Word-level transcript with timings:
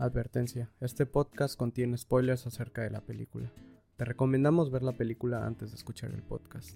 Advertencia, 0.00 0.70
este 0.80 1.04
podcast 1.04 1.58
contiene 1.58 1.98
spoilers 1.98 2.46
acerca 2.46 2.80
de 2.80 2.88
la 2.88 3.02
película. 3.02 3.52
Te 3.98 4.06
recomendamos 4.06 4.70
ver 4.70 4.82
la 4.82 4.92
película 4.92 5.44
antes 5.44 5.72
de 5.72 5.76
escuchar 5.76 6.10
el 6.12 6.22
podcast. 6.22 6.70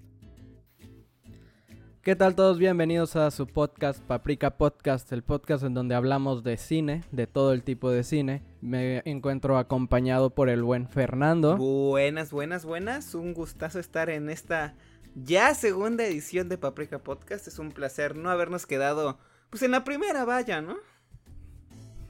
¿Qué 2.03 2.15
tal 2.15 2.35
todos? 2.35 2.59
Bienvenidos 2.59 3.15
a 3.15 3.31
su 3.31 3.47
podcast 3.47 3.99
Paprika 4.03 4.57
Podcast, 4.57 5.11
el 5.11 5.23
podcast 5.23 5.63
en 5.63 5.73
donde 5.73 5.95
hablamos 5.95 6.43
de 6.43 6.55
cine, 6.57 7.03
de 7.11 7.25
todo 7.25 7.53
el 7.53 7.63
tipo 7.63 7.89
de 7.89 8.03
cine. 8.03 8.43
Me 8.61 9.01
encuentro 9.05 9.57
acompañado 9.57 10.29
por 10.29 10.47
el 10.47 10.61
buen 10.61 10.87
Fernando. 10.87 11.57
Buenas, 11.57 12.29
buenas, 12.29 12.63
buenas. 12.63 13.15
Un 13.15 13.33
gustazo 13.33 13.79
estar 13.79 14.11
en 14.11 14.29
esta 14.29 14.75
ya 15.15 15.55
segunda 15.55 16.05
edición 16.05 16.47
de 16.47 16.59
Paprika 16.59 16.99
Podcast. 16.99 17.47
Es 17.47 17.57
un 17.57 17.71
placer 17.71 18.15
no 18.15 18.29
habernos 18.29 18.67
quedado 18.67 19.17
pues 19.49 19.63
en 19.63 19.71
la 19.71 19.83
primera 19.83 20.25
valla, 20.25 20.61
¿no? 20.61 20.75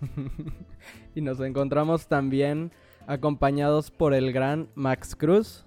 y 1.16 1.22
nos 1.22 1.40
encontramos 1.40 2.08
también 2.08 2.72
acompañados 3.08 3.92
por 3.92 4.14
el 4.14 4.32
gran 4.34 4.70
Max 4.76 5.16
Cruz. 5.16 5.64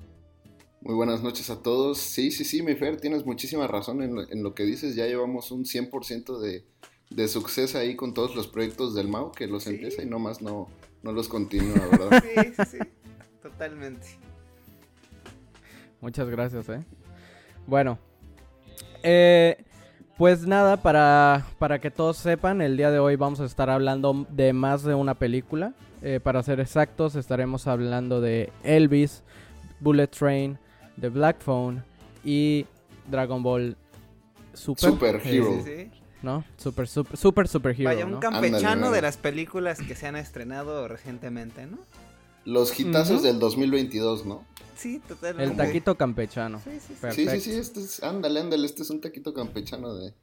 Muy 0.80 0.94
buenas 0.94 1.22
noches 1.22 1.50
a 1.50 1.60
todos. 1.60 1.98
Sí, 1.98 2.30
sí, 2.30 2.44
sí, 2.44 2.62
mi 2.62 2.74
Fer, 2.74 3.00
tienes 3.00 3.26
muchísima 3.26 3.66
razón 3.66 4.02
en 4.02 4.42
lo, 4.42 4.54
que 4.54 4.64
dices. 4.64 4.94
Ya 4.94 5.06
llevamos 5.06 5.50
un 5.50 5.64
100% 5.64 6.38
de, 6.38 6.64
de 7.10 7.28
suceso 7.28 7.78
ahí 7.78 7.96
con 7.96 8.14
todos 8.14 8.36
los 8.36 8.46
proyectos 8.46 8.94
del 8.94 9.08
MAU 9.08 9.32
que 9.32 9.46
los 9.46 9.66
empieza 9.66 10.02
y 10.02 10.06
nomás 10.06 10.40
no, 10.40 10.68
no 11.02 11.12
los 11.12 11.28
continúa, 11.28 11.84
¿verdad? 11.90 12.22
Sí, 12.22 12.52
sí, 12.56 12.62
sí, 12.70 12.78
totalmente. 13.42 14.06
Muchas 16.00 16.28
gracias, 16.28 16.68
¿eh? 16.68 16.84
Bueno, 17.66 17.98
eh, 19.02 19.64
pues 20.18 20.46
nada, 20.46 20.76
para, 20.76 21.46
para 21.58 21.78
que 21.78 21.92
todos 21.92 22.16
sepan, 22.16 22.60
el 22.60 22.76
día 22.76 22.90
de 22.90 22.98
hoy 22.98 23.14
vamos 23.14 23.38
a 23.38 23.44
estar 23.44 23.70
hablando 23.70 24.26
de 24.28 24.52
más 24.52 24.82
de 24.82 24.94
una 24.94 25.14
película. 25.14 25.72
Eh, 26.02 26.18
para 26.20 26.42
ser 26.42 26.58
exactos, 26.58 27.14
estaremos 27.14 27.68
hablando 27.68 28.20
de 28.20 28.52
Elvis, 28.64 29.22
Bullet 29.78 30.08
Train, 30.08 30.58
The 31.00 31.08
Black 31.08 31.40
Phone 31.40 31.84
y 32.24 32.66
Dragon 33.06 33.42
Ball 33.44 33.76
Super. 34.54 34.90
Super 34.90 35.20
Hero. 35.24 35.64
¿No? 36.20 36.44
Super, 36.56 36.88
super, 36.88 37.16
super, 37.16 37.46
super 37.46 37.76
hero, 37.78 37.90
Vaya, 37.90 38.04
un 38.04 38.18
campechano 38.18 38.90
de 38.90 39.00
las 39.00 39.16
películas 39.16 39.78
que 39.78 39.94
se 39.94 40.08
han 40.08 40.16
estrenado 40.16 40.88
recientemente, 40.88 41.66
¿no? 41.66 41.78
Los 42.48 42.80
hitazos 42.80 43.22
del 43.22 43.38
2022, 43.38 44.24
¿no? 44.24 44.42
Sí, 44.74 45.02
totalmente. 45.06 45.50
El 45.50 45.56
taquito 45.56 45.98
campechano. 45.98 46.62
Sí, 46.64 46.80
sí, 46.80 46.94
sí. 46.98 47.06
Sí, 47.10 47.28
sí, 47.28 47.40
sí, 47.40 47.50
este 47.52 47.80
es, 47.80 48.02
ándale, 48.02 48.40
ándale, 48.40 48.64
este 48.64 48.82
es 48.82 48.88
un 48.88 49.02
taquito 49.02 49.34
campechano 49.34 49.94
de, 49.94 50.14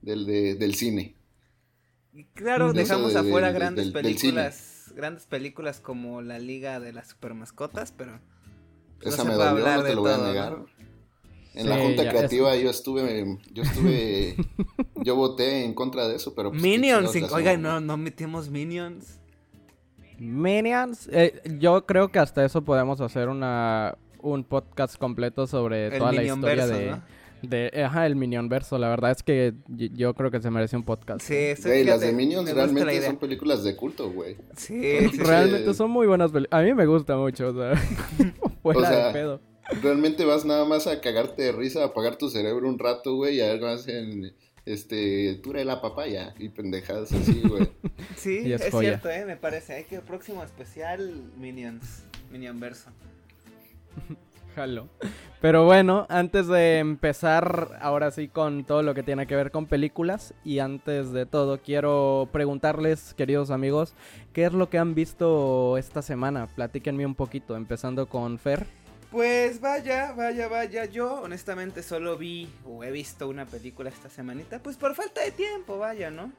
del, 0.00 0.24
de, 0.24 0.54
del 0.54 0.74
cine. 0.74 1.14
Y 2.14 2.24
claro, 2.24 2.72
dejamos 2.72 3.14
afuera 3.14 3.52
grandes 3.52 3.90
películas, 3.90 4.90
grandes 4.96 5.26
películas 5.26 5.80
como 5.80 6.22
La 6.22 6.38
Liga 6.38 6.80
de 6.80 6.94
las 6.94 7.08
Supermascotas, 7.08 7.92
pero 7.92 8.20
esa 9.02 9.24
me 9.24 9.34
dolió, 9.34 9.66
no 9.66 9.82
te 9.82 9.94
lo 9.94 10.00
voy 10.00 10.12
a 10.12 10.16
negar. 10.16 10.56
En 11.52 11.68
la 11.68 11.76
junta 11.78 12.08
creativa 12.08 12.56
yo 12.56 12.70
estuve, 12.70 13.38
yo 13.52 13.62
estuve, 13.62 14.36
yo 15.04 15.14
voté 15.14 15.64
en 15.66 15.74
contra 15.74 16.08
de 16.08 16.16
eso, 16.16 16.34
pero 16.34 16.52
pues, 16.52 16.62
Minions, 16.62 17.14
oiga, 17.32 17.54
no, 17.58 17.80
no 17.82 17.98
metimos 17.98 18.48
Minions. 18.48 19.18
Minions, 20.18 21.08
eh, 21.12 21.40
yo 21.58 21.84
creo 21.86 22.08
que 22.08 22.18
hasta 22.18 22.44
eso 22.44 22.62
podemos 22.62 23.00
hacer 23.00 23.28
una 23.28 23.96
un 24.20 24.44
podcast 24.44 24.96
completo 24.96 25.46
sobre 25.46 25.96
toda 25.98 26.12
la 26.12 26.22
historia 26.22 26.66
de, 26.66 26.96
de, 27.42 27.84
ajá, 27.84 28.06
el 28.06 28.16
Minion 28.16 28.48
verso. 28.48 28.78
La 28.78 28.88
verdad 28.88 29.12
es 29.12 29.22
que 29.22 29.54
yo 29.68 30.14
creo 30.14 30.30
que 30.30 30.40
se 30.40 30.50
merece 30.50 30.76
un 30.76 30.84
podcast. 30.84 31.20
Sí, 31.20 31.54
sí 31.56 31.84
las 31.84 32.00
de 32.00 32.12
Minions 32.12 32.50
realmente 32.52 33.02
son 33.02 33.16
películas 33.18 33.62
de 33.62 33.76
culto, 33.76 34.10
güey. 34.10 34.36
Sí, 34.56 35.06
realmente 35.18 35.72
son 35.74 35.90
muy 35.90 36.06
buenas 36.06 36.32
películas. 36.32 36.60
A 36.60 36.64
mí 36.64 36.74
me 36.74 36.86
gusta 36.86 37.16
mucho, 37.16 37.48
o 37.48 37.54
sea, 37.54 37.74
fuera 38.62 39.06
de 39.06 39.12
pedo. 39.12 39.40
Realmente 39.82 40.24
vas 40.24 40.44
nada 40.44 40.64
más 40.64 40.86
a 40.86 41.00
cagarte 41.00 41.42
de 41.42 41.52
risa, 41.52 41.82
a 41.82 41.86
apagar 41.86 42.16
tu 42.16 42.30
cerebro 42.30 42.68
un 42.68 42.78
rato, 42.78 43.16
güey, 43.16 43.36
y 43.36 43.40
a 43.40 43.46
ver 43.52 43.60
más 43.60 43.88
en 43.88 44.32
este, 44.66 45.40
tú 45.42 45.52
la 45.52 45.80
papaya 45.80 46.34
y 46.38 46.48
pendejadas 46.48 47.12
así, 47.12 47.40
güey. 47.40 47.70
sí, 48.16 48.52
es, 48.52 48.62
cierto, 48.70 49.08
eh, 49.08 49.24
me 49.24 49.36
parece. 49.36 49.74
Hay 49.74 49.84
que 49.84 49.96
el 49.96 50.02
próximo 50.02 50.42
especial 50.42 51.22
Minions, 51.38 52.02
Minion 52.30 52.58
verso. 52.58 52.90
Jalo. 54.56 54.88
Pero 55.40 55.64
bueno, 55.64 56.06
antes 56.08 56.48
de 56.48 56.78
empezar 56.78 57.78
ahora 57.80 58.10
sí 58.10 58.26
con 58.26 58.64
todo 58.64 58.82
lo 58.82 58.94
que 58.94 59.02
tiene 59.02 59.26
que 59.26 59.36
ver 59.36 59.50
con 59.50 59.66
películas 59.66 60.34
y 60.44 60.58
antes 60.58 61.12
de 61.12 61.26
todo 61.26 61.58
quiero 61.58 62.28
preguntarles, 62.32 63.14
queridos 63.14 63.50
amigos, 63.50 63.94
¿qué 64.32 64.46
es 64.46 64.52
lo 64.52 64.68
que 64.70 64.78
han 64.78 64.94
visto 64.94 65.76
esta 65.76 66.02
semana? 66.02 66.48
Platíquenme 66.48 67.06
un 67.06 67.14
poquito, 67.14 67.54
empezando 67.54 68.08
con 68.08 68.38
Fer. 68.38 68.66
Pues 69.10 69.60
vaya, 69.60 70.12
vaya, 70.12 70.48
vaya, 70.48 70.84
yo 70.84 71.22
honestamente 71.22 71.82
solo 71.82 72.18
vi 72.18 72.48
o 72.64 72.84
he 72.84 72.90
visto 72.90 73.28
una 73.28 73.46
película 73.46 73.88
esta 73.88 74.10
semanita, 74.10 74.60
pues 74.62 74.76
por 74.76 74.94
falta 74.94 75.22
de 75.22 75.30
tiempo, 75.30 75.78
vaya, 75.78 76.10
¿no? 76.10 76.32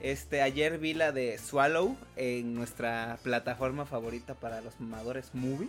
Este, 0.00 0.42
ayer 0.42 0.78
vi 0.78 0.94
la 0.94 1.12
de 1.12 1.38
Swallow 1.38 1.96
en 2.16 2.54
nuestra 2.54 3.18
plataforma 3.22 3.84
favorita 3.84 4.34
para 4.34 4.60
los 4.60 4.80
mamadores 4.80 5.34
Movie 5.34 5.68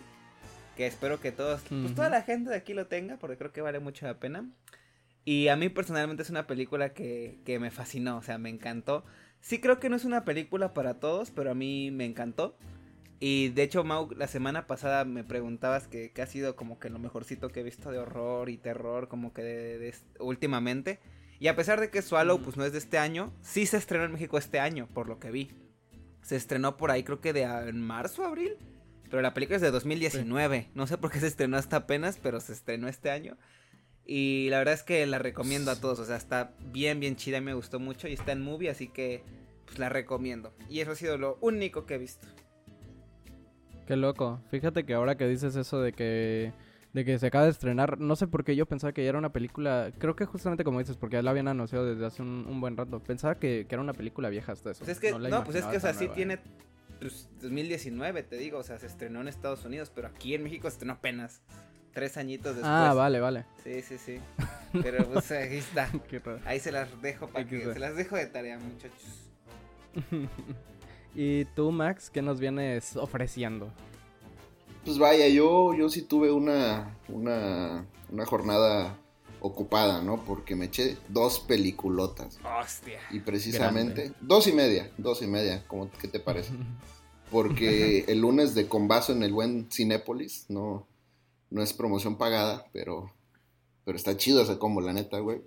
que 0.79 0.87
espero 0.87 1.19
que 1.19 1.33
todos, 1.33 1.61
pues 1.67 1.93
toda 1.93 2.09
la 2.09 2.21
gente 2.21 2.51
de 2.51 2.55
aquí 2.55 2.73
lo 2.73 2.87
tenga, 2.87 3.17
porque 3.17 3.35
creo 3.35 3.51
que 3.51 3.59
vale 3.59 3.79
mucho 3.79 4.05
la 4.05 4.17
pena. 4.17 4.49
Y 5.25 5.49
a 5.49 5.57
mí 5.57 5.67
personalmente 5.67 6.23
es 6.23 6.29
una 6.29 6.47
película 6.47 6.93
que, 6.93 7.41
que 7.43 7.59
me 7.59 7.69
fascinó, 7.69 8.15
o 8.15 8.21
sea, 8.21 8.37
me 8.37 8.49
encantó. 8.49 9.03
Sí 9.41 9.59
creo 9.59 9.81
que 9.81 9.89
no 9.89 9.97
es 9.97 10.05
una 10.05 10.23
película 10.23 10.73
para 10.73 10.93
todos, 10.93 11.31
pero 11.31 11.51
a 11.51 11.53
mí 11.53 11.91
me 11.91 12.05
encantó. 12.05 12.55
Y 13.19 13.49
de 13.49 13.63
hecho, 13.63 13.83
Mau, 13.83 14.09
la 14.15 14.27
semana 14.27 14.65
pasada 14.65 15.03
me 15.03 15.25
preguntabas 15.25 15.87
que, 15.87 16.13
ha 16.21 16.25
sido 16.25 16.55
como 16.55 16.79
que 16.79 16.89
lo 16.89 16.99
mejorcito 16.99 17.49
que 17.49 17.59
he 17.59 17.63
visto 17.63 17.91
de 17.91 17.99
horror 17.99 18.49
y 18.49 18.57
terror, 18.57 19.09
como 19.09 19.33
que 19.33 19.43
de, 19.43 19.93
últimamente. 20.19 20.99
Y 21.39 21.47
a 21.47 21.55
pesar 21.55 21.79
de 21.81 21.89
que 21.89 22.01
Swallow, 22.01 22.41
pues 22.41 22.55
no 22.55 22.65
es 22.65 22.71
de 22.71 22.77
este 22.77 22.97
año, 22.97 23.33
sí 23.41 23.65
se 23.65 23.77
estrenó 23.77 24.05
en 24.05 24.13
México 24.13 24.37
este 24.37 24.59
año, 24.59 24.87
por 24.93 25.07
lo 25.07 25.19
que 25.19 25.31
vi. 25.31 25.51
Se 26.21 26.35
estrenó 26.35 26.77
por 26.77 26.91
ahí, 26.91 27.03
creo 27.03 27.19
que 27.19 27.33
de 27.33 27.43
en 27.43 27.81
marzo, 27.81 28.23
abril. 28.23 28.57
Pero 29.09 29.21
la 29.21 29.33
película 29.33 29.57
es 29.57 29.61
de 29.61 29.71
2019. 29.71 30.69
No 30.73 30.87
sé 30.87 30.97
por 30.97 31.11
qué 31.11 31.19
se 31.19 31.27
estrenó 31.27 31.57
hasta 31.57 31.77
apenas, 31.77 32.19
pero 32.21 32.39
se 32.39 32.53
estrenó 32.53 32.87
este 32.87 33.09
año. 33.09 33.37
Y 34.05 34.47
la 34.49 34.59
verdad 34.59 34.75
es 34.75 34.83
que 34.83 35.05
la 35.05 35.19
recomiendo 35.19 35.71
a 35.71 35.79
todos. 35.79 35.99
O 35.99 36.05
sea, 36.05 36.15
está 36.15 36.53
bien, 36.71 36.99
bien 36.99 37.15
chida. 37.15 37.41
Me 37.41 37.53
gustó 37.53 37.79
mucho 37.79 38.07
y 38.07 38.13
está 38.13 38.31
en 38.31 38.41
movie, 38.41 38.69
así 38.69 38.87
que 38.87 39.23
pues 39.65 39.79
la 39.79 39.89
recomiendo. 39.89 40.53
Y 40.69 40.79
eso 40.79 40.91
ha 40.91 40.95
sido 40.95 41.17
lo 41.17 41.37
único 41.41 41.85
que 41.85 41.95
he 41.95 41.97
visto. 41.97 42.27
Qué 43.89 43.95
loco. 43.95 44.39
Fíjate 44.51 44.85
que 44.85 44.93
ahora 44.93 45.17
que 45.17 45.27
dices 45.27 45.55
eso 45.55 45.81
de 45.81 45.93
que 45.93 46.53
de 46.93 47.05
que 47.05 47.17
se 47.17 47.25
acaba 47.25 47.45
de 47.45 47.49
estrenar, 47.49 47.99
no 47.99 48.15
sé 48.15 48.27
por 48.27 48.43
qué 48.43 48.55
yo 48.55 48.67
pensaba 48.67 48.93
que 48.93 49.01
ya 49.01 49.09
era 49.09 49.17
una 49.17 49.31
película, 49.31 49.91
creo 49.97 50.15
que 50.15 50.25
justamente 50.25 50.63
como 50.63 50.77
dices, 50.77 50.95
porque 50.95 51.15
ya 51.15 51.23
la 51.23 51.31
habían 51.31 51.47
anunciado 51.47 51.87
desde 51.87 52.05
hace 52.05 52.21
un, 52.21 52.61
buen 52.61 52.77
rato, 52.77 52.99
pensaba 52.99 53.39
que, 53.39 53.65
era 53.67 53.81
una 53.81 53.93
película 53.93 54.29
vieja 54.29 54.51
hasta 54.51 54.69
eso. 54.69 54.85
Pues 54.85 54.91
es 54.91 54.99
que, 54.99 55.11
no, 55.17 55.43
pues 55.43 55.57
es 55.57 55.65
que, 55.65 55.77
o 55.77 55.79
sea, 55.79 55.95
sí 55.95 56.07
tiene 56.09 56.37
pues, 56.99 57.29
2019, 57.41 58.21
te 58.21 58.37
digo, 58.37 58.59
o 58.59 58.63
sea, 58.63 58.77
se 58.77 58.85
estrenó 58.85 59.21
en 59.21 59.27
Estados 59.27 59.65
Unidos, 59.65 59.91
pero 59.93 60.07
aquí 60.07 60.35
en 60.35 60.43
México 60.43 60.69
se 60.69 60.75
estrenó 60.75 60.93
apenas 60.93 61.41
tres 61.91 62.15
añitos 62.17 62.57
después. 62.57 62.71
Ah, 62.71 62.93
vale, 62.93 63.19
vale. 63.19 63.45
Sí, 63.63 63.81
sí, 63.81 63.97
sí. 63.97 64.19
Pero 64.83 65.03
pues 65.05 65.31
ahí 65.31 65.57
está. 65.57 65.89
ahí 66.45 66.59
se 66.59 66.71
las 66.71 67.01
dejo 67.01 67.27
para 67.27 67.43
que 67.43 67.73
se 67.73 67.79
las 67.79 67.95
dejo 67.95 68.17
de 68.17 68.27
tarea, 68.27 68.59
muchachos. 68.59 69.31
¿Y 71.15 71.45
tú, 71.45 71.71
Max, 71.71 72.09
qué 72.09 72.21
nos 72.21 72.39
vienes 72.39 72.95
ofreciendo? 72.95 73.71
Pues 74.85 74.97
vaya, 74.97 75.27
yo, 75.27 75.73
yo 75.73 75.89
sí 75.89 76.03
tuve 76.03 76.31
una, 76.31 76.95
una, 77.07 77.85
una 78.11 78.25
jornada 78.25 78.97
ocupada, 79.41 80.01
¿no? 80.01 80.23
Porque 80.23 80.55
me 80.55 80.65
eché 80.65 80.97
dos 81.07 81.39
peliculotas. 81.39 82.39
Hostia. 82.59 82.99
Y 83.11 83.19
precisamente, 83.19 84.13
dos 84.21 84.47
y 84.47 84.53
media, 84.53 84.91
dos 84.97 85.21
y 85.21 85.27
media, 85.27 85.63
¿cómo, 85.67 85.89
¿qué 85.99 86.07
te 86.07 86.19
parece? 86.19 86.53
Porque 87.31 88.05
el 88.07 88.21
lunes 88.21 88.55
de 88.55 88.67
Combazo 88.67 89.13
en 89.13 89.21
el 89.21 89.31
buen 89.31 89.69
Cinépolis, 89.71 90.45
no, 90.49 90.87
no 91.51 91.61
es 91.61 91.73
promoción 91.73 92.17
pagada, 92.17 92.65
pero, 92.73 93.13
pero 93.85 93.97
está 93.97 94.17
chido 94.17 94.41
ese 94.41 94.57
combo, 94.57 94.81
la 94.81 94.93
neta, 94.93 95.19
güey. 95.19 95.41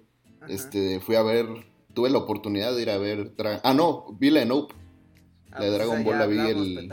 Este, 0.48 1.00
fui 1.00 1.16
a 1.16 1.22
ver, 1.22 1.46
tuve 1.92 2.10
la 2.10 2.18
oportunidad 2.18 2.74
de 2.74 2.82
ir 2.82 2.90
a 2.90 2.98
ver, 2.98 3.34
ah, 3.64 3.74
no, 3.74 4.06
vi 4.18 4.30
la 4.30 4.40
de 4.40 4.46
Nope. 5.52 5.64
la 5.64 5.70
de 5.70 5.76
ah, 5.76 5.78
pues 5.78 5.88
Dragon 5.88 6.04
Ball 6.04 6.18
la 6.18 6.26
vi 6.26 6.38
el... 6.38 6.92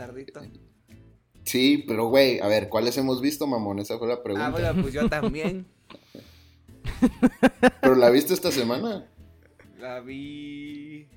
Sí, 1.44 1.84
pero 1.86 2.08
güey, 2.08 2.38
a 2.40 2.46
ver, 2.46 2.68
¿cuáles 2.68 2.96
hemos 2.96 3.20
visto, 3.20 3.46
mamón? 3.46 3.78
Esa 3.78 3.98
fue 3.98 4.08
la 4.08 4.22
pregunta. 4.22 4.46
Ah, 4.46 4.50
bueno, 4.50 4.82
pues 4.82 4.94
yo 4.94 5.08
también. 5.08 5.66
¿Pero 7.80 7.94
la 7.94 8.10
viste 8.10 8.34
esta 8.34 8.52
semana? 8.52 9.10
La 9.78 10.00
vi. 10.00 11.08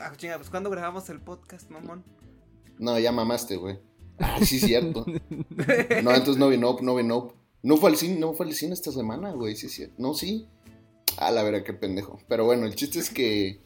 Ah, 0.00 0.12
chinga, 0.16 0.36
pues 0.38 0.50
¿cuándo 0.50 0.70
grabamos 0.70 1.08
el 1.10 1.20
podcast, 1.20 1.70
mamón? 1.70 2.04
No, 2.78 2.98
ya 2.98 3.12
mamaste, 3.12 3.56
güey. 3.56 3.78
Ah, 4.18 4.38
sí, 4.42 4.60
cierto. 4.60 5.04
no, 5.06 6.14
entonces 6.14 6.36
no 6.36 6.48
vi 6.48 6.56
Nope, 6.56 6.82
no 6.82 6.94
vi 6.94 7.02
Nope. 7.02 7.34
No 7.62 7.76
fue 7.76 7.90
al 7.90 7.96
cine, 7.96 8.18
no 8.18 8.32
fue 8.32 8.46
al 8.46 8.54
cine 8.54 8.74
esta 8.74 8.92
semana, 8.92 9.32
güey, 9.32 9.56
sí, 9.56 9.68
cierto. 9.68 9.94
No, 9.98 10.14
sí. 10.14 10.48
Ah, 11.16 11.30
la 11.30 11.42
verdad, 11.42 11.62
qué 11.64 11.72
pendejo. 11.72 12.18
Pero 12.28 12.44
bueno, 12.44 12.66
el 12.66 12.74
chiste 12.74 12.98
es 12.98 13.10
que 13.10 13.60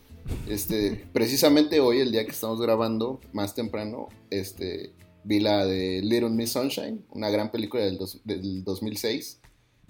Este, 0.49 1.07
precisamente 1.13 1.81
hoy, 1.81 2.01
el 2.01 2.13
día 2.13 2.25
que 2.25 2.33
estamos 2.33 2.61
grabando, 2.61 3.21
más 3.33 3.55
temprano, 3.55 4.09
este, 4.31 4.93
vi 5.25 5.41
la 5.41 5.67
de 5.67 6.03
Little 6.03 6.31
Miss 6.31 6.53
Sunshine, 6.53 7.05
una 7.11 7.31
gran 7.31 7.51
película 7.51 7.85
del, 7.85 7.99
del 8.25 8.65
2006, 8.65 9.41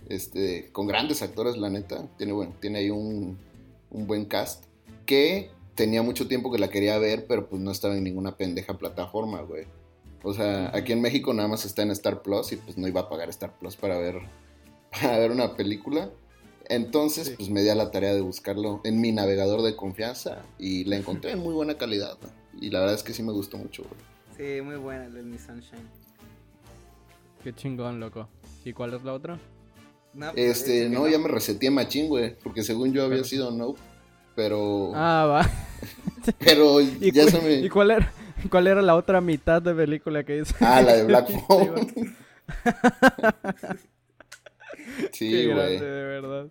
este, 0.09 0.71
con 0.73 0.87
grandes 0.87 1.23
actores, 1.23 1.57
la 1.57 1.71
neta. 1.71 2.09
Tiene, 2.17 2.33
bueno, 2.33 2.55
tiene 2.61 2.79
ahí 2.79 2.91
un, 2.91 3.39
un 3.91 4.07
buen 4.07 4.25
cast. 4.25 4.65
Que 5.05 5.51
tenía 5.75 6.03
mucho 6.03 6.27
tiempo 6.27 6.51
que 6.51 6.59
la 6.59 6.69
quería 6.69 6.99
ver, 6.99 7.27
pero 7.27 7.49
pues 7.49 7.61
no 7.63 7.71
estaba 7.71 7.97
en 7.97 8.05
ninguna 8.05 8.37
pendeja 8.37 8.79
plataforma, 8.79 9.43
güey. 9.43 9.65
O 10.23 10.33
sea, 10.33 10.75
aquí 10.75 10.93
en 10.93 11.01
México 11.01 11.33
nada 11.33 11.49
más 11.49 11.65
está 11.65 11.83
en 11.83 11.91
Star 11.93 12.23
Plus 12.23 12.51
y 12.53 12.57
pues 12.57 12.77
no 12.77 12.89
iba 12.89 13.03
a 13.03 13.09
pagar 13.09 13.29
Star 13.29 13.57
Plus 13.59 13.77
para 13.77 13.99
ver, 13.99 14.19
para 14.91 15.19
ver 15.19 15.31
una 15.31 15.55
película. 15.55 16.11
Entonces, 16.69 17.31
pues 17.31 17.51
me 17.51 17.63
di 17.63 17.69
a 17.69 17.75
la 17.75 17.91
tarea 17.91 18.15
de 18.15 18.21
buscarlo 18.21 18.81
en 18.85 19.01
mi 19.01 19.13
navegador 19.13 19.63
de 19.63 19.77
confianza 19.77 20.43
y 20.59 20.85
la 20.85 20.97
encontré 20.97 21.33
en 21.33 21.39
muy 21.39 21.55
buena 21.55 21.77
calidad. 21.77 22.19
Y 22.61 22.71
la 22.71 22.81
verdad 22.81 22.95
es 22.95 23.03
que 23.03 23.13
sí 23.13 23.23
me 23.23 23.33
gustó 23.33 23.59
mucho, 23.59 23.85
güey. 23.85 24.01
Sí, 24.37 24.63
muy 24.63 24.77
buena 24.77 25.09
la 25.09 25.23
Mi 25.23 25.39
Sunshine. 25.39 25.89
Qué 27.43 27.55
chingón, 27.55 28.01
loco. 28.01 28.29
¿Y 28.65 28.73
cuál 28.73 28.95
es 28.95 29.05
la 29.05 29.13
otra? 29.13 29.39
No, 30.15 30.33
pues, 30.33 30.63
este, 30.63 30.89
no, 30.89 31.07
ya 31.09 31.19
me 31.19 31.29
reseteé 31.29 31.71
machín, 31.71 32.09
güey, 32.09 32.35
porque 32.43 32.63
según 32.63 32.93
yo 32.93 33.05
había 33.05 33.23
sido 33.23 33.51
no, 33.51 33.75
pero... 34.35 34.93
Ah, 34.95 35.27
va. 35.27 35.51
pero 36.39 36.81
ya 36.81 37.31
se 37.31 37.41
me... 37.41 37.55
¿Y 37.55 37.69
cuál 37.69 37.91
era, 37.93 38.13
cuál 38.51 38.67
era 38.67 38.83
la 38.83 38.97
otra 38.97 39.21
mitad 39.21 39.63
de 39.63 39.75
película 39.75 40.25
que 40.25 40.39
hizo? 40.39 40.55
Ah, 40.61 40.83
la 40.83 40.95
de 40.95 41.05
Black 41.05 41.29
Phone. 41.47 42.17
sí, 45.13 45.47
güey. 45.47 45.79
de 45.79 46.05
verdad. 46.05 46.49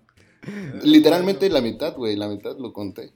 Literalmente 0.84 1.50
la 1.50 1.62
mitad, 1.62 1.96
güey, 1.96 2.16
la 2.16 2.28
mitad 2.28 2.58
lo 2.58 2.74
conté. 2.74 3.12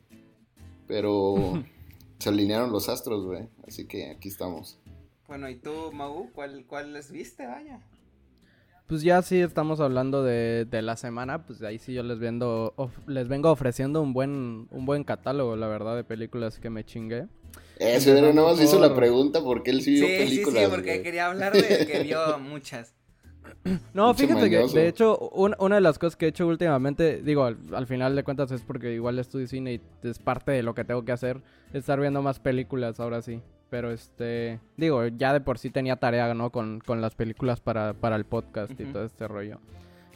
Pero 0.88 1.64
se 2.20 2.30
alinearon 2.30 2.72
los 2.72 2.90
astros, 2.90 3.26
güey. 3.26 3.48
Así 3.68 3.86
que 3.86 4.10
aquí 4.10 4.30
estamos. 4.30 4.80
Bueno, 5.28 5.50
¿y 5.50 5.56
tú, 5.56 5.92
Mau? 5.94 6.32
¿Cuál, 6.34 6.66
cuál 6.66 6.94
les 6.94 7.12
viste? 7.12 7.46
Vaya. 7.46 7.80
Pues 8.88 9.04
ya 9.04 9.22
sí 9.22 9.40
estamos 9.40 9.80
hablando 9.80 10.24
de, 10.24 10.66
de 10.66 10.82
la 10.82 10.98
semana, 10.98 11.46
pues 11.46 11.62
ahí 11.62 11.78
sí 11.78 11.94
yo 11.94 12.02
les 12.02 12.18
vendo, 12.18 12.74
les 13.06 13.28
vengo 13.28 13.52
ofreciendo 13.52 14.02
un 14.02 14.14
buen, 14.14 14.68
un 14.72 14.86
buen 14.88 15.04
catálogo, 15.04 15.56
la 15.56 15.68
verdad, 15.68 15.96
de 15.96 16.04
películas 16.04 16.58
que 16.58 16.72
me 16.72 16.84
chingué. 16.84 17.28
Eso, 17.78 18.12
pero 18.16 18.34
no 18.34 18.46
más 18.46 18.60
hizo 18.60 18.80
la 18.80 18.96
pregunta 18.96 19.44
porque 19.44 19.70
él 19.70 19.84
sí 19.84 19.94
vio 19.94 20.08
películas. 20.08 20.60
Sí, 20.60 20.66
sí, 20.66 20.72
porque 20.72 21.04
quería 21.04 21.28
hablar 21.28 21.54
de 21.54 21.86
que 21.86 22.04
vio 22.04 22.40
muchas. 22.40 22.96
No, 23.94 24.14
fíjate 24.14 24.50
que 24.50 24.68
de 24.68 24.88
hecho 24.88 25.18
una 25.18 25.76
de 25.76 25.82
las 25.82 26.00
cosas 26.00 26.16
que 26.16 26.26
he 26.26 26.30
hecho 26.30 26.48
últimamente, 26.48 27.22
digo, 27.22 27.46
al, 27.46 27.88
final 27.88 28.16
de 28.16 28.24
cuentas 28.24 28.52
es 28.52 28.62
porque 28.62 28.94
igual 28.94 29.20
estudio 29.20 29.48
cine 29.48 29.74
y 29.74 30.08
es 30.08 30.20
parte 30.20 30.52
de 30.52 30.64
lo 30.64 30.74
que 30.74 30.84
tengo 30.84 31.04
que 31.04 31.12
hacer, 31.12 31.42
estar 31.74 32.00
viendo 32.00 32.22
más 32.22 32.40
películas 32.40 33.00
ahora 33.00 33.22
sí. 33.22 33.42
Pero 33.70 33.92
este, 33.92 34.60
digo, 34.78 35.06
ya 35.08 35.32
de 35.32 35.42
por 35.42 35.60
sí 35.60 35.70
tenía 35.70 35.98
tarea, 35.98 36.34
¿no? 36.34 36.50
Con, 36.52 36.82
las 36.88 37.14
películas 37.14 37.60
para, 37.60 37.94
para 37.94 38.16
el 38.16 38.26
podcast 38.26 38.72
y 38.80 38.86
todo 38.86 39.06
este 39.06 39.28
rollo. 39.28 39.60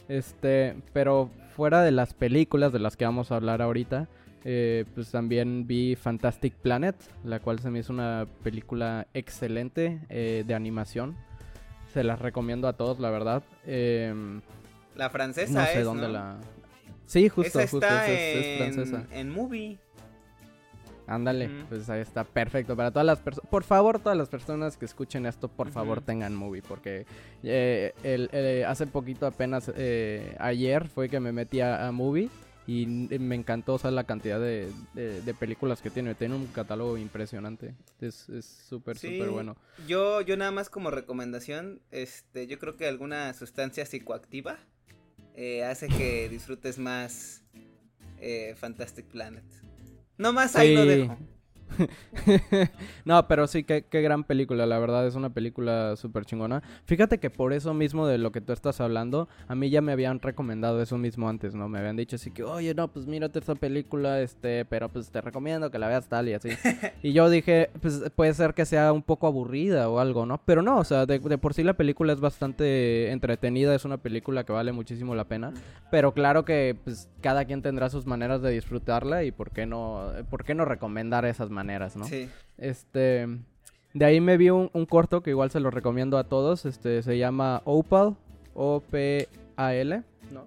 Este, 0.08 0.76
pero 0.92 1.30
fuera 1.54 1.82
de 1.82 1.92
las 1.92 2.14
películas 2.14 2.72
de 2.72 2.80
las 2.80 2.96
que 2.96 3.04
vamos 3.04 3.30
a 3.30 3.36
hablar 3.36 3.62
ahorita, 3.62 4.08
eh, 4.44 4.84
pues 4.94 5.10
también 5.10 5.66
vi 5.66 5.96
Fantastic 5.96 6.54
Planet, 6.54 6.96
la 7.24 7.40
cual 7.40 7.60
se 7.60 7.70
me 7.70 7.78
hizo 7.78 7.92
una 7.92 8.26
película 8.42 9.06
excelente 9.14 10.00
eh, 10.10 10.44
de 10.46 10.54
animación. 10.54 11.16
Se 11.94 12.02
las 12.02 12.18
recomiendo 12.18 12.66
a 12.66 12.72
todos, 12.72 12.98
la 12.98 13.08
verdad. 13.10 13.44
Em, 13.64 14.40
la 14.96 15.10
francesa 15.10 15.60
no 15.60 15.66
sé 15.66 15.82
dónde 15.84 16.08
la. 16.08 16.38
Sí, 17.06 17.28
justo, 17.28 17.60
justo 17.60 17.86
es, 17.86 18.58
francesa. 18.58 19.06
En 19.12 19.30
movie. 19.30 19.78
Ándale, 21.06 21.50
pues 21.68 21.88
ahí 21.90 22.00
está, 22.00 22.24
perfecto. 22.24 22.74
Para 22.74 22.90
todas 22.90 23.06
las 23.06 23.20
personas, 23.20 23.48
por 23.50 23.62
favor, 23.62 24.00
todas 24.00 24.16
las 24.16 24.28
personas 24.28 24.76
que 24.76 24.86
escuchen 24.86 25.26
esto, 25.26 25.48
por 25.48 25.70
favor 25.70 26.00
tengan 26.00 26.34
movie, 26.34 26.62
porque 26.62 27.06
eh, 27.42 27.92
el, 28.02 28.30
eh, 28.32 28.64
hace 28.66 28.86
poquito, 28.86 29.26
apenas 29.26 29.70
eh, 29.76 30.34
ayer, 30.40 30.88
fue 30.88 31.08
que 31.08 31.20
me 31.20 31.30
metí 31.30 31.60
a, 31.60 31.92
movie 31.92 32.30
y 32.66 32.86
me 32.86 33.34
encantó, 33.34 33.78
o 33.82 33.90
la 33.90 34.04
cantidad 34.04 34.40
de, 34.40 34.72
películas 35.38 35.82
que 35.82 35.90
tiene. 35.90 36.14
Tiene 36.14 36.34
un 36.34 36.46
catálogo 36.46 36.96
impresionante. 36.98 37.74
Es 38.00 38.26
súper, 38.68 38.96
súper 38.96 39.30
bueno. 39.30 39.56
Yo, 39.86 40.20
yo 40.20 40.36
nada 40.36 40.50
más 40.50 40.70
como 40.70 40.90
recomendación, 40.90 41.80
este, 41.90 42.46
yo 42.46 42.58
creo 42.58 42.76
que 42.76 42.86
alguna 42.86 43.32
sustancia 43.34 43.84
psicoactiva 43.84 44.58
hace 45.68 45.88
que 45.88 46.28
disfrutes 46.28 46.78
más 46.78 47.42
Fantastic 48.56 49.06
Planet. 49.06 49.44
No 50.16 50.32
más 50.32 50.56
ahí 50.56 50.74
lo 50.74 50.86
dejo. 50.86 51.18
no, 53.04 53.26
pero 53.28 53.46
sí, 53.46 53.64
qué, 53.64 53.84
qué, 53.88 54.02
gran 54.02 54.24
película, 54.24 54.66
la 54.66 54.78
verdad 54.78 55.06
es 55.06 55.14
una 55.14 55.30
película 55.30 55.96
súper 55.96 56.24
chingona. 56.24 56.62
Fíjate 56.84 57.18
que 57.18 57.30
por 57.30 57.52
eso 57.52 57.74
mismo 57.74 58.06
de 58.06 58.18
lo 58.18 58.32
que 58.32 58.40
tú 58.40 58.52
estás 58.52 58.80
hablando, 58.80 59.28
a 59.48 59.54
mí 59.54 59.70
ya 59.70 59.80
me 59.80 59.92
habían 59.92 60.20
recomendado 60.20 60.80
eso 60.82 60.98
mismo 60.98 61.28
antes, 61.28 61.54
¿no? 61.54 61.68
Me 61.68 61.78
habían 61.78 61.96
dicho 61.96 62.16
así 62.16 62.30
que, 62.30 62.42
oye, 62.42 62.74
no, 62.74 62.88
pues 62.88 63.06
mírate 63.06 63.38
esta 63.38 63.54
película, 63.54 64.20
este, 64.20 64.64
pero 64.64 64.88
pues 64.88 65.10
te 65.10 65.20
recomiendo 65.20 65.70
que 65.70 65.78
la 65.78 65.88
veas 65.88 66.08
tal 66.08 66.28
y 66.28 66.34
así. 66.34 66.50
y 67.02 67.12
yo 67.12 67.28
dije, 67.30 67.70
pues 67.80 68.02
puede 68.14 68.34
ser 68.34 68.54
que 68.54 68.66
sea 68.66 68.92
un 68.92 69.02
poco 69.02 69.26
aburrida 69.26 69.88
o 69.88 69.98
algo, 69.98 70.26
¿no? 70.26 70.40
Pero 70.44 70.62
no, 70.62 70.78
o 70.78 70.84
sea, 70.84 71.06
de, 71.06 71.20
por 71.20 71.54
sí 71.54 71.62
la 71.62 71.74
película 71.74 72.12
es 72.12 72.20
bastante 72.20 73.10
entretenida, 73.10 73.74
es 73.74 73.84
una 73.84 73.98
película 73.98 74.44
que 74.44 74.52
vale 74.52 74.72
muchísimo 74.72 75.14
la 75.14 75.24
pena. 75.24 75.52
Pero 75.90 76.12
claro 76.12 76.44
que, 76.44 76.76
pues, 76.84 77.08
cada 77.20 77.44
quien 77.44 77.62
tendrá 77.62 77.90
sus 77.90 78.06
maneras 78.06 78.42
de 78.42 78.50
disfrutarla 78.50 79.24
y 79.24 79.32
por 79.32 79.50
qué 79.50 79.66
no, 79.66 80.10
por 80.30 80.44
qué 80.44 80.54
no 80.54 80.64
recomendar 80.64 81.24
esas 81.24 81.50
maneras, 81.50 81.63
¿no? 81.64 82.04
Sí. 82.04 82.28
Este, 82.58 83.26
de 83.92 84.04
ahí 84.04 84.20
me 84.20 84.36
vi 84.36 84.50
un, 84.50 84.68
corto 84.86 85.22
que 85.22 85.30
igual 85.30 85.50
se 85.50 85.60
lo 85.60 85.70
recomiendo 85.70 86.18
a 86.18 86.24
todos, 86.24 86.66
este, 86.66 87.02
se 87.02 87.18
llama 87.18 87.62
Opal, 87.64 88.16
O-P-A-L, 88.54 90.02
¿no? 90.30 90.46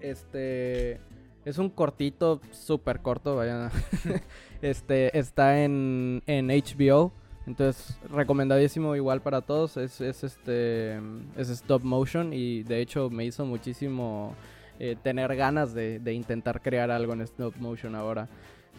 Este, 0.00 1.00
es 1.44 1.58
un 1.58 1.70
cortito, 1.70 2.40
súper 2.52 3.00
corto, 3.00 3.36
vaya. 3.36 3.70
este, 4.62 5.18
está 5.18 5.62
en, 5.62 6.22
en 6.26 6.48
HBO, 6.48 7.12
entonces, 7.46 7.98
recomendadísimo 8.10 8.94
igual 8.94 9.22
para 9.22 9.40
todos. 9.40 9.76
Es, 9.76 10.00
es, 10.00 10.22
este 10.22 11.00
es 11.36 11.48
stop 11.48 11.82
motion 11.82 12.32
y 12.32 12.62
de 12.62 12.80
hecho 12.80 13.10
me 13.10 13.24
hizo 13.24 13.44
muchísimo 13.44 14.34
eh, 14.78 14.96
tener 15.02 15.34
ganas 15.34 15.74
de, 15.74 15.98
de, 15.98 16.12
intentar 16.12 16.62
crear 16.62 16.90
algo 16.90 17.12
en 17.12 17.22
stop 17.22 17.56
motion 17.56 17.94
ahora. 17.94 18.28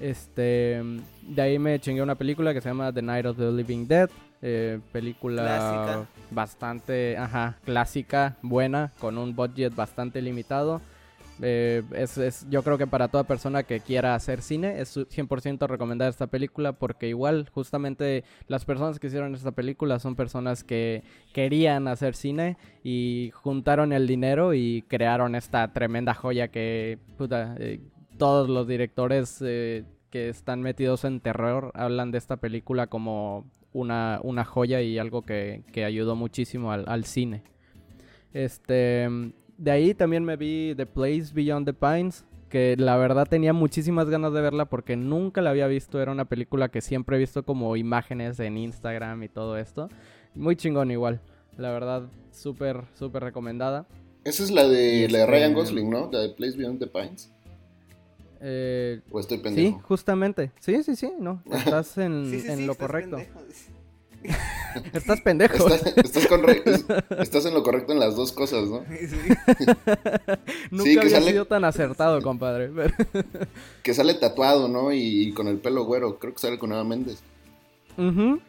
Este, 0.01 0.81
de 1.21 1.41
ahí 1.41 1.59
me 1.59 1.79
chingué 1.79 2.01
una 2.01 2.15
película 2.15 2.53
que 2.53 2.61
se 2.61 2.69
llama 2.69 2.91
The 2.91 3.03
Night 3.03 3.25
of 3.25 3.37
the 3.37 3.51
Living 3.51 3.87
Dead. 3.87 4.09
Eh, 4.41 4.79
película 4.91 6.07
bastante, 6.31 7.15
ajá, 7.15 7.59
clásica, 7.63 8.37
buena, 8.41 8.91
con 8.99 9.19
un 9.19 9.35
budget 9.35 9.75
bastante 9.75 10.19
limitado. 10.19 10.81
Eh, 11.43 11.83
es, 11.93 12.17
es, 12.17 12.47
yo 12.49 12.63
creo 12.63 12.77
que 12.77 12.87
para 12.87 13.07
toda 13.07 13.23
persona 13.23 13.63
que 13.63 13.79
quiera 13.79 14.13
hacer 14.13 14.41
cine 14.41 14.79
es 14.79 14.95
100% 14.95 15.67
recomendar 15.67 16.09
esta 16.09 16.27
película 16.27 16.73
porque 16.73 17.07
igual 17.07 17.49
justamente 17.51 18.23
las 18.47 18.63
personas 18.63 18.99
que 18.99 19.07
hicieron 19.07 19.33
esta 19.33 19.51
película 19.51 19.97
son 19.97 20.15
personas 20.15 20.63
que 20.63 21.03
querían 21.33 21.87
hacer 21.87 22.15
cine 22.15 22.57
y 22.83 23.31
juntaron 23.33 23.91
el 23.91 24.05
dinero 24.05 24.53
y 24.53 24.83
crearon 24.87 25.33
esta 25.33 25.67
tremenda 25.73 26.13
joya 26.13 26.49
que 26.49 26.99
puta, 27.17 27.55
eh, 27.59 27.79
todos 28.21 28.47
los 28.47 28.67
directores 28.67 29.39
eh, 29.41 29.83
que 30.11 30.29
están 30.29 30.61
metidos 30.61 31.05
en 31.05 31.21
terror 31.21 31.71
hablan 31.73 32.11
de 32.11 32.19
esta 32.19 32.37
película 32.37 32.85
como 32.85 33.49
una, 33.73 34.19
una 34.21 34.45
joya 34.45 34.79
y 34.79 34.99
algo 34.99 35.23
que, 35.23 35.63
que 35.73 35.85
ayudó 35.85 36.15
muchísimo 36.15 36.71
al, 36.71 36.85
al, 36.87 37.05
cine. 37.05 37.41
Este, 38.31 39.09
de 39.57 39.71
ahí 39.71 39.95
también 39.95 40.23
me 40.23 40.37
vi 40.37 40.75
The 40.77 40.85
Place 40.85 41.33
Beyond 41.33 41.65
the 41.65 41.73
Pines, 41.73 42.23
que 42.47 42.75
la 42.77 42.95
verdad 42.95 43.25
tenía 43.27 43.53
muchísimas 43.53 44.07
ganas 44.07 44.33
de 44.33 44.41
verla 44.41 44.65
porque 44.65 44.95
nunca 44.95 45.41
la 45.41 45.49
había 45.49 45.65
visto, 45.65 45.99
era 45.99 46.11
una 46.11 46.25
película 46.25 46.69
que 46.69 46.81
siempre 46.81 47.15
he 47.15 47.19
visto 47.19 47.41
como 47.41 47.75
imágenes 47.75 48.39
en 48.39 48.55
Instagram 48.59 49.23
y 49.23 49.29
todo 49.29 49.57
esto. 49.57 49.89
Muy 50.35 50.55
chingón 50.55 50.91
igual, 50.91 51.21
la 51.57 51.71
verdad, 51.71 52.03
súper, 52.29 52.83
súper 52.93 53.23
recomendada. 53.23 53.87
Esa 54.23 54.43
es 54.43 54.51
la 54.51 54.67
de, 54.67 55.07
la 55.09 55.17
de 55.17 55.25
Ryan 55.25 55.43
este, 55.49 55.55
Gosling, 55.55 55.89
¿no? 55.89 56.11
La 56.11 56.19
de 56.19 56.29
Place 56.29 56.55
Beyond 56.55 56.77
the 56.77 56.85
Pines. 56.85 57.31
Eh, 58.41 59.01
¿O 59.11 59.19
estoy 59.19 59.37
pendejo? 59.37 59.77
Sí, 59.77 59.83
justamente. 59.87 60.51
Sí, 60.59 60.83
sí, 60.83 60.95
sí, 60.95 61.11
no. 61.19 61.43
Estás 61.51 61.97
en, 61.99 62.65
lo 62.65 62.75
correcto. 62.75 63.17
estás 64.93 65.21
pendejo. 65.21 65.67
Estás, 67.19 67.45
en 67.45 67.53
lo 67.53 67.63
correcto 67.63 67.91
en 67.93 67.99
las 67.99 68.15
dos 68.15 68.31
cosas, 68.31 68.67
¿no? 68.67 68.83
Nunca 70.71 71.01
había 71.01 71.21
sido 71.21 71.45
tan 71.45 71.65
acertado, 71.65 72.21
compadre. 72.21 72.71
que 73.83 73.93
sale 73.93 74.15
tatuado, 74.15 74.67
¿no? 74.67 74.91
Y, 74.91 75.33
con 75.33 75.47
el 75.47 75.59
pelo 75.59 75.85
güero. 75.85 76.17
Creo 76.19 76.33
que 76.33 76.39
sale 76.39 76.57
con 76.57 76.71
Eva 76.71 76.83
Méndez. 76.83 77.21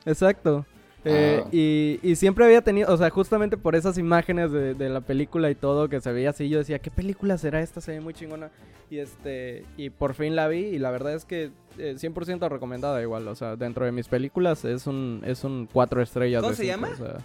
exacto. 0.06 0.66
Eh, 1.04 1.42
Ah. 1.44 1.48
y, 1.50 1.98
y 2.02 2.14
siempre 2.16 2.44
había 2.44 2.62
tenido, 2.62 2.92
o 2.92 2.96
sea, 2.96 3.10
justamente 3.10 3.56
por 3.56 3.74
esas 3.74 3.98
imágenes 3.98 4.52
de, 4.52 4.74
de 4.74 4.88
la 4.88 5.00
película 5.00 5.50
y 5.50 5.54
todo 5.56 5.88
que 5.88 6.00
se 6.00 6.12
veía 6.12 6.30
así, 6.30 6.48
yo 6.48 6.58
decía, 6.58 6.78
¿qué 6.78 6.90
película 6.92 7.36
será 7.38 7.60
esta? 7.60 7.80
Se 7.80 7.90
ve 7.92 8.00
muy 8.00 8.14
chingona. 8.14 8.50
Y 8.88 8.98
este, 8.98 9.64
y 9.76 9.90
por 9.90 10.14
fin 10.14 10.36
la 10.36 10.46
vi 10.48 10.58
y 10.58 10.78
la 10.78 10.90
verdad 10.90 11.14
es 11.14 11.24
que 11.24 11.50
eh, 11.78 11.94
100% 11.98 12.48
recomendada 12.48 13.00
igual, 13.02 13.26
o 13.26 13.34
sea, 13.34 13.56
dentro 13.56 13.84
de 13.84 13.90
mis 13.92 14.06
películas 14.06 14.64
es 14.64 14.86
un, 14.86 15.22
es 15.24 15.42
un 15.44 15.66
cuatro 15.72 16.02
estrellas. 16.02 16.40
¿Cómo 16.42 16.50
de 16.50 16.56
se 16.56 16.62
cinco, 16.64 16.76
llama? 16.76 16.90
o 16.92 16.96
sea, 16.96 17.16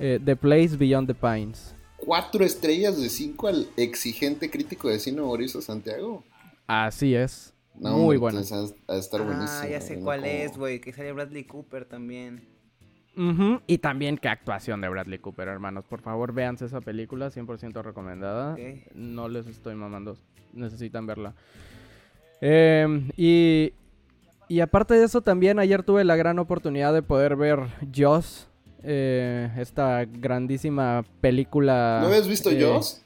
eh, 0.00 0.20
The 0.24 0.36
Place 0.36 0.76
Beyond 0.76 1.06
the 1.08 1.14
Pines. 1.14 1.74
Cuatro 1.96 2.44
estrellas 2.44 3.00
de 3.00 3.08
cinco 3.08 3.46
al 3.48 3.66
exigente 3.76 4.50
crítico 4.50 4.88
de 4.90 4.98
cine 4.98 5.22
Mauricio 5.22 5.62
Santiago. 5.62 6.22
Así 6.66 7.14
es. 7.14 7.54
No, 7.76 7.96
Muy 7.96 8.16
estar 8.16 9.22
buenísimo. 9.24 9.60
Ah, 9.62 9.68
ya 9.68 9.80
sé 9.80 9.98
cuál 10.00 10.20
Como- 10.20 10.30
es, 10.32 10.56
güey. 10.58 10.80
Que 10.80 10.92
sale 10.92 11.12
Bradley 11.12 11.44
Cooper 11.44 11.84
también. 11.86 12.46
Y 13.66 13.78
también 13.78 14.18
qué 14.18 14.28
actuación 14.28 14.80
de 14.80 14.88
Bradley 14.88 15.18
Cooper, 15.18 15.48
hermanos. 15.48 15.84
Por 15.86 16.00
favor, 16.00 16.32
véanse 16.32 16.64
esa 16.64 16.80
película, 16.80 17.30
100% 17.30 17.82
recomendada. 17.82 18.56
No 18.94 19.28
les 19.28 19.46
estoy 19.46 19.74
mamando, 19.74 20.16
necesitan 20.52 21.06
verla. 21.06 21.34
Em, 22.40 23.10
y, 23.16 23.72
y 24.48 24.60
aparte 24.60 24.94
de 24.94 25.04
eso, 25.04 25.22
también 25.22 25.58
ayer 25.58 25.82
tuve 25.82 26.04
la 26.04 26.16
gran 26.16 26.38
oportunidad 26.38 26.92
de 26.92 27.02
poder 27.02 27.36
ver 27.36 27.60
Jaws, 27.92 28.48
eh, 28.82 29.50
esta 29.56 30.04
grandísima 30.04 31.04
película. 31.20 32.00
¿No 32.02 32.08
habías 32.08 32.28
visto 32.28 32.50
eh, 32.50 32.60
Jaws? 32.60 33.03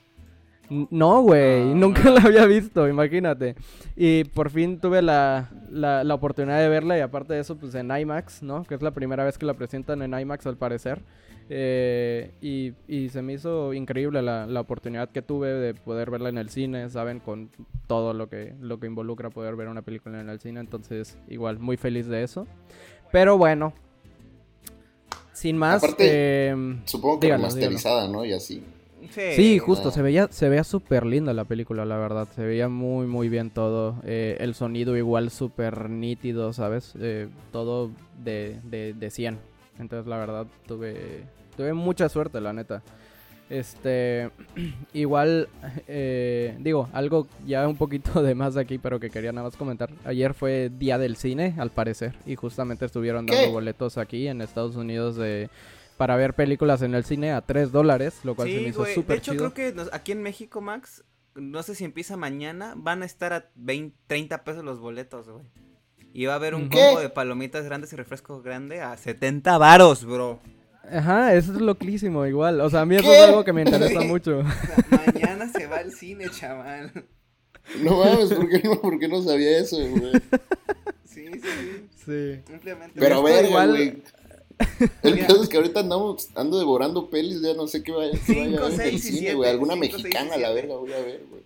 No, 0.70 1.22
güey, 1.22 1.64
No, 1.64 1.74
nunca 1.74 2.04
no. 2.04 2.10
la 2.10 2.20
había 2.22 2.46
visto, 2.46 2.86
imagínate. 2.88 3.54
Y 3.96 4.24
por 4.24 4.50
fin 4.50 4.78
tuve 4.80 5.02
la, 5.02 5.50
la, 5.70 6.04
la 6.04 6.14
oportunidad 6.14 6.58
de 6.60 6.68
verla 6.68 6.98
y 6.98 7.00
aparte 7.00 7.34
de 7.34 7.40
eso, 7.40 7.56
pues 7.56 7.74
en 7.74 7.90
IMAX, 7.90 8.42
¿no? 8.42 8.64
Que 8.64 8.74
es 8.74 8.82
la 8.82 8.90
primera 8.92 9.24
vez 9.24 9.38
que 9.38 9.46
la 9.46 9.54
presentan 9.54 10.02
en 10.02 10.18
IMAX 10.18 10.46
al 10.46 10.56
parecer. 10.56 11.02
Eh, 11.50 12.32
y, 12.42 12.74
y 12.86 13.08
se 13.08 13.22
me 13.22 13.32
hizo 13.32 13.72
increíble 13.72 14.20
la, 14.20 14.46
la 14.46 14.60
oportunidad 14.60 15.08
que 15.08 15.22
tuve 15.22 15.48
de 15.48 15.72
poder 15.72 16.10
verla 16.10 16.28
en 16.28 16.36
el 16.36 16.50
cine, 16.50 16.90
¿saben? 16.90 17.20
Con 17.20 17.50
todo 17.86 18.12
lo 18.12 18.28
que, 18.28 18.54
lo 18.60 18.78
que 18.78 18.86
involucra 18.86 19.30
poder 19.30 19.56
ver 19.56 19.68
una 19.68 19.80
película 19.82 20.20
en 20.20 20.28
el 20.28 20.40
cine. 20.40 20.60
Entonces, 20.60 21.16
igual, 21.28 21.58
muy 21.58 21.78
feliz 21.78 22.06
de 22.06 22.22
eso. 22.22 22.46
Pero 23.10 23.38
bueno, 23.38 23.72
sin 25.32 25.56
más... 25.56 25.82
Aparte, 25.82 26.48
em, 26.48 26.80
Supongo 26.84 27.20
que 27.20 27.28
dígalo, 27.28 27.44
remasterizada, 27.44 28.08
¿no? 28.08 28.24
Y 28.26 28.34
así. 28.34 28.62
Sí, 29.10 29.32
Sí, 29.34 29.58
justo, 29.58 29.90
se 29.90 30.02
veía, 30.02 30.28
se 30.30 30.48
veía 30.48 30.64
súper 30.64 31.06
linda 31.06 31.32
la 31.32 31.44
película, 31.44 31.84
la 31.84 31.96
verdad. 31.96 32.28
Se 32.34 32.44
veía 32.44 32.68
muy, 32.68 33.06
muy 33.06 33.28
bien 33.28 33.50
todo. 33.50 33.96
Eh, 34.04 34.36
el 34.40 34.54
sonido 34.54 34.96
igual 34.96 35.30
súper 35.30 35.88
nítido, 35.90 36.52
¿sabes? 36.52 36.94
Eh, 37.00 37.28
todo 37.52 37.90
de, 38.22 38.60
de, 38.64 38.94
de 38.94 39.10
100. 39.10 39.38
Entonces, 39.78 40.06
la 40.06 40.18
verdad, 40.18 40.46
tuve, 40.66 41.24
tuve 41.56 41.72
mucha 41.72 42.08
suerte, 42.08 42.40
la 42.40 42.52
neta. 42.52 42.82
Este, 43.50 44.30
igual, 44.92 45.48
eh, 45.86 46.54
digo, 46.60 46.88
algo 46.92 47.26
ya 47.46 47.66
un 47.66 47.76
poquito 47.76 48.22
de 48.22 48.34
más 48.34 48.56
aquí, 48.56 48.78
pero 48.78 49.00
que 49.00 49.10
quería 49.10 49.32
nada 49.32 49.46
más 49.48 49.56
comentar. 49.56 49.90
Ayer 50.04 50.34
fue 50.34 50.70
Día 50.76 50.98
del 50.98 51.16
Cine, 51.16 51.54
al 51.58 51.70
parecer, 51.70 52.14
y 52.26 52.36
justamente 52.36 52.84
estuvieron 52.84 53.26
dando 53.26 53.44
¿Qué? 53.44 53.50
boletos 53.50 53.96
aquí 53.98 54.28
en 54.28 54.42
Estados 54.42 54.76
Unidos 54.76 55.16
de, 55.16 55.48
para 55.98 56.16
ver 56.16 56.32
películas 56.34 56.80
en 56.80 56.94
el 56.94 57.04
cine 57.04 57.32
a 57.32 57.42
3 57.42 57.70
dólares, 57.72 58.20
lo 58.24 58.34
cual 58.34 58.48
se 58.48 58.54
me 58.60 58.68
hizo 58.68 58.78
güey. 58.80 58.90
De 58.90 58.94
súper 58.94 59.18
hecho, 59.18 59.32
chido. 59.32 59.52
creo 59.52 59.74
que 59.74 59.82
aquí 59.92 60.12
en 60.12 60.22
México, 60.22 60.60
Max, 60.62 61.04
no 61.34 61.62
sé 61.62 61.74
si 61.74 61.84
empieza 61.84 62.16
mañana, 62.16 62.72
van 62.76 63.02
a 63.02 63.06
estar 63.06 63.32
a 63.34 63.50
20, 63.56 63.94
30 64.06 64.44
pesos 64.44 64.64
los 64.64 64.80
boletos, 64.80 65.28
güey. 65.28 65.44
Y 66.14 66.24
va 66.24 66.32
a 66.32 66.36
haber 66.36 66.54
un 66.54 66.70
¿Qué? 66.70 66.78
combo 66.78 67.00
de 67.00 67.10
palomitas 67.10 67.64
grandes 67.66 67.92
y 67.92 67.96
refresco 67.96 68.40
grande 68.40 68.80
a 68.80 68.96
70 68.96 69.58
varos, 69.58 70.04
bro. 70.06 70.40
Ajá, 70.90 71.34
eso 71.34 71.52
es 71.52 71.60
loquísimo, 71.60 72.24
igual. 72.24 72.60
O 72.62 72.70
sea, 72.70 72.80
a 72.80 72.86
mí 72.86 72.96
eso 72.96 73.12
es 73.12 73.20
algo 73.28 73.44
que 73.44 73.52
me 73.52 73.60
interesa 73.62 74.00
mucho. 74.06 74.38
O 74.38 74.42
sea, 74.42 75.04
mañana 75.12 75.48
se 75.52 75.66
va 75.66 75.76
al 75.78 75.92
cine, 75.92 76.24
chaval. 76.30 76.90
No 77.82 77.98
mames, 77.98 78.32
¿por 78.32 78.48
qué 78.48 78.62
no, 78.64 78.80
por 78.80 78.98
qué 78.98 79.06
no 79.08 79.20
sabía 79.22 79.58
eso, 79.58 79.76
güey? 79.76 80.12
Sí, 81.04 81.26
sí, 81.34 81.40
sí. 81.42 81.88
Sí. 82.06 82.40
Simplemente. 82.46 82.98
Pero 82.98 83.22
verga, 83.22 83.48
igual- 83.48 83.68
güey. 83.70 84.02
El 85.02 85.14
Mira. 85.14 85.26
caso 85.26 85.42
es 85.42 85.48
que 85.48 85.56
ahorita 85.56 85.80
andamos, 85.80 86.28
ando 86.34 86.58
devorando 86.58 87.08
pelis, 87.10 87.40
ya 87.40 87.54
no 87.54 87.66
sé 87.68 87.82
qué 87.82 87.92
vaya, 87.92 88.18
qué 88.26 88.32
vaya 88.44 88.58
a 88.58 88.62
ver 88.62 88.70
en 88.70 88.72
el 88.72 88.76
seis 88.76 88.94
y 88.94 88.98
cine, 89.08 89.18
siete, 89.20 89.34
güey. 89.34 89.50
Alguna 89.50 89.74
cinco, 89.74 89.84
seis 89.86 89.94
y 89.98 90.02
mexicana, 90.02 90.30
la 90.30 90.36
siete. 90.36 90.54
verga, 90.54 90.74
voy 90.76 90.92
a 90.92 90.98
ver, 91.00 91.22
güey. 91.30 91.42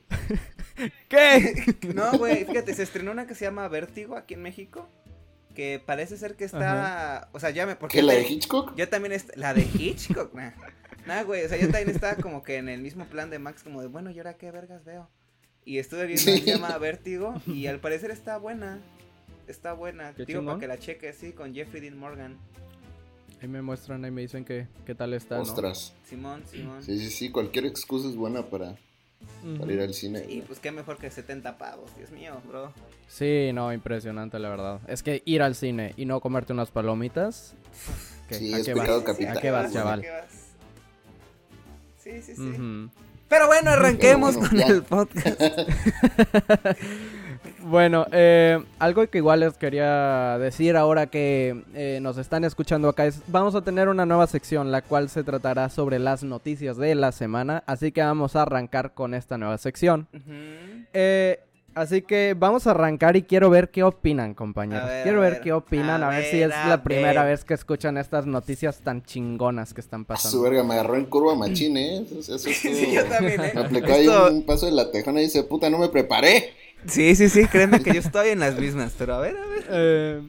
¿Qué? 1.08 1.76
No, 1.94 2.12
güey, 2.18 2.44
fíjate, 2.44 2.74
se 2.74 2.82
estrenó 2.82 3.10
una 3.12 3.26
que 3.26 3.34
se 3.34 3.44
llama 3.44 3.68
Vértigo 3.68 4.16
aquí 4.16 4.34
en 4.34 4.42
México. 4.42 4.88
Que 5.54 5.82
parece 5.84 6.16
ser 6.16 6.34
que 6.36 6.44
está. 6.44 7.28
O 7.32 7.38
sea, 7.40 7.50
ya 7.50 7.66
me. 7.66 7.76
Porque 7.76 7.98
¿Qué, 7.98 8.02
la 8.02 8.14
de 8.14 8.26
Hitchcock? 8.26 8.74
Yo 8.74 8.88
también. 8.88 9.12
est- 9.12 9.36
La 9.36 9.52
de 9.52 9.60
Hitchcock, 9.62 10.32
nah. 10.34 10.52
Nah, 11.06 11.24
güey. 11.24 11.44
O 11.44 11.48
sea, 11.48 11.58
yo 11.58 11.66
también 11.68 11.90
estaba 11.90 12.14
como 12.14 12.42
que 12.42 12.56
en 12.56 12.70
el 12.70 12.80
mismo 12.80 13.04
plan 13.04 13.28
de 13.28 13.38
Max, 13.38 13.62
como 13.62 13.82
de, 13.82 13.88
bueno, 13.88 14.10
¿y 14.10 14.16
ahora 14.18 14.34
qué 14.38 14.50
vergas 14.50 14.82
veo? 14.84 15.10
Y 15.66 15.76
estuve 15.78 16.06
viendo 16.06 16.22
una 16.24 16.32
que 16.32 16.38
Sí. 16.38 16.44
se 16.46 16.50
llama 16.58 16.78
Vértigo. 16.78 17.34
Y 17.46 17.66
al 17.66 17.80
parecer 17.80 18.10
está 18.10 18.38
buena. 18.38 18.80
Está 19.46 19.74
buena. 19.74 20.14
Qué 20.14 20.24
Digo, 20.24 20.40
para 20.40 20.52
chingón. 20.54 20.60
que 20.60 20.66
la 20.68 20.78
cheque, 20.78 21.12
sí, 21.12 21.32
con 21.32 21.52
Jeffrey 21.54 21.82
Dean 21.82 21.98
Morgan. 21.98 22.38
Ahí 23.42 23.48
me 23.48 23.60
muestran, 23.60 24.04
ahí 24.04 24.12
me 24.12 24.20
dicen 24.20 24.44
que 24.44 24.68
qué 24.86 24.94
tal 24.94 25.14
está, 25.14 25.34
¿no? 25.34 25.42
Ostras. 25.42 25.92
Simón, 26.08 26.44
Simón. 26.48 26.80
Sí, 26.80 26.96
sí, 27.00 27.10
sí, 27.10 27.30
cualquier 27.30 27.66
excusa 27.66 28.08
es 28.08 28.14
buena 28.14 28.46
para, 28.46 28.76
ir 29.68 29.80
al 29.80 29.92
cine. 29.94 30.24
Y 30.28 30.42
pues 30.42 30.60
qué 30.60 30.70
mejor 30.70 30.96
que 30.96 31.10
70 31.10 31.58
pavos, 31.58 31.90
Dios 31.96 32.12
mío, 32.12 32.40
bro. 32.46 32.72
Sí, 33.08 33.50
no, 33.52 33.72
impresionante, 33.72 34.38
la 34.38 34.48
verdad. 34.48 34.80
Es 34.86 35.02
que 35.02 35.22
ir 35.24 35.42
al 35.42 35.56
cine 35.56 35.92
y 35.96 36.04
no 36.04 36.20
comerte 36.20 36.52
unas 36.52 36.70
palomitas. 36.70 37.54
¿qué? 38.28 38.36
Sí, 38.36 38.54
¿A 38.54 38.58
es 38.58 38.66
qué 38.66 38.74
pecado 38.74 38.98
vas? 38.98 39.06
capital. 39.06 39.36
¿A 39.36 39.40
qué 39.40 39.50
vas, 39.50 39.72
chaval? 39.72 39.98
¿A 39.98 40.02
qué 40.02 40.10
vas? 40.10 40.30
Sí, 41.98 42.22
sí, 42.22 42.36
sí. 42.36 42.90
Pero 43.28 43.46
bueno, 43.48 43.70
arranquemos 43.70 44.36
Pero 44.36 44.48
bueno, 44.48 44.50
con 44.50 44.68
ya. 44.68 44.74
el 44.74 44.82
podcast. 44.84 45.40
Bueno, 47.64 48.06
eh, 48.12 48.58
algo 48.78 49.06
que 49.08 49.18
igual 49.18 49.40
les 49.40 49.54
quería 49.56 50.36
decir 50.38 50.76
ahora 50.76 51.06
que 51.06 51.62
eh, 51.74 51.98
nos 52.02 52.18
están 52.18 52.44
escuchando 52.44 52.88
acá 52.88 53.06
es, 53.06 53.22
vamos 53.28 53.54
a 53.54 53.62
tener 53.62 53.88
una 53.88 54.04
nueva 54.04 54.26
sección 54.26 54.72
la 54.72 54.82
cual 54.82 55.08
se 55.08 55.22
tratará 55.22 55.68
sobre 55.68 55.98
las 55.98 56.24
noticias 56.24 56.76
de 56.76 56.94
la 56.94 57.12
semana, 57.12 57.62
así 57.66 57.92
que 57.92 58.02
vamos 58.02 58.34
a 58.36 58.42
arrancar 58.42 58.94
con 58.94 59.14
esta 59.14 59.38
nueva 59.38 59.58
sección. 59.58 60.08
Eh, 60.92 61.38
así 61.74 62.02
que 62.02 62.34
vamos 62.36 62.66
a 62.66 62.72
arrancar 62.72 63.16
y 63.16 63.22
quiero 63.22 63.48
ver 63.48 63.70
qué 63.70 63.84
opinan, 63.84 64.34
compañeros. 64.34 64.84
Ver, 64.88 65.02
quiero 65.04 65.20
ver, 65.20 65.32
ver. 65.34 65.40
qué 65.42 65.52
opinan, 65.52 66.02
a, 66.02 66.08
A 66.08 66.10
ver, 66.10 66.24
si 66.24 66.42
es 66.42 66.48
la 66.48 66.82
primera 66.82 67.22
vez 67.24 67.44
que 67.44 67.54
escuchan 67.54 67.96
estas 67.96 68.26
noticias 68.26 68.80
tan 68.80 69.02
chingonas 69.04 69.72
que 69.72 69.80
están 69.80 70.00
A 70.00 70.04
su 70.04 70.06
pasando. 70.24 70.42
verga, 70.42 70.64
me 70.64 70.74
agarró 70.74 70.96
en 70.96 71.04
curva 71.06 71.36
machín, 71.36 71.76
¿eh? 71.76 72.04
Eso, 72.18 72.34
eso 72.34 72.48
Sí, 72.52 72.92
yo 72.92 73.04
también, 73.04 73.40
¿eh? 73.40 73.52
Me 73.54 73.60
aplicó 73.60 73.92
ahí 73.92 74.06
Esto- 74.06 74.30
un 74.32 74.42
paso 74.44 74.66
de 74.66 74.72
la 74.72 74.90
tejona 74.90 75.20
y 75.20 75.24
dice, 75.24 75.44
puta, 75.44 75.70
no 75.70 75.78
me 75.78 75.88
preparé. 75.88 76.54
Sí, 76.86 77.14
sí, 77.14 77.28
sí, 77.28 77.46
créeme 77.46 77.80
que 77.82 77.92
yo 77.94 78.00
estoy 78.00 78.28
en 78.30 78.40
las 78.40 78.58
mismas, 78.58 78.94
pero 78.98 79.14
a 79.14 79.20
ver, 79.20 79.36
a 79.36 79.46
ver. 79.46 79.64
Eh, 79.70 80.22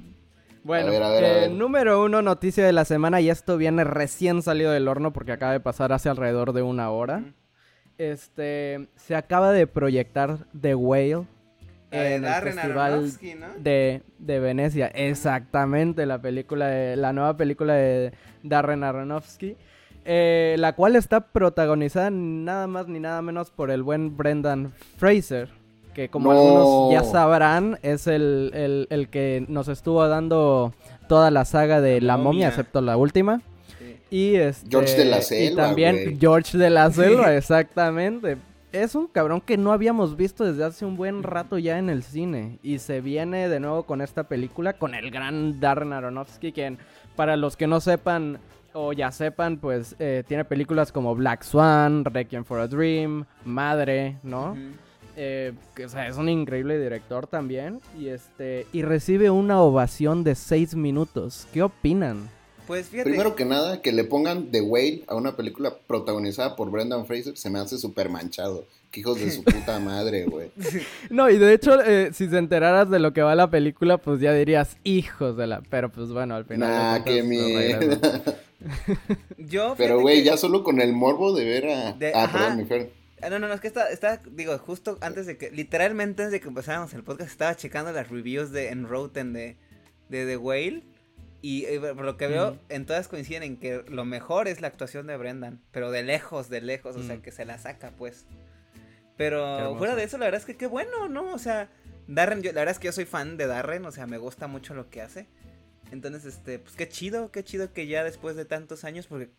bueno, 0.64 0.88
A 0.88 0.92
ver, 0.92 1.04
a 1.04 1.10
ver, 1.10 1.24
a 1.24 1.28
eh, 1.28 1.40
ver. 1.42 1.52
número 1.52 2.04
uno, 2.04 2.22
noticia 2.22 2.66
de 2.66 2.72
la 2.74 2.86
semana, 2.86 3.20
y 3.22 3.30
esto 3.30 3.58
viene 3.58 3.84
recién 3.84 4.42
salido 4.42 4.72
del 4.72 4.88
horno 4.88 5.12
porque 5.14 5.32
acaba 5.32 5.52
de 5.52 5.60
pasar 5.60 5.92
hace 5.92 6.10
alrededor 6.10 6.54
de 6.54 6.62
una 6.62 6.90
hora. 6.92 7.24
Este, 7.98 8.88
se 8.96 9.16
acaba 9.16 9.52
de 9.52 9.68
proyectar 9.68 10.38
The 10.60 10.76
Whale 10.76 11.26
en 11.92 12.14
el 12.14 12.22
Darren 12.24 12.54
festival 12.56 13.12
de, 13.60 14.02
de 14.18 14.40
Venecia. 14.40 14.88
Exactamente, 14.88 16.06
la 16.06 16.22
película 16.22 16.68
de, 16.68 16.96
la 16.96 17.14
nueva 17.14 17.36
película 17.38 17.74
de 17.76 18.14
Darren 18.42 18.84
Aronofsky. 18.84 19.58
eh, 20.06 20.56
la 20.60 20.74
cual 20.74 20.96
está 20.96 21.28
protagonizada 21.32 22.10
nada 22.12 22.68
más 22.68 22.88
ni 22.88 23.00
nada 23.00 23.22
menos 23.22 23.52
por 23.52 23.70
el 23.72 23.84
buen 23.84 24.18
Brendan 24.18 24.74
Fraser. 24.98 25.50
Que 25.94 26.10
como 26.10 26.34
No. 26.34 26.40
algunos 26.40 26.92
ya 26.94 27.04
sabrán, 27.04 27.78
es 27.84 28.08
el, 28.08 28.52
el- 28.54 28.88
el 28.90 29.10
que 29.10 29.46
nos 29.48 29.68
estuvo 29.68 30.08
dando 30.08 30.74
toda 31.08 31.30
la 31.32 31.46
saga 31.46 31.82
de 31.82 32.02
La 32.02 32.08
La, 32.14 32.18
momia, 32.18 32.28
momia. 32.32 32.48
excepto 32.50 32.82
la 32.82 32.98
última. 32.98 33.42
Sí. 33.80 33.98
Y 34.10 34.36
este, 34.36 34.68
George 34.70 34.96
de 34.98 35.06
la 35.06 35.20
Y 35.20 35.22
Selva, 35.22 35.64
también 35.68 35.96
güey. 36.04 36.18
George 36.20 36.58
de 36.58 36.70
la 36.70 36.90
Selva, 36.92 37.36
exactamente. 37.36 38.38
Es 38.72 38.96
un 38.96 39.06
cabrón 39.06 39.40
que 39.40 39.56
no 39.56 39.72
habíamos 39.72 40.18
visto 40.18 40.44
desde 40.46 40.64
hace 40.64 40.84
un 40.84 40.98
buen 40.98 41.22
rato 41.22 41.60
ya 41.60 41.78
en 41.78 41.90
el 41.92 42.02
cine. 42.02 42.58
Y 42.64 42.80
se 42.80 43.02
viene 43.02 43.48
de 43.48 43.60
nuevo 43.60 43.84
con 43.84 44.02
esta 44.02 44.24
película, 44.24 44.74
con 44.74 44.96
el 44.96 45.12
gran 45.12 45.60
Darren 45.60 45.94
Aronofsky, 45.94 46.52
quien, 46.54 46.80
para 47.16 47.38
los 47.38 47.56
que 47.56 47.68
no 47.68 47.80
sepan 47.80 48.40
o 48.74 48.92
ya 48.92 49.12
sepan, 49.12 49.58
pues 49.58 49.96
eh, 50.00 50.24
tiene 50.28 50.44
películas 50.44 50.92
como 50.92 51.14
Black 51.14 51.44
Swan, 51.44 52.04
Requiem 52.04 52.44
for 52.44 52.60
a 52.60 52.68
Dream, 52.68 53.26
Madre, 53.46 54.18
¿no? 54.24 54.54
Ujú. 54.54 54.60
Eh, 55.16 55.54
que, 55.76 55.86
o 55.86 55.90
sea, 55.90 56.08
es 56.08 56.18
un 56.18 56.28
increíble 56.30 56.80
director 56.82 57.28
también. 57.28 57.80
Y 58.00 58.08
este 58.08 58.66
y 58.74 58.82
recibe 58.82 59.30
una 59.30 59.62
ovación 59.62 60.24
de 60.24 60.36
seis 60.36 60.76
minutos. 60.76 61.48
¿Qué 61.54 61.62
opinan? 61.64 62.30
Pues 62.68 62.88
fíjate. 62.88 63.10
Primero 63.10 63.36
que 63.36 63.44
nada, 63.46 63.82
que 63.82 63.92
le 63.92 64.06
pongan 64.06 64.50
The 64.52 64.62
Whale 64.62 65.04
a 65.08 65.16
una 65.16 65.36
película 65.36 65.76
protagonizada 65.86 66.56
por 66.56 66.72
Brendan 66.72 67.06
Fraser 67.06 67.36
se 67.38 67.50
me 67.50 67.60
hace 67.60 67.78
súper 67.78 68.10
manchado. 68.10 68.66
Que 68.90 69.02
hijos 69.02 69.20
de 69.20 69.32
su 69.32 69.44
puta 69.44 69.80
madre, 69.80 70.26
güey. 70.26 70.50
No, 71.10 71.30
y 71.30 71.38
de 71.38 71.54
hecho, 71.54 71.82
eh, 71.84 72.12
si 72.14 72.28
se 72.30 72.38
enteraras 72.38 72.90
de 72.90 73.00
lo 73.00 73.12
que 73.12 73.22
va 73.22 73.36
la 73.36 73.50
película, 73.50 73.98
pues 73.98 74.22
ya 74.22 74.34
dirías 74.34 74.78
hijos 74.84 75.36
de 75.36 75.48
la. 75.48 75.62
Pero 75.70 75.90
pues 75.90 76.10
bueno, 76.12 76.36
al 76.36 76.46
final. 76.46 76.70
Nah, 76.70 77.04
qué 77.04 77.22
mierda. 77.22 78.22
Yo, 79.38 79.76
Pero, 79.78 80.00
güey, 80.00 80.20
que- 80.20 80.24
ya 80.26 80.38
solo 80.38 80.64
con 80.64 80.80
el 80.80 80.94
morbo 80.94 81.34
de 81.34 81.44
ver 81.46 81.68
a... 81.70 81.92
De- 81.94 82.14
ah, 82.14 82.24
ajá. 82.24 82.38
perdón, 82.40 82.58
mi 82.58 82.64
Fer. 82.66 82.92
Ah, 83.24 83.30
No, 83.30 83.40
no, 83.40 83.48
no, 83.48 83.54
es 83.54 83.62
que 83.62 83.68
está, 83.68 83.90
está, 83.90 84.22
digo, 84.32 84.58
justo 84.58 84.98
antes 85.02 85.26
de 85.26 85.38
que, 85.38 85.50
literalmente 85.52 86.24
antes 86.24 86.32
de 86.32 86.40
que 86.42 86.48
empezáramos 86.48 86.94
el 86.94 87.04
podcast, 87.04 87.32
estaba 87.32 87.56
checando 87.56 87.92
las 87.92 88.10
reviews 88.10 88.52
de 88.52 88.70
en 88.70 88.88
Rotten 88.88 89.34
de, 89.34 89.58
de 90.10 90.26
The 90.26 90.38
Whale. 90.38 90.84
Y 91.42 91.66
eh, 91.66 91.80
por 91.80 92.06
lo 92.06 92.16
que 92.16 92.28
veo, 92.28 92.58
en 92.70 92.86
todas 92.86 93.10
coinciden 93.10 93.44
en 93.44 93.58
que 93.58 93.84
lo 93.90 94.06
mejor 94.06 94.48
es 94.48 94.62
la 94.62 94.68
actuación 94.68 95.08
de 95.08 95.18
Brendan. 95.18 95.62
Pero 95.72 95.92
de 95.92 96.02
lejos, 96.02 96.48
de 96.50 96.62
lejos, 96.62 96.96
o 96.96 97.04
sea, 97.04 97.18
Mm. 97.18 97.22
que 97.22 97.32
se 97.34 97.44
la 97.44 97.58
saca, 97.58 97.92
pues. 97.98 98.26
Pero 99.18 99.76
fuera 99.78 99.96
de 99.96 100.04
eso, 100.04 100.18
la 100.18 100.26
verdad 100.26 100.40
es 100.40 100.46
que 100.46 100.56
qué 100.58 100.68
bueno, 100.68 101.08
¿no? 101.10 101.34
O 101.34 101.38
sea, 101.38 101.70
Darren, 102.08 102.42
yo, 102.42 102.52
la 102.52 102.62
verdad 102.62 102.72
es 102.74 102.80
que 102.80 102.88
yo 102.88 102.92
soy 102.94 103.06
fan 103.06 103.38
de 103.38 103.46
Darren, 103.48 103.86
o 103.86 103.92
sea, 103.92 104.08
me 104.08 104.18
gusta 104.18 104.48
mucho 104.48 104.74
lo 104.74 104.90
que 104.90 105.02
hace. 105.02 105.28
Entonces, 105.92 106.26
este, 106.26 106.60
pues 106.60 106.76
qué 106.76 106.88
chido, 106.90 107.30
qué 107.32 107.44
chido 107.44 107.72
que 107.74 107.86
ya 107.88 108.04
después 108.04 108.36
de 108.36 108.46
tantos 108.46 108.84
años, 108.84 109.06
porque 109.08 109.30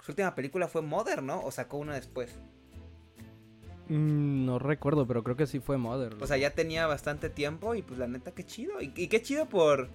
su 0.00 0.12
última 0.12 0.34
película 0.34 0.68
fue 0.68 0.82
Mother, 0.82 1.22
¿no? 1.22 1.42
O 1.42 1.50
sacó 1.50 1.78
una 1.78 1.94
después. 1.94 2.30
Mm, 3.88 4.46
no 4.46 4.58
recuerdo, 4.58 5.06
pero 5.06 5.22
creo 5.22 5.36
que 5.36 5.46
sí 5.46 5.60
fue 5.60 5.76
Mother. 5.78 6.14
O 6.20 6.26
sea, 6.26 6.36
ya 6.36 6.50
tenía 6.50 6.86
bastante 6.86 7.28
tiempo 7.30 7.74
y 7.74 7.82
pues 7.82 7.98
la 7.98 8.06
neta 8.06 8.32
qué 8.32 8.44
chido. 8.44 8.80
Y, 8.80 8.92
y 8.96 9.08
qué 9.08 9.20
chido 9.22 9.46
por 9.46 9.88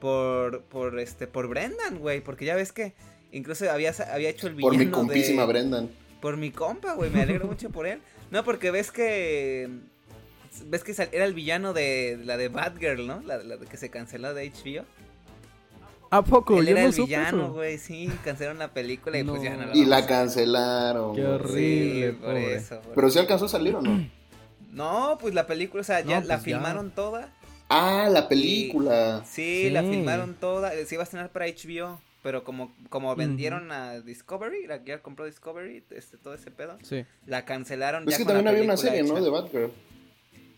por 0.00 0.62
por 0.64 0.98
este 0.98 1.26
por 1.26 1.48
Brendan, 1.48 1.98
güey, 1.98 2.20
porque 2.20 2.44
ya 2.44 2.54
ves 2.56 2.72
que 2.72 2.94
incluso 3.32 3.70
había 3.70 3.92
había 4.12 4.28
hecho 4.30 4.46
el 4.48 4.54
villano 4.54 4.76
Por 4.76 4.84
mi 4.84 4.90
compísima 4.90 5.42
de 5.42 5.48
Brendan. 5.48 5.90
por 6.20 6.36
mi 6.36 6.50
compa, 6.50 6.94
güey, 6.94 7.10
me 7.10 7.22
alegro 7.22 7.46
mucho 7.46 7.70
por 7.70 7.86
él. 7.86 8.00
No, 8.30 8.44
porque 8.44 8.70
ves 8.70 8.90
que 8.90 9.68
ves 10.66 10.84
que 10.84 10.94
era 11.12 11.24
el 11.24 11.34
villano 11.34 11.72
de 11.72 12.18
la 12.24 12.36
de 12.36 12.48
Batgirl, 12.48 13.06
¿no? 13.06 13.20
La, 13.22 13.38
la 13.38 13.56
de 13.56 13.66
que 13.66 13.76
se 13.76 13.90
canceló 13.90 14.34
de 14.34 14.50
HBO. 14.50 14.84
¿A 16.12 16.22
poco? 16.22 16.58
él 16.60 16.66
Yo 16.66 16.72
era 16.72 16.82
no 16.82 16.86
el 16.88 16.92
supe 16.92 17.06
villano, 17.06 17.52
güey, 17.52 17.78
sí, 17.78 18.10
cancelaron 18.22 18.58
la 18.58 18.68
película 18.68 19.18
y 19.18 19.24
pues 19.24 19.42
ya 19.42 19.56
no 19.56 19.66
la 19.66 19.74
Y 19.76 19.84
la 19.86 20.06
cancelaron. 20.06 21.16
Qué 21.16 21.24
horrible. 21.24 22.10
Sí, 22.12 22.16
por 22.20 22.36
eso. 22.36 22.80
por 22.82 22.94
Pero 22.94 23.06
eso. 23.06 23.14
sí 23.14 23.18
alcanzó 23.18 23.44
a 23.46 23.48
salir 23.48 23.74
o 23.74 23.80
no. 23.82 24.08
No, 24.70 25.16
pues 25.20 25.34
la 25.34 25.46
película, 25.46 25.80
o 25.80 25.84
sea, 25.84 26.00
ya 26.00 26.20
No, 26.20 26.26
la 26.26 26.34
pues 26.36 26.46
ya. 26.46 26.56
filmaron 26.58 26.90
toda. 26.90 27.28
Ah, 27.68 28.08
la 28.10 28.28
película. 28.28 29.22
Sí, 29.26 29.70
la 29.70 29.82
filmaron 29.82 30.34
toda, 30.34 30.74
eh, 30.74 30.84
se 30.86 30.94
iba 30.96 31.02
a 31.02 31.04
estrenar 31.04 31.30
para 31.30 31.46
HBO, 31.46 32.00
pero 32.22 32.44
como, 32.44 32.74
como 32.90 33.16
vendieron 33.16 33.72
a 33.72 34.00
Discovery, 34.00 34.66
la 34.66 34.80
que 34.80 34.88
ya 34.90 34.98
compró 35.02 35.24
Discovery, 35.24 35.82
este, 35.90 36.18
todo 36.18 36.34
ese 36.34 36.50
pedo, 36.50 36.76
Sí. 36.82 37.04
la 37.26 37.44
cancelaron. 37.46 38.04
Es 38.04 38.10
ya 38.10 38.18
que 38.18 38.24
con 38.24 38.34
la 38.34 38.38
también 38.40 38.54
había 38.56 38.64
una 38.70 38.76
serie, 38.76 39.02
¿no? 39.02 39.18
De 39.18 39.30
Batgirl. 39.30 39.70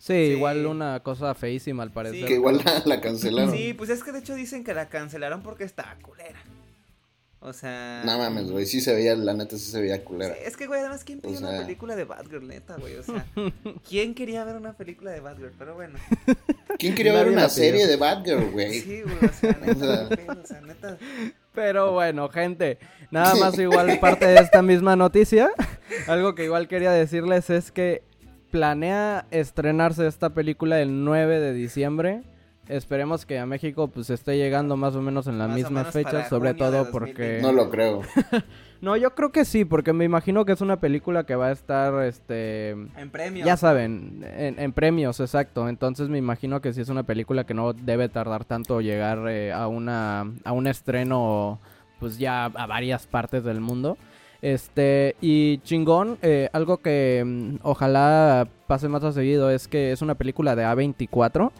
Sí, 0.05 0.13
Sí. 0.13 0.33
igual 0.33 0.67
una 0.67 0.99
cosa 0.99 1.33
feísima 1.33 1.81
al 1.81 1.89
parecer. 1.91 2.27
Que 2.27 2.35
igual 2.35 2.61
la, 2.63 2.83
la 2.85 3.01
cancelaron. 3.01 3.51
Sí, 3.55 3.73
pues 3.73 3.89
es 3.89 4.03
que 4.03 4.11
de 4.11 4.19
hecho 4.19 4.35
dicen 4.35 4.63
que 4.63 4.75
la 4.75 4.87
cancelaron 4.87 5.41
porque 5.41 5.63
estaba 5.63 5.95
culera. 5.99 6.39
O 7.39 7.53
sea... 7.53 8.03
No 8.05 8.17
mames, 8.19 8.51
güey. 8.51 8.67
Sí 8.67 8.81
se 8.81 8.93
veía, 8.93 9.15
la 9.15 9.33
neta 9.33 9.57
sí 9.57 9.71
se 9.71 9.81
veía 9.81 10.03
culera. 10.03 10.35
Sí, 10.35 10.41
es 10.45 10.57
que, 10.57 10.67
güey, 10.67 10.79
además, 10.79 11.03
¿quién 11.03 11.19
O 11.19 11.21
pidió 11.23 11.39
una 11.39 11.57
película 11.59 11.95
de 11.95 12.03
Batgirl, 12.03 12.47
neta, 12.47 12.75
güey? 12.77 12.97
O 12.97 13.03
sea, 13.03 13.25
¿quién 13.89 14.13
quería 14.13 14.43
ver 14.43 14.55
una 14.57 14.73
película 14.73 15.09
de 15.09 15.21
Batgirl? 15.21 15.53
Pero 15.57 15.73
bueno. 15.73 15.97
¿Quién 16.77 16.93
quería 16.93 17.13
ver 17.13 17.27
una 17.29 17.49
serie 17.49 17.87
de 17.87 17.95
Batgirl, 17.95 18.51
güey? 18.51 18.81
Sí, 18.81 19.01
güey, 19.01 19.15
o 19.27 19.33
sea, 19.33 19.59
neta, 19.59 20.09
o 20.43 20.45
sea, 20.45 20.61
neta. 20.61 20.97
Pero 21.53 21.93
bueno, 21.93 22.29
gente, 22.29 22.77
nada 23.11 23.33
más 23.35 23.57
igual 23.57 23.99
parte 23.99 24.27
de 24.27 24.35
esta 24.39 24.61
misma 24.61 24.95
noticia. 24.95 25.51
Algo 26.07 26.35
que 26.35 26.43
igual 26.45 26.67
quería 26.67 26.91
decirles 26.91 27.49
es 27.49 27.71
que 27.71 28.03
planea 28.55 29.25
estrenarse 29.31 30.07
esta 30.07 30.29
película 30.29 30.79
el 30.81 31.03
9 31.03 31.41
de 31.41 31.51
diciembre. 31.51 32.21
Esperemos 32.69 33.25
que 33.25 33.37
a 33.37 33.45
México 33.45 33.89
pues 33.89 34.09
esté 34.09 34.37
llegando 34.37 34.77
más 34.77 34.95
o 34.95 35.01
menos 35.01 35.27
en 35.27 35.37
las 35.37 35.49
Más 35.69 35.91
fechas, 35.91 36.13
para 36.13 36.29
sobre 36.29 36.53
todo 36.53 36.85
2020. 36.85 36.91
porque 36.91 37.39
No 37.41 37.51
lo 37.51 37.69
creo. 37.69 38.01
No, 38.81 38.95
yo 38.97 39.15
creo 39.15 39.31
que 39.31 39.45
sí, 39.45 39.65
porque 39.65 39.93
me 39.93 40.05
imagino 40.05 40.45
que 40.45 40.51
es 40.51 40.61
una 40.61 40.79
película 40.79 41.25
que 41.25 41.35
va 41.35 41.47
a 41.47 41.51
estar 41.51 42.03
este 42.03 42.71
En 42.71 43.09
premio. 43.09 43.43
ya 43.45 43.57
saben, 43.57 44.23
en, 44.37 44.59
en 44.59 44.73
premios, 44.73 45.19
exacto. 45.21 45.67
Entonces 45.69 46.07
me 46.09 46.17
imagino 46.19 46.61
que 46.61 46.71
sí 46.71 46.81
es 46.81 46.89
una 46.89 47.03
película 47.03 47.45
que 47.45 47.53
no 47.53 47.73
debe 47.73 48.09
tardar 48.09 48.45
tanto 48.45 48.81
llegar 48.81 49.27
eh, 49.27 49.51
a 49.53 49.67
una 49.67 50.31
a 50.43 50.51
un 50.51 50.67
estreno, 50.67 51.59
pues 51.99 52.19
ya 52.19 52.45
a 52.45 52.65
varias 52.67 53.07
partes 53.07 53.43
del 53.43 53.59
mundo. 53.59 53.97
Este 54.45 55.15
y 55.21 55.57
chingón, 55.63 56.19
eh, 56.21 56.49
algo 56.53 56.77
que 56.77 57.23
mm, 57.25 57.55
ojalá 57.63 58.47
pase 58.67 58.87
más 58.87 59.03
a 59.03 59.11
seguido 59.11 59.49
es 59.49 59.67
que 59.67 59.91
es 59.91 60.03
una 60.03 60.13
película 60.13 60.55
de 60.55 60.63
A24 60.63 61.51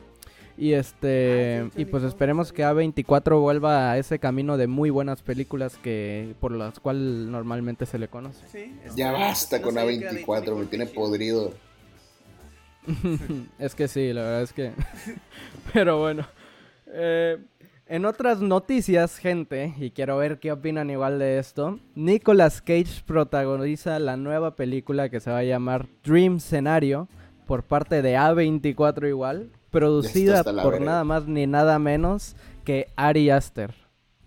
y 0.55 0.73
este 0.73 1.61
Ah, 1.61 1.69
sí, 1.73 1.81
y 1.81 1.85
pues 1.85 2.03
esperemos 2.03 2.53
que 2.53 2.63
A24 2.63 3.41
vuelva 3.41 3.89
a 3.89 3.97
ese 3.97 4.19
camino 4.19 4.55
de 4.55 4.67
muy 4.67 4.91
buenas 4.91 5.23
películas 5.23 5.77
que 5.77 6.35
por 6.39 6.51
las 6.51 6.79
cuales 6.79 7.27
normalmente 7.27 7.87
se 7.87 7.97
le 7.97 8.07
conoce. 8.07 8.45
Sí, 8.51 8.75
Ya 8.95 9.11
basta 9.11 9.63
con 9.63 9.73
sabía 9.73 9.97
que 9.97 10.05
era 10.05 10.13
de 10.13 10.23
A24, 10.23 10.55
me 10.55 10.65
tiene 10.65 10.85
podrido. 10.85 11.55
es 13.57 13.73
que 13.73 13.87
sí, 13.87 14.13
la 14.13 14.21
verdad 14.21 14.41
es 14.43 14.53
que. 14.53 14.73
Pero 15.73 16.01
bueno. 16.01 16.23
Eh, 16.85 17.39
en 17.87 18.05
otras 18.05 18.41
noticias, 18.41 19.17
gente, 19.17 19.73
y 19.77 19.91
quiero 19.91 20.17
ver 20.17 20.39
qué 20.39 20.51
opinan 20.51 20.89
igual 20.89 21.19
de 21.19 21.37
esto. 21.37 21.79
Nicolas 21.93 22.61
Cage 22.61 23.03
protagoniza 23.05 23.99
la 23.99 24.17
nueva 24.17 24.55
película 24.55 25.09
que 25.09 25.19
se 25.19 25.31
va 25.31 25.39
a 25.39 25.43
llamar 25.43 25.87
Dream 26.03 26.39
Scenario 26.39 27.07
por 27.45 27.63
parte 27.63 28.01
de 28.01 28.15
A24 28.17 29.07
igual, 29.07 29.51
producida 29.69 30.43
por 30.43 30.71
verga. 30.73 30.85
nada 30.85 31.03
más 31.03 31.27
ni 31.27 31.45
nada 31.45 31.77
menos 31.77 32.35
que 32.63 32.87
Ari 32.95 33.29
Aster. 33.29 33.73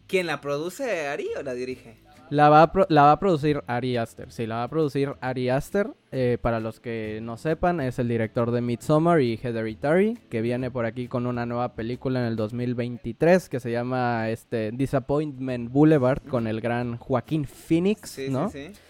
¿Quién 0.07 0.27
la 0.27 0.41
produce, 0.41 1.09
Ari, 1.09 1.29
o 1.39 1.43
la 1.43 1.55
dirige? 1.55 1.97
La 2.31 2.49
va, 2.49 2.63
a 2.63 2.73
pro- 2.73 2.87
la 2.89 3.03
va 3.03 3.13
a 3.13 3.19
producir 3.21 3.63
Ari 3.67 3.97
Aster. 3.97 4.31
Sí, 4.31 4.47
la 4.47 4.57
va 4.57 4.63
a 4.65 4.69
producir 4.69 5.15
Ari 5.21 5.49
Aster. 5.49 5.91
Eh, 6.11 6.39
para 6.41 6.61
los 6.61 6.81
que 6.81 7.21
no 7.23 7.37
sepan, 7.37 7.81
es 7.81 7.99
el 7.99 8.09
director 8.09 8.51
de 8.51 8.61
Midsommar 8.61 9.21
y 9.21 9.39
Hereditary, 9.43 10.19
que 10.31 10.41
viene 10.41 10.71
por 10.71 10.87
aquí 10.87 11.07
con 11.09 11.27
una 11.27 11.45
nueva 11.47 11.75
película 11.75 12.21
en 12.21 12.27
el 12.27 12.37
2023 12.37 13.49
que 13.49 13.61
se 13.61 13.71
llama 13.71 14.31
este 14.31 14.71
Disappointment 14.73 15.71
Boulevard 15.71 16.23
con 16.23 16.47
el 16.47 16.61
gran 16.61 16.97
Joaquín 16.97 17.45
Phoenix, 17.45 18.11
Sí, 18.11 18.29
¿no? 18.31 18.49
sí, 18.51 18.69
sí. 18.73 18.81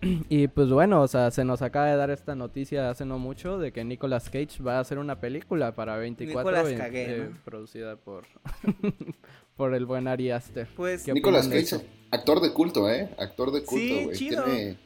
Y 0.28 0.48
pues 0.48 0.68
bueno, 0.70 1.02
o 1.02 1.08
sea, 1.08 1.30
se 1.30 1.44
nos 1.44 1.62
acaba 1.62 1.86
de 1.86 1.96
dar 1.96 2.10
esta 2.10 2.34
noticia 2.34 2.90
hace 2.90 3.04
no 3.04 3.18
mucho 3.18 3.58
de 3.58 3.72
que 3.72 3.84
Nicolas 3.84 4.28
Cage 4.28 4.62
va 4.62 4.78
a 4.78 4.80
hacer 4.80 4.98
una 4.98 5.20
película 5.20 5.72
para 5.74 5.96
24 5.96 6.50
Nicolas 6.50 6.72
eh, 6.72 6.90
eh, 6.92 7.30
producida 7.44 7.96
por 7.96 8.24
por 9.56 9.74
el 9.74 9.86
buen 9.86 10.08
Ari 10.08 10.30
Aster. 10.30 10.68
Pues, 10.76 11.04
¿Qué 11.04 11.12
Nicolas 11.12 11.46
Cage, 11.48 11.58
eso? 11.60 11.82
Actor 12.10 12.40
de 12.40 12.52
culto, 12.52 12.90
¿eh? 12.90 13.08
Actor 13.18 13.52
de 13.52 13.62
culto, 13.62 14.04
güey. 14.04 14.16
Tiene, 14.16 14.76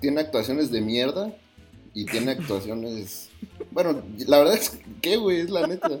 tiene 0.00 0.20
actuaciones 0.20 0.70
de 0.70 0.80
mierda 0.80 1.34
y 1.92 2.06
tiene 2.06 2.32
actuaciones... 2.32 3.30
Bueno, 3.70 4.02
la 4.26 4.38
verdad 4.38 4.54
es 4.54 4.78
que, 5.00 5.16
güey, 5.16 5.40
es 5.40 5.50
la 5.50 5.66
neta. 5.66 6.00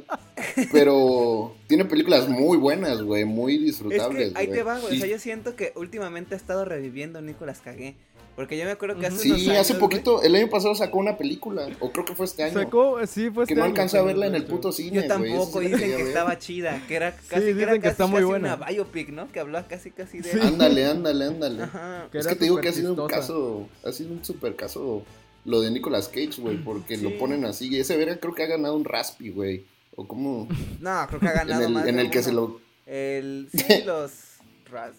Pero 0.72 1.54
tiene 1.66 1.84
películas 1.84 2.28
muy 2.28 2.56
buenas, 2.58 3.02
güey, 3.02 3.24
muy 3.24 3.56
es 3.56 3.64
disfrutables, 3.64 4.32
que 4.32 4.38
ahí 4.38 4.48
te 4.48 4.62
va, 4.62 4.78
güey. 4.78 4.92
Sí, 4.92 4.96
O 4.96 5.00
sea, 5.00 5.08
yo 5.08 5.18
siento 5.18 5.56
que 5.56 5.72
últimamente 5.76 6.34
ha 6.34 6.36
estado 6.36 6.64
reviviendo 6.64 7.20
Nicolas 7.20 7.60
Cage. 7.60 7.96
Porque 8.36 8.58
yo 8.58 8.64
me 8.64 8.72
acuerdo 8.72 8.98
que 8.98 9.06
hace 9.06 9.18
Sí, 9.18 9.30
unos 9.30 9.42
años, 9.48 9.58
hace 9.60 9.72
güey, 9.74 9.80
poquito, 9.80 10.22
el 10.22 10.34
año 10.34 10.48
pasado 10.50 10.74
sacó 10.74 10.98
una 10.98 11.16
película, 11.16 11.68
o 11.78 11.92
creo 11.92 12.04
que 12.04 12.14
fue 12.16 12.26
este 12.26 12.42
año. 12.42 12.54
Sacó, 12.54 12.98
sí, 13.06 13.30
fue 13.30 13.46
que 13.46 13.52
este 13.52 13.54
no 13.54 13.64
alcancé 13.64 13.96
a 13.98 14.00
sí, 14.00 14.06
verla 14.06 14.26
en 14.26 14.34
el 14.34 14.44
puto 14.44 14.72
cine, 14.72 14.90
Yo 14.90 14.94
güey, 14.94 15.08
tampoco, 15.08 15.60
sí 15.60 15.68
la 15.68 15.76
dicen 15.76 15.90
que 15.90 15.96
ver. 15.98 16.06
estaba 16.08 16.38
chida, 16.38 16.82
que 16.88 16.96
era 16.96 17.12
casi, 17.14 17.28
que 17.28 17.40
dicen 17.46 17.60
era 17.62 17.72
que 17.74 17.80
casi, 17.80 17.90
está 17.92 18.06
muy 18.06 18.16
casi 18.16 18.24
buena. 18.26 18.54
una 18.56 18.66
biopic, 18.66 19.08
¿no? 19.10 19.30
Que 19.30 19.38
hablaba 19.40 19.68
casi 19.68 19.90
casi 19.92 20.18
de... 20.18 20.32
Sí. 20.32 20.38
Ándale, 20.42 20.84
ándale, 20.86 21.24
ándale. 21.26 21.62
Ajá. 21.62 22.08
Que 22.10 22.18
es 22.18 22.26
que 22.26 22.34
te 22.34 22.44
digo 22.44 22.60
que 22.60 22.68
ha 22.68 22.72
sido 22.72 22.94
un 22.94 23.08
caso, 23.08 23.68
ha 23.84 23.92
sido 23.92 24.12
un 24.12 24.24
super 24.24 24.56
caso 24.56 25.04
lo 25.44 25.60
de 25.60 25.70
Nicolas 25.70 26.08
Cage, 26.08 26.40
güey, 26.40 26.56
porque 26.56 26.96
Sí. 26.96 27.02
lo 27.04 27.16
ponen 27.18 27.44
así. 27.44 27.68
Y 27.68 27.78
ese 27.78 27.96
verga 27.96 28.16
creo 28.16 28.34
que 28.34 28.42
ha 28.42 28.46
ganado 28.46 28.74
un 28.74 28.84
Raspi, 28.84 29.30
güey. 29.30 29.64
O 29.94 30.08
como 30.08 30.48
No, 30.80 31.06
creo 31.06 31.20
que 31.20 31.28
ha 31.28 31.30
en 31.42 31.48
ganado 31.48 31.68
más 31.70 31.82
el, 31.84 31.90
en 31.90 31.96
de 31.96 32.02
el 32.02 32.10
que 32.10 32.18
uno. 32.18 32.24
se 32.26 32.32
lo... 32.32 32.60
El, 32.86 33.48
sí, 33.54 33.82
los... 33.86 34.10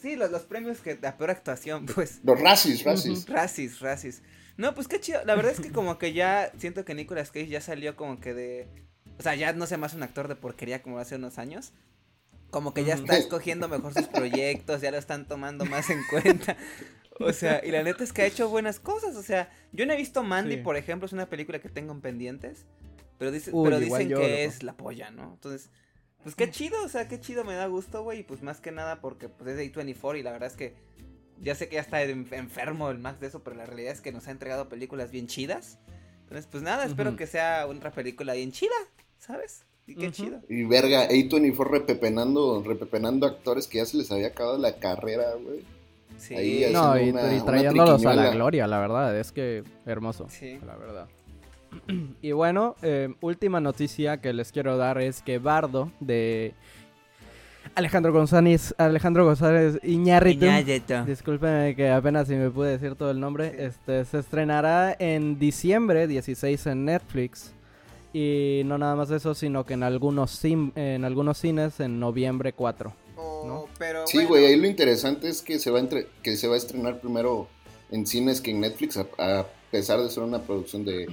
Sí, 0.02 0.16
los, 0.16 0.32
los 0.32 0.44
premios 0.44 0.80
que 0.80 0.98
la 1.02 1.18
peor 1.18 1.32
actuación, 1.32 1.86
pues. 1.96 2.20
Los 2.24 2.40
Razzies, 2.40 2.84
Razzies. 2.84 3.28
Racis, 3.28 3.80
racis. 3.80 4.22
No, 4.58 4.74
pues 4.74 4.88
qué 4.88 5.00
chido. 5.00 5.24
La 5.26 5.36
verdad 5.36 5.52
es 5.52 5.60
que 5.60 5.72
como 5.72 5.98
que 5.98 6.14
ya 6.14 6.52
siento 6.58 6.86
que 6.86 6.94
Nicolas 6.96 7.30
Cage 7.32 7.48
ya 7.48 7.62
salió 7.62 7.96
como 7.96 8.20
que 8.20 8.34
de... 8.34 8.68
O 9.20 9.22
sea, 9.24 9.36
ya 9.36 9.52
no 9.54 9.66
se 9.66 9.78
más 9.78 9.94
un 9.94 10.04
actor 10.04 10.28
de 10.28 10.36
porquería 10.36 10.82
como 10.82 11.00
hace 11.00 11.16
unos 11.16 11.38
años. 11.38 11.74
Como 12.52 12.74
que 12.74 12.86
ya 12.86 12.94
está 12.94 13.18
escogiendo 13.18 13.68
mejor 13.68 13.94
sus 13.94 14.08
proyectos, 14.08 14.80
ya 14.82 14.92
lo 14.92 14.98
están 14.98 15.28
tomando 15.28 15.66
más 15.66 15.90
en 15.90 16.00
cuenta. 16.10 16.56
O 17.20 17.34
sea, 17.34 17.62
y 17.66 17.72
la 17.72 17.84
neta 17.84 18.04
es 18.04 18.14
que 18.14 18.22
ha 18.22 18.26
hecho 18.26 18.48
buenas 18.50 18.80
cosas. 18.80 19.16
O 19.18 19.24
sea, 19.24 19.50
yo 19.74 19.86
no 19.86 19.94
he 19.94 19.98
visto 19.98 20.24
Mandy, 20.24 20.56
Sí. 20.56 20.62
por 20.62 20.78
ejemplo, 20.78 21.06
es 21.06 21.14
una 21.14 21.28
película 21.30 21.60
que 21.60 21.70
tengo 21.70 21.92
en 21.94 22.02
pendientes. 22.02 22.66
Pero, 23.18 23.32
dice, 23.32 23.52
Uy, 23.54 23.66
pero 23.70 23.80
dicen 23.80 24.10
yo, 24.10 24.18
que 24.20 24.28
loco. 24.28 24.40
es 24.40 24.64
la 24.64 24.74
polla, 24.78 25.10
¿no? 25.12 25.34
Entonces, 25.34 25.70
Pues 26.26 26.36
qué 26.36 26.50
chido, 26.50 26.84
o 26.84 26.90
sea, 26.90 27.08
qué 27.08 27.20
chido, 27.20 27.44
me 27.44 27.54
da 27.54 27.68
gusto, 27.68 28.02
güey. 28.04 28.22
Y 28.22 28.24
pues 28.24 28.42
más 28.42 28.60
que 28.60 28.72
nada 28.72 29.00
porque 29.00 29.30
pues 29.30 29.52
es 29.52 29.58
de 29.58 29.72
A24 29.72 30.18
y 30.20 30.24
la 30.24 30.32
verdad 30.32 30.48
es 30.50 30.56
que 30.58 30.74
ya 31.40 31.54
sé 31.54 31.70
que 31.70 31.76
ya 31.76 31.82
está 31.82 32.02
en- 32.02 32.28
enfermo 32.32 32.90
el 32.90 32.98
Max 32.98 33.20
de 33.20 33.28
eso, 33.28 33.44
pero 33.44 33.56
la 33.56 33.66
realidad 33.68 33.94
es 33.94 34.02
que 34.02 34.12
nos 34.12 34.28
ha 34.28 34.32
entregado 34.32 34.68
películas 34.68 35.12
bien 35.12 35.28
chidas. 35.28 35.78
Entonces, 36.24 36.48
pues 36.52 36.64
nada, 36.64 36.86
espero 36.86 37.16
que 37.16 37.28
sea 37.28 37.68
otra 37.68 37.92
película 37.92 38.34
bien 38.34 38.52
chida, 38.52 38.74
¿sabes? 39.20 39.66
Y 39.86 39.94
qué 39.96 40.12
chido. 40.12 40.40
Y 40.50 40.64
verga, 40.64 41.08
A24 41.10 41.64
repepenando, 41.70 42.64
repepenando 42.66 43.28
actores 43.28 43.68
que 43.68 43.78
ya 43.78 43.86
se 43.86 43.98
les 43.98 44.12
había 44.12 44.28
acabado 44.30 44.58
la 44.58 44.78
carrera, 44.78 45.34
güey. 45.40 45.64
Sí. 46.18 46.34
Ahí 46.34 46.66
No, 46.74 46.98
y, 47.00 47.10
una- 47.12 47.36
y 47.36 47.42
trayéndolos 47.42 48.04
a 48.06 48.16
la 48.16 48.32
gloria, 48.32 48.66
la 48.66 48.80
verdad, 48.80 49.16
es 49.20 49.32
que 49.32 49.64
hermoso. 49.86 50.28
Sí. 50.30 50.60
La 50.66 50.76
verdad. 50.76 51.08
Y 52.22 52.32
bueno, 52.32 52.76
eh, 52.82 53.14
última 53.22 53.60
noticia 53.60 54.20
que 54.22 54.34
les 54.34 54.52
quiero 54.52 54.78
dar 54.78 55.00
es 55.00 55.22
que 55.22 55.38
Bardo 55.40 55.92
de 56.00 56.54
Alejandro 57.76 58.14
González, 58.14 58.74
Alejandro 58.78 59.26
González 59.26 59.80
Iñárritu, 59.84 60.46
Iñárritu. 60.46 61.04
discúlpenme 61.06 61.76
que 61.76 61.90
apenas 61.90 62.28
si 62.28 62.36
me 62.36 62.50
pude 62.50 62.72
decir 62.72 62.96
todo 62.96 63.12
el 63.12 63.20
nombre, 63.20 63.50
Sí. 63.52 63.56
este 63.60 64.06
se 64.06 64.20
estrenará 64.20 64.96
en 64.98 65.38
diciembre 65.40 66.08
16 66.08 66.66
en 66.68 66.86
Netflix. 66.86 67.52
Y 68.14 68.62
no 68.66 68.78
nada 68.78 68.96
más 68.96 69.12
eso, 69.12 69.36
sino 69.36 69.66
que 69.66 69.74
en 69.74 69.84
algunos, 69.84 70.40
en 70.46 71.04
algunos 71.04 71.38
cines 71.38 71.80
en 71.82 72.00
noviembre 72.00 72.54
4. 72.54 72.94
Oh, 73.18 73.44
¿no? 73.46 73.66
pero 73.78 74.08
Sí, 74.08 74.18
bueno, 74.20 74.30
güey, 74.30 74.46
ahí 74.46 74.56
lo 74.56 74.68
interesante 74.68 75.28
es 75.28 75.42
que 75.42 75.60
se 75.60 75.70
va 75.70 75.80
a 75.80 75.82
entre- 75.82 76.08
que 76.24 76.38
se 76.38 76.48
va 76.48 76.54
a 76.54 76.58
estrenar 76.58 77.00
primero 77.02 77.48
en 77.92 78.06
cines 78.08 78.40
que 78.40 78.52
en 78.52 78.62
Netflix, 78.62 78.96
a, 78.98 79.06
a 79.20 79.46
pesar 79.70 80.00
de 80.02 80.10
ser 80.10 80.24
una 80.24 80.40
producción 80.40 80.86
de, 80.86 81.08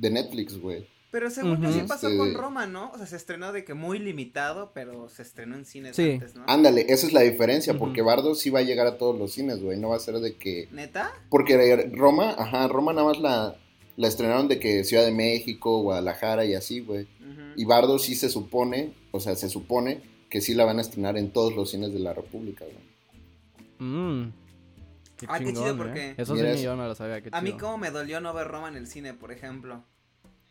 de 0.00 0.10
Netflix, 0.10 0.58
güey. 0.58 0.88
Pero 1.12 1.28
según 1.28 1.60
yo 1.60 1.68
Ujú. 1.70 1.80
sí 1.80 1.84
pasó 1.88 2.06
Este- 2.06 2.18
con 2.18 2.34
Roma, 2.34 2.66
¿no? 2.66 2.90
O 2.92 2.96
sea, 2.96 3.04
se 3.06 3.16
estrenó 3.16 3.52
de 3.52 3.64
que 3.64 3.74
muy 3.74 3.98
limitado, 3.98 4.70
pero 4.72 5.08
se 5.08 5.22
estrenó 5.22 5.56
en 5.56 5.64
cines 5.64 5.96
Sí. 5.96 6.12
antes, 6.12 6.36
¿no? 6.36 6.44
Ándale, 6.46 6.86
esa 6.88 7.06
es 7.08 7.12
la 7.12 7.22
diferencia, 7.22 7.76
porque 7.76 8.00
Bardo 8.00 8.34
sí 8.36 8.48
va 8.50 8.60
a 8.60 8.62
llegar 8.62 8.86
a 8.86 8.96
todos 8.96 9.18
los 9.18 9.32
cines, 9.32 9.60
güey, 9.60 9.76
no 9.78 9.88
va 9.88 9.96
a 9.96 10.00
ser 10.00 10.14
de 10.20 10.36
que... 10.36 10.68
¿Neta? 10.70 11.12
Porque 11.28 11.90
Roma, 11.94 12.34
ajá, 12.38 12.68
Roma 12.68 12.92
nada 12.92 13.08
más 13.08 13.18
la, 13.18 13.56
la 13.96 14.06
estrenaron 14.08 14.46
de 14.46 14.60
que 14.60 14.84
Ciudad 14.84 15.04
de 15.04 15.10
México, 15.10 15.82
Guadalajara 15.82 16.44
y 16.44 16.54
así, 16.54 16.78
güey. 16.80 17.08
Y 17.56 17.64
Bardo 17.64 17.98
sí 17.98 18.14
se 18.14 18.28
supone, 18.30 18.94
o 19.10 19.18
sea, 19.18 19.34
se 19.34 19.48
supone 19.50 20.02
que 20.30 20.40
sí 20.40 20.54
la 20.54 20.64
van 20.64 20.78
a 20.78 20.82
estrenar 20.82 21.18
en 21.18 21.32
todos 21.32 21.56
los 21.56 21.70
cines 21.72 21.92
de 21.92 21.98
la 21.98 22.14
República, 22.14 22.64
güey. 22.64 23.88
Mm. 23.90 24.32
Qué 25.16 25.26
Ah, 25.28 25.38
qué 25.38 25.46
chido, 25.46 25.62
chingón, 25.62 25.76
porque- 25.76 26.10
¿eh? 26.10 26.14
Eso 26.16 26.36
sí, 26.36 26.62
yo 26.62 26.76
no 26.76 26.86
lo 26.86 26.94
sabía. 26.94 27.20
Qué 27.20 27.30
A 27.32 27.42
mí 27.42 27.52
como 27.52 27.78
me 27.78 27.90
dolió 27.90 28.20
no 28.20 28.32
ver 28.32 28.46
Roma 28.46 28.68
en 28.68 28.76
el 28.76 28.86
cine, 28.86 29.12
por 29.12 29.32
ejemplo. 29.32 29.84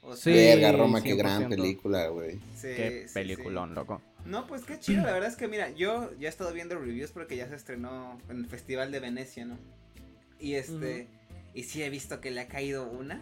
O 0.02 0.16
Sí, 0.16 0.32
Verga, 0.32 0.72
Roma, 0.72 1.02
qué 1.02 1.16
gran 1.16 1.44
100%. 1.44 1.50
película, 1.50 2.08
güey. 2.08 2.36
sí, 2.56 2.68
Qué 2.76 3.06
sí, 3.08 3.14
peliculón, 3.14 3.70
sí. 3.70 3.76
loco. 3.76 4.02
No, 4.26 4.48
pues 4.48 4.64
qué 4.64 4.80
chido, 4.80 5.04
la 5.04 5.12
verdad 5.12 5.30
es 5.30 5.36
que 5.36 5.48
mira, 5.48 5.70
yo 5.72 6.12
ya 6.20 6.28
he 6.28 6.30
estado 6.30 6.52
viendo 6.54 6.78
reviews 6.78 7.12
porque 7.12 7.36
ya 7.36 7.48
se 7.48 7.56
estrenó 7.56 8.18
en 8.30 8.38
el 8.38 8.46
Festival 8.48 8.92
de 8.92 9.00
Venecia, 9.00 9.46
¿no? 9.46 9.58
Y 10.40 10.56
este, 10.56 11.08
y 11.54 11.64
sí 11.64 11.84
he 11.84 11.90
visto 11.90 12.22
que 12.22 12.32
le 12.32 12.42
ha 12.42 12.48
caído 12.48 12.90
una. 12.90 13.22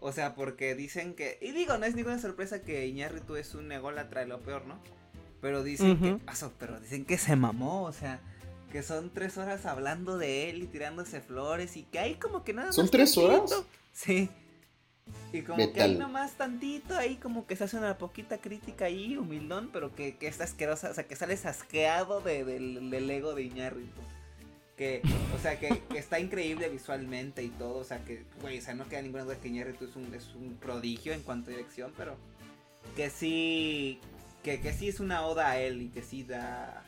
O 0.00 0.12
sea, 0.12 0.34
porque 0.36 0.74
dicen 0.76 1.14
que, 1.14 1.38
y 1.40 1.50
digo, 1.52 1.76
no 1.78 1.84
es 1.86 1.94
ninguna 1.96 2.20
sorpresa 2.20 2.62
que 2.62 2.86
Iñárritu 2.86 3.34
es 3.36 3.54
un 3.54 3.70
ególatra 3.72 4.20
de 4.20 4.28
lo 4.28 4.40
peor, 4.40 4.64
¿no? 4.66 4.78
Pero 5.40 5.62
dicen 5.64 5.98
que, 5.98 6.12
Ujú. 6.12 6.20
aso, 6.26 6.52
pero 6.58 6.78
dicen 6.80 7.04
que 7.04 7.18
se 7.18 7.34
mamó, 7.36 7.82
o 7.84 7.92
sea, 7.92 8.20
que 8.70 8.82
son 8.84 9.10
tres 9.12 9.38
horas 9.38 9.66
hablando 9.66 10.16
de 10.18 10.50
él 10.50 10.62
y 10.62 10.66
tirándose 10.66 11.20
flores 11.20 11.76
y 11.76 11.82
que 11.84 11.98
hay 11.98 12.14
como 12.14 12.44
que 12.44 12.52
nada 12.52 12.68
más. 12.68 12.76
¿Son 12.76 12.88
tres 12.88 13.16
horas? 13.18 13.64
Sí. 13.92 14.28
Y 15.32 15.42
como 15.42 15.58
¿Qué 15.58 15.72
que 15.72 15.80
tal? 15.80 15.98
nomás 15.98 16.32
tantito 16.32 16.96
ahí, 16.96 17.16
como 17.16 17.46
que 17.46 17.54
se 17.56 17.64
hace 17.64 17.76
una 17.76 17.98
poquita 17.98 18.38
crítica 18.38 18.86
ahí, 18.86 19.16
humildón, 19.16 19.70
pero 19.72 19.94
que, 19.94 20.16
que 20.16 20.26
está 20.26 20.44
asquerosa, 20.44 20.90
o 20.90 20.94
sea, 20.94 21.06
que 21.06 21.16
sales 21.16 21.44
asqueado 21.46 22.20
de, 22.20 22.44
del, 22.44 22.90
del 22.90 23.10
ego 23.10 23.34
de 23.34 23.42
Iñárritu. 23.42 24.00
Que, 24.76 25.02
o 25.36 25.42
sea, 25.42 25.58
que, 25.58 25.82
que 25.90 25.98
está 25.98 26.20
increíble 26.20 26.68
visualmente 26.68 27.42
y 27.42 27.48
todo, 27.48 27.78
o 27.78 27.84
sea, 27.84 28.04
que, 28.04 28.22
güey, 28.40 28.58
o 28.58 28.62
sea, 28.62 28.74
no 28.74 28.88
queda 28.88 29.02
ninguna 29.02 29.24
duda 29.24 29.36
que 29.40 29.48
Iñárritu 29.48 29.84
es 29.86 29.96
un, 29.96 30.14
es 30.14 30.34
un 30.34 30.54
prodigio 30.54 31.12
en 31.12 31.22
cuanto 31.22 31.50
a 31.50 31.54
dirección, 31.54 31.92
pero 31.96 32.16
que 32.96 33.10
sí, 33.10 33.98
que, 34.44 34.60
que 34.60 34.72
sí 34.72 34.88
es 34.88 35.00
una 35.00 35.26
oda 35.26 35.50
a 35.50 35.60
él 35.60 35.82
y 35.82 35.88
que 35.88 36.02
sí 36.02 36.22
da 36.22 36.84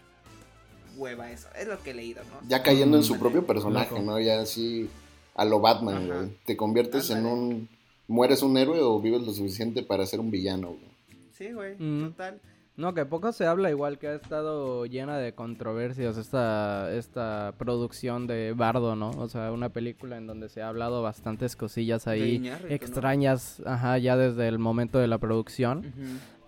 hueva 0.96 1.30
eso, 1.30 1.48
es 1.58 1.66
lo 1.68 1.82
que 1.82 1.90
he 1.90 1.94
leído, 1.94 2.22
¿no? 2.24 2.48
Ya 2.48 2.62
cayendo 2.62 2.96
en 2.96 3.02
su 3.02 3.16
Mm, 3.16 3.18
propio 3.18 3.46
personaje. 3.46 4.00
¿no? 4.00 4.18
Ya 4.20 4.40
así 4.40 4.88
a 5.34 5.44
lo 5.44 5.60
Batman, 5.60 6.06
güey. 6.06 6.36
Te 6.44 6.56
conviertes 6.56 7.10
en 7.10 7.26
un... 7.26 7.68
¿Mueres 8.10 8.42
un 8.42 8.56
héroe 8.56 8.80
o 8.82 9.00
vives 9.00 9.22
lo 9.22 9.32
suficiente 9.32 9.82
para 9.82 10.04
ser 10.04 10.18
un 10.20 10.30
villano, 10.30 10.68
güey? 10.68 10.90
Sí, 11.30 11.52
güey, 11.52 11.76
Mm. 11.78 12.08
total. 12.10 12.40
No, 12.76 12.94
que 12.94 13.04
poco 13.04 13.30
se 13.32 13.46
habla, 13.46 13.68
igual 13.70 13.98
que 13.98 14.08
ha 14.08 14.14
estado 14.14 14.86
llena 14.86 15.18
de 15.18 15.34
controversias 15.34 16.16
esta, 16.16 16.90
esta 16.94 17.54
producción 17.58 18.26
de 18.26 18.52
Bardo, 18.56 18.96
¿no? 18.96 19.10
O 19.10 19.28
sea, 19.28 19.52
una 19.52 19.68
película 19.68 20.16
en 20.16 20.26
donde 20.26 20.48
se 20.48 20.62
ha 20.62 20.68
hablado 20.68 21.02
bastantes 21.02 21.56
cosillas 21.56 22.06
ahí 22.06 22.36
Iñárritu, 22.36 22.68
¿no? 22.68 22.74
extrañas, 22.74 23.62
ajá, 23.66 23.98
ya 23.98 24.16
desde 24.16 24.48
el 24.48 24.58
momento 24.58 24.98
de 24.98 25.08
la 25.08 25.18
producción. 25.18 25.92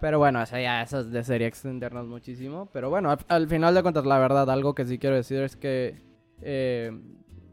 Pero 0.00 0.18
bueno, 0.18 0.42
eso 0.42 0.58
ya 0.58 0.82
eso 0.82 1.04
de- 1.04 1.22
sería 1.22 1.46
extendernos 1.48 2.06
muchísimo. 2.08 2.68
Pero 2.72 2.88
bueno, 2.90 3.10
al, 3.10 3.18
al 3.28 3.46
final 3.46 3.74
de 3.74 3.82
cuentas, 3.82 4.06
la 4.06 4.18
verdad, 4.18 4.48
algo 4.50 4.74
que 4.74 4.86
sí 4.86 4.98
quiero 4.98 5.16
decir 5.16 5.42
es 5.42 5.54
que, 5.56 6.00
eh, 6.40 6.90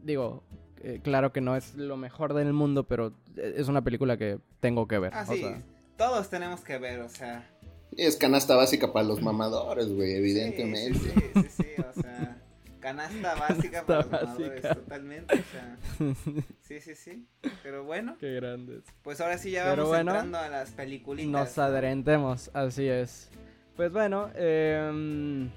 digo, 0.02 0.42
eh, 0.82 1.00
claro 1.02 1.32
que 1.32 1.40
no 1.40 1.56
es 1.56 1.74
lo 1.74 1.96
mejor 1.96 2.34
del 2.34 2.52
mundo, 2.52 2.84
pero 2.84 3.12
eh, 3.36 3.54
es 3.56 3.68
una 3.68 3.82
película 3.82 4.16
que 4.16 4.38
tengo 4.60 4.88
que 4.88 4.98
ver. 4.98 5.12
Ah, 5.14 5.24
o 5.28 5.32
sí, 5.32 5.40
sea, 5.40 5.62
todos 5.96 6.28
tenemos 6.30 6.60
que 6.62 6.78
ver, 6.78 7.00
o 7.00 7.08
sea... 7.08 7.48
Es 7.96 8.16
canasta 8.16 8.54
básica 8.54 8.92
para 8.92 9.06
los 9.06 9.20
mamadores, 9.20 9.92
güey, 9.92 10.12
evidentemente. 10.14 10.98
Sí, 10.98 11.10
sí, 11.10 11.42
sí, 11.42 11.62
sí, 11.62 11.82
o 11.82 12.00
sea, 12.00 12.38
canasta 12.78 13.34
básica 13.34 13.84
para 13.84 14.02
los 14.02 14.10
mamadores, 14.10 14.62
básica. 14.62 14.74
totalmente, 14.74 15.34
o 15.34 15.42
sea, 15.52 15.76
sí, 16.60 16.80
sí, 16.80 16.94
sí, 16.94 17.26
pero 17.64 17.84
bueno, 17.84 18.16
qué 18.20 18.32
grandes. 18.34 18.84
pues 19.02 19.20
ahora 19.20 19.36
sí 19.38 19.50
ya 19.50 19.64
Pero 19.64 19.82
vamos 19.82 19.88
bueno, 19.88 20.10
entrando 20.12 20.38
a 20.38 20.48
las 20.48 20.70
peliculitas. 20.70 21.30
Nos 21.30 21.58
adelantemos, 21.58 22.50
así 22.54 22.86
es. 22.86 23.28
Pues 23.76 23.92
bueno, 23.92 24.30
em, 24.36 25.50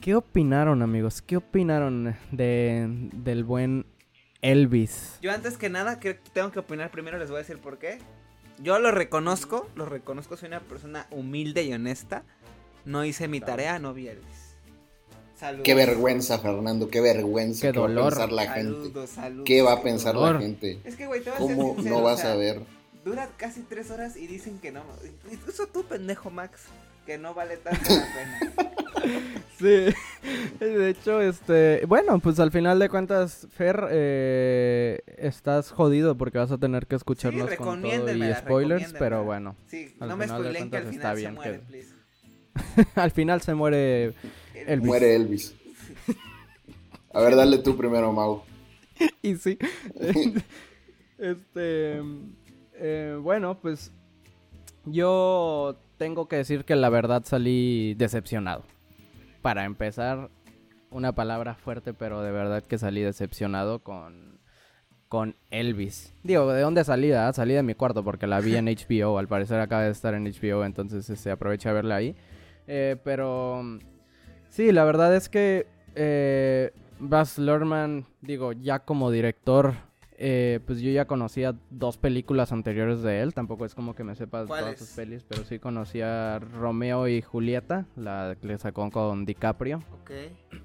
¿qué 0.00 0.14
opinaron, 0.16 0.82
amigos? 0.82 1.22
¿Qué 1.22 1.36
opinaron 1.36 2.16
de, 2.32 3.08
del 3.14 3.44
buen 3.44 3.86
Elvis? 4.42 5.18
Yo 5.22 5.32
antes 5.32 5.56
que 5.58 5.68
nada 5.68 5.98
que 6.00 6.14
tengo 6.14 6.50
que 6.52 6.58
opinar 6.60 6.90
primero, 6.90 7.18
les 7.18 7.28
voy 7.30 7.36
a 7.36 7.40
decir 7.40 7.58
por 7.58 7.78
qué. 7.78 7.98
Yo 8.58 8.78
lo 8.78 8.90
reconozco, 8.90 9.68
lo 9.74 9.86
reconozco, 9.86 10.36
soy 10.36 10.48
una 10.48 10.60
persona 10.60 11.06
humilde 11.10 11.62
y 11.64 11.72
honesta. 11.72 12.22
No 12.84 13.04
hice 13.04 13.28
mi 13.28 13.40
tarea, 13.40 13.78
no 13.78 13.92
vi 13.92 14.08
a 14.08 14.12
Elvis. 14.12 14.54
Saludos. 15.38 15.64
Qué 15.64 15.74
vergüenza, 15.74 16.38
Fernando, 16.38 16.88
qué 16.88 17.00
vergüenza 17.02 17.60
Qué 17.70 17.78
va 17.78 17.84
a 17.84 17.88
dolor. 17.88 18.12
pensar 18.14 18.32
la 18.32 18.42
gente. 18.52 18.72
Saludos, 18.72 19.10
saludos. 19.10 19.44
¿Qué 19.44 19.60
va 19.62 19.72
a 19.72 19.82
pensar 19.82 20.14
dolor. 20.14 20.34
la 20.36 20.40
gente? 20.40 20.80
Es 20.84 20.96
que, 20.96 21.06
güey, 21.06 21.22
te 21.22 21.30
voy 21.30 21.36
a 21.36 21.38
ser 21.46 21.56
¿Cómo 21.56 21.74
sincero, 21.74 21.94
no 21.96 22.00
o 22.00 22.04
vas 22.04 22.20
sea, 22.20 22.32
a 22.32 22.36
ver? 22.36 22.62
Dura 23.04 23.28
casi 23.36 23.60
tres 23.60 23.90
horas 23.90 24.16
y 24.16 24.26
dicen 24.26 24.58
que 24.60 24.72
no. 24.72 24.82
Incluso 25.30 25.66
tú, 25.66 25.84
pendejo 25.84 26.30
Max, 26.30 26.62
que 27.04 27.18
no 27.18 27.34
vale 27.34 27.58
tanto 27.58 27.84
la 27.90 28.06
pena. 28.14 28.74
Sí, 29.58 29.86
de 30.60 30.90
hecho, 30.90 31.22
este, 31.22 31.86
bueno, 31.86 32.18
pues 32.18 32.38
al 32.40 32.50
final 32.52 32.78
de 32.78 32.90
cuentas, 32.90 33.48
Fer, 33.52 33.86
eh, 33.90 35.00
estás 35.16 35.70
jodido 35.70 36.14
porque 36.18 36.36
vas 36.36 36.52
a 36.52 36.58
tener 36.58 36.86
que 36.86 36.94
escucharnos 36.96 37.48
con 37.54 37.80
todo 37.80 38.12
y 38.14 38.34
spoilers, 38.34 38.92
pero 38.98 39.24
bueno, 39.24 39.56
Sí, 39.66 39.94
Al 39.98 40.10
no 40.10 40.16
me 40.18 40.28
spoileen 40.28 40.70
que 40.70 40.76
al 40.76 40.82
final 40.84 40.94
está 40.96 41.10
se 41.14 41.20
bien 41.20 41.34
muere, 41.34 41.52
que- 41.52 41.58
please. 41.64 41.88
al 43.00 43.10
final 43.12 43.40
se 43.40 43.54
muere 43.54 44.12
Elvis. 44.54 44.86
Muere 44.86 45.14
Elvis. 45.16 45.54
A 47.14 47.20
ver, 47.22 47.34
dale 47.34 47.56
tú 47.56 47.78
primero, 47.78 48.12
Mau. 48.12 48.42
y 49.22 49.36
sí. 49.36 49.56
este, 51.18 52.02
eh, 52.74 53.18
bueno, 53.22 53.58
pues 53.58 53.90
yo 54.84 55.76
tengo 55.96 56.28
que 56.28 56.36
decir 56.36 56.66
que 56.66 56.76
la 56.76 56.90
verdad 56.90 57.22
salí 57.24 57.94
decepcionado. 57.94 58.64
Para 59.46 59.64
empezar, 59.64 60.28
una 60.90 61.14
palabra 61.14 61.54
fuerte, 61.54 61.94
pero 61.94 62.20
de 62.20 62.32
verdad 62.32 62.64
que 62.64 62.78
salí 62.78 63.02
decepcionado 63.02 63.78
con, 63.78 64.40
con 65.08 65.36
Elvis. 65.52 66.12
Digo, 66.24 66.52
¿de 66.52 66.62
dónde 66.62 66.82
salí? 66.82 67.12
ah? 67.12 67.32
Salí 67.32 67.54
de 67.54 67.62
mi 67.62 67.76
cuarto 67.76 68.02
porque 68.02 68.26
la 68.26 68.40
vi 68.40 68.56
en 68.56 68.64
HBO. 68.66 69.18
Al 69.20 69.28
parecer 69.28 69.60
acaba 69.60 69.84
de 69.84 69.92
estar 69.92 70.14
en 70.14 70.24
HBO, 70.24 70.64
entonces 70.64 71.06
se 71.06 71.30
aprovecha 71.30 71.70
a 71.70 71.74
verla 71.74 71.94
ahí. 71.94 72.16
Eh, 72.66 72.96
pero 73.04 73.62
sí, 74.48 74.72
la 74.72 74.84
verdad 74.84 75.14
es 75.14 75.28
que 75.28 75.68
eh, 75.94 76.72
Baz 76.98 77.38
Luhrmann, 77.38 78.04
digo, 78.22 78.50
ya 78.50 78.80
como 78.80 79.12
director, 79.12 79.74
eh, 80.18 80.60
pues 80.66 80.80
yo 80.80 80.90
ya 80.90 81.06
conocía 81.06 81.54
dos 81.70 81.98
películas 81.98 82.52
anteriores 82.52 83.02
de 83.02 83.20
él. 83.20 83.34
Tampoco 83.34 83.64
es 83.64 83.74
como 83.74 83.94
que 83.94 84.04
me 84.04 84.14
sepa 84.14 84.46
todas 84.46 84.78
sus 84.78 84.88
pelis, 84.90 85.24
pero 85.28 85.44
sí 85.44 85.58
conocía 85.58 86.38
Romeo 86.38 87.08
y 87.08 87.22
Julieta, 87.22 87.86
la 87.96 88.36
que 88.40 88.46
le 88.46 88.58
sacó 88.58 88.90
con 88.90 89.26
DiCaprio. 89.26 89.82
Ok. 90.00 90.10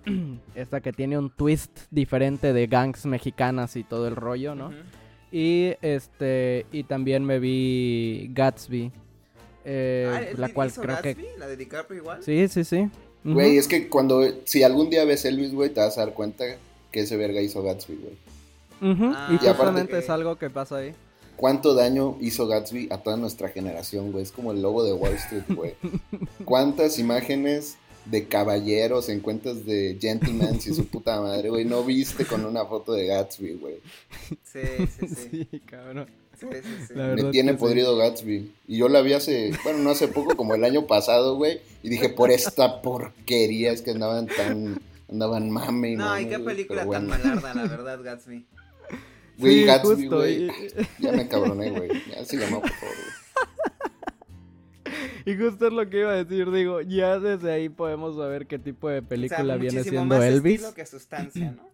Esta 0.55 0.81
que 0.81 0.93
tiene 0.93 1.17
un 1.17 1.29
twist 1.29 1.79
diferente 1.91 2.53
de 2.53 2.67
gangs 2.67 3.05
mexicanas 3.05 3.75
y 3.75 3.83
todo 3.83 4.07
el 4.07 4.15
rollo, 4.15 4.55
¿no? 4.55 4.71
Y 5.31 5.73
este 5.81 6.65
y 6.71 6.83
también 6.83 7.23
me 7.23 7.39
vi 7.39 8.29
Gatsby 8.33 8.91
eh, 9.63 10.09
Ah, 10.11 10.21
¿él 10.23 10.35
la 10.39 10.49
cual 10.53 10.69
hizo 10.69 10.81
creo 10.81 11.01
que... 11.01 11.15
¿La 11.37 11.47
de 11.47 11.57
DiCaprio 11.57 11.99
igual? 11.99 12.23
Sí, 12.23 12.47
sí, 12.47 12.63
sí. 12.63 12.89
Güey, 13.23 13.57
es 13.57 13.67
que 13.67 13.87
cuando, 13.87 14.23
si 14.45 14.63
algún 14.63 14.89
día 14.89 15.05
ves 15.05 15.25
Elvis, 15.25 15.53
güey, 15.53 15.69
te 15.69 15.79
vas 15.79 15.97
a 15.97 16.05
dar 16.05 16.13
cuenta 16.13 16.43
que 16.91 17.01
ese 17.01 17.17
verga 17.17 17.41
hizo 17.41 17.61
Gatsby, 17.61 17.95
güey. 17.95 18.30
Ah, 18.81 19.29
y 19.31 19.37
justamente 19.37 19.91
que- 19.93 19.99
es 19.99 20.09
algo 20.09 20.37
que 20.37 20.49
pasa 20.49 20.77
ahí. 20.77 20.93
¿Cuánto 21.37 21.73
daño 21.73 22.17
hizo 22.21 22.45
Gatsby 22.47 22.89
a 22.91 22.99
toda 22.99 23.17
nuestra 23.17 23.49
generación, 23.49 24.11
güey? 24.11 24.23
Es 24.23 24.31
como 24.31 24.51
el 24.51 24.61
logo 24.61 24.83
de 24.83 24.93
Wall 24.93 25.13
Street, 25.13 25.43
güey. 25.49 25.73
¿Cuántas 26.45 26.99
imágenes 26.99 27.77
de 28.05 28.27
caballeros 28.27 29.09
en 29.09 29.21
cuentas 29.21 29.65
de 29.65 29.97
gentlemen 29.99 30.55
y 30.57 30.73
su 30.73 30.85
puta 30.87 31.19
madre, 31.19 31.49
güey? 31.49 31.65
No 31.65 31.83
viste 31.83 32.25
con 32.25 32.45
una 32.45 32.65
foto 32.65 32.93
de 32.93 33.07
Gatsby, 33.07 33.53
güey. 33.53 33.75
Sí, 34.43 34.59
sí, 34.99 35.07
sí. 35.07 35.47
sí, 35.51 35.59
cabrón. 35.61 36.07
sí, 36.39 36.47
sí, 36.51 36.85
sí. 36.89 36.93
Me 36.95 37.23
tiene 37.31 37.55
podrido 37.55 37.97
Gatsby. 37.97 38.51
Y 38.67 38.77
yo 38.77 38.87
la 38.87 39.01
vi 39.01 39.13
hace, 39.13 39.51
bueno, 39.63 39.79
no 39.79 39.91
hace 39.91 40.07
poco, 40.09 40.35
como 40.35 40.53
el 40.53 40.63
año 40.63 40.85
pasado, 40.85 41.37
güey. 41.37 41.59
Y 41.81 41.89
dije, 41.89 42.09
por 42.09 42.29
esta 42.31 42.81
porquería 42.83 43.71
es 43.71 43.81
que 43.81 43.91
andaban 43.91 44.27
tan, 44.27 44.79
andaban 45.09 45.49
mame 45.49 45.91
y 45.91 45.95
No, 45.95 46.05
mame, 46.05 46.21
y 46.21 46.25
qué 46.27 46.37
película 46.39 46.79
tan 46.81 46.87
bueno. 46.87 47.07
malarda, 47.09 47.53
la 47.55 47.63
verdad, 47.67 47.99
Gatsby. 48.03 48.45
Güey, 49.41 49.59
Sí, 49.59 49.63
Gatsby, 49.65 49.89
justo, 49.95 50.15
güey. 50.17 50.43
y- 50.47 50.51
Ya 50.99 51.11
me 51.11 51.27
cabroné, 51.27 51.69
güey. 51.71 51.89
Ya 52.09 52.23
sigamos, 52.25 52.61
por 52.61 52.71
favor, 52.71 52.95
güey. 52.95 53.11
Y 55.25 55.35
justo 55.37 55.67
es 55.67 55.73
lo 55.73 55.87
que 55.89 55.99
iba 55.99 56.11
a 56.11 56.23
decir, 56.23 56.49
digo, 56.51 56.81
ya 56.81 57.19
desde 57.19 57.51
ahí 57.51 57.69
podemos 57.69 58.15
saber 58.15 58.47
qué 58.47 58.57
tipo 58.57 58.89
de 58.89 59.01
película 59.03 59.41
o 59.41 59.45
sea, 59.45 59.55
viene 59.57 59.83
siendo 59.83 60.05
más 60.05 60.23
Elvis. 60.23 60.53
estilo 60.55 60.73
que 60.73 60.85
sustancia, 60.85 61.51
¿no? 61.51 61.69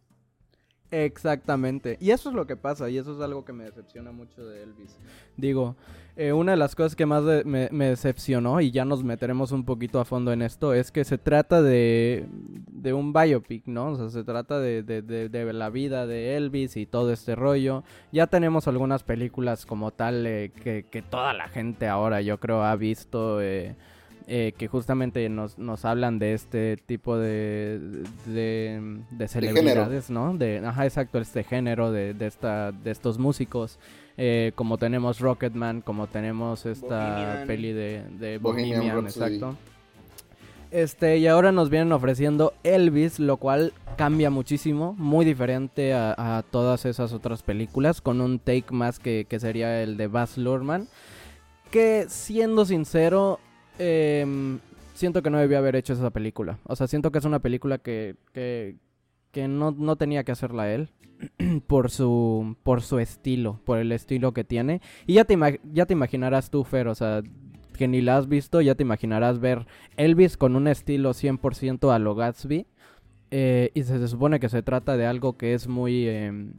Exactamente. 0.91 1.97
Y 2.01 2.11
eso 2.11 2.29
es 2.29 2.35
lo 2.35 2.45
que 2.45 2.55
pasa, 2.57 2.89
y 2.89 2.97
eso 2.97 3.15
es 3.15 3.21
algo 3.21 3.45
que 3.45 3.53
me 3.53 3.63
decepciona 3.63 4.11
mucho 4.11 4.45
de 4.45 4.63
Elvis. 4.63 4.97
Digo, 5.37 5.75
eh, 6.17 6.33
una 6.33 6.51
de 6.51 6.57
las 6.57 6.75
cosas 6.75 6.95
que 6.95 7.05
más 7.05 7.23
de- 7.23 7.43
me, 7.45 7.69
me 7.71 7.85
decepcionó, 7.89 8.59
y 8.59 8.71
ya 8.71 8.83
nos 8.85 9.03
meteremos 9.03 9.51
un 9.51 9.63
poquito 9.63 9.99
a 9.99 10.05
fondo 10.05 10.33
en 10.33 10.41
esto, 10.41 10.73
es 10.73 10.91
que 10.91 11.05
se 11.05 11.17
trata 11.17 11.61
de, 11.61 12.25
de 12.71 12.93
un 12.93 13.13
biopic, 13.13 13.67
¿no? 13.67 13.91
O 13.91 13.95
sea, 13.95 14.09
se 14.09 14.23
trata 14.23 14.59
de, 14.59 14.83
de- 14.83 15.53
la 15.53 15.69
vida 15.69 16.05
de 16.07 16.35
Elvis 16.35 16.75
y 16.75 16.85
todo 16.85 17.13
este 17.13 17.35
rollo. 17.35 17.83
Ya 18.11 18.27
tenemos 18.27 18.67
algunas 18.67 19.03
películas 19.03 19.65
como 19.65 19.91
tal 19.91 20.25
eh, 20.27 20.51
que, 20.63 20.85
que 20.89 21.01
toda 21.01 21.33
la 21.33 21.47
gente 21.47 21.87
ahora 21.87 22.21
yo 22.21 22.39
creo 22.39 22.63
ha 22.63 22.75
visto. 22.75 23.41
eh, 23.41 23.75
eh, 24.29 24.51
que 24.57 24.67
justamente 24.67 25.29
nos, 25.29 25.57
nos 25.57 25.85
hablan 25.85 26.19
de 26.19 26.33
este 26.33 26.75
tipo 26.85 27.17
de, 27.17 27.79
de, 28.25 28.97
de 29.09 29.27
celebridades, 29.29 30.09
¿no? 30.09 30.33
De, 30.37 30.57
ajá, 30.65 30.83
exacto, 30.85 31.17
este 31.19 31.45
género 31.45 31.93
de, 31.93 32.13
de, 32.13 32.27
esta, 32.27 32.73
de 32.73 32.91
estos 32.91 33.17
músicos. 33.19 33.79
Eh, 34.17 34.51
como 34.55 34.77
tenemos 34.77 35.19
Rocketman, 35.19 35.81
como 35.81 36.07
tenemos 36.07 36.65
esta 36.65 37.13
Bohemian. 37.13 37.47
peli 37.47 37.71
de, 37.71 38.03
de 38.19 38.37
Bohemian 38.39 39.05
exacto. 39.05 39.55
Este, 40.71 41.17
y 41.17 41.27
ahora 41.27 41.51
nos 41.51 41.69
vienen 41.69 41.91
ofreciendo 41.93 42.53
Elvis, 42.63 43.19
lo 43.19 43.37
cual 43.37 43.73
cambia 43.95 44.29
muchísimo, 44.29 44.93
muy 44.97 45.23
diferente 45.23 45.93
a, 45.93 46.37
a 46.37 46.43
todas 46.43 46.85
esas 46.85 47.13
otras 47.13 47.41
películas, 47.41 48.01
con 48.01 48.19
un 48.19 48.39
take 48.39 48.65
más 48.71 48.99
que, 48.99 49.25
que 49.29 49.39
sería 49.39 49.81
el 49.81 49.95
de 49.95 50.07
Baz 50.07 50.37
Luhrmann, 50.37 50.87
que 51.71 52.05
siendo 52.09 52.65
sincero, 52.65 53.39
em, 53.79 54.59
siento 54.93 55.21
que 55.21 55.29
no 55.29 55.37
debía 55.37 55.59
haber 55.59 55.75
hecho 55.77 55.93
esa 55.93 56.09
película. 56.09 56.57
O 56.65 56.75
sea, 56.75 56.87
siento 56.87 57.11
que 57.11 57.19
es 57.19 57.25
una 57.25 57.39
película 57.39 57.77
que, 57.77 58.15
que, 58.33 58.75
que 59.31 59.47
no, 59.47 59.71
no 59.71 59.95
tenía 59.95 60.23
que 60.23 60.31
hacerla 60.31 60.73
él. 60.73 60.89
por 61.67 61.89
su 61.89 62.55
por 62.63 62.81
su 62.81 62.99
estilo, 62.99 63.59
por 63.65 63.79
el 63.79 63.91
estilo 63.91 64.33
que 64.33 64.43
tiene. 64.43 64.81
Y 65.05 65.15
ya 65.15 65.25
te, 65.25 65.37
ya 65.73 65.85
te 65.85 65.93
imaginarás 65.93 66.49
tú, 66.51 66.63
Fer, 66.63 66.87
o 66.87 66.95
sea, 66.95 67.23
que 67.77 67.87
ni 67.87 68.01
la 68.01 68.17
has 68.17 68.27
visto, 68.27 68.61
ya 68.61 68.75
te 68.75 68.83
imaginarás 68.83 69.39
ver 69.39 69.65
Elvis 69.97 70.37
con 70.37 70.55
un 70.55 70.67
estilo 70.67 71.13
100% 71.13 71.93
a 71.93 71.99
lo 71.99 72.15
Gatsby. 72.15 72.67
eh, 73.31 73.71
y 73.73 73.83
se, 73.83 73.99
se 73.99 74.07
supone 74.07 74.39
que 74.39 74.49
se 74.49 74.63
trata 74.63 74.97
de 74.97 75.05
algo 75.05 75.37
que 75.37 75.53
es 75.53 75.67
muy... 75.67 76.07
em, 76.07 76.53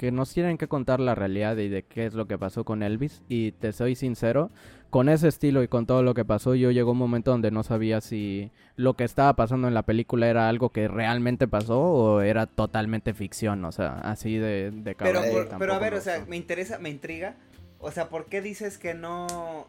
que 0.00 0.10
nos 0.10 0.32
tienen 0.32 0.56
que 0.56 0.66
contar 0.66 0.98
la 0.98 1.14
realidad 1.14 1.58
y 1.58 1.68
de 1.68 1.82
qué 1.82 2.06
es 2.06 2.14
lo 2.14 2.26
que 2.26 2.38
pasó 2.38 2.64
con 2.64 2.82
Elvis. 2.82 3.20
Y 3.28 3.52
te 3.52 3.74
soy 3.74 3.94
sincero, 3.94 4.48
con 4.88 5.10
ese 5.10 5.28
estilo 5.28 5.62
y 5.62 5.68
con 5.68 5.84
todo 5.84 6.02
lo 6.02 6.14
que 6.14 6.24
pasó, 6.24 6.54
yo 6.54 6.70
llegó 6.70 6.92
un 6.92 6.96
momento 6.96 7.32
donde 7.32 7.50
no 7.50 7.62
sabía 7.62 8.00
si 8.00 8.50
lo 8.76 8.94
que 8.94 9.04
estaba 9.04 9.34
pasando 9.34 9.68
en 9.68 9.74
la 9.74 9.82
película 9.82 10.26
era 10.30 10.48
algo 10.48 10.70
que 10.70 10.88
realmente 10.88 11.46
pasó 11.48 11.78
o 11.82 12.22
era 12.22 12.46
totalmente 12.46 13.12
ficción. 13.12 13.62
O 13.66 13.72
sea, 13.72 13.98
así 14.02 14.38
de, 14.38 14.70
de 14.70 14.94
Pero, 14.94 15.20
cabrón, 15.20 15.22
por- 15.32 15.42
tampoco 15.42 15.58
pero 15.58 15.74
a 15.74 15.78
ver, 15.80 15.92
o 15.92 16.00
sea, 16.00 16.24
me 16.26 16.38
interesa, 16.38 16.78
me 16.78 16.88
intriga. 16.88 17.34
O 17.78 17.90
sea, 17.90 18.08
¿por 18.08 18.24
qué 18.24 18.40
dices 18.40 18.78
que 18.78 18.94
no 18.94 19.66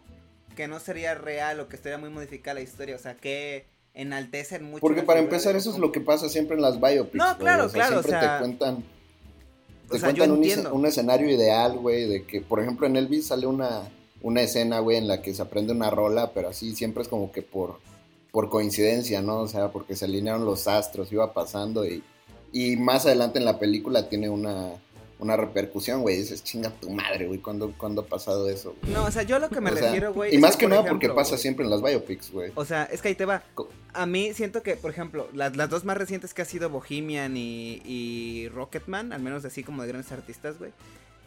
que 0.55 0.69
no 0.69 0.79
sería 0.79 1.13
real 1.13 1.59
o 1.59 1.67
que 1.67 1.75
estaría 1.75 1.97
muy 1.97 2.09
modificada 2.09 2.53
la 2.53 2.61
historia? 2.61 2.95
O 2.95 2.99
sea, 2.99 3.15
que 3.15 3.65
enaltecen 3.93 4.63
mucho. 4.63 4.79
Porque 4.79 5.03
para 5.03 5.19
empezar, 5.19 5.57
eso 5.57 5.71
es 5.71 5.77
lo 5.77 5.91
que 5.91 5.99
pasa 5.99 6.29
siempre 6.29 6.55
en 6.55 6.61
las 6.61 6.79
biopics. 6.79 7.15
No, 7.15 7.25
güey. 7.25 7.37
claro, 7.37 7.65
O 7.65 7.69
sea, 7.69 7.81
claro, 7.81 7.99
o 7.99 8.03
Siempre 8.03 8.21
sea, 8.27 8.37
te 8.37 8.43
cuentan, 8.45 8.83
o 9.91 9.93
te 9.93 9.99
sea, 9.99 10.13
cuentan 10.13 10.31
un, 10.31 10.79
un 10.79 10.85
escenario 10.85 11.29
ideal, 11.29 11.77
güey, 11.77 12.07
de 12.07 12.23
que, 12.23 12.41
por 12.41 12.59
ejemplo, 12.61 12.87
en 12.87 12.95
Elvis 12.95 13.27
sale 13.27 13.45
una, 13.45 13.89
una 14.21 14.41
escena, 14.41 14.79
güey, 14.79 14.97
en 14.97 15.07
la 15.07 15.21
que 15.21 15.33
se 15.33 15.41
aprende 15.41 15.73
una 15.73 15.89
rola, 15.89 16.31
pero 16.33 16.49
así 16.49 16.75
siempre 16.75 17.03
es 17.03 17.09
como 17.09 17.31
que 17.31 17.41
por, 17.41 17.79
por 18.31 18.49
coincidencia, 18.49 19.21
¿no? 19.21 19.41
O 19.41 19.47
sea, 19.47 19.71
porque 19.71 19.95
se 19.95 20.05
alinearon 20.05 20.45
los 20.45 20.67
astros, 20.67 21.11
iba 21.11 21.33
pasando 21.33 21.85
y, 21.85 22.03
y 22.51 22.77
más 22.77 23.05
adelante 23.05 23.39
en 23.39 23.45
la 23.45 23.59
película 23.59 24.09
tiene 24.09 24.29
una, 24.29 24.71
una 25.21 25.37
repercusión, 25.37 26.01
güey. 26.01 26.17
Dices, 26.17 26.43
chinga 26.43 26.69
tu 26.71 26.89
madre, 26.89 27.27
güey, 27.27 27.39
¿cuándo, 27.39 27.73
¿cuándo 27.77 28.01
ha 28.01 28.05
pasado 28.05 28.49
eso? 28.49 28.75
güey?" 28.81 28.93
No, 28.93 29.05
o 29.05 29.11
sea, 29.11 29.23
yo 29.23 29.39
lo 29.39 29.49
que 29.49 29.61
me 29.61 29.71
O 29.71 29.75
refiero, 29.75 30.13
güey. 30.13 30.35
y 30.35 30.37
más 30.37 30.57
que 30.57 30.65
por 30.65 30.71
nada 30.71 30.81
ejemplo, 30.81 31.07
porque 31.07 31.15
pasa 31.15 31.37
siempre 31.37 31.63
en 31.63 31.71
las 31.71 31.81
biopics, 31.81 32.31
güey. 32.31 32.51
O 32.55 32.65
sea, 32.65 32.83
es 32.85 33.01
que 33.01 33.07
ahí 33.09 33.15
te 33.15 33.25
va. 33.25 33.43
A 33.93 34.05
mí 34.05 34.33
siento 34.33 34.61
que, 34.63 34.75
por 34.75 34.91
ejemplo, 34.91 35.29
las, 35.33 35.55
las 35.55 35.69
dos 35.69 35.85
más 35.85 35.95
recientes 35.97 36.33
que 36.33 36.41
ha 36.41 36.45
sido 36.45 36.69
Bohemian 36.69 37.37
y, 37.37 37.81
y 37.85 38.49
Rocketman, 38.49 39.13
al 39.13 39.21
menos 39.21 39.45
así 39.45 39.63
como 39.63 39.83
de 39.83 39.87
grandes 39.87 40.11
artistas, 40.11 40.57
güey. 40.59 40.71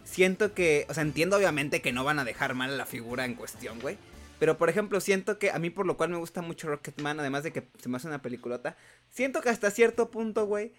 Siento 0.04 0.52
que, 0.52 0.86
o 0.90 0.94
sea, 0.94 1.02
entiendo 1.02 1.36
obviamente 1.36 1.80
que 1.80 1.92
no 1.92 2.04
van 2.04 2.18
a 2.18 2.24
dejar 2.24 2.54
mal 2.54 2.72
a 2.72 2.76
la 2.76 2.86
figura 2.86 3.24
en 3.24 3.34
cuestión, 3.34 3.80
güey. 3.80 3.96
Pero, 4.38 4.58
por 4.58 4.68
ejemplo, 4.68 5.00
siento 5.00 5.38
que 5.38 5.50
a 5.50 5.58
mí 5.58 5.70
por 5.70 5.86
lo 5.86 5.96
cual 5.96 6.10
me 6.10 6.18
gusta 6.18 6.42
mucho 6.42 6.68
Rocketman, 6.68 7.20
además 7.20 7.44
de 7.44 7.52
que 7.52 7.62
se 7.80 7.88
me 7.88 7.96
hace 7.96 8.08
una 8.08 8.20
peliculota, 8.20 8.76
siento 9.08 9.40
que 9.40 9.48
hasta 9.48 9.70
cierto 9.70 10.10
punto, 10.10 10.46
güey, 10.46 10.72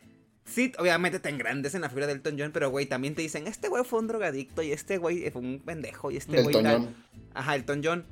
sí, 0.46 0.72
obviamente 0.78 1.20
te 1.20 1.30
engrandecen 1.30 1.82
la 1.82 1.90
figura 1.90 2.08
del 2.08 2.18
Elton 2.18 2.36
John, 2.40 2.52
pero, 2.54 2.70
güey, 2.70 2.86
también 2.86 3.16
te 3.16 3.22
dicen, 3.22 3.48
este 3.48 3.68
güey 3.68 3.84
fue 3.84 4.00
un 4.00 4.08
drogadicto 4.08 4.62
y 4.62 4.72
este 4.72 4.98
güey 4.98 5.30
fue 5.32 5.42
un 5.42 5.60
pendejo 5.60 6.12
y 6.12 6.18
este 6.18 6.38
güey 6.44 6.54
tal". 6.64 6.96
Ajá, 7.34 7.56
Elton 7.56 7.82
John. 7.84 8.06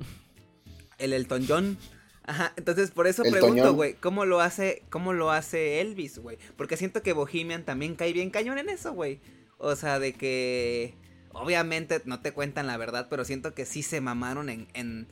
El 0.98 1.12
Elton 1.12 1.44
John. 1.48 1.78
Ajá, 2.26 2.52
entonces 2.56 2.90
por 2.90 3.06
eso 3.06 3.22
El 3.22 3.30
pregunto, 3.32 3.74
güey, 3.74 3.94
¿cómo 3.94 4.24
lo 4.24 4.40
hace, 4.40 4.82
cómo 4.90 5.12
lo 5.12 5.30
hace 5.30 5.80
Elvis, 5.80 6.18
güey? 6.18 6.38
Porque 6.56 6.76
siento 6.76 7.02
que 7.02 7.12
Bohemian 7.12 7.64
también 7.64 7.96
cae 7.96 8.12
bien 8.12 8.30
cañón 8.30 8.58
en 8.58 8.68
eso, 8.70 8.92
güey. 8.94 9.20
O 9.58 9.76
sea, 9.76 9.98
de 9.98 10.14
que 10.14 10.94
obviamente 11.32 12.00
no 12.06 12.20
te 12.20 12.32
cuentan 12.32 12.66
la 12.66 12.76
verdad, 12.78 13.08
pero 13.10 13.24
siento 13.24 13.52
que 13.54 13.66
sí 13.66 13.82
se 13.82 14.00
mamaron 14.00 14.48
en 14.48 14.68
en 14.74 15.06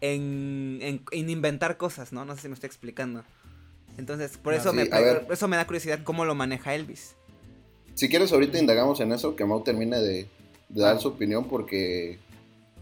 en, 0.00 0.78
en- 0.82 1.02
en 1.10 1.30
inventar 1.30 1.76
cosas, 1.76 2.12
¿no? 2.12 2.24
No 2.24 2.34
sé 2.34 2.42
si 2.42 2.48
me 2.48 2.54
estoy 2.54 2.66
explicando. 2.68 3.24
Entonces, 3.98 4.36
por 4.38 4.54
Ah, 4.54 4.56
eso 4.56 4.70
sí, 4.70 4.76
me 4.76 4.86
por 4.86 5.32
eso 5.32 5.48
me 5.48 5.56
da 5.56 5.66
curiosidad 5.66 6.00
cómo 6.02 6.24
lo 6.24 6.34
maneja 6.34 6.74
Elvis. 6.74 7.14
Si 7.94 8.08
quieres, 8.08 8.32
ahorita 8.32 8.58
indagamos 8.58 9.00
en 9.00 9.12
eso, 9.12 9.36
que 9.36 9.44
Mau 9.44 9.62
termine 9.62 9.98
de, 10.00 10.26
de 10.68 10.80
dar 10.82 11.00
su 11.00 11.08
opinión, 11.08 11.44
porque 11.48 12.18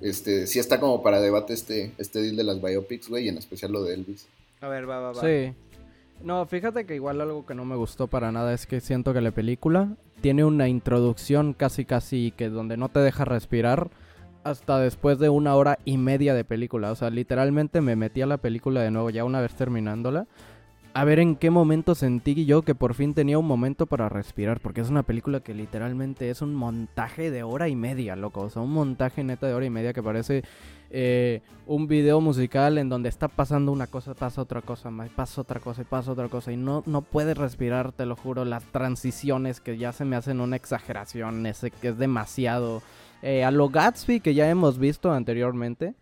este 0.00 0.46
sí 0.46 0.58
está 0.58 0.80
como 0.80 1.02
para 1.02 1.20
debate 1.20 1.52
este, 1.52 1.92
este 1.98 2.22
deal 2.22 2.36
de 2.36 2.44
las 2.44 2.62
biopics, 2.62 3.08
güey, 3.08 3.26
y 3.26 3.28
en 3.28 3.36
especial 3.38 3.72
lo 3.72 3.84
de 3.84 3.94
Elvis. 3.94 4.26
A 4.62 4.68
ver, 4.68 4.88
va, 4.88 5.00
va, 5.00 5.12
va. 5.12 5.20
Sí. 5.20 5.52
No, 6.22 6.46
fíjate 6.46 6.86
que 6.86 6.94
igual 6.94 7.20
algo 7.20 7.44
que 7.44 7.54
no 7.54 7.64
me 7.64 7.76
gustó 7.76 8.06
para 8.06 8.30
nada 8.32 8.54
es 8.54 8.66
que 8.66 8.80
siento 8.80 9.12
que 9.12 9.20
la 9.20 9.32
película 9.32 9.96
tiene 10.20 10.44
una 10.44 10.68
introducción 10.68 11.52
casi 11.52 11.84
casi 11.84 12.32
que 12.36 12.48
donde 12.48 12.76
no 12.76 12.88
te 12.88 13.00
deja 13.00 13.24
respirar 13.24 13.90
hasta 14.44 14.78
después 14.78 15.18
de 15.18 15.28
una 15.28 15.54
hora 15.56 15.78
y 15.84 15.98
media 15.98 16.32
de 16.34 16.44
película. 16.44 16.92
O 16.92 16.94
sea, 16.94 17.10
literalmente 17.10 17.80
me 17.80 17.96
metí 17.96 18.22
a 18.22 18.26
la 18.26 18.38
película 18.38 18.80
de 18.82 18.90
nuevo 18.92 19.10
ya 19.10 19.24
una 19.24 19.40
vez 19.40 19.54
terminándola. 19.54 20.26
A 20.94 21.04
ver 21.04 21.20
en 21.20 21.36
qué 21.36 21.50
momento 21.50 21.94
sentí 21.94 22.44
yo 22.44 22.62
que 22.62 22.74
por 22.74 22.92
fin 22.92 23.14
tenía 23.14 23.38
un 23.38 23.46
momento 23.46 23.86
para 23.86 24.10
respirar. 24.10 24.60
Porque 24.60 24.82
es 24.82 24.90
una 24.90 25.02
película 25.02 25.40
que 25.40 25.54
literalmente 25.54 26.28
es 26.28 26.42
un 26.42 26.54
montaje 26.54 27.30
de 27.30 27.42
hora 27.42 27.68
y 27.68 27.76
media, 27.76 28.14
loco. 28.14 28.42
O 28.42 28.50
sea, 28.50 28.60
un 28.60 28.72
montaje 28.72 29.24
neta 29.24 29.46
de 29.46 29.54
hora 29.54 29.64
y 29.64 29.70
media 29.70 29.94
que 29.94 30.02
parece 30.02 30.42
eh, 30.90 31.40
un 31.66 31.88
video 31.88 32.20
musical 32.20 32.76
en 32.76 32.90
donde 32.90 33.08
está 33.08 33.28
pasando 33.28 33.72
una 33.72 33.86
cosa, 33.86 34.12
pasa 34.12 34.42
otra 34.42 34.60
cosa, 34.60 34.90
pasa 35.16 35.40
otra 35.40 35.58
cosa 35.58 35.80
y 35.80 35.84
pasa 35.84 36.12
otra 36.12 36.28
cosa 36.28 36.52
y 36.52 36.58
no, 36.58 36.82
no 36.84 37.00
puedes 37.00 37.38
respirar, 37.38 37.92
te 37.92 38.04
lo 38.04 38.14
juro, 38.14 38.44
las 38.44 38.64
transiciones 38.64 39.60
que 39.60 39.78
ya 39.78 39.92
se 39.92 40.04
me 40.04 40.16
hacen 40.16 40.42
una 40.42 40.56
exageración, 40.56 41.46
ese 41.46 41.70
que 41.70 41.88
es 41.88 41.96
demasiado 41.96 42.82
eh, 43.22 43.42
a 43.42 43.50
lo 43.50 43.70
Gatsby 43.70 44.20
que 44.20 44.34
ya 44.34 44.50
hemos 44.50 44.78
visto 44.78 45.10
anteriormente. 45.10 45.94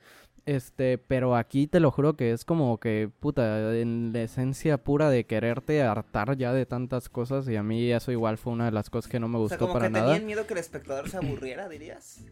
Este, 0.46 0.98
pero 0.98 1.36
aquí 1.36 1.66
te 1.66 1.80
lo 1.80 1.90
juro 1.90 2.14
que 2.16 2.32
es 2.32 2.44
como 2.44 2.78
que, 2.78 3.10
puta, 3.20 3.74
en 3.76 4.12
la 4.12 4.22
esencia 4.22 4.78
pura 4.78 5.10
de 5.10 5.24
quererte 5.24 5.82
hartar 5.82 6.36
ya 6.36 6.52
de 6.52 6.66
tantas 6.66 7.08
cosas 7.08 7.48
y 7.48 7.56
a 7.56 7.62
mí 7.62 7.90
eso 7.92 8.10
igual 8.12 8.38
fue 8.38 8.52
una 8.52 8.64
de 8.66 8.72
las 8.72 8.90
cosas 8.90 9.10
que 9.10 9.20
no 9.20 9.28
me 9.28 9.36
O 9.36 9.40
gustó 9.40 9.50
sea, 9.50 9.58
como 9.58 9.72
para 9.74 9.86
que 9.86 9.92
nada. 9.92 10.06
tenían 10.06 10.26
miedo 10.26 10.46
que 10.46 10.54
el 10.54 10.60
espectador 10.60 11.08
se 11.08 11.16
aburriera, 11.18 11.68
dirías. 11.68 12.24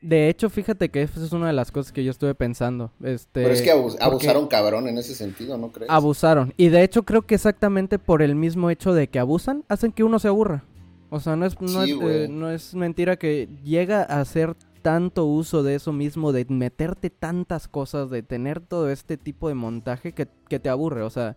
De 0.00 0.28
hecho, 0.28 0.50
fíjate 0.50 0.88
que 0.88 1.02
esa 1.02 1.24
es 1.24 1.30
una 1.32 1.46
de 1.46 1.52
las 1.52 1.70
cosas 1.70 1.92
que 1.92 2.02
yo 2.02 2.10
estuve 2.10 2.34
pensando. 2.34 2.90
Este, 3.04 3.42
Pero 3.42 3.54
es 3.54 3.62
que 3.62 3.72
abus- 3.72 3.92
porque 3.92 4.02
abusaron 4.04 4.48
cabrón 4.48 4.88
en 4.88 4.98
ese 4.98 5.14
sentido, 5.14 5.56
¿no 5.58 5.70
crees? 5.70 5.88
Abusaron. 5.90 6.52
Y 6.56 6.68
de 6.70 6.82
hecho 6.82 7.04
creo 7.04 7.22
que 7.22 7.36
exactamente 7.36 8.00
por 8.00 8.20
el 8.22 8.34
mismo 8.34 8.70
hecho 8.70 8.94
de 8.94 9.06
que 9.08 9.20
abusan, 9.20 9.64
hacen 9.68 9.92
que 9.92 10.02
uno 10.02 10.18
se 10.18 10.26
aburra. 10.28 10.64
O 11.10 11.20
sea, 11.20 11.36
no 11.36 11.46
es, 11.46 11.60
no, 11.60 11.84
Sí, 11.84 11.92
es, 11.92 11.98
eh, 12.02 12.26
no 12.28 12.50
es 12.50 12.74
mentira 12.74 13.16
que 13.16 13.48
llega 13.62 14.00
a 14.02 14.20
hacer 14.20 14.56
tanto 14.82 15.24
uso 15.24 15.62
de 15.62 15.76
eso 15.76 15.92
mismo, 15.92 16.32
de 16.32 16.44
meterte 16.48 17.08
tantas 17.10 17.68
cosas, 17.68 18.10
de 18.10 18.22
tener 18.22 18.60
todo 18.60 18.90
este 18.90 19.16
tipo 19.16 19.48
de 19.48 19.54
montaje 19.54 20.12
que, 20.12 20.28
que 20.48 20.58
te 20.58 20.68
aburre. 20.68 21.02
O 21.02 21.10
sea, 21.10 21.36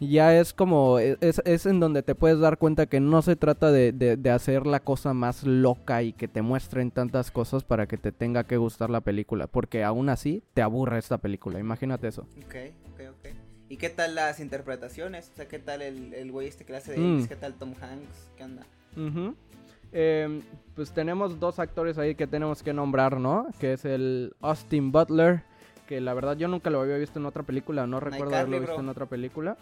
ya 0.00 0.36
es 0.38 0.52
como, 0.52 0.98
e, 0.98 1.16
es, 1.20 1.40
es 1.44 1.64
en 1.66 1.78
donde 1.80 2.02
te 2.02 2.14
puedes 2.14 2.38
dar 2.40 2.58
cuenta 2.58 2.86
que 2.86 2.98
no 3.00 3.22
se 3.22 3.36
trata 3.36 3.70
de, 3.70 3.92
de- 3.92 4.16
de 4.16 4.30
hacer 4.30 4.66
la 4.66 4.80
cosa 4.80 5.14
más 5.14 5.44
loca 5.44 6.02
y 6.02 6.12
que 6.12 6.26
te 6.28 6.42
muestren 6.42 6.90
tantas 6.90 7.30
cosas 7.30 7.62
para 7.64 7.86
que 7.86 7.96
te 7.98 8.10
tenga 8.12 8.44
que 8.44 8.56
gustar 8.56 8.90
la 8.90 9.00
película, 9.00 9.46
porque 9.46 9.84
aún 9.84 10.08
así 10.08 10.42
te 10.54 10.62
aburre 10.62 10.98
esta 10.98 11.18
película, 11.18 11.58
imagínate 11.60 12.08
eso. 12.08 12.22
Ok, 12.44 12.54
ok, 12.92 13.00
ok. 13.10 13.28
¿Y 13.68 13.76
qué 13.78 13.88
tal 13.90 14.14
las 14.16 14.38
interpretaciones? 14.40 15.30
O 15.32 15.36
sea, 15.36 15.48
¿qué 15.48 15.58
tal 15.58 15.80
el, 15.82 16.12
el 16.14 16.30
güey 16.32 16.48
este 16.48 16.64
que 16.64 16.76
hace 16.76 16.92
de 16.92 16.98
Mm. 16.98 17.26
¿Qué 17.26 17.36
tal 17.36 17.54
Tom 17.54 17.72
Hanks? 17.80 18.30
¿Qué 18.36 18.44
onda? 18.44 18.66
Ujú. 18.96 19.34
Em, 19.92 20.40
pues 20.74 20.90
tenemos 20.92 21.38
dos 21.38 21.58
actores 21.58 21.98
ahí 21.98 22.14
que 22.14 22.26
tenemos 22.26 22.62
que 22.62 22.72
nombrar, 22.72 23.18
¿no? 23.20 23.46
Que 23.60 23.74
es 23.74 23.84
el 23.84 24.34
Austin 24.40 24.90
Butler, 24.90 25.42
que 25.86 26.00
la 26.00 26.14
verdad 26.14 26.36
yo 26.36 26.48
nunca 26.48 26.70
lo 26.70 26.80
había 26.80 26.96
visto 26.96 27.18
en 27.18 27.26
otra 27.26 27.42
película, 27.42 27.86
no 27.86 28.00
recuerdo 28.00 28.34
haberlo 28.34 28.60
visto 28.60 28.74
bro. 28.76 28.82
en 28.84 28.88
otra 28.88 29.06
película. 29.06 29.56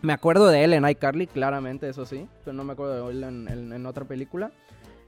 Me 0.00 0.12
acuerdo 0.12 0.46
de 0.48 0.64
él 0.64 0.72
en 0.74 0.88
iCarly, 0.88 1.26
claramente, 1.26 1.88
eso 1.88 2.06
sí, 2.06 2.26
pero 2.44 2.56
no 2.56 2.64
me 2.64 2.72
acuerdo 2.72 3.06
de 3.06 3.12
él 3.12 3.24
en, 3.24 3.48
en- 3.48 3.72
en 3.72 3.84
otra 3.86 4.04
película. 4.04 4.50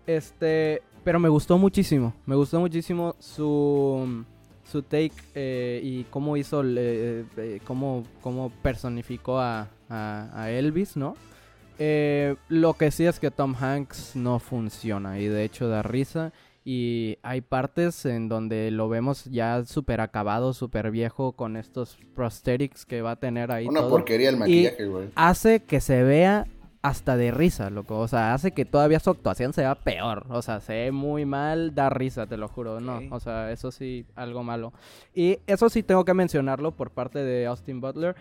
Este, 0.06 0.82
pero 1.04 1.18
me 1.20 1.28
gustó 1.28 1.56
muchísimo, 1.58 2.12
me 2.26 2.34
gustó 2.34 2.58
muchísimo 2.60 3.14
su, 3.18 4.24
su 4.64 4.82
take 4.82 5.12
eh, 5.34 5.80
y 5.82 6.04
cómo 6.04 6.36
hizo, 6.36 6.62
eh, 6.64 7.24
eh, 7.36 7.60
cómo, 7.64 8.02
cómo 8.20 8.50
personificó 8.62 9.38
a, 9.38 9.68
a- 9.88 10.30
a 10.34 10.50
Elvis, 10.50 10.96
¿no? 10.96 11.14
Eh, 11.82 12.36
lo 12.50 12.74
que 12.74 12.90
sí 12.90 13.06
es 13.06 13.18
que 13.18 13.30
Tom 13.30 13.54
Hanks 13.58 14.14
no 14.14 14.38
funciona 14.38 15.18
y 15.18 15.26
de 15.26 15.44
hecho 15.44 15.66
da 15.66 15.82
risa 15.82 16.30
y 16.62 17.16
hay 17.22 17.40
partes 17.40 18.04
en 18.04 18.28
donde 18.28 18.70
lo 18.70 18.90
vemos 18.90 19.24
ya 19.24 19.64
súper 19.64 20.02
acabado, 20.02 20.52
súper 20.52 20.90
viejo 20.90 21.32
con 21.32 21.56
estos 21.56 21.96
prosthetics 22.14 22.84
que 22.84 23.00
va 23.00 23.12
a 23.12 23.16
tener 23.16 23.50
ahí 23.50 23.66
Una 23.66 23.80
todo. 23.80 23.90
porquería 23.90 24.28
el 24.28 24.36
maquillaje, 24.36 24.84
güey. 24.84 25.08
Hace 25.14 25.60
que 25.60 25.80
se 25.80 26.02
vea 26.02 26.46
hasta 26.82 27.16
de 27.16 27.30
risa, 27.30 27.70
loco. 27.70 27.98
O 27.98 28.08
sea, 28.08 28.34
hace 28.34 28.52
que 28.52 28.66
todavía 28.66 29.00
su 29.00 29.08
actuación 29.10 29.54
se 29.54 29.62
vea 29.62 29.74
peor. 29.74 30.26
O 30.28 30.42
sea, 30.42 30.60
se 30.60 30.74
ve 30.74 30.92
muy 30.92 31.24
mal, 31.24 31.74
da 31.74 31.88
risa, 31.88 32.26
te 32.26 32.36
lo 32.36 32.48
juro. 32.48 32.80
No, 32.80 33.00
o 33.10 33.20
sea, 33.20 33.50
eso 33.52 33.70
sí, 33.70 34.04
algo 34.14 34.42
malo. 34.42 34.74
Y 35.14 35.38
eso 35.46 35.70
sí 35.70 35.82
tengo 35.82 36.04
que 36.04 36.12
mencionarlo 36.12 36.72
por 36.72 36.90
parte 36.90 37.20
de 37.20 37.46
Austin 37.46 37.80
Butler. 37.80 38.16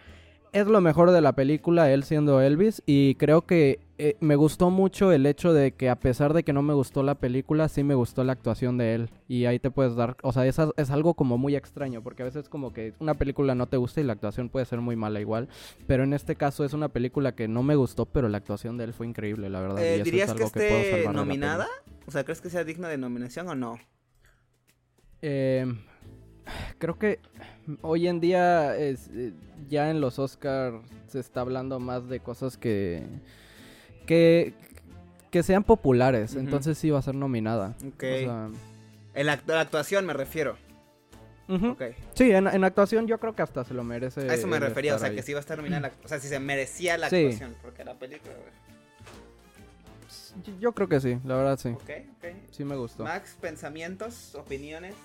Es 0.52 0.66
lo 0.66 0.82
mejor 0.82 1.12
de 1.12 1.22
la 1.22 1.34
película, 1.34 1.92
él 1.92 2.04
siendo 2.04 2.42
Elvis. 2.42 2.82
Y 2.86 3.16
creo 3.16 3.46
que 3.46 3.80
eh, 4.00 4.16
me 4.20 4.36
gustó 4.36 4.72
mucho 4.72 5.12
el 5.12 5.26
hecho 5.26 5.54
de 5.54 5.74
que 5.74 5.90
a 5.90 6.00
pesar 6.00 6.34
de 6.34 6.44
que 6.44 6.54
no 6.54 6.64
me 6.64 6.74
gustó 6.74 7.04
la 7.04 7.16
película, 7.16 7.70
sí 7.70 7.84
me 7.84 7.94
gustó 7.94 8.24
la 8.24 8.34
actuación 8.34 8.78
de 8.78 8.96
él. 8.96 9.10
Y 9.28 9.46
ahí 9.46 9.60
te 9.60 9.70
puedes 9.70 9.96
dar, 9.96 10.18
o 10.24 10.32
sea, 10.32 10.48
es, 10.48 10.58
es 10.78 10.90
algo 10.90 11.14
como 11.14 11.38
muy 11.38 11.56
extraño, 11.56 12.02
porque 12.02 12.24
a 12.24 12.26
veces 12.26 12.50
como 12.50 12.74
que 12.74 12.94
una 13.00 13.14
película 13.14 13.54
no 13.54 13.68
te 13.68 13.78
gusta 13.78 14.02
y 14.02 14.06
la 14.06 14.14
actuación 14.14 14.50
puede 14.50 14.66
ser 14.66 14.82
muy 14.82 14.96
mala 14.96 15.20
igual. 15.20 15.50
Pero 15.86 16.04
en 16.04 16.14
este 16.14 16.36
caso 16.36 16.66
es 16.66 16.74
una 16.74 16.90
película 16.90 17.36
que 17.36 17.48
no 17.48 17.62
me 17.62 17.76
gustó, 17.76 18.08
pero 18.08 18.28
la 18.28 18.38
actuación 18.38 18.78
de 18.78 18.86
él 18.86 18.94
fue 18.94 19.06
increíble, 19.06 19.50
la 19.50 19.62
verdad. 19.62 19.78
y 19.80 19.84
Eh, 19.84 19.96
es 19.98 20.04
¿Dirías 20.04 20.34
que 20.34 20.44
algo 20.44 20.52
puedo 20.52 20.68
salvar 20.68 21.00
esté 21.02 21.14
nominada? 21.14 21.68
O 22.08 22.12
sea, 22.12 22.24
¿crees 22.24 22.42
que 22.42 22.50
sea 22.50 22.64
digna 22.64 22.88
de 22.88 22.98
nominación 22.98 23.48
o 23.50 23.56
no? 23.56 23.78
Eh, 25.22 25.66
creo 26.78 26.98
que 26.98 27.20
hoy 27.82 28.08
en 28.08 28.20
día 28.20 28.76
es, 28.78 29.10
eh, 29.14 29.34
ya 29.70 29.90
en 29.92 30.02
los 30.02 30.20
Oscars 30.20 30.76
se 31.08 31.20
está 31.20 31.42
hablando 31.42 31.80
más 31.80 32.08
de 32.10 32.20
cosas 32.20 32.58
que 32.58 33.04
que 34.06 34.54
que 35.32 35.44
sean 35.44 35.64
populares, 35.64 36.36
entonces 36.36 36.78
sí 36.78 36.90
va 36.90 36.98
a 37.00 37.02
ser 37.04 37.14
nominada. 37.16 37.76
Ok. 37.88 38.04
O 38.04 38.18
sea, 38.18 38.50
la, 39.24 39.38
act- 39.38 39.46
la 39.48 39.62
actuación 39.62 40.06
me 40.08 40.14
refiero. 40.14 40.58
ujú. 41.48 41.68
Ok. 41.70 41.84
Sí, 42.16 42.32
en, 42.32 42.48
en 42.48 42.64
actuación 42.64 43.06
yo 43.06 43.20
creo 43.20 43.36
que 43.36 43.44
hasta 43.44 43.64
se 43.64 43.76
lo 43.76 43.84
merece. 43.84 44.22
A 44.30 44.34
eso 44.34 44.48
me 44.48 44.60
refería, 44.60 44.96
o 44.96 45.00
sea, 45.00 45.12
que 45.14 45.22
sí 45.22 45.34
va 45.34 45.40
a 45.40 45.42
estar 45.42 45.58
nominada. 45.58 45.90
la- 45.90 45.94
o 46.04 46.08
sea, 46.08 46.20
si 46.20 46.28
se 46.28 46.40
merecía 46.40 46.98
la 46.98 47.10
Sí. 47.12 47.18
actuación. 47.26 47.56
Porque 47.62 47.84
la 47.86 47.94
película, 47.94 48.34
Yo 50.60 50.72
creo 50.72 50.88
que 50.88 51.00
sí, 51.00 51.18
la 51.26 51.36
verdad 51.36 51.60
sí. 51.60 51.70
Ok, 51.70 51.90
ok. 52.18 52.26
Sí 52.52 52.64
me 52.64 52.76
gustó. 52.76 53.04
Max, 53.04 53.36
pensamientos, 53.40 54.34
opiniones. 54.36 54.96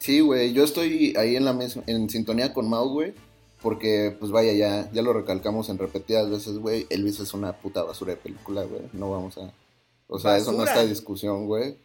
Sí, 0.00 0.20
güey, 0.20 0.54
yo 0.54 0.64
estoy 0.64 1.14
ahí 1.16 1.36
en 1.36 1.44
la 1.44 1.52
misma, 1.52 1.84
en 1.86 2.08
sintonía 2.08 2.54
con 2.54 2.68
Mau, 2.68 2.88
güey, 2.88 3.12
porque, 3.60 4.16
pues 4.18 4.32
vaya, 4.32 4.52
ya, 4.54 4.90
ya 4.92 5.02
lo 5.02 5.12
recalcamos 5.12 5.68
en 5.68 5.76
repetidas 5.76 6.30
veces, 6.30 6.56
güey, 6.56 6.86
Elvis 6.88 7.20
es 7.20 7.34
una 7.34 7.52
puta 7.52 7.82
basura 7.82 8.12
de 8.12 8.16
película, 8.16 8.64
güey, 8.64 8.82
no 8.94 9.10
vamos 9.10 9.36
a... 9.36 9.52
O 10.08 10.18
sea, 10.18 10.38
eso 10.38 10.52
no 10.52 10.64
está 10.64 10.82
en 10.82 10.88
discusión, 10.88 11.46
güey. 11.46 11.76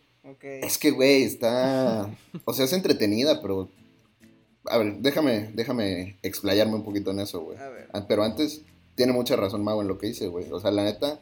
Es 0.41 0.78
que, 0.80 0.91
güey, 0.91 1.23
está... 1.23 2.10
O 2.45 2.54
sea, 2.54 2.65
es 2.65 2.73
entretenida, 2.73 3.41
pero... 3.41 3.69
A 4.65 4.80
ver, 4.80 4.97
déjame, 4.97 5.51
déjame 5.54 6.17
explayarme 6.23 6.73
un 6.73 6.84
poquito 6.84 7.12
en 7.12 7.19
eso, 7.19 7.41
güey. 7.41 7.58
A 7.60 7.69
ver. 7.69 7.88
Ah, 7.93 8.06
Pero 8.08 8.23
antes, 8.23 8.63
tiene 8.95 9.12
mucha 9.12 9.36
razón 9.36 9.63
Mau 9.63 9.80
en 9.82 9.88
lo 9.88 9.99
que 9.99 10.08
dice, 10.08 10.28
güey. 10.28 10.49
O 10.51 10.60
sea, 10.60 10.71
la 10.71 10.86
neta, 10.86 11.19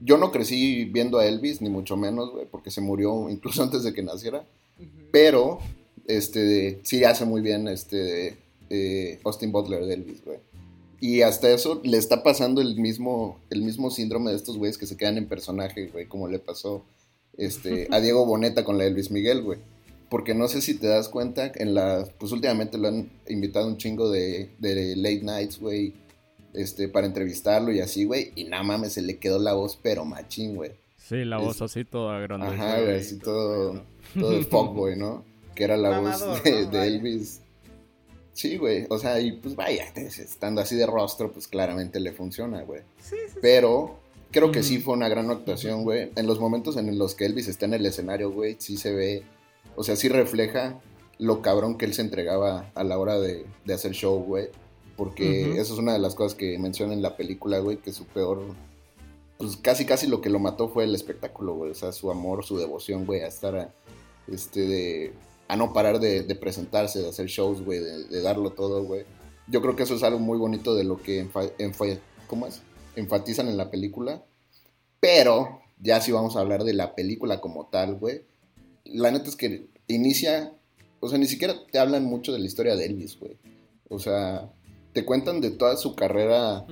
yo 0.00 0.18
no 0.18 0.32
crecí 0.32 0.86
viendo 0.86 1.18
a 1.18 1.26
Elvis, 1.26 1.60
ni 1.60 1.68
mucho 1.70 1.96
menos, 1.96 2.32
güey, 2.32 2.46
porque 2.50 2.72
se 2.72 2.80
murió 2.80 3.28
incluso 3.30 3.62
antes 3.62 3.84
de 3.84 3.92
que 3.92 4.02
naciera. 4.02 4.44
Pero, 5.12 5.60
este, 6.06 6.80
sí 6.82 7.04
hace 7.04 7.24
muy 7.24 7.40
bien, 7.40 7.68
este, 7.68 8.36
eh, 8.70 9.18
Austin 9.24 9.52
Butler 9.52 9.84
de 9.86 9.94
Elvis, 9.94 10.24
güey. 10.24 10.38
Y 11.00 11.22
hasta 11.22 11.50
eso 11.50 11.80
le 11.84 11.98
está 11.98 12.22
pasando 12.22 12.60
el 12.62 12.76
mismo, 12.76 13.38
el 13.50 13.62
mismo 13.62 13.90
síndrome 13.90 14.30
de 14.30 14.36
estos 14.36 14.56
güeyes 14.56 14.78
que 14.78 14.86
se 14.86 14.96
quedan 14.96 15.18
en 15.18 15.26
personaje, 15.26 15.88
güey, 15.88 16.06
como 16.06 16.28
le 16.28 16.38
pasó, 16.38 16.82
este, 17.36 17.88
a 17.90 18.00
Diego 18.00 18.24
Boneta 18.24 18.64
con 18.64 18.78
la 18.78 18.84
Elvis 18.84 19.10
Miguel, 19.10 19.42
güey. 19.42 19.58
Porque 20.08 20.34
no 20.34 20.48
sé 20.48 20.62
si 20.62 20.74
te 20.74 20.86
das 20.86 21.08
cuenta, 21.08 21.50
en 21.56 21.74
la, 21.74 22.06
pues 22.18 22.30
últimamente 22.32 22.78
lo 22.78 22.88
han 22.88 23.10
invitado 23.28 23.66
un 23.66 23.76
chingo 23.76 24.10
de, 24.10 24.50
de 24.60 24.94
late 24.96 25.22
nights, 25.22 25.58
güey, 25.58 25.92
este, 26.52 26.88
para 26.88 27.06
entrevistarlo 27.06 27.72
y 27.72 27.80
así, 27.80 28.04
güey, 28.04 28.32
y 28.36 28.44
nada 28.44 28.62
mames, 28.62 28.92
se 28.92 29.02
le 29.02 29.18
quedó 29.18 29.38
la 29.40 29.54
voz, 29.54 29.78
pero 29.82 30.04
machín, 30.04 30.54
güey. 30.54 30.70
Sí, 30.96 31.24
la 31.24 31.38
Es- 31.38 31.44
voz 31.44 31.62
así 31.62 31.84
toda 31.84 32.18
grande. 32.20 32.46
Ajá, 32.46 32.80
güey, 32.80 32.96
así 32.98 33.18
todo, 33.18 33.82
todo 34.18 34.32
el 34.38 34.44
fuckboy, 34.44 34.96
¿no? 34.96 35.24
Que 35.54 35.64
era 35.64 35.76
la 35.76 35.90
Mamador, 35.90 36.28
voz 36.28 36.42
de, 36.42 36.50
¿no? 36.50 36.58
de 36.58 36.78
Vaya. 36.78 36.84
Elvis. 36.86 37.40
Sí, 38.32 38.56
güey, 38.56 38.86
o 38.90 38.98
sea, 38.98 39.20
y 39.20 39.32
pues 39.32 39.54
vaya, 39.54 39.84
estando 39.94 40.60
así 40.60 40.74
de 40.74 40.86
rostro, 40.86 41.30
pues 41.30 41.46
claramente 41.46 42.00
le 42.00 42.12
funciona, 42.12 42.62
güey. 42.62 42.82
Sí, 43.00 43.16
sí. 43.28 43.38
Pero 43.40 43.96
creo 44.32 44.50
que 44.50 44.64
sí 44.64 44.78
fue 44.78 44.94
una 44.94 45.08
gran 45.08 45.30
actuación, 45.30 45.84
güey. 45.84 46.10
En 46.16 46.26
los 46.26 46.40
momentos 46.40 46.76
en 46.76 46.98
los 46.98 47.14
que 47.14 47.26
Elvis 47.26 47.46
está 47.46 47.66
en 47.66 47.74
el 47.74 47.86
escenario, 47.86 48.32
güey, 48.32 48.56
sí 48.58 48.76
se 48.76 48.92
ve, 48.92 49.22
o 49.76 49.84
sea, 49.84 49.94
sí 49.94 50.08
refleja 50.08 50.80
lo 51.18 51.42
cabrón 51.42 51.78
que 51.78 51.84
él 51.84 51.94
se 51.94 52.02
entregaba 52.02 52.72
a 52.74 52.82
la 52.82 52.98
hora 52.98 53.20
de, 53.20 53.46
de 53.64 53.74
hacer 53.74 53.92
show, 53.92 54.18
güey. 54.24 54.48
Porque 54.96 55.52
eso 55.60 55.74
es 55.74 55.78
una 55.78 55.92
de 55.92 55.98
las 55.98 56.14
cosas 56.14 56.36
que 56.36 56.58
menciona 56.58 56.92
en 56.92 57.02
la 57.02 57.16
película, 57.16 57.58
güey, 57.58 57.78
que 57.78 57.92
su 57.92 58.04
peor, 58.04 58.42
pues 59.38 59.56
casi 59.56 59.84
casi 59.84 60.06
lo 60.06 60.20
que 60.20 60.30
lo 60.30 60.38
mató 60.38 60.68
fue 60.68 60.84
el 60.84 60.94
espectáculo, 60.94 61.54
güey. 61.54 61.70
O 61.70 61.74
sea, 61.74 61.92
su 61.92 62.10
amor, 62.10 62.44
su 62.44 62.58
devoción, 62.58 63.04
güey, 63.04 63.22
a 63.22 63.28
estar 63.28 63.56
a, 63.56 63.74
este, 64.28 64.60
de, 64.60 65.12
a 65.48 65.56
no 65.56 65.72
parar 65.72 66.00
de, 66.00 66.22
de 66.22 66.34
presentarse, 66.34 67.00
de 67.00 67.08
hacer 67.08 67.26
shows, 67.26 67.62
güey, 67.62 67.78
de, 67.80 68.04
de 68.04 68.20
darlo 68.22 68.50
todo, 68.50 68.82
güey. 68.84 69.04
Yo 69.46 69.60
creo 69.60 69.76
que 69.76 69.82
eso 69.82 69.94
es 69.94 70.02
algo 70.02 70.18
muy 70.18 70.38
bonito 70.38 70.74
de 70.74 70.84
lo 70.84 70.96
que 71.02 71.22
enfa- 71.24 71.52
enfa- 71.58 71.98
¿cómo 72.26 72.46
es? 72.46 72.62
enfatizan 72.96 73.48
en 73.48 73.56
la 73.56 73.70
película. 73.70 74.22
Pero, 75.00 75.60
ya 75.80 76.00
si 76.00 76.12
vamos 76.12 76.36
a 76.36 76.40
hablar 76.40 76.64
de 76.64 76.72
la 76.74 76.94
película 76.94 77.40
como 77.40 77.66
tal, 77.66 77.96
güey. 77.96 78.22
La 78.84 79.10
neta 79.10 79.28
es 79.28 79.36
que 79.36 79.66
inicia, 79.88 80.52
o 81.00 81.08
sea, 81.08 81.18
ni 81.18 81.26
siquiera 81.26 81.54
te 81.70 81.78
hablan 81.78 82.04
mucho 82.04 82.32
de 82.32 82.38
la 82.38 82.46
historia 82.46 82.76
de 82.76 82.86
Elvis, 82.86 83.18
güey. 83.18 83.36
O 83.90 83.98
sea, 83.98 84.50
te 84.92 85.04
cuentan 85.04 85.40
de 85.40 85.50
toda 85.50 85.76
su 85.76 85.94
carrera 85.94 86.64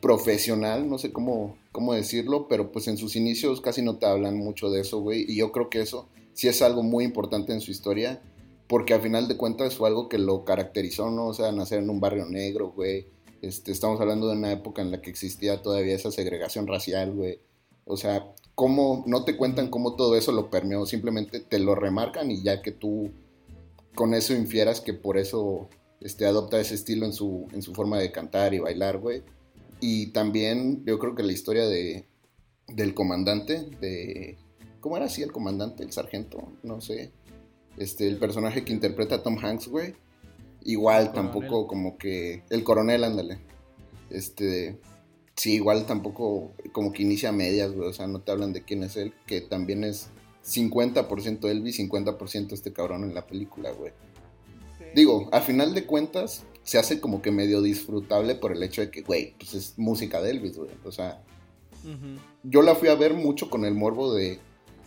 profesional, 0.00 0.88
no 0.88 0.98
sé 0.98 1.12
cómo, 1.12 1.56
cómo 1.72 1.92
decirlo, 1.94 2.46
pero 2.48 2.70
pues 2.70 2.86
en 2.88 2.96
sus 2.98 3.16
inicios 3.16 3.60
casi 3.60 3.82
no 3.82 3.96
te 3.98 4.06
hablan 4.06 4.36
mucho 4.36 4.70
de 4.70 4.80
eso, 4.80 5.00
güey. 5.00 5.24
Y 5.28 5.36
yo 5.36 5.50
creo 5.52 5.70
que 5.70 5.80
eso 5.80 6.08
sí 6.38 6.46
es 6.46 6.62
algo 6.62 6.84
muy 6.84 7.04
importante 7.04 7.52
en 7.52 7.60
su 7.60 7.72
historia, 7.72 8.22
porque 8.68 8.94
al 8.94 9.02
final 9.02 9.26
de 9.26 9.36
cuentas 9.36 9.74
fue 9.74 9.88
algo 9.88 10.08
que 10.08 10.18
lo 10.18 10.44
caracterizó, 10.44 11.10
¿no? 11.10 11.26
O 11.26 11.34
sea, 11.34 11.50
nacer 11.50 11.80
en 11.80 11.90
un 11.90 11.98
barrio 11.98 12.26
negro, 12.26 12.70
güey. 12.70 13.08
Este, 13.42 13.72
estamos 13.72 14.00
hablando 14.00 14.28
de 14.28 14.36
una 14.36 14.52
época 14.52 14.80
en 14.80 14.92
la 14.92 15.02
que 15.02 15.10
existía 15.10 15.62
todavía 15.62 15.96
esa 15.96 16.12
segregación 16.12 16.68
racial, 16.68 17.12
güey. 17.12 17.40
O 17.86 17.96
sea, 17.96 18.32
cómo 18.54 19.02
no 19.08 19.24
te 19.24 19.36
cuentan 19.36 19.68
cómo 19.68 19.96
todo 19.96 20.14
eso 20.14 20.30
lo 20.30 20.48
permeó, 20.48 20.86
simplemente 20.86 21.40
te 21.40 21.58
lo 21.58 21.74
remarcan 21.74 22.30
y 22.30 22.40
ya 22.40 22.62
que 22.62 22.70
tú 22.70 23.10
con 23.96 24.14
eso 24.14 24.32
infieras 24.32 24.80
que 24.80 24.94
por 24.94 25.18
eso 25.18 25.68
este, 26.00 26.24
adopta 26.24 26.60
ese 26.60 26.76
estilo 26.76 27.04
en 27.04 27.14
su, 27.14 27.48
en 27.52 27.62
su 27.62 27.74
forma 27.74 27.98
de 27.98 28.12
cantar 28.12 28.54
y 28.54 28.60
bailar, 28.60 28.98
güey. 28.98 29.24
Y 29.80 30.12
también 30.12 30.84
yo 30.84 31.00
creo 31.00 31.16
que 31.16 31.24
la 31.24 31.32
historia 31.32 31.66
de, 31.66 32.06
del 32.68 32.94
comandante, 32.94 33.68
de, 33.80 34.38
¿Cómo 34.80 34.96
era 34.96 35.06
así 35.06 35.22
el 35.22 35.32
comandante, 35.32 35.82
el 35.82 35.92
sargento? 35.92 36.52
No 36.62 36.80
sé. 36.80 37.12
Este, 37.76 38.06
el 38.06 38.18
personaje 38.18 38.64
que 38.64 38.72
interpreta 38.72 39.16
a 39.16 39.22
Tom 39.22 39.38
Hanks, 39.42 39.68
güey. 39.68 39.94
Igual 40.62 41.12
tampoco 41.12 41.66
como 41.66 41.96
que... 41.98 42.42
El 42.50 42.64
coronel, 42.64 43.04
ándale. 43.04 43.38
Este... 44.10 44.78
Sí, 45.36 45.54
igual 45.54 45.86
tampoco 45.86 46.52
como 46.72 46.92
que 46.92 47.04
inicia 47.04 47.30
medias, 47.30 47.72
güey. 47.72 47.88
O 47.88 47.92
sea, 47.92 48.08
no 48.08 48.20
te 48.20 48.32
hablan 48.32 48.52
de 48.52 48.64
quién 48.64 48.82
es 48.82 48.96
él, 48.96 49.14
que 49.24 49.40
también 49.40 49.84
es 49.84 50.08
50% 50.44 51.48
Elvis, 51.48 51.78
50% 51.78 52.52
este 52.52 52.72
cabrón 52.72 53.04
en 53.04 53.14
la 53.14 53.26
película, 53.26 53.70
güey. 53.70 53.92
Digo, 54.94 55.28
al 55.32 55.42
final 55.42 55.74
de 55.74 55.86
cuentas, 55.86 56.44
se 56.62 56.78
hace 56.78 57.00
como 57.00 57.22
que 57.22 57.30
medio 57.30 57.62
disfrutable 57.62 58.34
por 58.34 58.52
el 58.52 58.62
hecho 58.62 58.80
de 58.80 58.90
que, 58.90 59.02
güey, 59.02 59.34
pues 59.38 59.54
es 59.54 59.78
música 59.78 60.20
de 60.20 60.30
Elvis, 60.30 60.56
güey. 60.58 60.70
O 60.84 60.92
sea, 60.92 61.22
yo 62.42 62.62
la 62.62 62.74
fui 62.74 62.88
a 62.88 62.94
ver 62.94 63.14
mucho 63.14 63.48
con 63.48 63.64
el 63.64 63.74
morbo 63.74 64.12
de, 64.14 64.40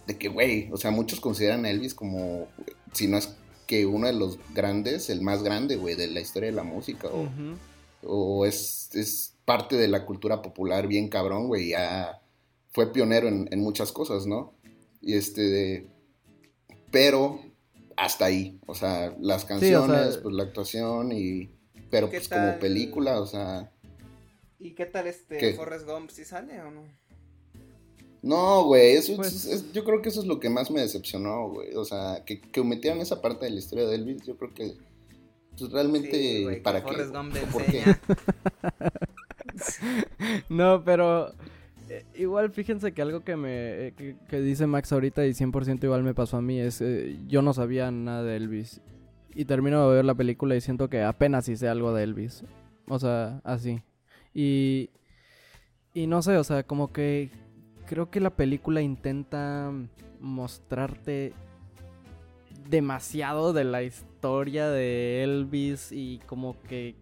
de 0.08 0.18
que, 0.18 0.30
güey, 0.30 0.70
o 0.72 0.78
sea, 0.78 0.92
muchos 0.92 1.20
consideran 1.20 1.66
a 1.66 1.70
Elvis 1.70 1.94
como, 1.94 2.48
si 2.94 3.08
no 3.08 3.18
es 3.18 3.36
que 3.68 3.86
uno 3.86 4.08
de 4.08 4.14
los 4.14 4.38
grandes, 4.54 5.10
el 5.10 5.22
más 5.22 5.44
grande, 5.44 5.76
güey, 5.76 5.96
de 5.96 6.08
la 6.08 6.20
historia 6.20 6.50
de 6.50 6.56
la 6.56 6.64
música. 6.64 7.08
O, 7.08 7.30
o 8.04 8.46
es, 8.46 8.90
es, 8.94 9.36
parte 9.46 9.76
de 9.76 9.88
la 9.88 10.06
cultura 10.06 10.42
popular 10.42 10.88
bien 10.88 11.10
cabrón, 11.10 11.48
güey. 11.48 11.70
Ya 11.70 12.22
fue 12.70 12.92
pionero 12.94 13.28
en, 13.28 13.50
en 13.52 13.62
muchas 13.62 13.92
cosas, 13.92 14.28
¿no? 14.28 14.54
Y 15.02 15.16
este, 15.16 15.88
pero 16.92 17.42
hasta 17.98 18.26
ahí, 18.26 18.60
o 18.66 18.76
sea, 18.76 19.16
las 19.20 19.46
canciones, 19.46 20.18
pues 20.18 20.36
la 20.36 20.44
actuación 20.44 21.12
y, 21.12 21.50
pero 21.90 22.10
pues 22.10 22.28
como 22.28 22.60
película, 22.60 23.20
o 23.20 23.26
sea. 23.26 23.72
¿Y 24.60 24.74
qué 24.76 24.86
tal 24.86 25.08
este 25.08 25.54
Forrest 25.54 25.86
Gump 25.88 26.10
si 26.10 26.26
sale 26.26 26.62
o 26.62 26.72
no? 26.72 26.84
No, 28.22 28.66
güey, 28.66 28.96
eso 28.96 29.16
pues 29.16 29.72
yo 29.74 29.84
creo 29.84 30.02
que 30.02 30.10
eso 30.10 30.22
es 30.22 30.28
lo 30.28 30.40
que 30.40 30.50
más 30.50 30.70
me 30.70 30.82
decepcionó, 30.82 31.50
güey. 31.50 31.74
O 31.76 31.86
sea, 31.86 32.24
que, 32.26 32.40
que 32.40 32.60
omitieron 32.60 33.02
esa 33.02 33.22
parte 33.22 33.46
de 33.46 33.52
la 33.52 33.60
historia 33.60 33.88
de 33.88 33.96
Elvis, 33.96 34.24
yo 34.24 34.38
creo 34.38 34.54
que 34.54 34.76
pues 35.58 35.72
realmente 35.72 36.62
para 36.64 36.84
qué. 36.84 37.06
Gump 37.06 37.36
¿Por 37.52 37.66
qué? 37.66 37.84
no, 40.50 40.84
pero 40.84 41.34
eh, 41.90 42.06
igual 42.16 42.52
fíjense 42.52 42.94
que 42.94 43.02
algo 43.02 43.24
que 43.24 43.36
me 43.36 43.88
eh, 43.88 44.16
que, 44.30 44.42
dice 44.42 44.66
Max 44.66 44.92
ahorita 44.92 45.26
y 45.26 45.32
100% 45.32 45.84
igual 45.84 46.04
me 46.04 46.14
pasó 46.14 46.38
a 46.38 46.42
mí 46.42 46.60
es 46.60 46.82
eh, 46.82 47.18
yo 47.28 47.42
no 47.42 47.54
sabía 47.54 47.92
nada 47.92 48.24
de 48.24 48.38
Elvis 48.38 48.82
y 49.36 49.46
termino 49.46 49.90
de 49.90 49.96
ver 49.96 50.06
la 50.06 50.16
película 50.16 50.56
y 50.56 50.62
siento 50.62 50.90
que 50.90 51.04
apenas 51.04 51.48
hice 51.50 51.68
algo 51.68 51.94
de 51.94 52.04
Elvis. 52.04 52.44
O 52.88 53.00
sea, 53.00 53.42
así. 53.44 53.82
Y 54.34 54.90
y 55.94 56.08
no 56.08 56.22
sé, 56.22 56.38
o 56.38 56.44
sea, 56.44 56.64
como 56.64 56.94
que 56.94 57.30
creo 57.92 58.10
que 58.10 58.22
la 58.22 58.30
película 58.30 58.82
intenta 58.82 59.70
mostrarte 60.22 61.34
demasiado 62.70 63.52
de 63.52 63.66
la 63.66 63.84
historia 63.84 64.70
de 64.70 65.26
Elvis 65.26 65.92
y 65.92 66.22
como 66.26 66.56
que 66.70 66.96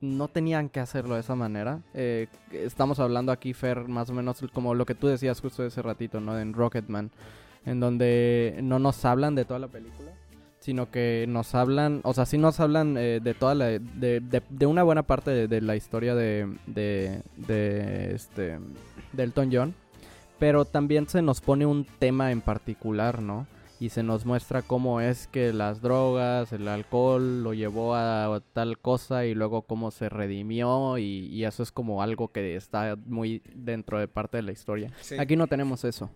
no 0.00 0.28
tenían 0.28 0.68
que 0.68 0.78
hacerlo 0.78 1.16
de 1.16 1.22
esa 1.22 1.34
manera. 1.34 1.80
Eh, 1.94 2.28
estamos 2.52 3.00
hablando 3.00 3.32
aquí, 3.32 3.54
Fer, 3.54 3.88
más 3.88 4.08
o 4.10 4.12
menos 4.12 4.40
como 4.52 4.72
lo 4.76 4.86
que 4.86 4.94
tú 4.94 5.08
decías 5.08 5.40
justo 5.40 5.66
ese 5.66 5.82
ratito, 5.82 6.20
¿no? 6.20 6.38
En 6.38 6.52
Rocketman, 6.52 7.10
en 7.64 7.80
donde 7.80 8.60
no 8.62 8.78
nos 8.78 9.04
hablan 9.04 9.34
de 9.34 9.46
toda 9.46 9.58
la 9.58 9.66
película, 9.66 10.12
sino 10.60 10.92
que 10.92 11.26
nos 11.28 11.56
hablan, 11.56 12.02
o 12.04 12.14
sea, 12.14 12.24
sí 12.24 12.38
nos 12.38 12.60
hablan 12.60 12.96
eh, 12.96 13.18
de 13.20 13.34
toda 13.34 13.56
la, 13.56 13.66
de, 13.66 14.20
de, 14.48 14.66
una 14.66 14.84
buena 14.84 15.02
parte 15.02 15.48
de, 15.48 15.60
la 15.60 15.74
historia 15.74 16.14
de, 16.14 16.56
de, 16.68 17.22
de 17.36 18.14
este, 18.14 18.60
de 19.12 19.22
Elton 19.24 19.50
John, 19.52 19.74
pero 20.38 20.64
también 20.64 21.08
se 21.08 21.22
nos 21.22 21.40
pone 21.40 21.66
un 21.66 21.86
tema 21.98 22.32
en 22.32 22.40
particular, 22.40 23.22
¿no? 23.22 23.46
y 23.78 23.90
se 23.90 24.02
nos 24.02 24.24
muestra 24.24 24.62
cómo 24.62 25.00
es 25.00 25.26
que 25.26 25.52
las 25.52 25.82
drogas, 25.82 26.52
el 26.52 26.66
alcohol 26.68 27.42
lo 27.42 27.52
llevó 27.52 27.94
a 27.94 28.40
tal 28.52 28.78
cosa 28.78 29.26
y 29.26 29.34
luego 29.34 29.62
cómo 29.62 29.90
se 29.90 30.08
redimió 30.08 30.98
y, 30.98 31.44
eso 31.44 31.62
es 31.62 31.70
como 31.70 32.02
algo 32.02 32.28
que 32.28 32.56
está 32.56 32.96
muy 33.06 33.42
dentro 33.54 33.98
de 33.98 34.08
parte 34.08 34.38
de 34.38 34.42
la 34.42 34.52
historia. 34.52 34.90
Aquí 35.18 35.36
no 35.36 35.46
tenemos 35.46 35.84
eso. 35.84 36.10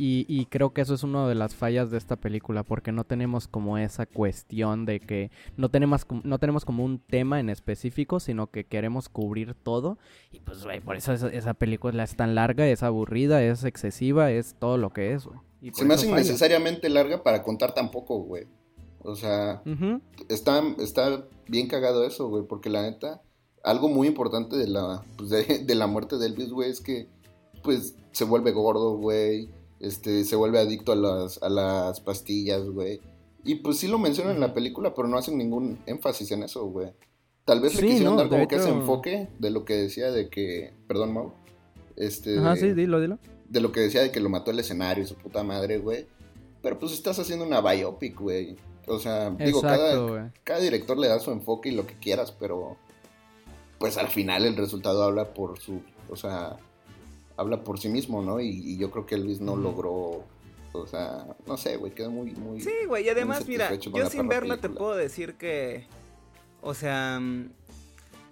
Y, 0.00 0.46
creo 0.46 0.72
que 0.72 0.80
eso 0.80 0.94
es 0.94 1.02
una 1.02 1.26
de 1.26 1.34
las 1.34 1.56
fallas 1.56 1.90
de 1.90 1.98
esta 1.98 2.14
película, 2.14 2.62
porque 2.62 2.92
no 2.92 3.02
tenemos 3.02 3.48
como 3.48 3.78
esa 3.78 4.06
cuestión 4.06 4.86
de 4.86 5.00
que 5.00 5.32
no 5.56 5.70
tenemos, 5.70 6.06
no 6.22 6.38
tenemos 6.38 6.64
como 6.64 6.84
un 6.84 7.00
tema 7.00 7.40
en 7.40 7.50
específico, 7.50 8.20
sino 8.20 8.48
que 8.48 8.62
queremos 8.62 9.08
cubrir 9.08 9.54
todo. 9.54 9.98
Y 10.30 10.38
pues, 10.38 10.62
güey, 10.62 10.80
por 10.80 10.96
eso 10.96 11.12
esa, 11.12 11.54
película 11.54 12.04
es 12.04 12.14
tan 12.14 12.36
larga, 12.36 12.68
es 12.68 12.84
aburrida, 12.84 13.42
es 13.42 13.64
excesiva, 13.64 14.30
es 14.30 14.54
todo 14.54 14.78
lo 14.78 14.90
que 14.90 15.14
es, 15.14 15.26
güey. 15.26 15.40
Se 15.72 15.84
me 15.84 15.94
hace 15.94 16.06
innecesariamente 16.08 16.88
larga 16.88 17.24
para 17.24 17.42
contar 17.42 17.74
tampoco, 17.74 18.20
güey. 18.20 18.46
O 19.00 19.16
sea, 19.16 19.62
está, 20.28 20.62
está 20.78 21.24
bien 21.48 21.66
cagado 21.66 22.04
eso, 22.06 22.28
güey, 22.28 22.44
porque 22.44 22.70
la 22.70 22.82
neta, 22.82 23.20
algo 23.64 23.88
muy 23.88 24.06
importante 24.06 24.56
de 24.56 24.68
la, 24.68 25.04
pues 25.16 25.30
de, 25.30 25.64
de 25.64 25.74
la 25.74 25.88
muerte 25.88 26.18
de 26.18 26.26
Elvis, 26.26 26.50
güey, 26.50 26.70
es 26.70 26.80
que, 26.80 27.08
pues, 27.64 27.96
se 28.12 28.24
vuelve 28.24 28.52
gordo, 28.52 28.96
güey 28.96 29.57
este, 29.80 30.24
se 30.24 30.36
vuelve 30.36 30.58
adicto 30.58 30.92
a 30.92 30.96
las, 30.96 31.42
a 31.42 31.48
las 31.48 32.00
pastillas, 32.00 32.64
güey. 32.68 33.00
Y 33.44 33.56
pues 33.56 33.78
sí 33.78 33.88
lo 33.88 33.98
mencionan 33.98 34.34
en 34.34 34.40
la 34.40 34.54
película, 34.54 34.94
pero 34.94 35.08
no 35.08 35.16
hacen 35.16 35.38
ningún 35.38 35.78
énfasis 35.86 36.30
en 36.32 36.42
eso, 36.42 36.66
güey. 36.66 36.92
Tal 37.44 37.60
vez 37.60 37.80
le 37.80 37.88
quisieron 37.88 38.16
dar 38.16 38.28
como 38.28 38.46
que 38.46 38.56
ese 38.56 38.68
enfoque 38.68 39.28
de 39.38 39.50
lo 39.50 39.64
que 39.64 39.74
decía 39.74 40.10
de 40.10 40.28
que, 40.28 40.74
perdón, 40.86 41.14
Mau, 41.14 41.32
este... 41.96 42.38
Ajá, 42.38 42.56
sí, 42.56 42.74
dilo, 42.74 43.00
dilo. 43.00 43.18
De 43.48 43.60
lo 43.60 43.72
que 43.72 43.80
decía 43.80 44.02
de 44.02 44.10
que 44.10 44.20
lo 44.20 44.28
mató 44.28 44.50
el 44.50 44.58
escenario 44.58 45.02
y 45.02 45.06
su 45.06 45.14
puta 45.14 45.42
madre, 45.42 45.78
güey. 45.78 46.06
Pero 46.60 46.78
pues 46.78 46.92
estás 46.92 47.18
haciendo 47.18 47.46
una 47.46 47.62
biopic, 47.62 48.20
güey. 48.20 48.56
O 48.86 48.98
sea, 48.98 49.30
digo, 49.30 49.62
cada, 49.62 50.32
cada 50.44 50.60
director 50.60 50.98
le 50.98 51.08
da 51.08 51.18
su 51.20 51.30
enfoque 51.30 51.70
y 51.70 51.72
lo 51.72 51.86
que 51.86 51.94
quieras, 51.94 52.32
pero 52.32 52.76
pues 53.78 53.96
al 53.96 54.08
final 54.08 54.44
el 54.44 54.56
resultado 54.56 55.02
habla 55.02 55.32
por 55.32 55.58
su, 55.58 55.82
o 56.10 56.16
sea, 56.16 56.56
habla 57.38 57.62
por 57.62 57.78
sí 57.78 57.88
mismo, 57.88 58.20
¿no? 58.20 58.40
Y, 58.40 58.76
yo 58.76 58.90
creo 58.90 59.06
que 59.06 59.14
Elvis 59.14 59.40
no 59.40 59.56
logró, 59.56 60.24
o 60.72 60.86
sea, 60.86 61.24
no 61.46 61.56
sé, 61.56 61.76
güey, 61.76 61.94
quedó 61.94 62.10
muy, 62.10 62.32
muy... 62.32 62.60
Sí, 62.60 62.72
güey, 62.86 63.06
y 63.06 63.08
además, 63.08 63.46
mira, 63.46 63.72
yo 63.74 64.10
sin 64.10 64.28
verla 64.28 64.58
te 64.58 64.68
puedo 64.68 64.96
decir 64.96 65.36
que, 65.36 65.86
o 66.60 66.74
sea, 66.74 67.20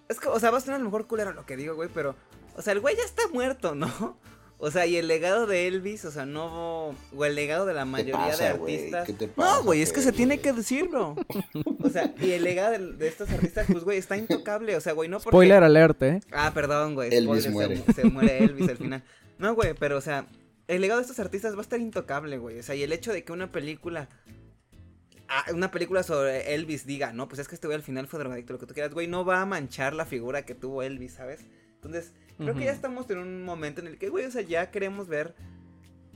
es 0.09 0.19
que, 0.21 0.29
o 0.29 0.39
sea, 0.41 0.51
va 0.51 0.59
a 0.59 0.61
ser 0.61 0.75
a 0.75 0.79
lo 0.79 0.85
mejor 0.85 1.07
culero 1.07 1.33
lo 1.33 1.47
que 1.47 1.57
digo, 1.57 1.77
güey, 1.77 1.89
pero, 1.95 2.17
o 2.57 2.63
sea, 2.63 2.73
el 2.73 2.81
güey 2.81 2.97
ya 2.97 3.05
está 3.05 3.23
muerto, 3.29 3.77
¿no? 3.77 4.19
O 4.59 4.71
sea, 4.71 4.87
y 4.87 4.97
el 4.97 5.07
legado 5.07 5.47
de 5.47 5.67
Elvis, 5.67 6.05
o 6.07 6.11
sea, 6.11 6.25
no. 6.25 6.95
O 7.15 7.25
el 7.25 7.35
legado 7.35 7.67
de 7.67 7.75
la 7.75 7.85
mayoría 7.85 8.35
de 8.37 8.47
artistas. 8.47 9.09
no, 9.37 9.65
güey, 9.65 9.83
es 9.83 9.93
que 9.93 10.01
se 10.01 10.13
tiene 10.13 10.39
que 10.39 10.53
decirlo. 10.55 11.15
o 11.83 11.91
sea, 11.91 12.15
y 12.21 12.31
el 12.33 12.45
legado 12.45 12.73
de, 12.79 13.07
estos 13.07 13.29
artistas, 13.31 13.67
pues, 13.71 13.85
güey, 13.85 13.99
está 13.99 14.17
intocable. 14.17 14.75
O 14.77 14.81
sea, 14.81 14.95
güey, 14.95 15.11
no 15.11 15.19
porque. 15.19 15.31
Spoiler 15.31 15.63
alert, 15.63 16.03
¿eh? 16.03 16.21
Ah, 16.33 16.53
perdón, 16.55 16.95
güey. 16.95 17.15
Elvis 17.15 17.51
muere. 17.51 17.83
Se, 17.95 18.05
muere 18.05 18.39
Elvis 18.39 18.71
al 18.71 18.77
final. 18.79 19.05
No, 19.39 19.55
güey, 19.55 19.75
pero, 19.75 19.99
o 19.99 20.01
sea, 20.01 20.27
el 20.69 20.81
legado 20.81 21.01
de 21.01 21.03
estos 21.03 21.21
artistas 21.21 21.55
va 21.55 21.59
a 21.59 21.63
estar 21.63 21.81
intocable, 21.81 22.39
güey. 22.39 22.59
O 22.59 22.63
sea, 22.63 22.75
y 22.75 22.83
el 22.83 22.93
hecho 22.93 23.13
de 23.13 23.25
que 23.25 23.33
una 23.33 23.53
película. 23.53 24.09
Ah, 25.29 25.45
una 25.53 25.71
película 25.71 26.03
sobre 26.03 26.55
Elvis 26.55 26.87
diga, 26.87 27.13
no, 27.13 27.29
pues 27.29 27.41
es 27.41 27.49
que 27.49 27.57
este 27.57 27.67
güey 27.67 27.77
al 27.77 27.83
final 27.83 28.07
fue 28.07 28.21
drogadicto, 28.21 28.53
lo 28.53 28.61
que 28.61 28.67
tú 28.67 28.75
quieras, 28.75 28.95
güey, 28.95 29.09
no 29.09 29.25
va 29.25 29.43
a 29.43 29.45
manchar 29.45 29.93
la 29.93 30.07
figura 30.07 30.47
que 30.47 30.55
tuvo 30.55 30.85
Elvis, 30.85 31.15
¿sabes? 31.15 31.45
Entonces 31.75 32.13
Creo 32.39 32.55
que 32.55 32.65
ya 32.65 32.73
estamos 32.73 33.09
en 33.11 33.19
un 33.19 33.45
momento 33.45 33.81
en 33.81 33.87
el 33.87 33.99
que, 33.99 34.09
güey, 34.09 34.27
o 34.27 34.31
sea, 34.31 34.43
ya 34.43 34.71
queremos 34.71 35.09
ver 35.09 35.35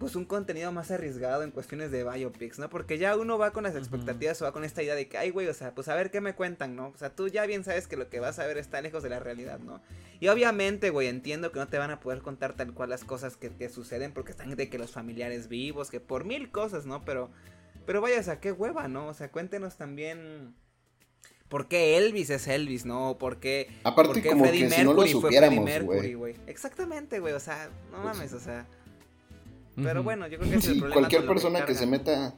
pues 0.00 0.16
un 0.16 0.24
contenido 0.24 0.72
más 0.72 0.90
arriesgado 0.90 1.42
en 1.42 1.50
cuestiones 1.50 1.90
de 1.90 2.04
biopics, 2.04 2.58
¿no? 2.58 2.70
Porque 2.70 2.96
ya 2.96 3.18
uno 3.18 3.36
va 3.36 3.52
con 3.52 3.64
las 3.64 3.76
expectativas 3.76 4.40
o 4.40 4.46
va 4.46 4.52
con 4.52 4.64
esta 4.64 4.82
idea 4.82 4.94
de 4.94 5.08
que, 5.08 5.18
ay, 5.18 5.28
güey, 5.28 5.46
o 5.46 5.52
sea, 5.52 5.74
pues 5.74 5.88
a 5.88 5.94
ver 5.94 6.10
qué 6.10 6.22
me 6.22 6.34
cuentan, 6.34 6.74
¿no? 6.74 6.88
O 6.88 6.96
sea, 6.96 7.14
tú 7.14 7.28
ya 7.28 7.44
bien 7.44 7.64
sabes 7.64 7.86
que 7.86 7.98
lo 7.98 8.08
que 8.08 8.18
vas 8.18 8.38
a 8.38 8.46
ver 8.46 8.56
está 8.56 8.80
lejos 8.80 9.02
de 9.02 9.10
la 9.10 9.20
realidad, 9.20 9.58
¿no? 9.58 9.82
Y 10.18 10.28
obviamente, 10.28 10.88
güey, 10.88 11.08
entiendo 11.08 11.52
que 11.52 11.58
no 11.58 11.68
te 11.68 11.76
van 11.76 11.90
a 11.90 12.00
poder 12.00 12.22
contar 12.22 12.54
tal 12.54 12.72
cual 12.72 12.88
las 12.88 13.04
cosas 13.04 13.36
que, 13.36 13.50
que 13.50 13.68
suceden 13.68 14.12
porque 14.14 14.30
están 14.30 14.56
de 14.56 14.70
que 14.70 14.78
los 14.78 14.90
familiares 14.90 15.48
vivos, 15.48 15.90
que 15.90 16.00
por 16.00 16.24
mil 16.24 16.50
cosas, 16.50 16.86
¿no? 16.86 17.04
Pero, 17.04 17.30
pero 17.84 18.00
vaya, 18.00 18.20
o 18.20 18.22
sea, 18.22 18.40
qué 18.40 18.52
hueva, 18.52 18.88
¿no? 18.88 19.08
O 19.08 19.12
sea, 19.12 19.30
cuéntenos 19.30 19.76
también 19.76 20.54
¿Por 21.50 21.66
qué 21.66 21.98
Elvis 21.98 22.30
es 22.30 22.46
Elvis, 22.46 22.86
no? 22.86 23.16
¿Por 23.18 23.38
qué, 23.38 23.68
Aparte, 23.82 24.22
como 24.22 24.44
Freddie 24.44 24.60
que 24.60 24.68
Mercury 24.68 24.78
si 24.78 24.84
no 24.84 24.92
lo 24.94 25.20
fue 25.20 25.32
Freddie 25.36 25.60
Mercury, 25.60 26.14
güey? 26.14 26.36
Exactamente, 26.46 27.18
güey, 27.18 27.34
o 27.34 27.40
sea, 27.40 27.68
no 27.90 28.02
pues 28.02 28.16
mames, 28.16 28.32
o 28.32 28.38
sea... 28.38 28.66
Pero 29.74 30.04
bueno, 30.04 30.28
yo 30.28 30.38
creo 30.38 30.50
que 30.50 30.56
es 30.58 30.66
el 30.66 30.78
problema 30.78 30.94
cualquier 30.94 31.26
persona 31.26 31.64
que, 31.64 31.74
se 31.74 31.86
meta... 31.86 32.34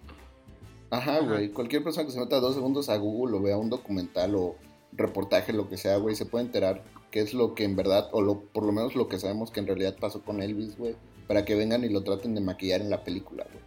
Ajá, 0.90 1.20
güey, 1.20 1.50
cualquier 1.50 1.84
persona 1.84 2.06
que 2.06 2.12
se 2.12 2.20
meta 2.20 2.40
dos 2.40 2.54
segundos 2.54 2.88
a 2.88 2.96
Google 2.96 3.36
o 3.36 3.42
vea 3.42 3.58
un 3.58 3.68
documental 3.68 4.34
o 4.34 4.56
reportaje, 4.92 5.52
lo 5.52 5.68
que 5.68 5.76
sea, 5.76 5.98
güey, 5.98 6.16
se 6.16 6.24
puede 6.24 6.46
enterar 6.46 6.82
qué 7.10 7.20
es 7.20 7.34
lo 7.34 7.54
que 7.54 7.64
en 7.64 7.76
verdad, 7.76 8.08
o 8.12 8.22
lo, 8.22 8.40
por 8.40 8.64
lo 8.64 8.72
menos 8.72 8.96
lo 8.96 9.08
que 9.08 9.18
sabemos 9.18 9.50
que 9.50 9.60
en 9.60 9.66
realidad 9.66 9.94
pasó 10.00 10.22
con 10.22 10.40
Elvis, 10.40 10.78
güey, 10.78 10.96
para 11.28 11.44
que 11.44 11.54
vengan 11.54 11.84
y 11.84 11.90
lo 11.90 12.02
traten 12.02 12.34
de 12.34 12.40
maquillar 12.40 12.80
en 12.80 12.88
la 12.88 13.04
película, 13.04 13.44
güey. 13.44 13.61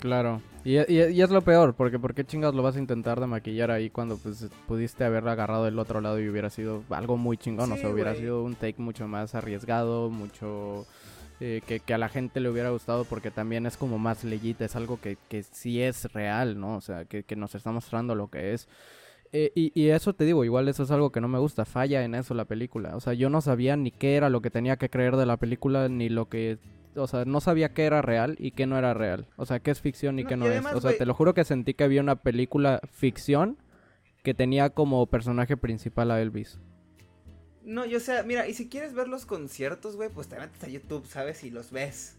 Claro. 0.00 0.40
Y, 0.64 0.76
es 0.76 1.30
lo 1.30 1.40
peor, 1.40 1.74
porque 1.74 1.98
¿por 1.98 2.14
qué 2.14 2.24
chingas 2.24 2.54
lo 2.54 2.62
vas 2.62 2.76
a 2.76 2.78
intentar 2.78 3.20
de 3.20 3.26
maquillar 3.26 3.70
ahí 3.70 3.90
cuando 3.90 4.18
pues 4.18 4.48
pudiste 4.66 5.04
haberlo 5.04 5.30
agarrado 5.30 5.64
del 5.64 5.78
otro 5.78 6.00
lado 6.00 6.20
y 6.20 6.28
hubiera 6.28 6.50
sido 6.50 6.82
algo 6.90 7.16
muy 7.16 7.38
chingón? 7.38 7.72
o 7.72 7.76
sea, 7.76 7.88
hubiera 7.88 8.14
sido 8.14 8.42
un 8.44 8.54
take 8.54 8.80
mucho 8.82 9.08
más 9.08 9.34
arriesgado, 9.34 10.10
mucho 10.10 10.86
eh, 11.40 11.62
que, 11.66 11.80
que 11.80 11.94
a 11.94 11.98
la 11.98 12.08
gente 12.08 12.40
le 12.40 12.50
hubiera 12.50 12.70
gustado 12.70 13.04
porque 13.04 13.30
también 13.30 13.64
es 13.64 13.76
como 13.76 13.98
más 13.98 14.24
leyita, 14.24 14.64
es 14.64 14.76
algo 14.76 15.00
que, 15.00 15.16
que 15.28 15.42
sí 15.42 15.80
es 15.80 16.12
real, 16.12 16.60
¿no? 16.60 16.76
O 16.76 16.80
sea, 16.80 17.04
que, 17.04 17.22
que 17.22 17.36
nos 17.36 17.54
está 17.54 17.72
mostrando 17.72 18.14
lo 18.14 18.28
que 18.28 18.52
es. 18.52 18.68
Eh, 19.32 19.52
y, 19.54 19.72
y 19.74 19.88
eso 19.90 20.14
te 20.14 20.24
digo, 20.24 20.44
igual 20.44 20.68
eso 20.68 20.82
es 20.82 20.90
algo 20.90 21.12
que 21.12 21.20
no 21.20 21.28
me 21.28 21.38
gusta, 21.38 21.64
falla 21.64 22.02
en 22.04 22.14
eso 22.14 22.34
la 22.34 22.46
película. 22.46 22.96
O 22.96 23.00
sea, 23.00 23.12
yo 23.12 23.30
no 23.30 23.40
sabía 23.40 23.76
ni 23.76 23.90
qué 23.90 24.16
era 24.16 24.30
lo 24.30 24.40
que 24.40 24.50
tenía 24.50 24.76
que 24.76 24.90
creer 24.90 25.16
de 25.16 25.26
la 25.26 25.36
película, 25.36 25.88
ni 25.88 26.08
lo 26.08 26.28
que... 26.28 26.58
O 26.96 27.06
sea, 27.06 27.24
no 27.24 27.40
sabía 27.40 27.72
qué 27.74 27.84
era 27.84 28.02
real 28.02 28.36
y 28.38 28.52
qué 28.52 28.66
no 28.66 28.78
era 28.78 28.94
real. 28.94 29.26
O 29.36 29.46
sea, 29.46 29.60
qué 29.60 29.70
es 29.70 29.80
ficción 29.80 30.18
y 30.18 30.22
No, 30.22 30.28
qué 30.28 30.34
y 30.34 30.38
no 30.38 30.46
es. 30.46 30.66
O 30.66 30.80
sea, 30.80 30.96
te 30.96 31.06
lo 31.06 31.14
juro 31.14 31.34
que 31.34 31.44
sentí 31.44 31.74
que 31.74 31.84
había 31.84 32.00
una 32.00 32.16
película 32.16 32.80
ficción 32.90 33.58
que 34.22 34.34
tenía 34.34 34.70
como 34.70 35.06
personaje 35.06 35.56
principal 35.56 36.10
a 36.10 36.20
Elvis. 36.20 36.58
No, 37.62 37.84
yo 37.84 37.98
o 37.98 38.00
sea, 38.00 38.22
mira, 38.22 38.48
y 38.48 38.54
si 38.54 38.68
quieres 38.68 38.94
ver 38.94 39.08
los 39.08 39.26
conciertos, 39.26 39.96
güey, 39.96 40.08
pues 40.08 40.28
te 40.28 40.38
metes 40.38 40.62
a 40.64 40.68
YouTube, 40.68 41.06
¿sabes? 41.06 41.44
Y 41.44 41.50
los 41.50 41.70
ves. 41.70 42.16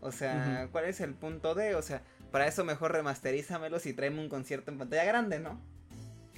O 0.00 0.12
sea, 0.12 0.68
¿cuál 0.72 0.86
es 0.86 1.00
el 1.00 1.14
punto 1.14 1.54
de? 1.54 1.74
O 1.74 1.82
sea, 1.82 2.02
para 2.30 2.46
eso 2.46 2.64
mejor 2.64 2.92
remasterízamelos 2.92 3.86
y 3.86 3.92
tráeme 3.92 4.20
un 4.20 4.28
concierto 4.28 4.70
en 4.70 4.78
pantalla 4.78 5.04
grande, 5.04 5.40
¿no? 5.40 5.60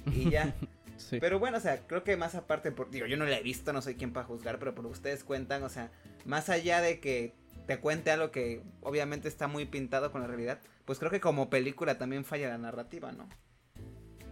Y 0.05 0.29
ya. 0.29 0.53
Sí. 1.09 1.19
Pero 1.19 1.39
bueno, 1.39 1.57
o 1.57 1.59
sea, 1.61 1.85
creo 1.87 2.03
que 2.03 2.15
más 2.17 2.35
aparte, 2.35 2.71
por, 2.71 2.89
digo, 2.89 3.05
yo 3.07 3.17
no 3.17 3.25
la 3.25 3.37
he 3.37 3.43
visto, 3.43 3.73
no 3.73 3.81
soy 3.81 3.95
quien 3.95 4.13
para 4.13 4.25
juzgar, 4.25 4.57
pero 4.59 4.73
por 4.73 4.83
lo 4.83 4.89
que 4.89 4.93
ustedes 4.97 5.23
cuentan, 5.23 5.63
o 5.63 5.69
sea, 5.69 5.91
más 6.25 6.49
allá 6.49 6.81
de 6.81 6.99
que 6.99 7.33
te 7.67 7.79
cuente 7.79 8.11
algo 8.11 8.31
que 8.31 8.61
obviamente 8.81 9.27
está 9.27 9.47
muy 9.47 9.65
pintado 9.65 10.11
con 10.11 10.21
la 10.21 10.27
realidad, 10.27 10.59
pues 10.85 10.99
creo 10.99 11.11
que 11.11 11.19
como 11.19 11.49
película 11.49 11.97
también 11.97 12.25
falla 12.25 12.49
la 12.49 12.57
narrativa, 12.57 13.11
¿no? 13.11 13.27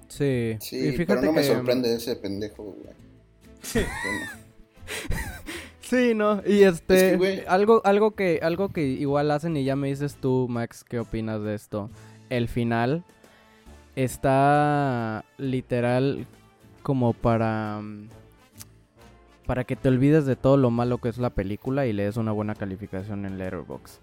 Sí. 0.07 0.57
Sí, 0.59 0.77
y 0.77 0.91
fíjate 0.91 1.05
pero 1.19 1.21
no 1.21 1.31
me 1.33 1.43
sorprende 1.43 1.93
ese 1.95 2.15
pendejo, 2.15 2.63
güey. 2.63 2.95
Bueno, 3.73 4.31
Sí, 5.81 6.13
no, 6.15 6.41
y 6.45 6.63
este 6.63 6.95
Es 6.95 7.03
que, 7.13 7.19
güey- 7.19 7.43
algo 7.47 7.81
algo 7.83 8.11
que 8.11 8.39
algo 8.41 8.69
que 8.69 8.81
igual 8.83 9.29
hacen 9.31 9.57
y 9.57 9.65
ya 9.65 9.75
me 9.75 9.89
dices 9.89 10.15
tú, 10.15 10.47
Max, 10.49 10.85
¿qué 10.85 10.99
opinas 10.99 11.43
de 11.43 11.53
esto? 11.55 11.89
El 12.29 12.47
final 12.47 13.03
está 13.95 15.25
literal 15.37 16.25
como 16.81 17.13
para 17.13 17.81
para 19.45 19.63
que 19.63 19.75
te 19.75 19.89
olvides 19.89 20.25
de 20.25 20.35
todo 20.35 20.55
lo 20.55 20.69
malo 20.71 20.99
que 20.99 21.09
es 21.09 21.17
la 21.17 21.31
película 21.31 21.85
y 21.85 21.93
le 21.93 22.03
des 22.03 22.17
una 22.17 22.31
buena 22.31 22.55
calificación 22.55 23.25
en 23.25 23.37
Letterboxd. 23.37 23.99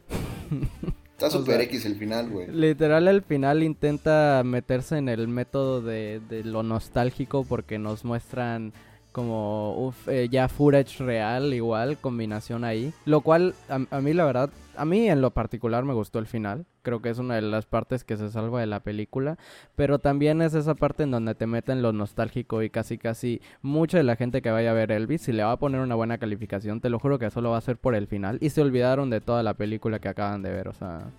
Está 1.12 1.26
O 1.28 1.30
super 1.30 1.56
sea, 1.56 1.62
X 1.64 1.86
el 1.86 1.96
final, 1.96 2.28
güey. 2.28 2.48
Literal 2.48 3.08
el 3.08 3.22
final 3.22 3.62
intenta 3.62 4.42
meterse 4.44 4.98
en 4.98 5.08
el 5.08 5.26
método 5.26 5.80
de, 5.80 6.20
de 6.28 6.44
lo 6.44 6.62
nostálgico 6.62 7.44
porque 7.44 7.78
nos 7.78 8.04
muestran 8.04 8.72
como 9.18 9.74
uf, 9.88 10.08
eh, 10.08 10.28
ya 10.30 10.48
footage 10.48 11.02
real 11.02 11.52
igual, 11.52 11.98
combinación 11.98 12.62
ahí. 12.62 12.92
Lo 13.04 13.20
cual 13.20 13.56
a, 13.68 13.80
a 13.90 14.00
mí 14.00 14.12
la 14.14 14.24
verdad, 14.24 14.50
a 14.76 14.84
mí 14.84 15.08
en 15.08 15.20
lo 15.20 15.32
particular 15.32 15.84
me 15.84 15.92
gustó 15.92 16.20
el 16.20 16.26
final. 16.26 16.66
Creo 16.82 17.02
que 17.02 17.10
es 17.10 17.18
una 17.18 17.34
de 17.34 17.42
las 17.42 17.66
partes 17.66 18.04
que 18.04 18.16
se 18.16 18.30
salva 18.30 18.60
de 18.60 18.66
la 18.66 18.78
película. 18.80 19.36
Pero 19.74 19.98
también 19.98 20.40
es 20.40 20.54
esa 20.54 20.76
parte 20.76 21.02
en 21.02 21.10
donde 21.10 21.34
te 21.34 21.48
meten 21.48 21.82
lo 21.82 21.92
nostálgico 21.92 22.62
y 22.62 22.70
casi 22.70 22.96
casi 22.96 23.40
mucha 23.60 23.98
de 23.98 24.04
la 24.04 24.14
gente 24.14 24.40
que 24.40 24.52
vaya 24.52 24.70
a 24.70 24.74
ver 24.74 24.92
Elvis, 24.92 25.22
si 25.22 25.32
le 25.32 25.42
va 25.42 25.50
a 25.52 25.58
poner 25.58 25.80
una 25.80 25.96
buena 25.96 26.18
calificación, 26.18 26.80
te 26.80 26.90
lo 26.90 27.00
juro 27.00 27.18
que 27.18 27.30
solo 27.30 27.50
va 27.50 27.58
a 27.58 27.60
ser 27.60 27.76
por 27.76 27.96
el 27.96 28.06
final. 28.06 28.38
Y 28.40 28.50
se 28.50 28.62
olvidaron 28.62 29.10
de 29.10 29.20
toda 29.20 29.42
la 29.42 29.54
película 29.54 29.98
que 29.98 30.08
acaban 30.08 30.42
de 30.42 30.50
ver, 30.52 30.68
o 30.68 30.72
sea, 30.74 31.10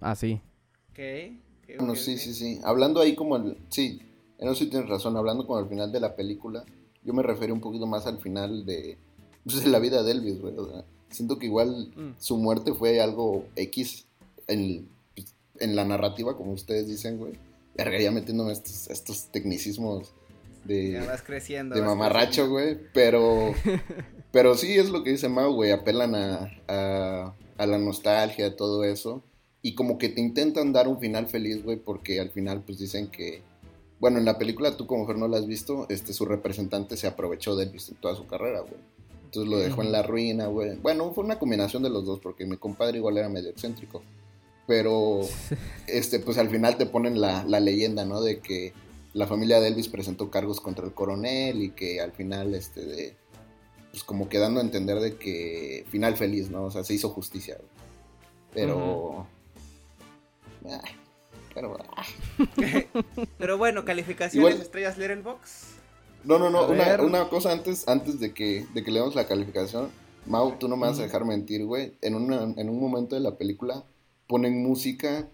así. 0.00 0.40
Ok. 0.90 0.98
ok, 1.62 1.76
Bueno, 1.78 1.94
sí, 1.94 2.18
sí, 2.18 2.34
sí. 2.34 2.60
Hablando 2.64 3.00
ahí 3.00 3.14
como 3.14 3.36
el... 3.36 3.56
Sí, 3.68 4.00
en 4.38 4.48
eso 4.48 4.56
sí 4.56 4.68
tienes 4.70 4.88
razón. 4.88 5.16
Hablando 5.16 5.46
como 5.46 5.58
al 5.58 5.68
final 5.68 5.92
de 5.92 6.00
la 6.00 6.16
película, 6.16 6.64
yo 7.10 7.14
me 7.14 7.22
refería 7.24 7.52
un 7.54 7.60
poquito 7.60 7.86
más 7.86 8.06
al 8.06 8.18
final 8.18 8.64
de, 8.64 8.96
pues, 9.44 9.64
de 9.64 9.70
la 9.70 9.80
vida 9.80 10.02
de 10.04 10.12
Elvis, 10.12 10.40
güey. 10.40 10.54
O 10.56 10.70
sea, 10.70 10.84
siento 11.10 11.38
que 11.38 11.46
igual 11.46 11.92
Mm. 11.96 12.10
su 12.18 12.36
muerte 12.36 12.72
fue 12.72 13.00
algo 13.00 13.44
X 13.56 14.06
en, 14.46 14.88
pues, 15.16 15.34
en 15.58 15.74
la 15.74 15.84
narrativa, 15.84 16.36
como 16.36 16.52
ustedes 16.52 16.86
dicen, 16.86 17.18
güey. 17.18 17.32
Verga, 17.74 17.98
ya 18.00 18.10
metiéndome 18.12 18.52
estos, 18.52 18.88
estos 18.90 19.26
tecnicismos 19.32 20.12
de... 20.64 20.92
Ya 20.92 21.04
vas 21.04 21.22
creciendo. 21.22 21.74
de 21.74 21.80
vas 21.80 21.90
mamarracho, 21.90 22.48
güey. 22.48 22.78
Pero, 22.92 23.54
pero 24.32 24.54
sí 24.56 24.78
es 24.78 24.90
lo 24.90 25.02
que 25.02 25.10
dice 25.10 25.28
Mau, 25.28 25.52
güey. 25.52 25.70
Apelan 25.72 26.14
a, 26.14 26.50
a, 26.68 27.34
a 27.58 27.66
la 27.66 27.78
nostalgia, 27.78 28.54
todo 28.56 28.84
eso. 28.84 29.22
Y 29.62 29.74
como 29.74 29.98
que 29.98 30.08
te 30.08 30.20
intentan 30.20 30.72
dar 30.72 30.88
un 30.88 31.00
final 31.00 31.26
feliz, 31.26 31.62
güey, 31.64 31.76
porque 31.76 32.20
al 32.20 32.30
final, 32.30 32.62
pues 32.64 32.78
dicen 32.78 33.08
que. 33.08 33.42
Bueno, 34.00 34.18
en 34.18 34.24
la 34.24 34.38
película, 34.38 34.76
tú 34.76 34.86
como 34.86 35.02
mejor 35.02 35.18
no 35.18 35.28
la 35.28 35.36
has 35.36 35.46
visto, 35.46 35.86
este, 35.90 36.14
su 36.14 36.24
representante 36.24 36.96
se 36.96 37.06
aprovechó 37.06 37.54
de 37.54 37.64
Elvis 37.64 37.90
en 37.90 37.96
toda 37.96 38.16
su 38.16 38.26
carrera, 38.26 38.60
güey. 38.60 38.80
Entonces 39.26 39.52
lo 39.52 39.58
dejó 39.58 39.82
en 39.82 39.92
la 39.92 40.02
ruina, 40.02 40.46
güey. 40.46 40.76
Bueno, 40.76 41.12
fue 41.12 41.22
una 41.22 41.38
combinación 41.38 41.82
de 41.82 41.90
los 41.90 42.06
dos, 42.06 42.18
porque 42.18 42.46
mi 42.46 42.56
compadre 42.56 42.96
igual 42.96 43.18
era 43.18 43.28
medio 43.28 43.50
excéntrico. 43.50 44.02
Pero, 44.66 45.20
este, 45.86 46.18
pues 46.18 46.38
al 46.38 46.48
final 46.48 46.78
te 46.78 46.86
ponen 46.86 47.20
la, 47.20 47.44
la 47.44 47.60
leyenda, 47.60 48.06
¿no? 48.06 48.22
De 48.22 48.40
que 48.40 48.72
la 49.12 49.26
familia 49.26 49.60
de 49.60 49.68
Elvis 49.68 49.88
presentó 49.88 50.30
cargos 50.30 50.60
contra 50.60 50.86
el 50.86 50.94
coronel 50.94 51.62
y 51.62 51.70
que 51.70 52.00
al 52.00 52.12
final, 52.12 52.54
este, 52.54 52.86
de, 52.86 53.16
pues 53.90 54.02
como 54.02 54.30
quedando 54.30 54.60
a 54.60 54.62
entender 54.62 54.98
de 55.00 55.16
que 55.16 55.84
final 55.90 56.16
feliz, 56.16 56.50
¿no? 56.50 56.64
O 56.64 56.70
sea, 56.70 56.84
se 56.84 56.94
hizo 56.94 57.10
justicia. 57.10 57.56
güey. 57.56 57.68
Pero... 58.54 59.26
ay, 60.64 60.99
pero... 61.54 61.76
Pero 63.38 63.58
bueno, 63.58 63.84
calificaciones, 63.84 64.34
Igual- 64.34 64.62
estrellas 64.62 64.98
Letterboxd. 64.98 65.80
No, 66.24 66.38
no, 66.38 66.50
no, 66.50 66.66
una, 66.66 67.28
cosa 67.28 67.50
antes, 67.52 67.88
antes 67.88 68.20
de 68.20 68.34
que, 68.34 68.66
de 68.74 68.84
que 68.84 68.90
leamos 68.90 69.14
la 69.14 69.26
calificación. 69.26 69.88
Mau, 70.26 70.58
tú 70.58 70.68
no 70.68 70.76
me 70.76 70.86
vas 70.86 70.98
a 70.98 71.02
dejar 71.02 71.24
mentir, 71.24 71.64
güey. 71.64 71.94
En, 72.02 72.14
una, 72.14 72.42
en 72.42 72.68
un 72.68 72.78
momento 72.78 73.14
de 73.14 73.22
la 73.22 73.36
película 73.36 73.84
ponen 74.26 74.62
música 74.62 75.28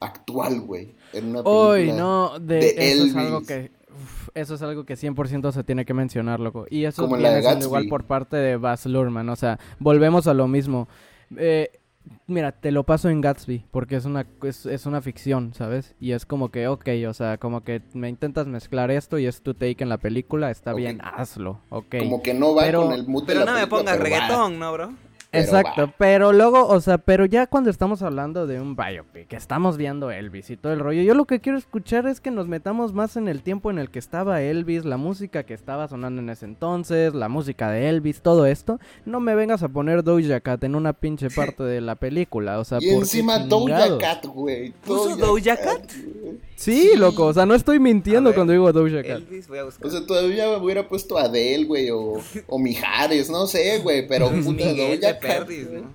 actual, 0.00 0.60
güey. 0.60 0.94
En 1.12 1.26
una 1.26 1.44
película. 1.44 1.70
Uy, 1.70 1.92
no, 1.92 2.38
de, 2.40 2.56
de 2.56 2.92
eso 2.92 3.04
es 3.04 3.16
algo 3.16 3.42
que 3.42 3.70
uf, 3.90 4.28
eso 4.34 4.54
es 4.54 4.62
algo 4.62 4.84
que 4.84 4.94
100% 4.94 5.52
se 5.52 5.64
tiene 5.64 5.84
que 5.84 5.94
mencionar, 5.94 6.40
loco. 6.40 6.66
Y 6.68 6.84
eso 6.84 7.02
Como 7.02 7.16
la 7.16 7.38
viene 7.38 7.56
de 7.56 7.64
igual 7.64 7.88
por 7.88 8.04
parte 8.04 8.36
de 8.36 8.56
Baz 8.56 8.86
Luhrmann, 8.86 9.28
o 9.28 9.36
sea, 9.36 9.58
volvemos 9.78 10.26
a 10.26 10.34
lo 10.34 10.48
mismo. 10.48 10.88
Eh, 11.36 11.70
mira, 12.26 12.52
te 12.52 12.70
lo 12.72 12.84
paso 12.84 13.08
en 13.08 13.20
Gatsby 13.20 13.64
porque 13.70 13.96
es 13.96 14.04
una 14.04 14.26
es, 14.42 14.66
es 14.66 14.86
una 14.86 15.00
ficción, 15.00 15.52
¿sabes? 15.54 15.94
Y 16.00 16.12
es 16.12 16.26
como 16.26 16.50
que, 16.50 16.68
ok, 16.68 16.88
o 17.08 17.14
sea, 17.14 17.38
como 17.38 17.62
que 17.64 17.82
me 17.94 18.08
intentas 18.08 18.46
mezclar 18.46 18.90
esto 18.90 19.18
y 19.18 19.26
es 19.26 19.42
tu 19.42 19.54
take 19.54 19.76
en 19.82 19.88
la 19.88 19.98
película, 19.98 20.50
está 20.50 20.72
bien, 20.74 21.00
hazlo, 21.02 21.60
ok. 21.70 21.96
Como 21.98 22.22
que 22.22 22.34
no 22.34 22.54
va 22.54 22.62
Pero- 22.62 22.82
con 22.84 22.92
el 22.92 23.06
mood 23.06 23.22
de 23.22 23.26
Pero 23.34 23.44
la 23.44 23.52
no 23.52 23.58
me 23.58 23.66
pongas 23.66 23.98
va. 23.98 24.02
reggaetón, 24.02 24.58
¿no, 24.58 24.72
bro? 24.72 24.92
Pero 25.30 25.44
Exacto, 25.44 25.86
va. 25.88 25.94
pero 25.98 26.32
luego, 26.32 26.66
o 26.66 26.80
sea, 26.80 26.96
pero 26.96 27.26
ya 27.26 27.46
cuando 27.46 27.68
estamos 27.68 28.00
hablando 28.02 28.46
de 28.46 28.60
un 28.60 28.74
biopic, 28.74 29.32
estamos 29.34 29.76
viendo 29.76 30.10
Elvis 30.10 30.48
y 30.48 30.56
todo 30.56 30.72
el 30.72 30.80
rollo, 30.80 31.02
yo 31.02 31.14
lo 31.14 31.26
que 31.26 31.40
quiero 31.40 31.58
escuchar 31.58 32.06
es 32.06 32.20
que 32.20 32.30
nos 32.30 32.48
metamos 32.48 32.94
más 32.94 33.16
en 33.16 33.28
el 33.28 33.42
tiempo 33.42 33.70
en 33.70 33.78
el 33.78 33.90
que 33.90 33.98
estaba 33.98 34.40
Elvis, 34.40 34.86
la 34.86 34.96
música 34.96 35.42
que 35.44 35.52
estaba 35.52 35.86
sonando 35.86 36.22
en 36.22 36.30
ese 36.30 36.46
entonces, 36.46 37.12
la 37.14 37.28
música 37.28 37.70
de 37.70 37.90
Elvis, 37.90 38.22
todo 38.22 38.46
esto. 38.46 38.80
No 39.04 39.20
me 39.20 39.34
vengas 39.34 39.62
a 39.62 39.68
poner 39.68 40.02
Doja 40.02 40.40
Cat 40.40 40.64
en 40.64 40.74
una 40.74 40.94
pinche 40.94 41.28
parte 41.36 41.62
de 41.62 41.82
la 41.82 41.96
película, 41.96 42.58
o 42.58 42.64
sea, 42.64 42.78
Y 42.80 42.86
¿por 42.86 42.94
qué 42.94 43.00
encima 43.00 43.38
Doja 43.38 43.64
chingados? 43.64 43.98
Cat, 44.00 44.26
güey. 44.26 44.72
¿Puso 44.84 45.14
Doja 45.16 45.56
Cat? 45.56 45.92
Sí, 46.58 46.90
Sí. 46.92 46.96
loco, 46.96 47.26
o 47.26 47.32
sea, 47.32 47.46
no 47.46 47.54
estoy 47.54 47.78
mintiendo 47.78 48.30
ver, 48.30 48.34
cuando 48.34 48.52
digo 48.52 48.72
Doja 48.72 49.02
Cat. 49.02 49.18
Elvis, 49.18 49.46
voy 49.46 49.58
a 49.58 49.64
buscar. 49.64 49.86
O 49.86 49.90
sea, 49.90 50.04
todavía 50.04 50.50
hubiera 50.58 50.88
puesto 50.88 51.16
Adele, 51.16 51.64
güey, 51.64 51.90
o, 51.90 52.20
o 52.48 52.58
Mijares, 52.58 53.30
no 53.30 53.46
sé, 53.46 53.78
güey, 53.78 54.08
pero 54.08 54.28
puta 54.44 54.64
Miguel 54.66 55.00
de 55.00 55.06
Doja 55.06 55.18
Cat, 55.20 55.20
Perdis, 55.46 55.68
güey. 55.68 55.82
¿no? 55.82 55.94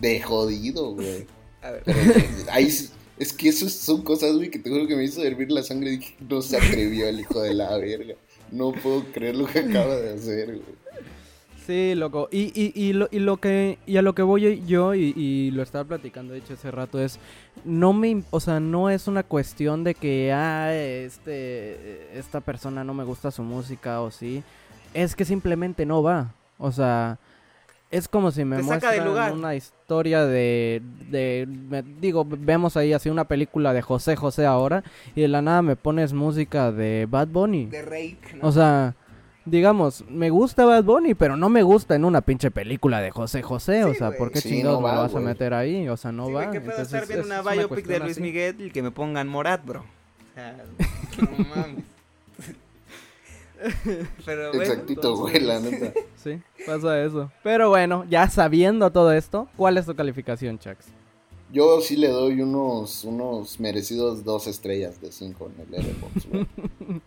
De 0.00 0.20
jodido, 0.22 0.94
güey. 0.94 1.26
A 1.60 1.72
ver. 1.72 1.82
Pero 1.84 2.00
ahí 2.50 2.70
sí- 2.70 2.88
es 3.18 3.32
que 3.32 3.48
eso 3.50 3.68
son 3.68 4.02
cosas, 4.02 4.34
güey, 4.36 4.48
que 4.50 4.58
te 4.60 4.70
juro 4.70 4.86
que 4.86 4.96
me 4.96 5.04
hizo 5.04 5.22
hervir 5.22 5.50
la 5.52 5.62
sangre 5.62 5.90
y 5.92 5.96
dije, 5.98 6.14
no 6.28 6.40
se 6.40 6.56
atrevió 6.56 7.06
el 7.08 7.20
hijo 7.20 7.42
de 7.42 7.52
la 7.52 7.76
verga. 7.76 8.14
No 8.50 8.72
puedo 8.72 9.04
creer 9.12 9.36
lo 9.36 9.46
que 9.46 9.58
acaba 9.58 9.94
de 9.96 10.14
hacer, 10.14 10.46
güey. 10.46 10.77
Sí, 11.68 11.94
loco. 11.94 12.30
Y, 12.32 12.44
y, 12.58 12.72
y, 12.74 12.94
lo, 12.94 13.08
y 13.10 13.18
lo 13.18 13.36
que 13.36 13.78
y 13.86 13.98
a 13.98 14.02
lo 14.02 14.14
que 14.14 14.22
voy 14.22 14.62
yo 14.66 14.94
y, 14.94 15.12
y 15.14 15.50
lo 15.50 15.62
estaba 15.62 15.84
platicando 15.84 16.32
de 16.32 16.38
hecho 16.38 16.54
hace 16.54 16.70
rato 16.70 16.98
es 16.98 17.18
no 17.62 17.92
me, 17.92 18.22
o 18.30 18.40
sea, 18.40 18.58
no 18.58 18.88
es 18.88 19.06
una 19.06 19.22
cuestión 19.22 19.84
de 19.84 19.94
que 19.94 20.32
ah, 20.32 20.72
este 20.74 22.18
esta 22.18 22.40
persona 22.40 22.84
no 22.84 22.94
me 22.94 23.04
gusta 23.04 23.30
su 23.30 23.42
música 23.42 24.00
o 24.00 24.10
sí, 24.10 24.42
es 24.94 25.14
que 25.14 25.26
simplemente 25.26 25.84
no 25.84 26.02
va. 26.02 26.32
O 26.56 26.72
sea, 26.72 27.18
es 27.90 28.08
como 28.08 28.30
si 28.30 28.46
me 28.46 28.62
muestran 28.62 29.06
lugar. 29.06 29.32
una 29.32 29.54
historia 29.54 30.24
de, 30.24 30.80
de 31.10 31.46
me- 31.46 31.82
digo, 31.82 32.24
vemos 32.26 32.78
ahí 32.78 32.94
así 32.94 33.10
una 33.10 33.24
película 33.24 33.74
de 33.74 33.82
José 33.82 34.16
José 34.16 34.46
ahora 34.46 34.84
y 35.14 35.20
de 35.20 35.28
la 35.28 35.42
nada 35.42 35.60
me 35.60 35.76
pones 35.76 36.14
música 36.14 36.72
de 36.72 37.06
Bad 37.10 37.28
Bunny. 37.28 37.66
De 37.66 37.82
Rake, 37.82 38.36
¿no? 38.40 38.48
O 38.48 38.52
sea, 38.52 38.94
digamos, 39.50 40.04
me 40.08 40.30
gusta 40.30 40.64
Bad 40.64 40.84
Bunny, 40.84 41.14
pero 41.14 41.36
no 41.36 41.48
me 41.48 41.62
gusta 41.62 41.94
en 41.94 42.04
una 42.04 42.20
pinche 42.20 42.50
película 42.50 43.00
de 43.00 43.10
José 43.10 43.42
José. 43.42 43.84
o 43.84 43.94
sea. 43.94 44.12
¿por 44.12 44.30
qué 44.32 44.40
Sí, 44.40 44.48
chingados 44.50 44.80
no 44.80 44.86
me 44.88 44.94
lo 44.94 45.00
vas 45.02 45.14
a 45.14 45.20
meter 45.20 45.54
ahí? 45.54 45.88
O 45.88 45.96
sea, 45.96 46.12
no 46.12 46.26
Sí, 46.26 46.32
va. 46.32 46.50
¿Qué 46.50 46.60
puedo 46.60 46.72
Entonces, 46.78 46.94
estar 46.94 47.06
viendo 47.08 47.22
es- 47.22 47.40
una 47.42 47.50
es 47.52 47.56
biopic 47.58 47.62
de 47.62 47.68
cuestión 47.68 48.02
Luis 48.02 48.12
así. 48.12 48.20
Miguel 48.22 48.60
y 48.60 48.70
que 48.70 48.82
me 48.82 48.90
pongan 48.90 49.28
Morat, 49.28 49.64
bro? 49.64 49.80
O 49.80 50.34
sea, 50.34 50.56
no 51.20 51.44
mames. 51.44 51.84
Pero 54.24 54.50
bueno, 54.52 54.62
Exactito, 54.62 55.16
güey, 55.16 55.40
la 55.40 55.58
neta. 55.58 55.92
Sí, 56.22 56.40
pasa 56.64 57.02
eso. 57.02 57.30
Pero 57.42 57.68
bueno, 57.70 58.04
ya 58.08 58.28
sabiendo 58.30 58.90
todo 58.92 59.12
esto, 59.12 59.48
¿cuál 59.56 59.78
es 59.78 59.86
tu 59.86 59.94
calificación, 59.96 60.58
Chax? 60.58 60.86
Yo 61.52 61.80
sí 61.80 61.96
le 61.96 62.08
doy 62.08 62.40
unos, 62.42 63.04
unos 63.04 63.58
merecidos 63.58 64.22
dos 64.22 64.46
estrellas 64.46 65.00
de 65.00 65.10
cinco 65.10 65.50
en 65.56 65.62
el 65.64 65.70
Letterboxd, 65.72 66.28
güey. 66.28 66.42
ok, 66.82 66.98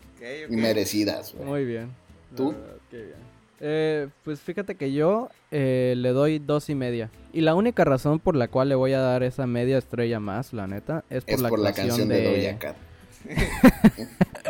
ok. 0.47 0.51
Y 0.51 0.55
merecidas, 0.57 1.33
güey. 1.33 1.47
Muy 1.47 1.65
bien. 1.65 1.91
¿Tú? 2.35 2.51
verdad, 2.51 2.77
qué 2.89 2.97
bien. 2.97 3.31
Eh, 3.63 4.07
pues 4.23 4.41
fíjate 4.41 4.75
que 4.75 4.91
yo 4.91 5.29
eh, 5.51 5.93
le 5.95 6.09
doy 6.09 6.39
dos 6.39 6.69
y 6.69 6.75
media. 6.75 7.11
Y 7.31 7.41
la 7.41 7.53
única 7.53 7.85
razón 7.85 8.19
por 8.19 8.35
la 8.35 8.47
cual 8.47 8.69
le 8.69 8.75
voy 8.75 8.93
a 8.93 8.99
dar 8.99 9.21
esa 9.21 9.45
media 9.45 9.77
estrella 9.77 10.19
más, 10.19 10.51
la 10.51 10.65
neta, 10.67 11.03
es 11.09 11.23
por, 11.23 11.33
Es 11.35 11.41
la, 11.41 11.49
por 11.49 11.59
la 11.59 11.69
actuación 11.69 12.09
canción 12.09 12.09
de 12.09 12.47
Doja 12.47 12.59
Cat. 12.59 12.75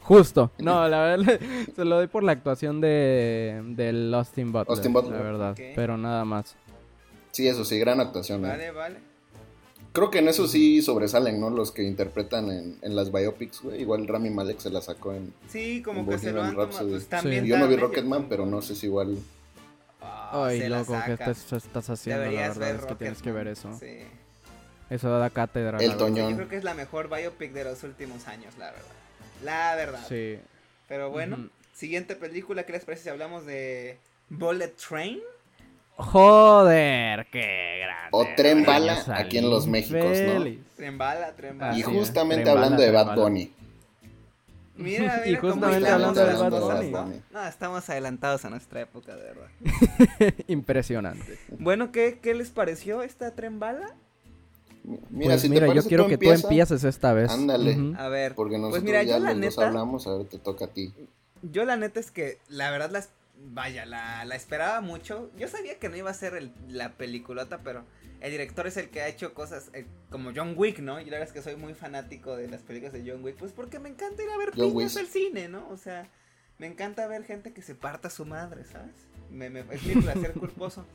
Justo. 0.00 0.50
No, 0.58 0.88
la 0.88 1.00
verdad, 1.02 1.38
se 1.76 1.84
lo 1.84 1.96
doy 1.96 2.06
por 2.06 2.22
la 2.22 2.32
actuación 2.32 2.80
de 2.80 3.60
del 3.76 4.12
Austin 4.14 4.52
Butler. 4.52 4.70
Austin 4.70 4.92
Butler. 4.92 5.12
La 5.12 5.22
verdad, 5.22 5.56
pero 5.74 5.98
nada 5.98 6.24
más. 6.24 6.56
Sí, 7.30 7.46
eso 7.46 7.64
sí, 7.64 7.78
gran 7.78 8.00
actuación. 8.00 8.44
¿eh? 8.44 8.48
Vale, 8.48 8.70
vale. 8.70 9.09
Creo 9.92 10.10
que 10.10 10.18
en 10.18 10.28
eso 10.28 10.46
sí 10.46 10.82
sobresalen, 10.82 11.40
¿no? 11.40 11.50
Los 11.50 11.72
que 11.72 11.82
interpretan 11.82 12.50
en, 12.50 12.78
en 12.82 12.94
las 12.94 13.10
biopics, 13.10 13.62
güey. 13.62 13.80
Igual 13.80 14.06
Rami 14.06 14.30
Malek 14.30 14.60
se 14.60 14.70
la 14.70 14.80
sacó 14.80 15.12
en... 15.12 15.34
Sí, 15.48 15.82
como 15.82 16.08
que 16.08 16.18
se 16.18 16.30
lo 16.30 16.40
Bohemian 16.40 16.46
han 16.46 16.54
tomado. 16.54 16.66
Rhapsody. 16.70 16.90
Pues 16.90 17.06
también. 17.08 17.44
Sí. 17.44 17.50
Yo 17.50 17.58
no 17.58 17.66
vi 17.66 17.76
Rocketman, 17.76 18.28
pero 18.28 18.46
no 18.46 18.62
sé 18.62 18.76
si 18.76 18.86
igual... 18.86 19.18
Ah, 20.00 20.46
Ay, 20.46 20.68
la 20.68 20.78
loco, 20.78 20.96
¿qué 21.04 21.12
estás, 21.14 21.52
estás 21.52 21.90
haciendo? 21.90 22.22
Deberías 22.22 22.56
la 22.56 22.66
verdad 22.66 22.72
ver 22.72 22.80
es 22.80 22.86
que 22.86 22.94
tienes 22.94 23.22
que 23.22 23.32
ver 23.32 23.48
eso. 23.48 23.76
Sí. 23.80 23.98
Eso 24.88 25.10
da 25.10 25.30
cátedra. 25.30 25.78
El 25.78 25.88
la. 25.88 25.96
Toñón. 25.96 26.30
Yo 26.30 26.36
creo 26.36 26.48
que 26.48 26.56
es 26.56 26.64
la 26.64 26.74
mejor 26.74 27.08
biopic 27.08 27.52
de 27.52 27.64
los 27.64 27.82
últimos 27.82 28.26
años, 28.28 28.56
la 28.58 28.66
verdad. 28.70 28.92
La 29.44 29.74
verdad. 29.76 30.06
Sí. 30.08 30.38
Pero 30.88 31.10
bueno, 31.10 31.48
siguiente 31.74 32.16
película, 32.16 32.64
¿qué 32.64 32.72
les 32.72 32.84
parece 32.84 33.04
si 33.04 33.08
hablamos 33.08 33.46
de 33.46 33.98
Bullet 34.28 34.72
Train? 34.88 35.20
Joder, 36.02 37.26
qué 37.30 37.78
grande. 37.82 38.08
O 38.12 38.26
Tren 38.36 38.60
Yo 38.60 38.66
Bala 38.66 39.04
aquí 39.14 39.38
en 39.38 39.50
Los 39.50 39.66
Méxicos, 39.66 40.02
¿no? 40.04 40.32
feliz. 40.34 40.58
Tren 40.76 40.98
bala, 40.98 41.32
tren 41.36 41.58
bala. 41.58 41.76
Y 41.78 41.82
justamente 41.82 42.44
Tren 42.44 42.54
Bala, 42.54 42.66
hablando 42.66 42.82
de 42.82 42.90
Bad. 42.90 43.16
Bunny. 43.16 43.52
Mira, 44.76 45.22
Y 45.26 45.28
mira 45.30 45.40
cómo 45.40 45.52
justamente 45.52 45.86
estamos 45.88 45.92
hablando 46.18 46.20
de 46.24 46.30
adelantados, 46.30 46.68
Bad 46.68 46.82
¿no? 46.90 47.02
Bunny. 47.04 47.22
No, 47.32 47.46
estamos 47.46 47.90
adelantados 47.90 48.44
a 48.44 48.50
nuestra 48.50 48.80
época, 48.80 49.14
de 49.16 49.22
verdad. 49.22 50.34
Impresionante. 50.48 51.38
Bueno, 51.58 51.92
¿qué, 51.92 52.18
qué 52.22 52.34
les 52.34 52.50
pareció 52.50 53.02
esta 53.02 53.32
tren 53.34 53.58
bala? 53.60 53.94
Mira, 55.10 55.32
pues 55.32 55.42
si 55.42 55.48
te 55.48 55.54
mira, 55.54 55.66
yo 55.66 55.72
parece, 55.72 55.88
quiero 55.88 56.04
tú 56.04 56.08
que 56.08 56.16
tú 56.16 56.24
empieza, 56.30 56.46
empieces 56.48 56.84
esta 56.84 57.12
vez. 57.12 57.30
Ándale. 57.30 57.76
Ujú. 57.76 57.94
A 58.00 58.08
ver, 58.08 58.34
Porque 58.34 58.56
nosotros 58.56 58.80
pues 58.80 58.82
mira, 58.84 59.02
ya 59.02 59.18
yo 59.18 59.24
la 59.24 59.34
los 59.34 59.40
dos 59.42 59.56
neta, 59.56 59.68
hablamos, 59.68 60.06
ahora 60.06 60.24
te 60.24 60.38
toca 60.38 60.64
a 60.64 60.68
ti. 60.68 60.94
yo 61.42 61.64
la 61.66 61.76
neta 61.76 62.00
es 62.00 62.10
que 62.10 62.38
la 62.48 62.70
verdad 62.70 62.90
las 62.90 63.10
vaya, 63.42 63.86
la, 63.86 64.24
la 64.24 64.34
esperaba 64.36 64.80
mucho. 64.80 65.30
Yo 65.36 65.48
sabía 65.48 65.78
que 65.78 65.88
no 65.88 65.96
iba 65.96 66.10
a 66.10 66.14
ser 66.14 66.34
el- 66.34 66.52
la 66.68 66.92
peliculota, 66.96 67.58
pero 67.62 67.84
el 68.20 68.30
director 68.30 68.66
es 68.66 68.76
el 68.76 68.90
que 68.90 69.00
ha 69.02 69.08
hecho 69.08 69.32
cosas 69.34 69.70
eh, 69.72 69.86
como 70.10 70.32
John 70.34 70.54
Wick, 70.56 70.78
¿no? 70.80 71.00
Y 71.00 71.04
la 71.06 71.18
verdad 71.18 71.28
es 71.28 71.32
que 71.32 71.42
soy 71.42 71.56
muy 71.56 71.74
fanático 71.74 72.36
de 72.36 72.48
las 72.48 72.62
películas 72.62 72.92
de 72.92 73.10
John 73.10 73.24
Wick, 73.24 73.36
pues 73.36 73.52
porque 73.52 73.78
me 73.78 73.88
encanta 73.88 74.22
ir 74.22 74.30
a 74.30 74.36
ver 74.36 74.50
piñas 74.70 74.96
al 75.00 75.06
cine, 75.06 75.48
¿no? 75.48 75.68
O 75.70 75.76
sea, 75.76 76.08
me 76.58 76.66
encanta 76.66 77.06
ver 77.06 77.24
gente 77.24 77.52
que 77.52 77.62
se 77.62 77.74
parta 77.74 78.10
su 78.10 78.26
madre, 78.26 78.64
¿sabes? 78.64 78.92
Me, 79.30 79.48
me, 79.48 79.60
es 79.70 79.82
mi 79.84 79.94
placer 80.02 80.32
culposo. 80.32 80.86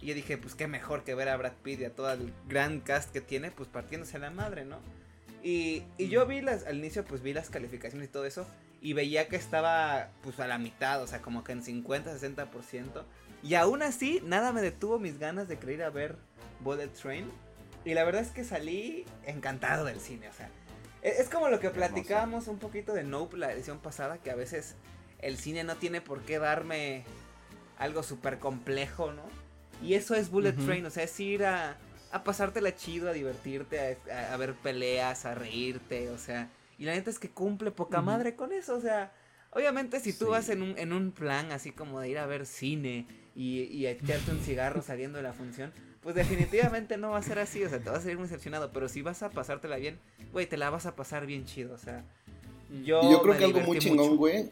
Y 0.00 0.06
yo 0.06 0.14
dije, 0.14 0.38
pues 0.38 0.54
qué 0.54 0.68
mejor 0.68 1.02
que 1.02 1.16
ver 1.16 1.28
a 1.28 1.36
Brad 1.36 1.54
Pitt 1.64 1.80
y 1.80 1.84
a 1.84 1.90
todo 1.92 2.12
el 2.12 2.32
gran 2.46 2.78
cast 2.80 3.10
que 3.12 3.20
tiene, 3.20 3.50
pues 3.50 3.68
partiéndose 3.68 4.18
la 4.20 4.30
madre, 4.30 4.64
¿no? 4.64 4.78
Y, 5.42 5.82
y 5.98 6.08
yo 6.08 6.24
vi 6.26 6.40
las, 6.40 6.64
al 6.66 6.78
inicio, 6.78 7.04
pues 7.04 7.22
vi 7.22 7.32
las 7.32 7.50
calificaciones 7.50 8.08
y 8.08 8.12
todo 8.12 8.24
eso, 8.24 8.46
y 8.80 8.92
veía 8.92 9.28
que 9.28 9.36
estaba, 9.36 10.10
pues 10.22 10.38
a 10.40 10.46
la 10.46 10.58
mitad, 10.58 11.02
o 11.02 11.06
sea, 11.06 11.20
como 11.20 11.42
que 11.44 11.52
en 11.52 11.62
50, 11.62 12.12
60%. 12.18 13.04
Y 13.42 13.54
aún 13.54 13.82
así, 13.82 14.20
nada 14.24 14.52
me 14.52 14.60
detuvo 14.62 14.98
mis 14.98 15.18
ganas 15.18 15.48
de 15.48 15.58
querer 15.58 15.74
ir 15.76 15.82
a 15.84 15.90
ver 15.90 16.16
Bullet 16.60 16.88
Train. 16.88 17.30
Y 17.84 17.94
la 17.94 18.04
verdad 18.04 18.22
es 18.22 18.30
que 18.30 18.44
salí 18.44 19.04
encantado 19.24 19.84
del 19.84 20.00
cine, 20.00 20.28
o 20.28 20.32
sea. 20.32 20.50
e- 21.02 21.16
Es 21.20 21.28
como 21.28 21.48
lo 21.48 21.60
que 21.60 21.70
platicábamos 21.70 22.48
un 22.48 22.58
poquito 22.58 22.92
de 22.92 23.04
Nope 23.04 23.36
la 23.36 23.52
edición 23.52 23.78
pasada, 23.78 24.18
que 24.18 24.30
a 24.30 24.34
veces 24.34 24.74
el 25.20 25.36
cine 25.38 25.64
no 25.64 25.76
tiene 25.76 26.00
por 26.00 26.22
qué 26.22 26.38
darme 26.38 27.04
algo 27.78 28.02
súper 28.02 28.38
complejo, 28.38 29.12
¿no? 29.12 29.22
Y 29.82 29.94
eso 29.94 30.14
es 30.16 30.30
Bullet. 30.30 30.52
Train, 30.66 30.84
o 30.86 30.90
sea, 30.90 31.04
es 31.04 31.18
ir 31.20 31.44
a, 31.44 31.76
a 32.10 32.24
pasártela 32.24 32.74
chido, 32.74 33.08
a 33.08 33.12
divertirte, 33.12 33.98
a, 34.10 34.14
a- 34.14 34.34
a 34.34 34.36
ver 34.36 34.54
peleas, 34.54 35.24
a 35.24 35.34
reírte, 35.34 36.10
o 36.10 36.18
sea. 36.18 36.48
Y 36.78 36.84
la 36.84 36.92
neta 36.94 37.10
es 37.10 37.18
que 37.18 37.28
cumple 37.30 37.70
poca 37.70 38.00
madre 38.00 38.34
con 38.36 38.52
eso, 38.52 38.76
o 38.76 38.80
sea. 38.80 39.12
Obviamente 39.50 39.98
si 40.00 40.12
tú 40.12 40.26
Sí. 40.26 40.30
vas 40.30 40.48
en 40.50 40.62
un, 40.62 40.78
en 40.78 40.92
un 40.92 41.10
plan 41.10 41.52
así 41.52 41.72
como 41.72 42.00
de 42.00 42.10
ir 42.10 42.18
a 42.18 42.26
ver 42.26 42.44
cine 42.44 43.06
y, 43.34 43.62
y 43.62 43.86
echarte 43.86 44.30
un 44.30 44.40
cigarro 44.40 44.82
saliendo 44.82 45.16
de 45.16 45.22
la 45.24 45.32
función, 45.32 45.72
pues 46.02 46.14
definitivamente 46.14 46.98
no 46.98 47.10
va 47.12 47.18
a 47.18 47.22
ser 47.22 47.38
así, 47.38 47.64
o 47.64 47.68
sea, 47.70 47.78
te 47.80 47.88
vas 47.88 48.04
a 48.04 48.10
ir 48.10 48.16
muy 48.18 48.24
decepcionado, 48.28 48.70
pero 48.72 48.90
si 48.90 49.00
vas 49.00 49.22
a 49.22 49.30
pasártela 49.30 49.76
bien, 49.76 49.98
güey, 50.32 50.46
te 50.46 50.58
la 50.58 50.68
vas 50.68 50.84
a 50.84 50.94
pasar 50.94 51.24
bien 51.26 51.46
chido, 51.46 51.74
o 51.74 51.78
sea. 51.78 52.04
Yo, 52.84 53.00
y 53.02 53.10
yo 53.10 53.22
creo 53.22 53.32
me 53.32 53.38
que 53.38 53.44
algo 53.46 53.60
muy 53.60 53.78
chingón, 53.78 54.16
güey, 54.18 54.50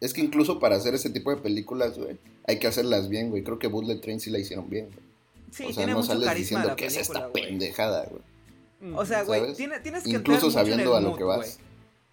es 0.00 0.12
que 0.12 0.20
incluso 0.20 0.58
para 0.58 0.74
hacer 0.74 0.94
ese 0.96 1.08
tipo 1.10 1.30
de 1.30 1.36
películas, 1.36 1.96
güey, 1.96 2.18
hay 2.46 2.58
que 2.58 2.66
hacerlas 2.66 3.08
bien, 3.08 3.30
güey. 3.30 3.44
Creo 3.44 3.60
que 3.60 3.68
Bullet 3.68 4.00
Train 4.00 4.18
sí 4.18 4.30
la 4.30 4.40
hicieron 4.40 4.68
bien, 4.68 4.86
güey. 4.86 4.98
Sí, 5.52 5.62
o 5.64 5.66
sea, 5.68 5.76
tiene 5.76 5.92
no 5.92 5.98
mucho 5.98 6.08
sales 6.08 6.24
carisma 6.26 6.58
diciendo 6.58 6.76
que 6.76 6.86
es 6.86 6.96
esta 6.96 7.30
pendejada, 7.32 8.06
güey. 8.10 8.22
O 8.94 9.04
sea, 9.06 9.22
güey, 9.22 9.54
tienes 9.54 9.80
que 9.80 9.88
Incluso 10.10 10.16
entrar 10.16 10.34
mucho 10.42 10.46
en 10.46 10.52
sabiendo 10.52 10.90
el 10.92 10.96
a 10.96 11.00
lo 11.00 11.08
mood, 11.10 11.18
que 11.18 11.24
vas. 11.24 11.36
güey. 11.38 11.50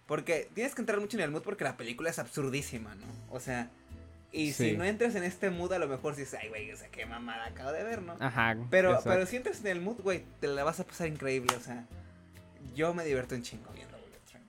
Porque 0.06 0.48
tienes 0.54 0.74
que 0.74 0.82
entrar 0.82 1.00
mucho 1.00 1.16
en 1.16 1.22
el 1.24 1.30
mood 1.30 1.42
porque 1.42 1.64
la 1.64 1.76
película 1.76 2.10
es 2.10 2.18
absurdísima, 2.18 2.94
¿no? 2.96 3.06
O 3.30 3.40
sea, 3.40 3.70
y 4.32 4.52
Sí. 4.52 4.70
si 4.70 4.76
no 4.76 4.84
entras 4.84 5.14
en 5.16 5.24
este 5.24 5.50
mood, 5.50 5.72
a 5.72 5.78
lo 5.78 5.88
mejor 5.88 6.14
dices, 6.16 6.38
ay, 6.40 6.48
güey, 6.48 6.70
o 6.72 6.76
sea, 6.76 6.88
qué 6.88 7.06
mamada 7.06 7.46
acabo 7.46 7.72
de 7.72 7.82
ver, 7.82 8.02
¿no? 8.02 8.16
Ajá. 8.20 8.56
Pero, 8.70 8.90
exacto. 8.90 9.10
pero 9.10 9.26
si 9.26 9.36
entras 9.36 9.60
en 9.60 9.66
el 9.68 9.80
mood, 9.80 10.00
güey, 10.02 10.24
te 10.40 10.46
la 10.48 10.62
vas 10.64 10.78
a 10.80 10.84
pasar 10.84 11.08
increíble, 11.08 11.54
o 11.56 11.60
sea, 11.60 11.84
yo 12.74 12.94
me 12.94 13.04
divierto 13.04 13.34
un 13.34 13.42
chingo 13.42 13.70
viendo 13.74 13.96
Bullet 13.98 14.20
Train. 14.30 14.44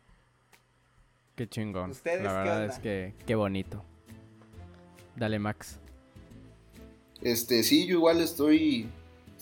Qué 1.35 1.47
chingón. 1.47 1.91
¿Ustedes 1.91 2.21
La 2.23 2.29
qué 2.29 2.35
verdad 2.37 2.61
onda? 2.63 2.73
es 2.73 2.79
que 2.79 3.13
qué 3.25 3.35
bonito. 3.35 3.83
Dale, 5.15 5.39
Max. 5.39 5.77
Este, 7.21 7.63
sí, 7.63 7.85
yo 7.87 7.95
igual 7.97 8.19
estoy, 8.21 8.89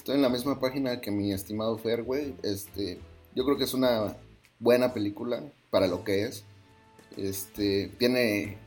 estoy 0.10 0.18
en 0.18 0.24
la 0.24 0.30
misma 0.30 0.60
página 0.60 1.02
que 1.02 1.12
mi 1.12 1.32
estimado 1.32 1.78
Fer, 1.78 2.02
güey. 2.02 2.34
Este, 2.42 2.98
yo 3.36 3.46
creo 3.46 3.60
que 3.60 3.66
es 3.66 3.76
una 3.76 4.18
buena 4.58 4.92
película 4.92 5.44
para 5.70 5.86
lo 5.86 6.04
que 6.04 6.24
es. 6.24 6.46
Este, 7.16 7.92
tiene 8.00 8.58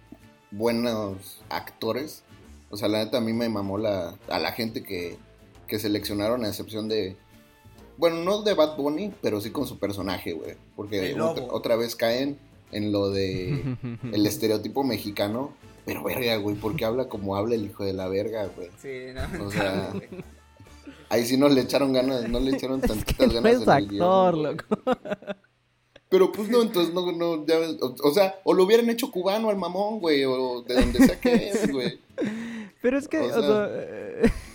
buenos 0.52 1.42
actores. 1.48 2.22
O 2.70 2.76
sea, 2.76 2.86
la 2.86 3.02
neta 3.02 3.18
a 3.18 3.20
mí 3.20 3.32
me 3.32 3.48
mamó 3.48 3.76
la, 3.76 4.16
a 4.28 4.38
la 4.38 4.52
gente 4.52 4.84
que, 4.84 5.18
que 5.66 5.80
seleccionaron 5.80 6.44
a 6.44 6.48
excepción 6.48 6.88
de... 6.88 7.16
Bueno, 7.96 8.18
no 8.22 8.42
de 8.42 8.54
Bad 8.54 8.76
Bunny, 8.76 9.12
pero 9.20 9.40
sí 9.40 9.50
con 9.50 9.66
su 9.66 9.80
personaje, 9.80 10.34
güey. 10.34 10.54
Porque 10.76 11.20
otra, 11.20 11.44
otra 11.50 11.74
vez 11.74 11.96
caen 11.96 12.38
en 12.70 12.92
lo 12.92 13.10
de 13.10 13.76
el 14.12 14.26
estereotipo 14.26 14.84
mexicano. 14.84 15.52
Pero 15.86 16.04
verga, 16.04 16.36
güey, 16.36 16.54
porque 16.54 16.84
habla 16.84 17.08
como 17.08 17.34
habla 17.34 17.56
el 17.56 17.64
hijo 17.64 17.84
de 17.84 17.94
la 17.94 18.06
verga, 18.06 18.46
güey. 18.54 18.70
Sí, 18.80 19.12
no, 19.12 19.44
O 19.44 19.50
sea, 19.50 19.90
güey. 19.92 20.08
Ahí 21.12 21.26
sí 21.26 21.36
no 21.36 21.46
le 21.50 21.60
echaron 21.60 21.92
ganas, 21.92 22.26
no 22.26 22.40
le 22.40 22.52
echaron 22.56 22.80
tantitas 22.80 23.28
No 23.28 23.34
ganas 23.34 23.52
es 23.52 23.58
en 23.58 23.62
el 23.64 23.68
actor, 23.70 24.34
guion, 24.34 24.42
loco. 24.42 24.64
Pero 26.08 26.32
pues 26.32 26.48
no, 26.48 26.62
entonces 26.62 26.94
no, 26.94 27.12
no, 27.12 27.44
ya 27.46 27.58
ves, 27.58 27.76
o, 27.82 27.94
o 28.02 28.14
sea, 28.14 28.36
o 28.44 28.54
lo 28.54 28.64
hubieran 28.64 28.88
hecho 28.88 29.10
cubano 29.10 29.50
al 29.50 29.58
mamón, 29.58 30.00
güey, 30.00 30.24
o 30.24 30.62
de 30.62 30.74
donde 30.74 31.06
sea 31.06 31.20
que 31.20 31.50
es, 31.50 31.70
güey. 31.70 32.00
Pero 32.82 32.96
es 32.98 33.08
que, 33.08 33.18
O 33.20 33.26
o 33.26 33.42
sea- 33.42 33.68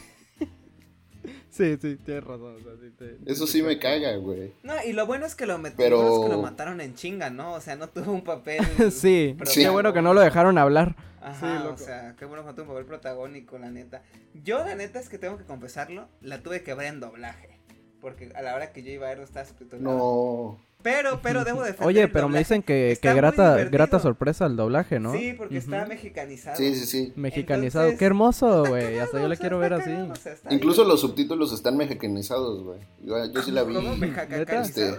sí, 1.58 1.78
sí, 1.82 1.95
tienes 1.97 2.24
razón. 2.24 2.55
o 2.55 2.60
sea, 2.60 2.74
sí 2.82 2.91
te- 2.97 3.18
Eso 3.32 3.45
te 3.45 3.51
sí 3.51 3.62
me 3.64 3.80
caga, 3.80 4.16
güey. 4.18 4.53
No, 4.64 4.74
y 4.86 4.93
lo 4.93 5.05
bueno 5.05 5.26
es 5.26 5.36
que 5.36 5.45
lo 5.45 5.58
metieron, 5.58 5.99
Pero- 5.99 6.10
bueno 6.10 6.24
es 6.24 6.30
que 6.30 6.36
lo 6.36 6.41
mataron 6.41 6.82
en 6.82 6.93
chinga, 6.95 7.30
¿no? 7.30 7.53
O 7.53 7.62
sea, 7.62 7.76
no 7.76 7.89
tuvo 7.89 8.12
un 8.12 8.24
papel. 8.24 8.60
Sí, 8.91 9.36
Sí. 9.45 9.62
qué 9.62 9.70
bueno 9.70 9.93
que 9.93 10.01
no 10.01 10.14
lo 10.14 10.22
dejaron 10.22 10.58
hablar. 10.58 10.95
Ajá, 11.22 11.62
Sí, 11.62 11.68
o 11.68 11.78
sea, 11.78 12.16
qué 12.18 12.26
bueno 12.26 12.43
que 12.43 12.47
no 12.49 12.55
tuvo 12.55 12.64
un 12.66 12.70
papel 12.70 12.86
protagónico, 12.86 13.58
la 13.58 13.70
neta. 13.72 14.01
Yo, 14.43 14.60
la 14.60 14.76
neta, 14.76 14.99
es 14.99 15.10
que 15.10 15.18
tengo 15.18 15.38
que 15.38 15.43
confesarlo, 15.43 16.08
la 16.22 16.41
tuve 16.41 16.64
que 16.64 16.74
ver 16.74 16.88
en 16.88 16.99
doblaje. 16.99 17.60
Porque 17.99 18.32
a 18.36 18.41
la 18.43 18.55
hora 18.55 18.72
que 18.72 18.84
yo 18.84 18.91
iba 18.91 19.08
a 19.08 19.10
ver 19.10 19.18
no 19.18 19.24
estaba 19.24 19.45
subtitulado. 19.45 19.97
No. 19.97 20.66
Pero, 20.84 21.19
pero 21.21 21.43
debo 21.43 21.63
defender 21.63 21.88
Oye, 21.88 22.03
el 22.03 22.11
pero 22.11 22.30
me 22.30 22.39
dicen 22.39 22.61
que, 22.61 22.97
que 23.01 23.13
grata, 23.13 23.63
grata 23.65 23.99
sorpresa 23.99 24.45
el 24.45 24.55
doblaje, 24.55 24.99
¿no? 24.99 25.11
Sí, 25.13 25.34
porque 25.34 25.57
está 25.57 25.86
mexicanizado. 25.86 26.55
Sí, 26.55 26.75
sí, 26.75 26.86
sí. 26.86 27.13
Mexicanizado. 27.15 27.86
Entonces, 27.86 27.99
Qué 27.99 28.05
hermoso, 28.05 28.65
güey. 28.65 28.99
Hasta 28.99 29.19
yo 29.21 29.28
sea, 29.28 29.38
quiero 29.38 29.59
ver 29.59 29.73
así. 29.73 29.91
o 29.91 30.15
sea, 30.15 30.36
Incluso 30.49 30.84
bien. 30.84 30.89
los 30.89 31.01
subtítulos 31.01 31.51
están 31.51 31.78
mexicanizados, 31.78 32.63
güey. 32.63 32.80
Yo, 33.03 33.15
yo 33.32 33.41
sí 33.41 33.51
la 33.51 33.63
vi. 33.63 33.73
¿Cómo 33.73 33.93
Este, 33.93 34.93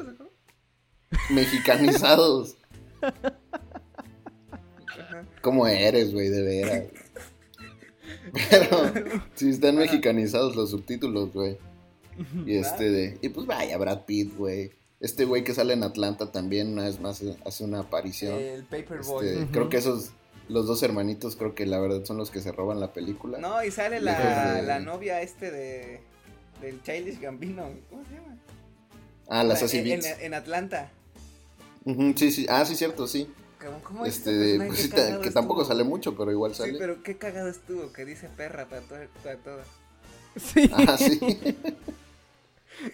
mexicanizados? 1.31 2.57
¿Cómo 5.41 5.67
eres, 5.67 6.13
güey? 6.13 6.29
De 6.29 6.43
veras. 6.43 6.83
Pero 8.51 8.93
sí 9.35 9.51
están 9.51 9.77
mexicanizados 9.77 10.57
los 10.57 10.71
subtítulos, 10.71 11.33
güey. 11.33 11.57
Y 12.45 12.57
este 12.57 12.91
de. 12.91 13.19
Y 13.23 13.29
pues 13.29 13.47
vaya, 13.47 13.79
Brad 13.79 14.05
Pitt, 14.05 14.37
güey. 14.37 14.73
Este 15.01 15.25
güey 15.25 15.45
que 15.45 15.55
sale 15.55 15.75
en 15.75 15.85
Atlanta 15.85 16.33
también 16.33 16.73
una 16.73 16.85
vez 16.85 16.99
más 17.01 17.23
hace 17.45 17.65
una 17.65 17.81
aparición. 17.81 18.35
El 18.35 18.65
Paperboy. 18.65 19.27
Este. 19.29 19.47
Creo 19.53 19.69
que 19.69 19.77
esos, 19.77 20.11
los 20.49 20.67
dos 20.67 20.83
hermanitos, 20.83 21.37
creo 21.37 21.55
que 21.55 21.67
la 21.67 21.79
verdad 21.79 22.05
son 22.05 22.17
los 22.17 22.31
que 22.31 22.41
se 22.41 22.51
roban 22.51 22.81
la 22.81 22.93
película. 22.93 23.39
No, 23.39 23.63
y 23.63 23.71
sale 23.71 24.01
la, 24.01 24.55
de- 24.57 24.63
la 24.63 24.81
novia 24.81 25.23
este 25.23 25.51
de 25.53 26.01
del 26.61 26.83
Childish 26.83 27.21
Gambino. 27.21 27.69
¿Cómo 27.91 28.05
se 28.07 28.15
llama? 28.15 28.37
Ah, 29.29 29.45
la 29.45 29.55
Sassy 29.57 29.79
en, 29.79 29.85
Beats. 29.85 30.07
en 30.21 30.35
Atlanta. 30.35 30.91
Sí, 32.17 32.31
sí. 32.33 32.47
Ah, 32.49 32.65
sí, 32.65 32.75
cierto, 32.75 33.07
sí. 33.07 33.31
¿Cómo, 33.65 33.81
cómo 33.83 34.05
es 34.07 34.17
Este, 34.19 34.31
personaje? 34.59 34.67
pues 34.69 34.81
sí, 34.81 35.21
que 35.23 35.31
tampoco 35.31 35.65
sale 35.65 35.85
mucho, 35.85 36.17
pero 36.17 36.31
igual 36.33 36.53
Sí, 36.55 36.59
sale. 36.63 36.79
pero 36.79 37.03
qué 37.03 37.17
cagado 37.17 37.49
estuvo 37.49 37.93
que 37.93 38.05
dice 38.05 38.29
perra 38.37 38.67
para 38.69 38.83
todo. 38.83 38.99
Para 39.23 39.37
todo. 39.37 39.61
Sí. 40.37 40.71
Ah, 40.73 40.97
sí. 40.99 41.19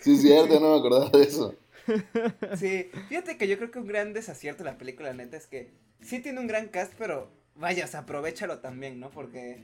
sí, 0.02 0.16
cierto, 0.18 0.60
no 0.60 0.72
me 0.72 0.78
acordaba 0.78 1.08
de 1.10 1.22
eso. 1.22 1.54
Sí, 2.56 2.90
fíjate 3.08 3.36
que 3.36 3.48
yo 3.48 3.56
creo 3.56 3.70
que 3.70 3.78
un 3.78 3.86
gran 3.86 4.12
desacierto 4.12 4.64
de 4.64 4.70
la 4.70 4.78
película, 4.78 5.12
neta, 5.12 5.36
es 5.36 5.46
que 5.46 5.72
sí 6.00 6.20
tiene 6.20 6.40
un 6.40 6.46
gran 6.46 6.68
cast, 6.68 6.92
pero 6.98 7.30
vaya, 7.54 7.84
o 7.84 7.88
sea, 7.88 8.00
aprovechalo 8.00 8.60
también, 8.60 9.00
¿no? 9.00 9.10
Porque 9.10 9.58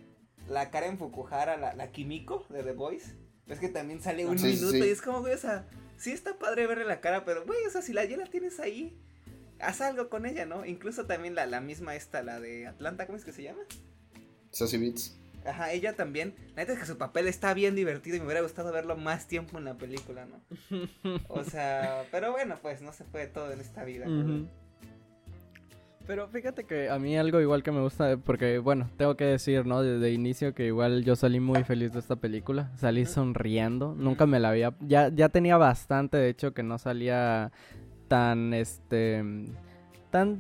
la 0.49 0.71
Karen 0.71 0.99
Fukuhara, 0.99 1.57
la, 1.57 1.75
la 1.75 1.91
Kimiko 1.93 2.47
de 2.49 2.63
The 2.63 2.73
Voice, 2.73 3.15
es 3.47 3.59
que 3.59 3.69
también 3.69 4.01
sale 4.01 4.27
un 4.27 4.39
sí, 4.39 4.47
minuto 4.47 4.71
sí. 4.73 4.79
y 4.79 4.89
es 4.89 5.03
como, 5.03 5.21
güey, 5.21 5.35
o 5.35 5.39
sea, 5.39 5.67
sí 5.97 6.13
está 6.13 6.39
padre 6.39 6.67
verle 6.67 6.85
la 6.85 7.01
cara, 7.01 7.25
pero, 7.25 7.45
güey, 7.45 7.65
o 7.67 7.71
sea, 7.71 7.83
si 7.83 7.93
la, 7.93 8.05
ya 8.05 8.17
la 8.17 8.27
tienes 8.27 8.61
ahí, 8.61 8.97
haz 9.59 9.81
algo 9.81 10.09
con 10.09 10.27
ella, 10.27 10.47
¿no? 10.47 10.65
Incluso 10.65 11.07
también 11.07 11.35
la, 11.35 11.47
la 11.47 11.61
misma 11.61 11.95
esta, 11.95 12.23
la 12.23 12.41
de 12.41 12.67
Atlanta, 12.67 13.07
¿cómo 13.07 13.19
es 13.19 13.25
que 13.25 13.33
se 13.33 13.43
llama? 13.43 13.63
Sassy 14.51 14.79
Beats. 14.79 15.17
Ajá, 15.45 15.73
ella 15.73 15.95
también. 15.95 16.35
La 16.55 16.63
neta 16.63 16.75
es 16.75 16.79
que 16.79 16.87
su 16.87 16.99
papel 16.99 17.27
está 17.27 17.55
bien 17.55 17.75
divertido 17.75 18.17
y 18.17 18.21
me 18.21 18.27
hubiera 18.27 18.43
gustado 18.43 18.73
verlo 18.73 18.97
más 18.97 19.27
tiempo 19.27 19.59
en 19.59 19.65
la 19.65 19.75
película, 19.75 20.27
¿no? 20.27 20.41
O 21.29 21.45
sea, 21.45 22.05
pero 22.11 22.33
bueno, 22.33 22.57
pues 22.61 22.83
no 22.83 22.93
se 22.93 23.05
puede 23.05 23.27
todo 23.27 23.53
en 23.53 23.61
esta 23.61 23.85
vida. 23.85 24.07
Pero 26.07 26.27
fíjate 26.29 26.65
que 26.65 26.91
a 26.91 26.99
mí 26.99 27.17
algo 27.17 27.41
igual 27.41 27.63
que 27.63 27.71
me 27.71 27.81
gusta, 27.81 28.17
porque 28.17 28.59
bueno, 28.59 28.91
tengo 28.97 29.17
que 29.17 29.25
decir, 29.25 29.65
¿no? 29.65 29.83
Desde 29.83 30.11
inicio 30.11 30.55
que 30.55 30.67
igual 30.67 31.05
yo 31.05 31.15
salí 31.15 31.39
muy 31.39 31.63
feliz 31.63 31.93
de 31.93 32.01
esta 32.01 32.17
película, 32.17 32.73
salí 32.77 33.07
sonriendo, 33.07 33.95
nunca 33.97 34.27
me 34.27 34.41
la 34.41 34.49
había, 34.49 34.75
ya, 34.81 35.09
ya 35.09 35.29
tenía 35.29 35.57
bastante, 35.57 36.17
de 36.17 36.31
hecho, 36.31 36.53
que 36.53 36.65
no 36.65 36.79
salía 36.79 37.53
tan, 38.09 38.53
este, 38.55 39.23
tan 40.11 40.39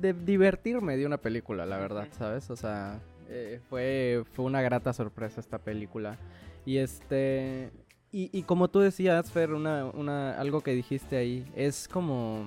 de 0.00 0.12
divertirme 0.12 0.96
de 0.96 1.06
una 1.06 1.18
película, 1.18 1.66
la 1.66 1.78
verdad. 1.78 2.06
¿sabes? 2.12 2.48
O 2.50 2.54
sea, 2.54 3.00
eh, 3.28 3.60
fue, 3.68 4.24
fue 4.32 4.44
una 4.44 4.62
grata 4.62 4.92
sorpresa 4.92 5.40
esta 5.40 5.58
película. 5.58 6.16
Y 6.66 6.78
este, 6.78 7.70
y, 8.12 8.30
y 8.36 8.42
como 8.42 8.68
tú 8.68 8.80
decías, 8.80 9.30
Fer, 9.30 9.52
una, 9.52 9.86
una, 9.86 10.38
algo 10.38 10.60
que 10.62 10.72
dijiste 10.74 11.16
ahí, 11.16 11.50
es 11.54 11.88
como... 11.88 12.44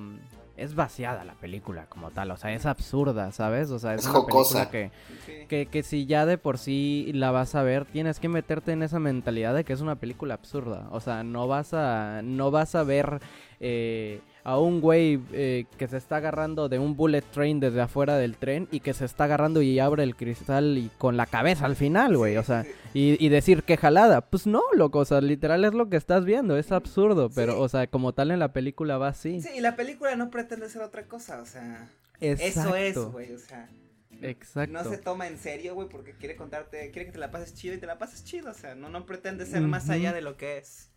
Es 0.58 0.76
vaciada 0.76 1.24
la 1.24 1.34
película 1.34 1.88
como 1.88 2.12
tal, 2.12 2.30
o 2.30 2.38
sea, 2.38 2.54
es 2.54 2.68
absurda, 2.68 3.32
¿sabes? 3.32 3.72
O 3.72 3.80
sea, 3.80 3.96
es, 3.96 4.02
Es 4.02 4.08
una 4.08 4.20
jocosa. 4.20 4.70
película 4.70 4.92
que, 5.26 5.48
que, 5.48 5.66
que 5.66 5.82
si 5.82 6.06
ya 6.06 6.28
de 6.28 6.38
por 6.38 6.60
sí 6.60 7.10
la 7.16 7.32
vas 7.32 7.56
a 7.56 7.64
ver, 7.64 7.86
tienes 7.86 8.20
que 8.20 8.30
meterte 8.30 8.74
en 8.74 8.84
esa 8.84 9.00
mentalidad 9.00 9.56
de 9.56 9.64
que 9.64 9.74
es 9.74 9.82
una 9.82 9.96
película 9.96 10.36
absurda. 10.36 10.88
O 10.92 11.00
sea, 11.00 11.24
no 11.24 11.48
vas 11.48 11.74
a, 11.74 12.22
no 12.24 12.52
vas 12.52 12.76
a 12.76 12.84
ver 12.84 13.22
eh, 13.60 14.22
a 14.44 14.60
un 14.60 14.82
güey 14.82 15.20
eh, 15.34 15.66
que 15.78 15.88
se 15.88 15.98
está 15.98 16.18
agarrando 16.18 16.68
de 16.70 16.80
un 16.80 16.96
bullet 16.96 17.22
train 17.22 17.60
desde 17.60 17.82
afuera 17.82 18.18
del 18.18 18.38
tren 18.38 18.68
y 18.72 18.80
que 18.80 18.94
se 18.94 19.06
está 19.06 19.26
agarrando 19.26 19.62
y 19.62 19.80
abre 19.80 20.04
el 20.04 20.16
cristal 20.16 20.78
y 20.78 20.90
con 20.98 21.16
la 21.18 21.26
cabeza 21.26 21.66
al 21.66 21.76
final, 21.76 22.18
güey. 22.18 22.34
Sí, 22.34 22.38
O 22.38 22.44
sea, 22.44 22.64
sí, 22.64 22.72
y, 22.94 23.26
y 23.26 23.30
decir 23.30 23.64
que 23.64 23.78
jalada. 23.78 24.22
Pues 24.22 24.48
no, 24.48 24.62
loco, 24.74 25.00
o 25.00 25.06
sea, 25.06 25.22
literal 25.22 25.64
es 25.66 25.74
lo 25.74 25.90
que 25.90 25.98
estás 25.98 26.26
viendo, 26.26 26.58
es 26.58 26.72
absurdo, 26.72 27.30
pero, 27.34 27.54
Sí. 27.54 27.60
o 27.62 27.70
sea, 27.70 27.88
como 27.88 28.14
tal 28.14 28.32
en 28.32 28.40
la 28.40 28.52
película 28.54 28.98
va 28.98 29.10
así. 29.10 29.42
Sí, 29.42 29.50
y 29.58 29.62
la 29.62 29.76
película 29.76 30.16
no 30.16 30.30
pretende 30.30 30.70
ser 30.70 30.82
otra 30.82 31.06
cosa, 31.08 31.42
o 31.42 31.46
sea, 31.46 31.90
Exacto. 32.20 32.76
eso 32.76 32.76
es, 32.76 33.12
güey, 33.12 33.34
o 33.34 33.40
sea, 33.40 33.70
Exacto. 34.22 34.72
no 34.74 34.84
se 34.84 34.98
toma 34.98 35.28
en 35.28 35.38
serio, 35.38 35.74
güey, 35.74 35.88
porque 35.90 36.14
quiere 36.14 36.36
contarte, 36.36 36.92
quiere 36.92 37.08
que 37.08 37.12
te 37.14 37.18
la 37.18 37.32
pases 37.32 37.54
chido 37.56 37.74
y 37.76 37.78
te 37.80 37.86
la 37.88 37.98
pases 37.98 38.24
chido, 38.24 38.52
o 38.52 38.54
sea, 38.54 38.76
no, 38.76 38.90
no 38.90 39.06
pretende 39.06 39.46
ser 39.46 39.62
más 39.62 39.90
allá 39.90 40.14
de 40.14 40.22
lo 40.22 40.38
que 40.38 40.58
es. 40.60 40.91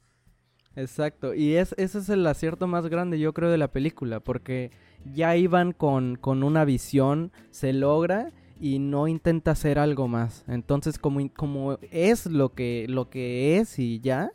Exacto, 0.76 1.34
y 1.34 1.54
es, 1.54 1.74
ese 1.78 1.98
es 1.98 2.08
el 2.08 2.26
acierto 2.26 2.66
más 2.66 2.88
grande 2.88 3.18
yo 3.18 3.32
creo 3.32 3.50
de 3.50 3.58
la 3.58 3.68
película, 3.68 4.20
porque 4.20 4.70
ya 5.12 5.36
iban 5.36 5.72
con, 5.72 6.16
con 6.16 6.42
una 6.42 6.64
visión, 6.64 7.30
se 7.50 7.72
logra 7.72 8.32
y 8.60 8.78
no 8.78 9.08
intenta 9.08 9.52
hacer 9.52 9.78
algo 9.78 10.08
más. 10.08 10.44
Entonces 10.48 10.98
como, 10.98 11.20
como 11.34 11.78
es 11.90 12.26
lo 12.26 12.54
que, 12.54 12.86
lo 12.88 13.08
que 13.10 13.58
es 13.58 13.78
y 13.78 14.00
ya, 14.00 14.30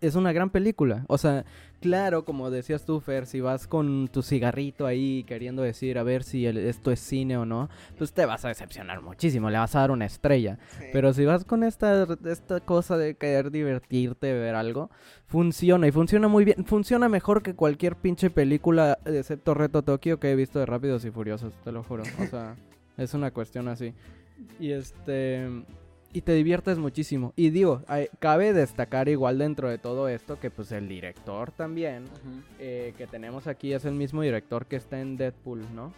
es 0.00 0.14
una 0.14 0.32
gran 0.32 0.50
película. 0.50 1.04
O 1.08 1.18
sea, 1.18 1.44
claro, 1.80 2.24
como 2.24 2.50
decías 2.50 2.84
tú, 2.84 3.00
Fer, 3.00 3.26
si 3.26 3.40
vas 3.40 3.66
con 3.66 4.08
tu 4.08 4.22
cigarrito 4.22 4.86
ahí 4.86 5.24
queriendo 5.24 5.62
decir 5.62 5.98
a 5.98 6.02
ver 6.02 6.22
si 6.22 6.46
el- 6.46 6.58
esto 6.58 6.90
es 6.90 7.00
cine 7.00 7.36
o 7.36 7.44
no, 7.46 7.68
pues 7.98 8.12
te 8.12 8.26
vas 8.26 8.44
a 8.44 8.48
decepcionar 8.48 9.00
muchísimo, 9.02 9.50
le 9.50 9.58
vas 9.58 9.74
a 9.74 9.80
dar 9.80 9.90
una 9.90 10.04
estrella. 10.06 10.58
Sí. 10.78 10.84
Pero 10.92 11.12
si 11.12 11.24
vas 11.24 11.44
con 11.44 11.62
esta, 11.64 12.06
esta 12.26 12.60
cosa 12.60 12.96
de 12.98 13.14
querer 13.16 13.50
divertirte, 13.50 14.32
ver 14.32 14.54
algo, 14.54 14.90
funciona 15.26 15.86
y 15.86 15.92
funciona 15.92 16.28
muy 16.28 16.44
bien. 16.44 16.64
Funciona 16.66 17.08
mejor 17.08 17.42
que 17.42 17.54
cualquier 17.54 17.96
pinche 17.96 18.30
película, 18.30 18.98
excepto 19.04 19.54
Reto 19.54 19.82
Tokio, 19.82 20.18
que 20.20 20.30
he 20.32 20.36
visto 20.36 20.58
de 20.58 20.66
Rápidos 20.66 21.04
y 21.04 21.10
Furiosos, 21.10 21.54
te 21.64 21.72
lo 21.72 21.82
juro. 21.82 22.02
O 22.22 22.26
sea, 22.26 22.54
es 22.96 23.14
una 23.14 23.30
cuestión 23.30 23.68
así. 23.68 23.94
Y 24.60 24.72
este. 24.72 25.48
Y 26.12 26.22
te 26.22 26.32
diviertes 26.32 26.78
muchísimo. 26.78 27.32
Y 27.36 27.50
digo, 27.50 27.82
hay- 27.88 28.08
cabe 28.20 28.52
destacar 28.54 29.08
igual 29.08 29.38
dentro 29.38 29.68
de 29.68 29.76
todo 29.78 30.08
esto 30.08 30.40
que 30.40 30.50
pues 30.50 30.72
el 30.72 30.88
director 30.88 31.50
también, 31.52 32.04
eh, 32.58 32.94
que 32.96 33.06
tenemos 33.06 33.46
aquí, 33.46 33.72
es 33.74 33.84
el 33.84 33.94
mismo 33.94 34.22
director 34.22 34.66
que 34.66 34.76
está 34.76 34.98
en 35.00 35.16
Deadpool, 35.16 35.62
¿no? 35.74 35.92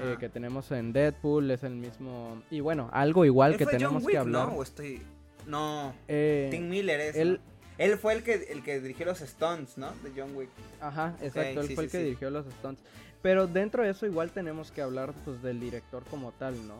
Eh, 0.00 0.16
que 0.18 0.28
tenemos 0.28 0.70
en 0.72 0.92
Deadpool, 0.92 1.50
es 1.50 1.62
el 1.64 1.74
mismo... 1.74 2.42
Y 2.50 2.60
bueno, 2.60 2.88
algo 2.92 3.24
igual 3.24 3.56
que 3.56 3.64
John 3.64 3.72
tenemos 3.72 4.02
Wick, 4.04 4.12
que 4.12 4.18
hablar. 4.18 4.48
¿no? 4.48 4.54
¿O 4.56 4.62
estoy... 4.62 5.02
No, 5.46 5.94
Eh, 6.08 6.48
Tim 6.50 6.68
Miller 6.68 7.00
es, 7.00 7.16
él-. 7.16 7.40
Él 7.78 7.96
fue 7.98 8.12
el 8.14 8.22
que, 8.22 8.34
el 8.50 8.62
que 8.62 8.80
dirigió 8.80 9.06
los 9.06 9.18
Stunts, 9.18 9.76
¿no? 9.78 9.90
De 10.02 10.12
John 10.16 10.36
Wick. 10.36 10.50
Ajá, 10.80 11.16
exacto, 11.20 11.60
él 11.62 11.68
sí, 11.68 11.74
fue 11.74 11.84
el 11.84 11.90
que 11.90 11.98
dirigió 11.98 12.30
los 12.30 12.46
stunts. 12.46 12.82
Pero 13.22 13.46
dentro 13.46 13.84
de 13.84 13.90
eso 13.90 14.04
igual 14.06 14.30
tenemos 14.32 14.72
que 14.72 14.82
hablar 14.82 15.12
pues 15.24 15.40
del 15.42 15.60
director 15.60 16.02
como 16.10 16.32
tal, 16.32 16.54
¿no? 16.66 16.74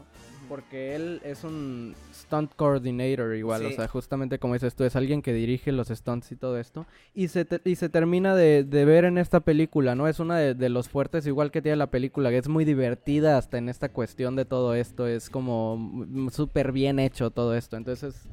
Porque 0.49 0.97
él 0.97 1.21
es 1.25 1.45
un 1.45 1.95
stunt 2.13 2.53
coordinator 2.57 3.35
igual, 3.37 3.65
o 3.65 3.71
sea, 3.71 3.87
justamente 3.89 4.39
como 4.41 4.55
dices 4.55 4.75
tú, 4.75 4.83
es 4.85 4.97
alguien 4.97 5.23
que 5.23 5.33
dirige 5.33 5.71
los 5.71 5.89
stunts 5.89 6.33
y 6.33 6.37
todo 6.37 6.59
esto. 6.59 6.85
Y 7.15 7.29
se, 7.29 7.45
te- 7.45 7.61
y 7.71 7.77
se 7.77 7.89
termina 7.89 8.35
de, 8.35 8.65
de 8.65 8.85
ver 8.85 9.05
en 9.05 9.19
esta 9.19 9.39
película, 9.41 9.95
¿no? 9.95 10.09
Es 10.09 10.19
una 10.19 10.37
de, 10.39 10.55
de 10.55 10.69
los 10.69 10.89
fuertes 10.89 11.27
igual 11.29 11.53
que 11.53 11.63
tiene 11.63 11.77
la 11.77 11.87
película, 11.91 12.29
que 12.31 12.39
es 12.39 12.49
muy 12.49 12.65
divertida 12.65 13.39
hasta 13.39 13.57
en 13.59 13.69
esta 13.69 13.89
cuestión 13.91 14.35
de 14.35 14.45
todo 14.45 14.75
esto, 14.75 15.07
es 15.07 15.31
como 15.31 16.07
súper 16.33 16.73
bien 16.73 16.99
hecho 16.99 17.31
todo 17.31 17.55
esto. 17.55 17.77
Entonces 17.77 18.27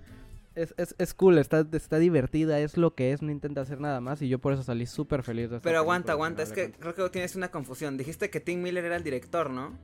es, 0.62 0.74
es, 0.78 0.96
es 0.98 1.14
cool, 1.14 1.38
está, 1.38 1.66
está 1.72 2.00
divertida, 2.00 2.60
es 2.60 2.78
lo 2.78 2.94
que 2.94 3.12
es, 3.14 3.22
no 3.22 3.32
intenta 3.32 3.62
hacer 3.62 3.80
nada 3.80 4.02
más 4.02 4.22
y 4.22 4.28
yo 4.28 4.40
por 4.40 4.54
eso 4.54 4.64
salí 4.64 4.86
súper 4.86 5.24
feliz 5.24 5.50
de 5.50 5.58
esta 5.58 5.64
Pero 5.68 5.80
aguanta, 5.80 6.14
película, 6.14 6.14
aguanta, 6.14 6.44
es 6.44 6.52
que 6.52 6.68
de 6.68 6.72
creo 6.74 6.94
que 6.94 7.10
tienes 7.10 7.36
una 7.36 7.50
confusión. 7.50 7.98
Dijiste 7.98 8.30
que 8.30 8.40
Tim 8.40 8.62
Miller 8.62 8.86
era 8.86 8.96
el 8.96 9.04
director, 9.04 9.50
¿no? 9.50 9.78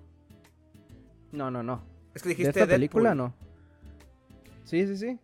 No, 1.32 1.51
no, 1.51 1.63
no. 1.63 1.84
Es 2.13 2.21
que 2.23 2.30
¿De 2.30 2.36
dijiste 2.36 2.59
esta 2.61 2.67
película 2.73 3.09
Deadpool. 3.09 3.34
no? 3.34 3.34
Sí, 4.65 4.86
sí, 4.88 4.97
sí. 4.97 5.19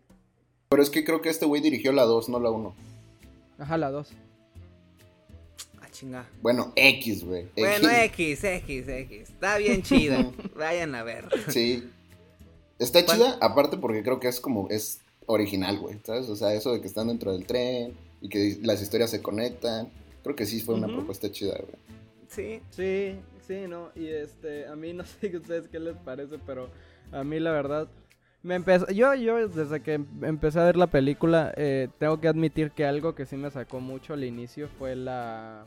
Pero 0.68 0.82
es 0.82 0.90
que 0.90 1.04
creo 1.04 1.20
que 1.20 1.28
este 1.28 1.46
güey 1.46 1.60
dirigió 1.60 1.92
la 1.92 2.04
2, 2.04 2.28
no 2.28 2.40
la 2.40 2.50
1. 2.50 2.74
Ajá, 3.58 3.76
la 3.76 3.90
2. 3.90 4.12
Ah, 5.80 5.88
chinga. 5.90 6.26
Bueno, 6.40 6.72
X, 6.76 7.24
güey. 7.24 7.48
Bueno, 7.56 7.88
X. 7.90 8.44
X, 8.44 8.88
X. 8.88 9.30
Está 9.30 9.58
bien 9.58 9.82
chido. 9.82 10.32
Vayan 10.56 10.94
a 10.94 11.02
ver. 11.02 11.28
Sí. 11.48 11.90
Está 12.78 13.04
¿Cuál? 13.04 13.18
chida, 13.18 13.38
aparte 13.40 13.76
porque 13.76 14.02
creo 14.02 14.18
que 14.18 14.28
es 14.28 14.40
como, 14.40 14.68
es 14.70 15.00
original, 15.26 15.78
güey, 15.78 15.98
¿sabes? 16.04 16.28
O 16.28 16.36
sea, 16.36 16.54
eso 16.54 16.72
de 16.72 16.80
que 16.80 16.86
están 16.86 17.08
dentro 17.08 17.32
del 17.32 17.46
tren 17.46 17.94
y 18.20 18.28
que 18.28 18.58
las 18.62 18.82
historias 18.82 19.10
se 19.10 19.22
conectan. 19.22 19.88
Creo 20.22 20.36
que 20.36 20.46
sí 20.46 20.60
fue 20.60 20.76
una 20.76 20.86
propuesta 20.86 21.30
chida, 21.30 21.56
güey. 21.58 21.76
Sí. 22.28 22.60
Sí, 22.70 23.16
sí, 23.46 23.66
no. 23.68 23.90
Y 23.94 24.06
este, 24.06 24.66
a 24.66 24.76
mí 24.76 24.92
no 24.92 25.04
sé 25.20 25.36
ustedes 25.36 25.68
qué 25.68 25.80
les 25.80 25.96
parece, 25.96 26.38
pero 26.46 26.68
a 27.10 27.24
mí 27.24 27.38
la 27.40 27.52
verdad. 27.52 27.88
Me 28.44 28.56
empezó, 28.56 28.88
yo, 28.90 29.14
yo 29.14 29.46
desde 29.46 29.82
que 29.82 29.92
em- 29.94 30.06
empecé 30.22 30.58
a 30.58 30.64
ver 30.64 30.76
la 30.76 30.88
película, 30.88 31.54
eh, 31.56 31.88
tengo 31.98 32.20
que 32.20 32.26
admitir 32.26 32.72
que 32.72 32.84
algo 32.84 33.14
que 33.14 33.24
sí 33.24 33.36
me 33.36 33.52
sacó 33.52 33.78
mucho 33.78 34.14
al 34.14 34.24
inicio 34.24 34.68
fue 34.78 34.96
la, 34.96 35.64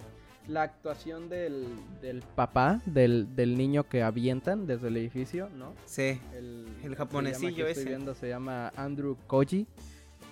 la 0.48 0.62
actuación 0.64 1.28
del, 1.30 1.66
del 2.02 2.22
papá, 2.22 2.82
del, 2.86 3.36
del 3.36 3.58
niño 3.58 3.84
que 3.90 4.04
avientan 4.04 4.68
desde 4.68 4.90
el 4.90 4.98
edificio, 4.98 5.50
¿no? 5.58 5.74
Sí. 5.86 6.20
El, 6.36 6.68
El 6.84 6.96
japonesillo 6.96 7.66
que 7.66 7.72
estoy 7.72 7.82
ese. 7.84 7.90
viendo, 7.90 8.14
se 8.14 8.30
llama 8.30 8.72
Andrew 8.76 9.18
Koji. 9.28 9.66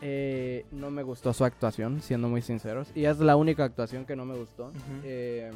Eh, 0.02 0.66
no 0.72 0.92
me 0.92 1.02
gustó 1.04 1.34
su 1.34 1.46
actuación, 1.46 2.02
siendo 2.02 2.28
muy 2.28 2.42
sinceros. 2.42 2.90
Y 2.94 3.06
es 3.06 3.20
la 3.20 3.36
única 3.38 3.64
actuación 3.64 4.06
que 4.06 4.16
no 4.16 4.26
me 4.26 4.36
gustó. 4.36 4.72
Eh, 5.04 5.52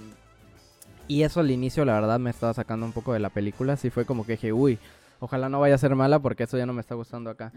y 1.10 1.24
eso 1.24 1.40
al 1.42 1.52
inicio, 1.52 1.84
la 1.86 1.94
verdad, 1.94 2.20
me 2.20 2.30
estaba 2.30 2.54
sacando 2.54 2.86
un 2.86 2.92
poco 2.94 3.14
de 3.14 3.20
la 3.20 3.30
película. 3.30 3.76
Sí 3.78 3.90
fue 3.90 4.06
como 4.06 4.26
que 4.26 4.34
dije, 4.34 4.54
uy, 4.54 4.80
Ojalá 5.20 5.50
no 5.50 5.60
vaya 5.60 5.76
a 5.76 5.80
ser 5.80 5.96
mala 5.96 6.20
porque 6.20 6.44
eso 6.44 6.58
ya 6.58 6.66
no 6.66 6.74
me 6.74 6.82
está 6.82 6.96
gustando 6.96 7.30
acá. 7.30 7.52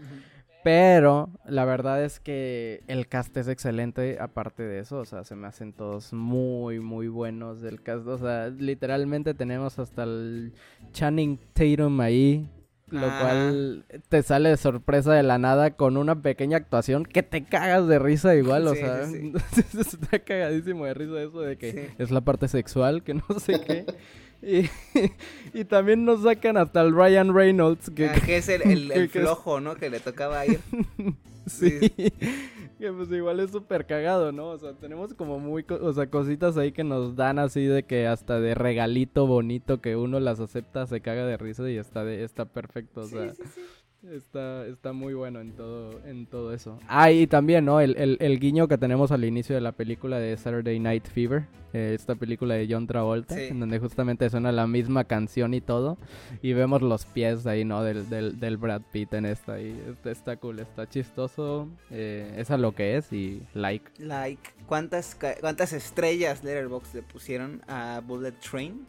Pero 0.63 1.29
la 1.45 1.65
verdad 1.65 2.03
es 2.03 2.19
que 2.19 2.83
el 2.87 3.07
cast 3.07 3.35
es 3.37 3.47
excelente 3.47 4.17
aparte 4.19 4.61
de 4.63 4.79
eso, 4.79 4.99
o 4.99 5.05
sea, 5.05 5.23
se 5.23 5.35
me 5.35 5.47
hacen 5.47 5.73
todos 5.73 6.13
muy, 6.13 6.79
muy 6.79 7.07
buenos 7.07 7.61
del 7.61 7.81
cast. 7.81 8.05
O 8.07 8.17
sea, 8.19 8.49
literalmente 8.49 9.33
tenemos 9.33 9.79
hasta 9.79 10.03
el 10.03 10.53
Channing 10.91 11.39
Tatum 11.53 11.99
ahí, 12.01 12.47
lo 12.89 13.07
cual 13.07 13.85
te 14.09 14.21
sale 14.21 14.49
de 14.49 14.57
sorpresa 14.57 15.13
de 15.13 15.23
la 15.23 15.39
nada 15.39 15.71
con 15.71 15.97
una 15.97 16.21
pequeña 16.21 16.57
actuación 16.57 17.05
que 17.05 17.23
te 17.23 17.43
cagas 17.43 17.87
de 17.87 17.97
risa 17.97 18.35
igual, 18.35 18.67
o 18.67 18.75
Sí, 18.75 18.81
sea, 18.81 19.05
sí, 19.07 19.33
está 19.79 20.19
cagadísimo 20.19 20.85
de 20.85 20.93
risa 20.93 21.21
eso 21.23 21.41
de 21.41 21.57
que 21.57 21.91
es 21.97 22.11
la 22.11 22.21
parte 22.21 22.47
sexual, 22.47 23.01
que 23.01 23.15
no 23.15 23.23
sé 23.39 23.61
qué. 23.65 23.85
Y, 24.41 24.69
y 25.53 25.65
también 25.65 26.03
nos 26.05 26.23
sacan 26.23 26.57
hasta 26.57 26.81
el 26.81 26.93
Ryan 26.95 27.33
Reynolds, 27.33 27.89
que, 27.91 28.07
Ah, 28.09 28.15
que 28.25 28.37
es 28.37 28.49
el, 28.49 28.61
el- 28.63 28.91
el 28.91 29.03
que- 29.07 29.09
que 29.09 29.19
es- 29.19 29.25
flojo, 29.25 29.59
¿no? 29.59 29.75
Que 29.75 29.89
le 29.89 29.99
tocaba 29.99 30.45
ir. 30.45 30.59
Sí. 31.47 31.79
que 31.79 32.91
pues 32.95 33.11
igual 33.11 33.39
es 33.39 33.49
súper 33.49 33.87
cagado, 33.87 34.31
¿no? 34.31 34.49
O 34.49 34.57
sea, 34.59 34.73
tenemos 34.73 35.15
como 35.15 35.39
muy, 35.39 35.65
o 35.67 35.91
sea, 35.91 36.07
cositas 36.07 36.55
ahí 36.55 36.71
que 36.71 36.83
nos 36.83 37.15
dan 37.15 37.39
así 37.39 37.65
de 37.65 37.81
que 37.83 38.05
hasta 38.05 38.39
de 38.39 38.53
regalito 38.53 39.25
bonito 39.25 39.81
que 39.81 39.95
uno 39.95 40.19
las 40.19 40.39
acepta, 40.39 40.85
se 40.85 41.01
caga 41.01 41.25
de 41.25 41.37
risa 41.37 41.67
y 41.69 41.77
está 41.77 42.05
de, 42.05 42.23
está 42.23 42.45
perfecto, 42.45 43.01
o 43.01 43.05
Sí, 43.05 43.09
sea, 43.15 43.33
sí, 43.33 43.41
sí. 43.55 43.61
Está, 44.09 44.65
está 44.65 44.93
muy 44.93 45.13
bueno 45.13 45.39
en 45.41 45.51
todo, 45.51 45.99
en 46.05 46.25
todo 46.25 46.53
eso. 46.53 46.79
Ah, 46.87 47.11
y 47.11 47.27
también, 47.27 47.65
¿no? 47.65 47.79
El, 47.79 47.95
el, 47.97 48.17
el 48.19 48.39
guiño 48.39 48.67
que 48.67 48.77
tenemos 48.77 49.11
al 49.11 49.23
inicio 49.25 49.53
de 49.55 49.61
la 49.61 49.71
película 49.73 50.17
de 50.19 50.35
Saturday 50.37 50.79
Night 50.79 51.07
Fever, 51.07 51.45
eh, 51.73 51.93
esta 51.95 52.15
película 52.15 52.55
de 52.55 52.67
John 52.69 52.87
Travolta, 52.87 53.35
Sí. 53.35 53.43
en 53.49 53.59
donde 53.59 53.79
justamente 53.79 54.29
suena 54.29 54.51
la 54.51 54.65
misma 54.67 55.03
canción 55.03 55.53
y 55.53 55.61
todo, 55.61 55.97
y 56.41 56.53
vemos 56.53 56.81
los 56.81 57.05
pies 57.05 57.45
ahí, 57.45 57.63
¿no? 57.63 57.83
Del, 57.83 58.09
del, 58.09 58.39
del 58.39 58.57
Brad 58.57 58.81
Pitt 58.91 59.13
en 59.13 59.25
esta, 59.25 59.61
y 59.61 59.79
está, 60.05 60.35
cool, 60.37 60.59
está 60.59 60.89
chistoso, 60.89 61.69
eh, 61.91 62.33
es 62.37 62.49
a 62.51 62.57
lo 62.57 62.73
que 62.73 62.97
es, 62.97 63.13
y 63.13 63.43
like. 63.53 63.89
Like, 63.99 64.41
¿cuántas, 64.65 65.15
¿cuántas 65.39 65.73
estrellas 65.73 66.43
Letterboxd 66.43 66.95
le 66.95 67.01
pusieron 67.03 67.61
a 67.67 68.01
Bullet 68.05 68.33
Train? 68.33 68.85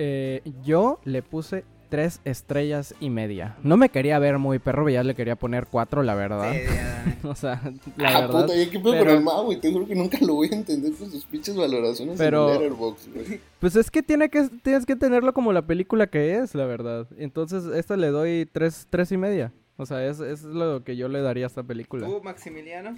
Eh, 0.00 0.42
yo 0.62 1.00
le 1.04 1.22
puse 1.22 1.64
tres 1.88 2.20
estrellas 2.24 2.94
y 3.00 3.10
media. 3.10 3.56
No 3.62 3.76
me 3.76 3.88
quería 3.88 4.18
ver 4.18 4.38
muy 4.38 4.58
perro, 4.58 4.88
ya 4.88 5.02
le 5.02 5.14
quería 5.14 5.36
poner 5.36 5.66
cuatro, 5.66 6.02
la 6.02 6.14
verdad. 6.14 6.52
Sí. 6.52 6.60
O 7.24 7.34
sea, 7.34 7.60
la 7.96 8.08
ah, 8.10 8.20
verdad. 8.20 8.42
puta, 8.42 8.54
ya 8.56 8.70
qué 8.70 8.78
pedo 8.78 8.90
con 8.92 8.98
pero- 8.98 9.12
el 9.14 9.22
Mau, 9.22 9.44
güey. 9.46 9.60
Te 9.60 9.72
juro 9.72 9.86
que 9.86 9.94
nunca 9.94 10.18
lo 10.20 10.34
voy 10.34 10.48
a 10.52 10.54
entender 10.56 10.92
con 10.92 11.10
sus 11.10 11.24
pinches 11.24 11.56
valoraciones 11.56 12.16
Pero- 12.18 12.48
en 12.54 12.60
Letterboxd, 12.60 13.08
güey. 13.14 13.40
Pues 13.60 13.74
es 13.76 13.90
que, 13.90 14.02
tiene 14.02 14.28
que 14.28 14.48
tienes 14.62 14.84
que 14.86 14.94
tenerlo 14.94 15.32
como 15.32 15.52
la 15.52 15.62
película 15.66 16.06
que 16.06 16.36
es, 16.36 16.54
la 16.54 16.66
verdad. 16.66 17.08
Entonces, 17.18 17.64
esta 17.74 17.96
le 17.96 18.08
doy 18.08 18.48
tres, 18.52 18.86
tres 18.90 19.10
y 19.10 19.16
media. 19.16 19.52
O 19.76 19.86
sea, 19.86 20.06
es, 20.06 20.20
es 20.20 20.42
lo 20.42 20.84
que 20.84 20.96
yo 20.96 21.08
le 21.08 21.20
daría 21.22 21.46
a 21.46 21.48
esta 21.48 21.62
película. 21.62 22.06
¿Tú, 22.06 22.20
Maximiliano? 22.22 22.96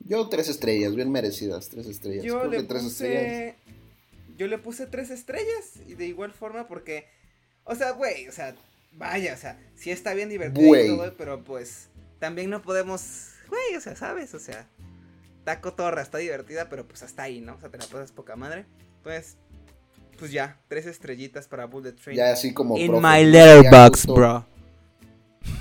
Yo 0.00 0.28
tres 0.28 0.48
estrellas, 0.48 0.94
bien 0.94 1.10
merecidas, 1.10 1.68
tres 1.68 1.86
estrellas. 1.86 2.24
Yo 2.24 2.38
Creo 2.40 2.50
le 2.50 2.56
que 2.58 2.62
tres 2.64 2.84
estrellas. 2.84 3.54
puse. 3.54 3.76
Yo 4.38 4.46
le 4.46 4.58
puse 4.58 4.86
tres 4.86 5.10
estrellas. 5.10 5.80
Y 5.86 5.94
de 5.94 6.06
igual 6.06 6.32
forma, 6.32 6.68
porque. 6.68 7.06
O 7.66 7.74
sea, 7.74 7.90
güey, 7.90 8.28
o 8.28 8.32
sea, 8.32 8.54
vaya, 8.92 9.34
o 9.34 9.36
sea, 9.36 9.58
sí 9.74 9.90
está 9.90 10.14
bien 10.14 10.28
divertido 10.28 10.68
Güey. 10.68 10.86
y 10.86 10.96
todo, 10.96 11.12
pero 11.18 11.42
pues. 11.44 11.88
También 12.18 12.48
no 12.48 12.62
podemos. 12.62 13.32
Güey, 13.48 13.76
o 13.76 13.80
sea, 13.80 13.94
¿sabes? 13.94 14.32
O 14.34 14.38
sea, 14.38 14.66
está 15.38 15.60
cotorra, 15.60 16.00
está 16.00 16.18
divertida, 16.18 16.68
pero 16.68 16.86
pues 16.86 17.02
hasta 17.02 17.24
ahí, 17.24 17.40
¿no? 17.40 17.56
O 17.56 17.60
sea, 17.60 17.68
te 17.68 17.78
la 17.78 17.84
pasas 17.84 18.12
poca 18.12 18.36
madre. 18.36 18.64
Entonces, 18.98 19.36
pues 20.18 20.32
ya, 20.32 20.58
tres 20.68 20.86
estrellitas 20.86 21.46
para 21.46 21.66
Bullet 21.66 21.92
Train. 21.92 22.16
Ya 22.16 22.32
así 22.32 22.54
como. 22.54 22.78
In 22.78 22.88
profe, 22.88 23.06
my 23.06 23.24
letterbox, 23.24 24.06
bro. 24.06 24.46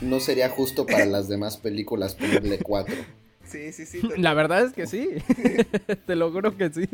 No 0.02 0.20
sería 0.20 0.50
justo 0.50 0.86
para 0.86 1.06
las 1.06 1.28
demás 1.28 1.58
películas 1.58 2.16
ponerle 2.16 2.60
cuatro. 2.60 2.96
Sí, 3.56 3.72
sí, 3.72 3.86
sí. 3.86 4.02
La 4.18 4.34
verdad 4.34 4.66
es 4.66 4.74
que 4.74 4.86
sí. 4.86 5.10
Te 6.06 6.16
lo 6.16 6.32
juro 6.32 6.58
que 6.58 6.70
sí. 6.70 6.90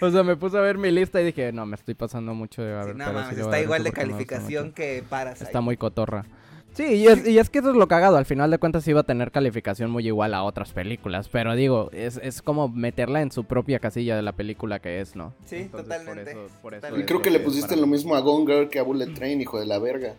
O 0.00 0.10
sea, 0.10 0.22
me 0.22 0.36
puse 0.36 0.56
a 0.56 0.60
ver 0.60 0.78
mi 0.78 0.90
lista 0.90 1.20
y 1.20 1.26
dije, 1.26 1.52
no, 1.52 1.66
me 1.66 1.74
estoy 1.74 1.94
pasando 1.94 2.32
mucho 2.32 2.62
de 2.62 2.74
a 2.74 2.84
Sí, 2.84 2.90
no 2.94 3.12
mames, 3.12 3.34
sí 3.34 3.40
está 3.40 3.60
igual 3.60 3.84
de 3.84 3.92
calificación 3.92 4.72
que 4.72 5.04
Parasite. 5.08 5.44
Está 5.44 5.60
muy 5.60 5.76
cotorra. 5.76 6.24
Sí, 6.72 6.84
y 6.84 7.06
es, 7.06 7.26
y 7.26 7.38
es 7.38 7.48
que 7.48 7.60
eso 7.60 7.70
es 7.70 7.76
lo 7.76 7.88
cagado. 7.88 8.16
Al 8.16 8.26
final 8.26 8.50
de 8.50 8.58
cuentas 8.58 8.86
iba 8.86 9.00
a 9.00 9.04
tener 9.04 9.30
calificación 9.30 9.90
muy 9.90 10.06
igual 10.06 10.34
a 10.34 10.42
otras 10.42 10.72
películas. 10.72 11.28
Pero 11.28 11.54
digo, 11.54 11.90
es, 11.92 12.18
es 12.22 12.42
como 12.42 12.68
meterla 12.68 13.22
en 13.22 13.30
su 13.30 13.44
propia 13.44 13.78
casilla 13.78 14.14
de 14.14 14.22
la 14.22 14.32
película 14.32 14.78
que 14.78 15.00
es, 15.00 15.16
¿no? 15.16 15.32
Sí, 15.46 15.56
Entonces, 15.56 15.88
totalmente, 15.88 16.32
Por 16.32 16.44
eso, 16.44 16.54
por 16.60 16.74
eso 16.74 16.80
totalmente. 16.80 17.04
Y 17.04 17.06
creo 17.06 17.22
que 17.22 17.30
le 17.30 17.40
pusiste 17.40 17.68
para 17.68 17.80
lo 17.80 17.86
mismo 17.86 18.14
a 18.14 18.20
Gone 18.20 18.46
Girl 18.46 18.68
que 18.68 18.78
a 18.78 18.82
Bullet 18.82 19.12
Train, 19.14 19.40
hijo 19.40 19.58
de 19.58 19.66
la 19.66 19.78
verga. 19.78 20.16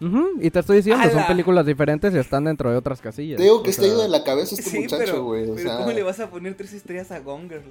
Ujú, 0.00 0.38
Y 0.42 0.50
te 0.50 0.58
estoy 0.58 0.76
diciendo, 0.78 1.02
son 1.08 1.18
¡Hala! 1.18 1.26
películas 1.28 1.64
diferentes 1.64 2.14
y 2.14 2.18
están 2.18 2.44
dentro 2.44 2.70
de 2.70 2.76
otras 2.76 3.00
casillas. 3.00 3.38
Te 3.38 3.44
digo 3.44 3.62
que 3.62 3.68
O 3.68 3.70
está 3.70 3.82
sea, 3.82 3.92
ido 3.92 4.02
de 4.02 4.08
la 4.08 4.24
cabeza 4.24 4.54
este 4.54 4.68
Sí, 4.70 4.78
muchacho, 4.80 5.02
pero, 5.04 5.24
güey. 5.24 5.50
O 5.50 5.54
pero 5.54 5.68
sea, 5.68 5.78
¿cómo 5.78 5.90
le 5.92 6.02
vas 6.02 6.20
a 6.20 6.28
poner 6.28 6.54
tres 6.54 6.72
estrellas 6.74 7.10
a 7.12 7.20
Gone 7.20 7.48
Girl? 7.48 7.62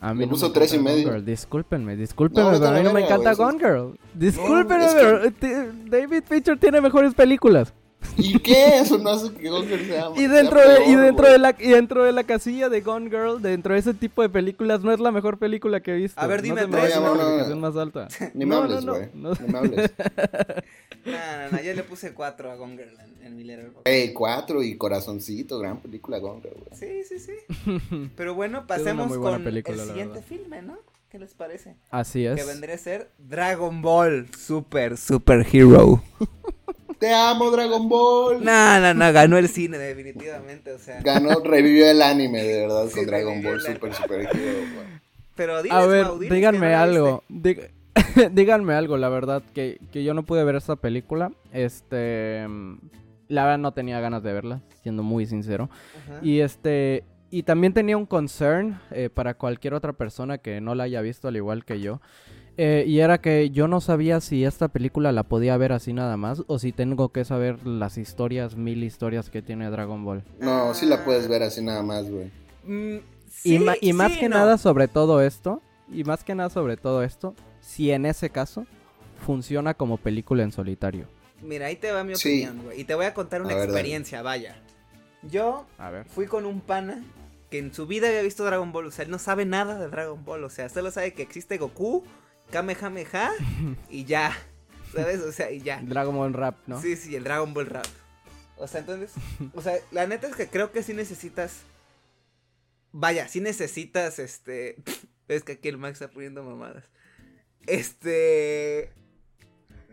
A 0.00 0.12
mí 0.14 0.20
Le 0.20 0.26
no 0.26 0.30
puso 0.32 0.48
me 0.48 0.54
tres 0.54 0.72
y 0.74 0.78
medio. 0.78 1.10
Girl, 1.10 1.24
Discúlpenme, 1.24 1.96
discúlpenme, 1.96 2.52
No, 2.52 2.58
pero 2.58 2.68
a 2.68 2.72
mí 2.78 2.82
no 2.82 2.92
me 2.92 3.04
encanta 3.04 3.34
Gone 3.34 3.58
Girl. 3.58 3.98
Discúlpenme, 4.14 4.84
es 4.86 4.94
que- 4.94 5.00
pero 5.00 5.32
te- 5.32 5.72
David 5.90 6.24
Fincher 6.28 6.58
tiene 6.58 6.80
mejores 6.80 7.14
películas. 7.14 7.72
¿Y 8.16 8.38
qué? 8.38 8.78
Eso 8.78 8.98
no 8.98 9.10
hace 9.10 9.32
que 9.32 9.48
Gone 9.48 9.66
Girl 9.66 9.86
sea 9.86 10.08
Y 10.14 10.18
sea 10.20 10.28
dentro 10.28 10.60
de, 10.60 10.84
y 10.86 10.94
dentro 10.94 11.28
de 11.30 11.38
la 11.38 11.54
y 11.58 11.68
dentro 11.68 12.04
de 12.04 12.12
la 12.12 12.24
casilla 12.24 12.68
de 12.68 12.80
Gone 12.80 13.10
Girl, 13.10 13.40
dentro 13.42 13.74
de 13.74 13.80
ese 13.80 13.94
tipo 13.94 14.22
de 14.22 14.28
películas, 14.28 14.82
no 14.82 14.92
es 14.92 15.00
la 15.00 15.10
mejor 15.10 15.38
película 15.38 15.80
que 15.80 15.92
he 15.92 15.96
visto. 15.96 16.20
A 16.20 16.26
ver, 16.26 16.38
No 16.40 16.42
dime 16.44 16.66
me 16.66 16.78
tres, 16.80 16.96
no, 16.96 17.14
no, 17.14 17.48
no. 17.48 17.56
más 17.56 17.76
alta. 17.76 18.08
Ni 18.34 18.44
me 18.46 18.54
No, 18.54 18.62
hables, 18.62 18.84
no, 18.84 18.92
no, 18.92 18.98
güey. 18.98 19.08
no. 19.14 19.32
Ni 19.34 19.52
me 19.52 19.58
hables. 19.58 19.90
No, 21.04 21.12
no, 21.12 21.50
no, 21.58 21.62
yo 21.62 21.74
le 21.74 21.82
puse 21.82 22.14
cuatro 22.14 22.50
a 22.50 22.54
Gone 22.56 22.78
Girl 22.78 22.98
en, 22.98 23.26
en 23.26 23.36
mi. 23.36 23.44
Ey, 23.84 24.14
cuatro 24.14 24.62
y 24.62 24.78
Corazoncito, 24.78 25.58
gran 25.58 25.78
película 25.80 26.18
Gone 26.18 26.40
Girl, 26.40 26.54
güey. 26.66 26.80
Sí, 27.04 27.04
sí, 27.06 27.18
sí. 27.18 28.10
Pero 28.16 28.34
bueno, 28.34 28.66
pasemos 28.66 29.14
con 29.18 29.44
película, 29.44 29.82
el 29.82 29.88
siguiente 29.88 30.14
verdad. 30.20 30.26
filme, 30.26 30.62
¿no? 30.62 30.78
¿Qué 31.10 31.18
les 31.18 31.34
parece? 31.34 31.76
Así 31.90 32.24
es. 32.24 32.36
Que 32.40 32.44
vendría 32.46 32.74
a 32.74 32.78
ser 32.78 33.10
Dragon 33.18 33.82
Ball 33.82 34.28
Super 34.34 34.96
Super 34.96 35.46
Hero. 35.52 36.02
Te 37.04 37.12
amo, 37.12 37.50
Dragon 37.50 37.86
Ball. 37.86 38.42
No, 38.42 38.80
no, 38.80 38.94
no, 38.94 39.12
ganó 39.12 39.36
el 39.36 39.50
cine 39.50 39.76
definitivamente, 39.76 40.72
o 40.72 40.78
sea. 40.78 41.02
Ganó, 41.02 41.38
revivió 41.44 41.86
el 41.86 42.00
anime, 42.00 42.42
de 42.42 42.62
verdad, 42.62 42.86
Sí, 42.88 42.94
con 42.94 43.06
Dragon 43.06 43.42
Ball 43.42 43.54
el 43.56 43.60
Super 43.60 43.92
Super 43.92 44.20
Hero, 44.22 44.30
güey. 44.74 44.86
Pero 45.34 45.62
diles, 45.62 45.76
A 45.76 45.84
ver, 45.84 46.06
Mau, 46.06 46.14
diles 46.14 46.30
que 46.30 46.34
díganme 46.34 46.70
no 46.70 46.78
algo. 46.78 47.24
Díganme 48.32 48.72
algo, 48.72 48.96
la 48.96 49.10
verdad, 49.10 49.42
que, 49.52 49.80
que 49.92 50.02
yo 50.02 50.14
no 50.14 50.22
pude 50.22 50.44
ver 50.44 50.56
esta 50.56 50.76
película. 50.76 51.30
Este. 51.52 52.46
La 53.28 53.44
verdad 53.44 53.58
no 53.58 53.72
tenía 53.72 54.00
ganas 54.00 54.22
de 54.22 54.32
verla, 54.32 54.62
siendo 54.82 55.02
muy 55.02 55.26
sincero. 55.26 55.68
Ajá. 56.06 56.20
Y 56.22 56.40
este. 56.40 57.04
Y 57.30 57.42
también 57.42 57.74
tenía 57.74 57.98
un 57.98 58.06
concern 58.06 58.80
eh, 58.92 59.10
para 59.12 59.34
cualquier 59.34 59.74
otra 59.74 59.92
persona 59.92 60.38
que 60.38 60.62
no 60.62 60.74
la 60.74 60.84
haya 60.84 61.02
visto 61.02 61.28
al 61.28 61.36
igual 61.36 61.66
que 61.66 61.82
yo. 61.82 62.00
Eh, 62.56 62.84
y 62.86 63.00
era 63.00 63.20
que 63.20 63.50
yo 63.50 63.66
no 63.66 63.80
sabía 63.80 64.20
si 64.20 64.44
esta 64.44 64.68
película 64.68 65.10
la 65.10 65.24
podía 65.24 65.56
ver 65.56 65.72
así 65.72 65.92
nada 65.92 66.16
más 66.16 66.44
o 66.46 66.58
si 66.60 66.70
tengo 66.70 67.08
que 67.10 67.24
saber 67.24 67.66
las 67.66 67.98
historias, 67.98 68.54
mil 68.56 68.84
historias 68.84 69.28
que 69.28 69.42
tiene 69.42 69.70
Dragon 69.70 70.04
Ball. 70.04 70.22
No, 70.38 70.72
sí 70.74 70.86
la 70.86 71.04
puedes 71.04 71.26
ver 71.26 71.42
así 71.42 71.62
nada 71.62 71.82
más, 71.82 72.08
güey. 72.08 72.30
Mm, 72.64 72.96
y, 72.98 73.00
sí, 73.28 73.58
ma- 73.58 73.74
y 73.80 73.92
más 73.92 74.12
sí, 74.12 74.20
que 74.20 74.28
no. 74.28 74.36
nada 74.36 74.56
sobre 74.58 74.86
todo 74.86 75.20
esto, 75.20 75.60
y 75.92 76.04
más 76.04 76.22
que 76.22 76.34
nada 76.36 76.48
sobre 76.48 76.76
todo 76.76 77.02
esto, 77.02 77.34
si 77.60 77.90
en 77.90 78.06
ese 78.06 78.30
caso 78.30 78.66
funciona 79.26 79.74
como 79.74 79.96
película 79.96 80.42
en 80.44 80.52
solitario. 80.52 81.06
Mira, 81.42 81.66
ahí 81.66 81.76
te 81.76 81.90
va 81.90 82.04
mi 82.04 82.14
opinión, 82.14 82.62
güey. 82.62 82.80
Y 82.80 82.84
te 82.84 82.94
voy 82.94 83.06
a 83.06 83.14
contar 83.14 83.40
una 83.42 83.50
A 83.50 83.54
ver, 83.56 83.66
dale. 83.66 83.72
experiencia, 83.72 84.22
vaya. 84.22 84.56
Yo 85.22 85.66
A 85.78 85.90
ver. 85.90 86.04
fui 86.06 86.26
con 86.26 86.46
un 86.46 86.60
pana 86.60 87.02
que 87.50 87.58
en 87.58 87.74
su 87.74 87.86
vida 87.86 88.08
había 88.08 88.22
visto 88.22 88.44
Dragon 88.44 88.70
Ball. 88.72 88.86
O 88.86 88.90
sea, 88.90 89.04
él 89.04 89.10
no 89.10 89.18
sabe 89.18 89.44
nada 89.44 89.78
de 89.78 89.88
Dragon 89.88 90.24
Ball. 90.24 90.44
O 90.44 90.50
sea, 90.50 90.68
solo 90.68 90.90
sabe 90.90 91.12
que 91.14 91.22
existe 91.22 91.58
Goku, 91.58 92.02
Kamehameha 92.50 93.32
y 93.90 94.04
ya. 94.04 94.36
¿Sabes? 94.94 95.20
O 95.20 95.32
sea, 95.32 95.50
y 95.50 95.60
ya. 95.60 95.80
Dragon 95.82 96.14
Ball 96.14 96.32
Rap, 96.32 96.56
¿no? 96.66 96.80
Sí, 96.80 96.96
sí, 96.96 97.16
el 97.16 97.24
Dragon 97.24 97.52
Ball 97.52 97.66
Rap. 97.66 97.86
O 98.56 98.68
sea, 98.68 98.80
entonces, 98.80 99.12
o 99.54 99.60
sea, 99.60 99.78
la 99.90 100.06
neta 100.06 100.28
es 100.28 100.36
que 100.36 100.48
creo 100.48 100.72
que 100.72 100.82
sí 100.82 100.94
necesitas. 100.94 101.62
Vaya, 102.92 103.28
sí 103.28 103.40
necesitas, 103.40 104.18
este. 104.18 104.76
Es 105.26 105.42
que 105.42 105.52
aquí 105.52 105.68
el 105.68 105.78
Max 105.78 106.02
está 106.02 106.12
poniendo 106.12 106.42
mamadas. 106.42 106.84
Este. 107.66 108.92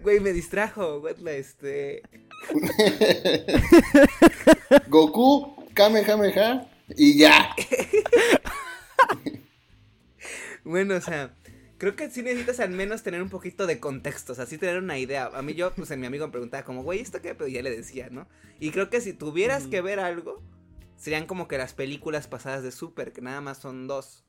Güey, 0.04 0.20
me 0.20 0.34
distrajo, 0.34 0.99
güey, 0.99 1.16
este. 1.28 2.02
Goku, 4.89 5.70
Kamehameha 5.74 6.68
y 6.97 7.18
ya. 7.18 7.56
Bueno, 10.64 10.95
o 10.95 11.02
sea, 11.02 11.34
creo 11.82 11.95
que 11.95 12.11
sí 12.11 12.21
necesitas 12.21 12.59
al 12.59 12.69
menos 12.69 13.01
tener 13.01 13.23
un 13.23 13.29
poquito 13.29 13.65
de 13.65 13.79
contexto, 13.79 14.34
o 14.34 14.36
sea, 14.36 14.45
sí 14.45 14.59
tener 14.59 14.77
una 14.77 14.99
idea. 14.99 15.32
A 15.34 15.41
mí 15.41 15.55
yo, 15.55 15.73
pues, 15.73 15.89
mi 15.97 16.05
amigo 16.05 16.27
me 16.27 16.32
preguntaba 16.32 16.63
como, 16.63 16.84
güey, 16.84 16.99
¿esto 16.99 17.23
qué? 17.23 17.34
Pero 17.34 17.47
ya 17.47 17.63
le 17.63 17.75
decía, 17.75 18.07
¿no? 18.11 18.27
Y 18.59 18.69
creo 18.69 18.91
que 18.91 19.01
si 19.01 19.13
tuvieras 19.13 19.65
que 19.65 19.82
ver 19.82 19.99
algo, 19.99 20.43
serían 20.95 21.25
como 21.25 21.47
que 21.47 21.57
las 21.57 21.73
películas 21.73 22.27
pasadas 22.27 22.61
de 22.61 22.71
Super, 22.71 23.13
que 23.13 23.21
nada 23.21 23.41
más 23.41 23.57
son 23.57 23.88
dos. 23.88 24.23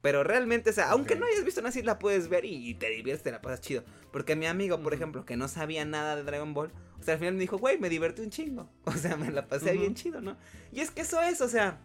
Pero 0.00 0.22
realmente, 0.22 0.70
o 0.70 0.72
sea, 0.72 0.90
aunque 0.90 1.16
no 1.16 1.26
hayas 1.26 1.44
visto 1.44 1.60
nada 1.60 1.70
así, 1.70 1.82
la 1.82 1.98
puedes 1.98 2.28
ver 2.28 2.44
y, 2.44 2.72
te 2.74 2.88
diviertes, 2.90 3.24
te 3.24 3.32
la 3.32 3.42
pasas 3.42 3.62
chido. 3.62 3.82
Porque 4.12 4.36
mi 4.36 4.46
amigo, 4.46 4.80
por 4.80 4.94
ejemplo, 4.94 5.24
que 5.24 5.36
no 5.36 5.48
sabía 5.48 5.84
nada 5.84 6.14
de 6.14 6.22
Dragon 6.22 6.54
Ball, 6.54 6.70
o 7.00 7.02
sea, 7.02 7.14
al 7.14 7.18
final 7.18 7.34
me 7.34 7.40
dijo, 7.40 7.58
güey, 7.58 7.80
me 7.80 7.88
divertí 7.88 8.22
un 8.22 8.30
chingo. 8.30 8.70
O 8.84 8.92
sea, 8.92 9.16
me 9.16 9.32
la 9.32 9.48
pasé 9.48 9.72
bien 9.72 9.96
chido, 9.96 10.20
¿no? 10.20 10.36
Y 10.70 10.78
es 10.78 10.92
que 10.92 11.02
eso 11.02 11.20
es, 11.20 11.40
o 11.40 11.48
sea, 11.48 11.80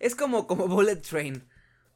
es 0.00 0.16
como, 0.16 0.48
como 0.48 0.66
Bullet 0.66 0.96
Train. 0.96 1.44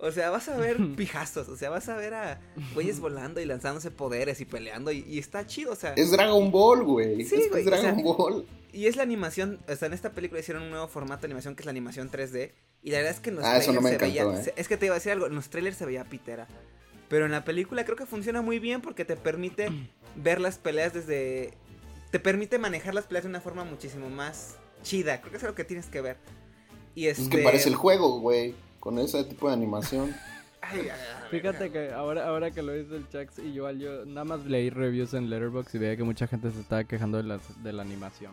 O 0.01 0.12
sea, 0.12 0.30
vas 0.30 0.49
a 0.49 0.57
ver 0.57 0.76
pijazos, 0.96 1.49
o 1.49 1.57
sea, 1.57 1.70
vas 1.70 1.88
a 1.88 1.96
ver 1.96 2.14
a 2.14 2.40
güeyes 2.74 3.01
volando 3.01 3.40
y 3.40 3.44
lanzándose 3.44 3.90
poderes 3.90 4.40
y 4.40 4.44
peleando 4.44 4.92
y, 4.92 5.18
está 5.18 5.46
chido, 5.46 5.72
o 5.72 5.76
sea. 5.76 5.94
Es 5.94 6.12
Dragon 6.12 6.51
Ball, 6.51 6.84
güey. 6.84 7.24
Sí, 7.24 7.49
es, 7.53 7.64
Dragon 7.64 8.03
Ball. 8.03 8.46
Y 8.72 8.86
es 8.86 8.96
la 8.96 9.03
animación, 9.03 9.59
o 9.68 9.74
sea, 9.74 9.86
en 9.86 9.94
esta 9.94 10.12
película 10.12 10.40
hicieron 10.40 10.62
un 10.62 10.70
nuevo 10.70 10.88
formato 10.88 11.22
de 11.22 11.26
animación 11.26 11.57
que 11.57 11.62
es 11.62 11.66
la 11.66 11.70
animación 11.70 12.11
3D. 12.11 12.53
Y 12.82 12.90
la 12.92 12.99
verdad 12.99 13.14
es 13.14 13.20
que 13.20 13.30
en 13.30 13.36
los 13.36 13.44
ah, 13.44 13.59
trailers 13.59 13.88
se 13.88 13.99
veía. 13.99 14.22
¿eh? 14.22 14.53
Es 14.57 14.68
que 14.68 14.76
te 14.76 14.86
iba 14.86 14.94
a 14.94 14.99
decir 14.99 15.12
algo, 15.12 15.26
en 15.26 15.34
los 15.34 15.51
trailers 15.51 15.76
se 15.76 15.84
veía 15.84 16.05
pitera. 16.05 16.46
Pero 17.09 17.24
en 17.24 17.32
la 17.32 17.44
película 17.44 17.84
creo 17.84 17.96
que 17.96 18.07
funciona 18.07 18.40
muy 18.40 18.61
bien 18.61 18.82
porque 18.82 19.05
te 19.05 19.16
permite 19.16 19.68
ver 20.16 20.40
las 20.40 20.59
peleas 20.59 20.92
desde. 20.94 21.55
Te 22.12 22.20
permite 22.20 22.59
manejar 22.59 22.94
las 22.94 23.07
peleas 23.07 23.24
de 23.24 23.30
una 23.30 23.40
forma 23.40 23.64
muchísimo 23.64 24.09
más 24.11 24.57
chida. 24.82 25.20
Creo 25.20 25.32
que 25.32 25.38
es 25.38 25.42
algo 25.42 25.57
que 25.57 25.64
tienes 25.64 25.86
que 25.86 26.01
ver. 26.01 26.18
Y 26.94 27.07
Es 27.07 27.28
que 27.28 27.38
parece 27.38 27.68
el 27.68 27.74
este 27.74 27.82
juego, 27.82 28.20
güey 28.20 28.55
con 28.81 28.99
ese 28.99 29.24
tipo 29.24 29.49
de 29.49 29.55
animación. 29.55 30.14
Fíjate 31.31 31.70
que 31.70 31.93
ahora, 31.93 32.26
ahora 32.26 32.51
que 32.51 32.62
lo 32.62 32.76
hizo 32.76 32.97
el 32.97 33.09
Chax 33.09 33.39
y 33.39 33.53
yo, 33.53 33.70
yo 33.70 34.05
nada 34.05 34.24
más 34.24 34.45
leí 34.45 34.70
reviews 34.70 35.14
en 35.14 35.31
Letterboxd 35.31 35.74
y 35.74 35.79
veía 35.79 35.97
que 35.97 36.03
mucha 36.03 36.26
gente 36.26 36.51
se 36.51 36.61
estaba 36.61 36.85
quejando 36.85 37.18
de 37.18 37.24
la, 37.24 37.41
de 37.62 37.72
la 37.72 37.83
animación. 37.83 38.33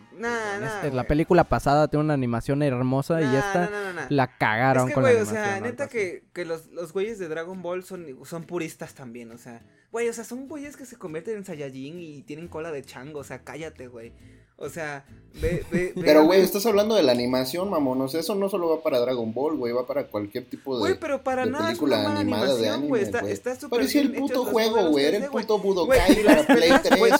Este, 0.62 0.92
la 0.92 1.04
película 1.04 1.44
pasada 1.44 1.88
tiene 1.88 2.04
una 2.04 2.14
animación 2.14 2.62
hermosa 2.62 3.20
y 3.20 3.36
esta 3.36 4.06
la 4.08 4.36
cagaron 4.38 4.84
es 4.84 4.88
que, 4.88 4.94
con 4.94 5.02
güey, 5.04 5.16
o 5.16 5.26
sea, 5.26 5.60
neta 5.60 5.88
que, 5.88 6.24
que 6.32 6.44
los, 6.44 6.66
los 6.68 6.92
güeyes 6.92 7.18
de 7.18 7.28
Dragon 7.28 7.62
Ball 7.62 7.84
son, 7.84 8.06
son 8.24 8.44
puristas 8.44 8.94
también, 8.94 9.30
o 9.30 9.38
sea, 9.38 9.62
güey, 9.92 10.08
o 10.08 10.12
sea, 10.12 10.24
son 10.24 10.48
güeyes 10.48 10.76
que 10.76 10.86
se 10.86 10.96
convierten 10.96 11.36
en 11.36 11.44
Saiyajin 11.44 11.98
y 12.00 12.22
tienen 12.22 12.48
cola 12.48 12.70
de 12.72 12.82
chango, 12.82 13.20
o 13.20 13.24
sea, 13.24 13.42
cállate, 13.42 13.88
güey. 13.88 14.12
O 14.58 14.70
sea, 14.70 15.04
ve, 15.34 15.64
ve, 15.70 15.92
Pero, 16.00 16.24
güey, 16.24 16.40
estás 16.40 16.64
hablando 16.64 16.94
de 16.94 17.02
la 17.02 17.12
animación, 17.12 17.68
mamón. 17.68 18.00
O 18.00 18.08
sea, 18.08 18.20
eso 18.20 18.34
no 18.34 18.48
solo 18.48 18.70
va 18.70 18.82
para 18.82 18.98
Dragon 19.00 19.34
Ball, 19.34 19.54
güey. 19.56 19.72
Va 19.72 19.86
para 19.86 20.06
cualquier 20.06 20.46
tipo 20.46 20.76
de, 20.76 20.80
güey, 20.80 20.98
pero 20.98 21.22
para 21.22 21.44
nada 21.44 21.66
película 21.66 22.00
es 22.00 22.08
animada 22.08 22.56
de 22.56 22.68
anime, 22.70 22.88
güey. 22.88 23.02
Está, 23.02 23.20
está 23.20 23.54
súper 23.54 23.80
Parecía 23.80 24.00
el 24.00 24.14
puto 24.14 24.46
juego, 24.46 24.88
güey. 24.88 25.04
Era 25.04 25.18
el 25.18 25.26
puto 25.26 25.58
Budokai 25.58 26.24
para 26.24 26.46
Play 26.46 26.70
3, 26.82 26.98
güey. 26.98 27.12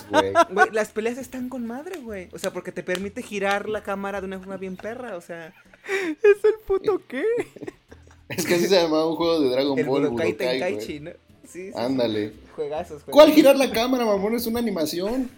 Güey, 0.50 0.70
las 0.72 0.88
peleas 0.92 1.18
están 1.18 1.50
con 1.50 1.66
madre, 1.66 2.00
güey. 2.00 2.28
O 2.32 2.38
sea, 2.38 2.52
porque 2.52 2.72
te 2.72 2.82
permite 2.82 3.22
girar 3.22 3.68
la 3.68 3.82
cámara 3.82 4.20
de 4.22 4.26
una 4.26 4.38
forma 4.38 4.56
bien 4.56 4.76
perra, 4.76 5.16
o 5.16 5.20
sea... 5.20 5.54
¿Es 5.86 6.44
el 6.44 6.54
puto 6.66 7.02
qué? 7.08 7.22
es 8.30 8.46
que 8.46 8.54
así 8.54 8.66
se 8.66 8.80
llamaba 8.80 9.08
un 9.08 9.16
juego 9.16 9.40
de 9.40 9.50
Dragon 9.50 9.76
Ball, 9.76 9.86
Budokai, 9.86 10.32
Budokai 10.32 10.32
Tenkaichi, 10.32 11.00
¿no? 11.00 11.10
Sí, 11.46 11.70
sí. 11.70 11.72
Ándale. 11.76 12.32
Juegazos, 12.56 13.02
juegazos. 13.02 13.02
¿Cuál 13.10 13.32
girar 13.32 13.56
la 13.56 13.70
cámara, 13.70 14.04
mamón? 14.04 14.34
Es 14.34 14.46
una 14.46 14.58
animación. 14.58 15.30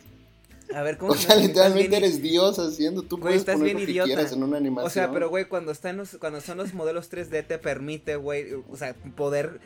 A 0.75 0.83
ver, 0.83 0.99
¿cómo 0.99 1.12
O 1.12 1.16
sea, 1.16 1.37
literalmente 1.37 1.97
eres 1.97 2.23
Dios 2.23 2.59
haciendo, 2.59 3.03
tú 3.03 3.19
puedes 3.19 3.39
estás 3.39 3.57
poner 3.57 3.77
bien 3.77 3.97
lo 3.97 4.05
que 4.05 4.09
quieras 4.09 4.33
en 4.33 4.43
una 4.43 4.59
animación. 4.59 4.87
O 4.87 4.91
sea, 4.91 5.11
pero 5.11 5.29
güey, 5.29 5.47
cuando 5.47 5.73
están 5.73 5.97
los, 5.97 6.16
cuando 6.19 6.41
son 6.41 6.59
los 6.59 6.75
modelos 6.75 7.11
3D 7.11 7.47
te 7.47 7.59
permite, 7.59 8.16
güey, 8.16 8.53
o 8.53 8.77
sea, 8.77 8.95
poder 9.16 9.61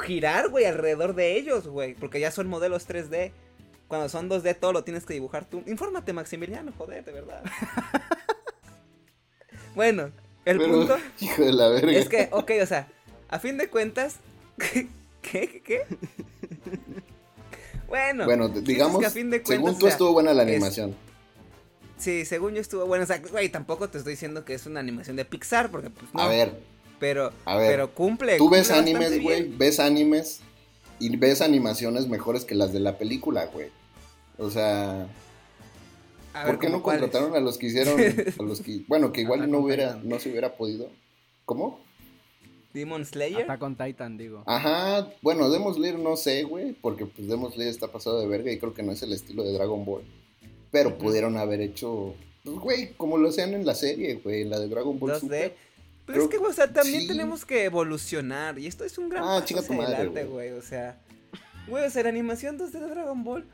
girar, 0.00 0.48
güey, 0.48 0.64
alrededor 0.64 1.14
de 1.14 1.36
ellos, 1.36 1.68
güey, 1.68 1.94
porque 1.94 2.20
ya 2.20 2.30
son 2.30 2.48
modelos 2.48 2.88
3D. 2.88 3.32
Cuando 3.86 4.10
son 4.10 4.28
2D 4.28 4.58
todo 4.58 4.74
lo 4.74 4.84
tienes 4.84 5.06
que 5.06 5.14
dibujar 5.14 5.46
tú. 5.46 5.62
Infórmate, 5.66 6.12
Maximiliano, 6.12 6.72
joder, 6.76 7.04
de 7.04 7.12
verdad. 7.12 7.42
bueno, 9.74 10.10
el 10.44 10.58
punto 10.58 10.98
hijo 11.20 11.42
de 11.42 11.52
la 11.52 11.68
verga. 11.68 11.92
es 11.92 12.08
que, 12.08 12.28
ok, 12.30 12.52
o 12.62 12.66
sea, 12.66 12.88
a 13.28 13.38
fin 13.38 13.56
de 13.56 13.68
cuentas, 13.68 14.16
¿qué? 14.58 14.88
¿Qué? 15.22 15.62
¿Qué? 15.64 15.86
Bueno, 17.88 18.24
bueno 18.26 18.48
digamos, 18.48 19.02
que 19.02 19.10
fin 19.10 19.30
de 19.30 19.42
cuentas, 19.42 19.56
según 19.56 19.78
tú 19.78 19.86
estuvo 19.88 20.12
buena 20.12 20.34
la 20.34 20.42
animación. 20.42 20.94
sí, 21.96 22.24
según 22.24 22.54
yo 22.54 22.60
estuvo 22.60 22.86
buena. 22.86 23.04
O 23.04 23.06
sea, 23.06 23.18
güey, 23.18 23.48
tampoco 23.48 23.88
te 23.88 23.98
estoy 23.98 24.12
diciendo 24.12 24.44
que 24.44 24.54
es 24.54 24.66
una 24.66 24.80
animación 24.80 25.16
de 25.16 25.24
Pixar, 25.24 25.70
porque 25.70 25.90
pues 25.90 26.12
no. 26.12 26.20
A 26.20 26.28
ver. 26.28 26.54
Pero, 27.00 27.32
a 27.44 27.56
ver, 27.56 27.70
pero 27.70 27.94
cumple. 27.94 28.36
Tú 28.38 28.50
ves 28.50 28.70
animes, 28.70 29.22
güey, 29.22 29.48
ves 29.48 29.78
animes 29.78 30.40
y 30.98 31.16
ves 31.16 31.40
animaciones 31.40 32.08
mejores 32.08 32.44
que 32.44 32.54
las 32.54 32.72
de 32.72 32.80
la 32.80 32.98
película, 32.98 33.46
güey. 33.46 33.68
O 34.36 34.50
sea, 34.50 35.06
¿por 36.44 36.58
qué 36.58 36.68
no 36.68 36.82
contrataron 36.82 37.34
a 37.34 37.40
los 37.40 37.56
que 37.56 37.66
hicieron, 37.66 38.00
a 38.00 38.42
los 38.42 38.60
que, 38.60 38.84
bueno, 38.88 39.12
que 39.12 39.20
igual 39.22 39.50
no 39.50 39.58
hubiera, 39.58 39.98
no 40.02 40.18
se 40.18 40.30
hubiera 40.30 40.56
podido? 40.56 40.90
¿Cómo? 41.44 41.80
Demon 42.72 43.04
Slayer. 43.04 43.40
Está 43.40 43.58
con 43.58 43.76
Titan, 43.76 44.16
digo. 44.16 44.42
Ajá, 44.46 45.10
bueno, 45.22 45.50
Demon 45.50 45.74
Slayer 45.74 45.98
no 45.98 46.16
sé, 46.16 46.44
güey, 46.44 46.72
porque 46.72 47.06
pues 47.06 47.28
Demon 47.28 47.52
Slayer 47.52 47.70
está 47.70 47.90
pasado 47.90 48.20
de 48.20 48.26
verga 48.26 48.52
y 48.52 48.58
creo 48.58 48.74
que 48.74 48.82
no 48.82 48.92
es 48.92 49.02
el 49.02 49.12
estilo 49.12 49.42
de 49.42 49.52
Dragon 49.52 49.84
Ball. 49.84 50.02
Pero 50.70 50.98
pudieron 50.98 51.36
haber 51.38 51.60
hecho, 51.62 52.14
pues, 52.44 52.56
güey, 52.56 52.92
como 52.94 53.16
lo 53.16 53.30
hacían 53.30 53.54
en 53.54 53.64
la 53.64 53.74
serie, 53.74 54.16
güey, 54.16 54.44
la 54.44 54.58
de 54.58 54.68
Dragon 54.68 54.98
Ball 54.98 55.18
Super. 55.18 55.56
Pero 56.04 56.22
es 56.22 56.28
que, 56.28 56.38
o 56.38 56.52
sea, 56.52 56.72
también 56.72 57.06
tenemos 57.06 57.44
que 57.44 57.64
evolucionar. 57.64 58.58
Y 58.58 58.66
esto 58.66 58.84
es 58.84 58.96
un 58.96 59.10
gran 59.10 59.24
ah, 59.24 59.44
chica 59.44 59.62
tu 59.62 59.74
madre, 59.74 60.24
güey. 60.24 60.50
O 60.52 60.62
sea, 60.62 60.98
güey, 61.66 61.84
o 61.84 61.90
sea, 61.90 62.02
la 62.02 62.08
animación 62.08 62.58
2D 62.58 62.70
de 62.70 62.88
Dragon 62.88 63.24
Ball 63.24 63.46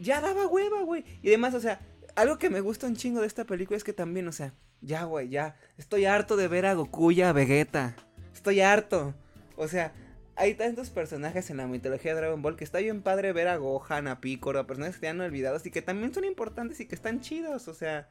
ya 0.00 0.20
daba 0.20 0.46
hueva, 0.46 0.82
güey. 0.82 1.04
Y 1.22 1.28
además, 1.28 1.54
o 1.54 1.60
sea, 1.60 1.80
algo 2.14 2.38
que 2.38 2.50
me 2.50 2.60
gusta 2.60 2.86
un 2.86 2.96
chingo 2.96 3.20
de 3.22 3.26
esta 3.26 3.44
película 3.44 3.78
es 3.78 3.84
que 3.84 3.94
también, 3.94 4.28
o 4.28 4.32
sea, 4.32 4.52
ya, 4.82 5.04
güey, 5.04 5.30
ya. 5.30 5.56
Estoy 5.78 6.04
harto 6.04 6.36
de 6.36 6.48
ver 6.48 6.66
a 6.66 6.74
Goku 6.74 7.10
y 7.10 7.22
a 7.22 7.32
Vegeta 7.32 7.96
estoy 8.44 8.60
harto. 8.60 9.14
O 9.56 9.68
sea, 9.68 9.94
hay 10.36 10.54
tantos 10.54 10.90
personajes 10.90 11.48
en 11.48 11.56
la 11.56 11.66
mitología 11.66 12.14
de 12.14 12.20
Dragon 12.20 12.42
Ball 12.42 12.56
que 12.56 12.64
está 12.64 12.78
bien 12.78 13.00
padre 13.00 13.32
ver 13.32 13.48
a 13.48 13.56
Gohan, 13.56 14.06
a 14.06 14.20
Piccolo, 14.20 14.58
a 14.58 14.66
personajes 14.66 14.98
que 14.98 15.08
han 15.08 15.20
olvidados 15.22 15.64
y 15.64 15.70
que 15.70 15.80
también 15.80 16.12
son 16.12 16.24
importantes 16.24 16.78
y 16.80 16.86
que 16.86 16.94
están 16.94 17.20
chidos, 17.20 17.68
o 17.68 17.74
sea... 17.74 18.10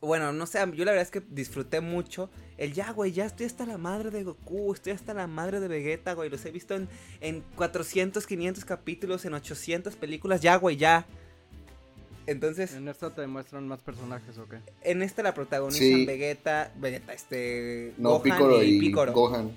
Bueno, 0.00 0.32
no 0.32 0.46
sé, 0.46 0.60
yo 0.74 0.84
la 0.84 0.92
verdad 0.92 1.02
es 1.02 1.10
que 1.10 1.20
disfruté 1.28 1.80
mucho. 1.80 2.30
El 2.56 2.72
ya, 2.72 2.92
güey, 2.92 3.10
ya 3.10 3.26
estoy 3.26 3.46
hasta 3.46 3.66
la 3.66 3.78
madre 3.78 4.12
de 4.12 4.22
Goku, 4.22 4.72
estoy 4.72 4.92
hasta 4.92 5.12
la 5.12 5.26
madre 5.26 5.58
de 5.58 5.66
Vegeta, 5.66 6.12
güey. 6.12 6.30
Los 6.30 6.46
he 6.46 6.52
visto 6.52 6.76
en, 6.76 6.88
en 7.20 7.40
400, 7.56 8.24
500 8.24 8.64
capítulos, 8.64 9.24
en 9.24 9.34
800 9.34 9.96
películas. 9.96 10.40
Ya, 10.40 10.54
güey, 10.54 10.76
ya. 10.76 11.04
Entonces. 12.28 12.74
¿En 12.74 12.88
esta 12.88 13.14
te 13.14 13.26
muestran 13.26 13.66
más 13.66 13.80
personajes 13.80 14.36
o 14.38 14.48
qué? 14.48 14.58
En 14.82 15.02
esta 15.02 15.22
la 15.22 15.34
protagonizan 15.34 16.06
Vegeta, 16.06 16.72
Vegeta, 16.76 17.12
este. 17.14 17.94
No, 17.96 18.20
Gohan 18.20 18.64
y, 18.64 18.78
Piccolo. 18.78 19.12
Gohan. 19.12 19.56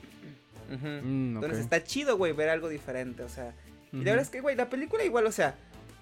Mm, 0.70 1.36
Entonces 1.36 1.60
está 1.60 1.84
chido, 1.84 2.18
güey, 2.18 2.32
ver 2.32 2.50
algo 2.50 2.70
diferente, 2.70 3.24
o 3.24 3.30
sea. 3.30 3.54
Y 3.92 3.98
la 3.98 4.12
verdad 4.12 4.22
es 4.22 4.30
que, 4.30 4.40
güey, 4.40 4.56
la 4.56 4.70
película 4.70 5.04
igual, 5.04 5.26
o 5.26 5.34
sea, 5.34 5.56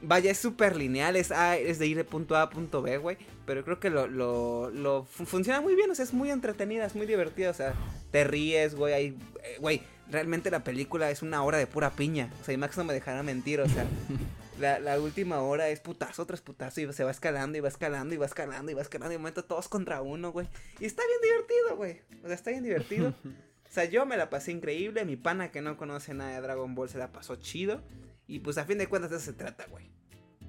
vaya, 0.03 0.29
es 0.29 0.37
súper 0.37 0.75
lineal, 0.75 1.15
es, 1.15 1.31
es 1.31 1.79
de 1.79 1.87
ir 1.87 1.97
de 1.97 2.03
punto 2.03 2.35
A 2.35 2.43
a 2.43 2.49
punto 2.51 2.83
B, 2.83 2.99
güey. 2.99 3.17
Pero 3.47 3.65
creo 3.65 3.79
que 3.79 3.89
lo, 3.89 4.05
lo, 4.05 4.69
lo 4.69 5.05
funciona 5.05 5.59
muy 5.59 5.73
bien, 5.73 5.89
o 5.89 5.95
sea, 5.95 6.05
es 6.05 6.13
muy 6.13 6.29
entretenida, 6.29 6.85
es 6.85 6.95
muy 6.95 7.07
divertida, 7.07 7.49
o 7.49 7.53
sea, 7.55 7.73
te 8.11 8.23
ríes, 8.23 8.75
güey, 8.75 8.93
ahí, 8.93 9.17
eh, 9.43 9.57
güey, 9.59 9.81
realmente 10.11 10.51
la 10.51 10.63
película 10.63 11.09
es 11.09 11.23
una 11.23 11.43
hora 11.43 11.57
de 11.57 11.65
pura 11.65 11.89
piña. 11.89 12.29
O 12.41 12.45
sea, 12.45 12.53
y 12.53 12.57
Max 12.57 12.77
no 12.77 12.83
me 12.83 12.93
dejará 12.93 13.23
mentir, 13.23 13.59
o 13.59 13.67
sea, 13.67 13.87
la, 14.59 14.99
última 14.99 15.41
hora 15.41 15.69
es 15.69 15.79
putazo 15.79 16.25
tras 16.25 16.41
putazo 16.41 16.81
y 16.81 16.93
se 16.93 17.03
va 17.03 17.11
escalando 17.11 17.57
y 17.57 17.61
va 17.61 17.67
escalando 17.67 18.13
y 18.13 18.17
va 18.17 18.25
escalando 18.25 18.71
y 18.71 18.75
va 18.75 18.81
escalando 18.81 19.13
y 19.13 19.15
de 19.15 19.19
momento 19.19 19.43
todos 19.43 19.67
contra 19.67 20.01
uno, 20.01 20.31
güey. 20.31 20.47
Y 20.79 20.85
está 20.85 21.03
bien 21.05 21.21
divertido, 21.21 21.77
güey. 21.77 22.01
O 22.23 22.27
sea, 22.27 22.35
está 22.35 22.51
bien 22.51 22.63
divertido. 22.63 23.13
O 23.69 23.71
sea, 23.71 23.85
yo 23.85 24.03
me 24.07 24.17
la 24.17 24.31
pasé 24.31 24.51
increíble. 24.51 25.05
Mi 25.05 25.15
pana 25.15 25.51
que 25.51 25.61
no 25.61 25.77
conoce 25.77 26.15
nada 26.15 26.31
de 26.33 26.41
Dragon 26.41 26.73
Ball 26.73 26.89
se 26.89 26.97
la 26.97 27.11
pasó 27.11 27.35
chido. 27.35 27.83
Y 28.27 28.39
pues 28.39 28.57
a 28.57 28.65
fin 28.65 28.79
de 28.79 28.87
cuentas 28.87 29.11
de 29.11 29.17
eso 29.17 29.27
se 29.27 29.33
trata, 29.33 29.67
güey. 29.69 29.85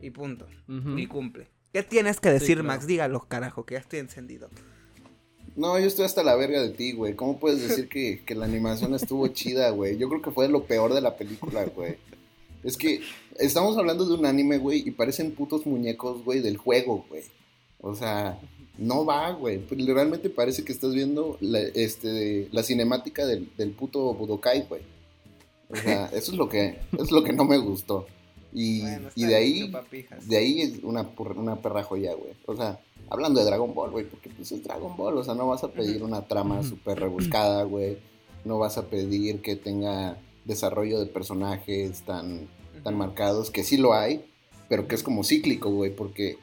Y 0.01 0.09
punto. 0.09 0.47
Y 0.97 1.07
cumple. 1.07 1.49
¿Qué 1.71 1.83
tienes 1.83 2.19
que 2.19 2.31
decir, 2.31 2.63
Max? 2.63 2.87
Dígalo, 2.87 3.21
carajo, 3.29 3.67
que 3.67 3.75
ya 3.75 3.81
estoy 3.81 3.99
encendido. 3.99 4.49
No, 5.55 5.79
yo 5.79 5.87
estoy 5.87 6.07
hasta 6.07 6.23
la 6.23 6.35
verga 6.35 6.63
de 6.63 6.71
ti, 6.71 6.93
güey. 6.93 7.15
¿Cómo 7.15 7.39
puedes 7.39 7.61
decir 7.61 7.91
que, 7.91 8.25
que 8.25 8.35
la 8.35 8.47
animación 8.47 8.95
estuvo 8.95 9.29
chida, 9.35 9.69
güey? 9.69 9.99
Yo 9.99 10.09
creo 10.09 10.23
que 10.23 10.31
fue 10.31 10.49
lo 10.49 10.65
peor 10.65 10.95
de 10.95 11.03
la 11.03 11.17
película, 11.17 11.65
güey. 11.65 11.99
Es 12.63 12.77
que 12.77 13.01
estamos 13.39 13.77
hablando 13.79 14.05
de 14.05 14.15
un 14.15 14.27
anime, 14.27 14.59
güey, 14.59 14.87
y 14.87 14.91
parecen 14.91 15.33
putos 15.33 15.67
muñecos, 15.67 16.25
güey, 16.25 16.41
del 16.41 16.57
juego, 16.57 17.05
güey. 17.09 17.23
O 17.81 17.95
sea, 17.95 18.39
no 18.77 19.05
va, 19.05 19.31
güey. 19.31 19.61
Realmente 19.71 20.31
parece 20.31 20.65
que 20.65 20.73
estás 20.73 20.95
viendo 20.95 21.37
la, 21.41 21.61
este, 21.61 22.49
la 22.53 22.63
cinemática 22.63 23.27
del, 23.27 23.51
del 23.57 23.73
puto 23.73 24.13
Budokai, 24.15 24.67
güey. 24.69 24.83
O 25.71 25.77
sea, 25.77 26.07
eso 26.15 26.33
es 26.33 26.39
lo 26.39 26.49
que, 26.49 26.79
es 26.99 27.11
lo 27.11 27.23
que 27.23 27.33
no 27.33 27.45
me 27.45 27.59
gustó. 27.59 28.07
Y, 28.53 28.83
y 29.15 29.27
de 29.27 29.37
ahí, 29.37 29.73
de 30.27 30.37
ahí 30.37 30.61
es 30.63 30.83
una, 30.83 31.09
una 31.37 31.57
perra 31.57 31.85
joya, 31.85 32.15
güey. 32.15 32.33
O 32.47 32.57
sea, 32.57 32.81
hablando 33.09 33.41
de 33.41 33.47
Dragon 33.47 33.73
Ball, 33.73 33.91
güey, 33.91 34.05
porque 34.07 34.29
pues 34.31 34.51
es 34.51 34.65
Dragon 34.65 34.97
Ball, 34.97 35.19
o 35.19 35.25
sea, 35.25 35.35
no 35.35 35.47
vas 35.47 35.63
a 35.63 35.69
pedir 35.69 36.03
una 36.03 36.27
trama 36.27 36.63
súper 36.69 36.99
rebuscada, 36.99 37.63
güey. 37.65 37.99
No 38.45 38.59
vas 38.59 38.79
a 38.79 38.87
pedir 38.87 39.41
que 39.41 39.57
tenga 39.57 40.17
desarrollo 40.45 40.99
de 41.01 41.07
personajes 41.07 42.03
tan, 42.03 42.49
tan 42.83 42.97
marcados, 42.97 43.51
que 43.51 43.65
sí 43.65 43.77
lo 43.77 43.95
hay, 43.95 44.25
pero 44.69 44.87
que 44.89 44.95
es 44.95 45.03
como 45.03 45.25
cíclico, 45.25 45.71
güey, 45.71 45.95
porque 45.95 46.39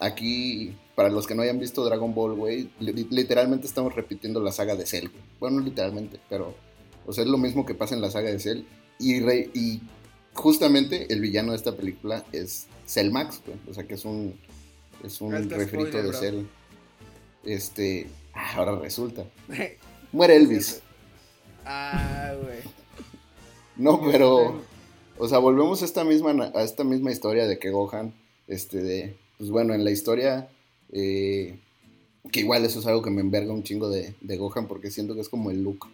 aquí, 0.00 0.74
para 0.94 1.08
los 1.08 1.26
que 1.26 1.34
no 1.34 1.42
hayan 1.42 1.58
visto 1.58 1.84
Dragon 1.84 2.14
Ball, 2.14 2.34
güey, 2.34 2.70
literalmente 2.80 3.66
estamos 3.66 3.94
repitiendo 3.94 4.40
la 4.40 4.52
saga 4.52 4.76
de 4.76 4.86
Cell, 4.86 5.08
Bueno, 5.40 5.58
no 5.60 5.64
literalmente, 5.64 6.18
pero 6.28 6.54
O 7.06 7.12
sea, 7.12 7.24
es 7.24 7.30
lo 7.30 7.38
mismo 7.38 7.64
que 7.64 7.74
pasa 7.74 7.94
en 7.94 8.00
la 8.02 8.10
saga 8.10 8.30
de 8.30 8.38
Cell. 8.38 8.62
Y, 8.98 9.20
re- 9.20 9.50
y 9.54 9.80
justamente 10.34 11.10
el 11.12 11.20
villano 11.20 11.52
de 11.52 11.56
esta 11.56 11.74
película 11.74 12.24
es 12.32 12.66
Cell 12.86 13.10
Max, 13.10 13.40
güey. 13.46 13.58
O 13.70 13.72
sea, 13.72 13.86
que 13.86 13.94
es 13.94 14.04
un, 14.04 14.34
es 15.02 15.20
un 15.22 15.32
refrito 15.32 15.86
spoiler, 15.86 16.02
de 16.02 16.08
bro. 16.08 16.18
Cell. 16.18 16.42
Este. 17.44 18.08
ah, 18.34 18.54
ahora 18.56 18.78
resulta. 18.78 19.24
Muere 20.12 20.36
Elvis. 20.36 20.82
Ah, 21.64 22.34
güey. 22.42 22.58
No, 23.78 24.00
pero. 24.02 24.60
O 25.20 25.26
sea, 25.26 25.38
volvemos 25.38 25.82
a 25.82 25.84
esta 25.84 26.04
misma, 26.04 26.52
a 26.54 26.62
esta 26.62 26.84
misma 26.84 27.10
historia 27.10 27.46
de 27.46 27.58
que 27.58 27.70
Gohan, 27.70 28.12
este, 28.46 28.82
de. 28.82 29.16
Pues 29.38 29.50
bueno, 29.50 29.74
en 29.74 29.84
la 29.84 29.90
historia. 29.90 30.48
eh, 30.92 31.58
que 32.30 32.40
igual 32.40 32.64
eso 32.64 32.80
es 32.80 32.86
algo 32.86 33.02
que 33.02 33.10
me 33.10 33.20
enverga 33.20 33.52
un 33.52 33.62
chingo 33.62 33.88
de, 33.88 34.14
de 34.20 34.36
Gohan 34.36 34.66
porque 34.66 34.90
siento 34.90 35.14
que 35.14 35.20
es 35.20 35.28
como 35.28 35.50
el 35.50 35.62
look 35.62 35.86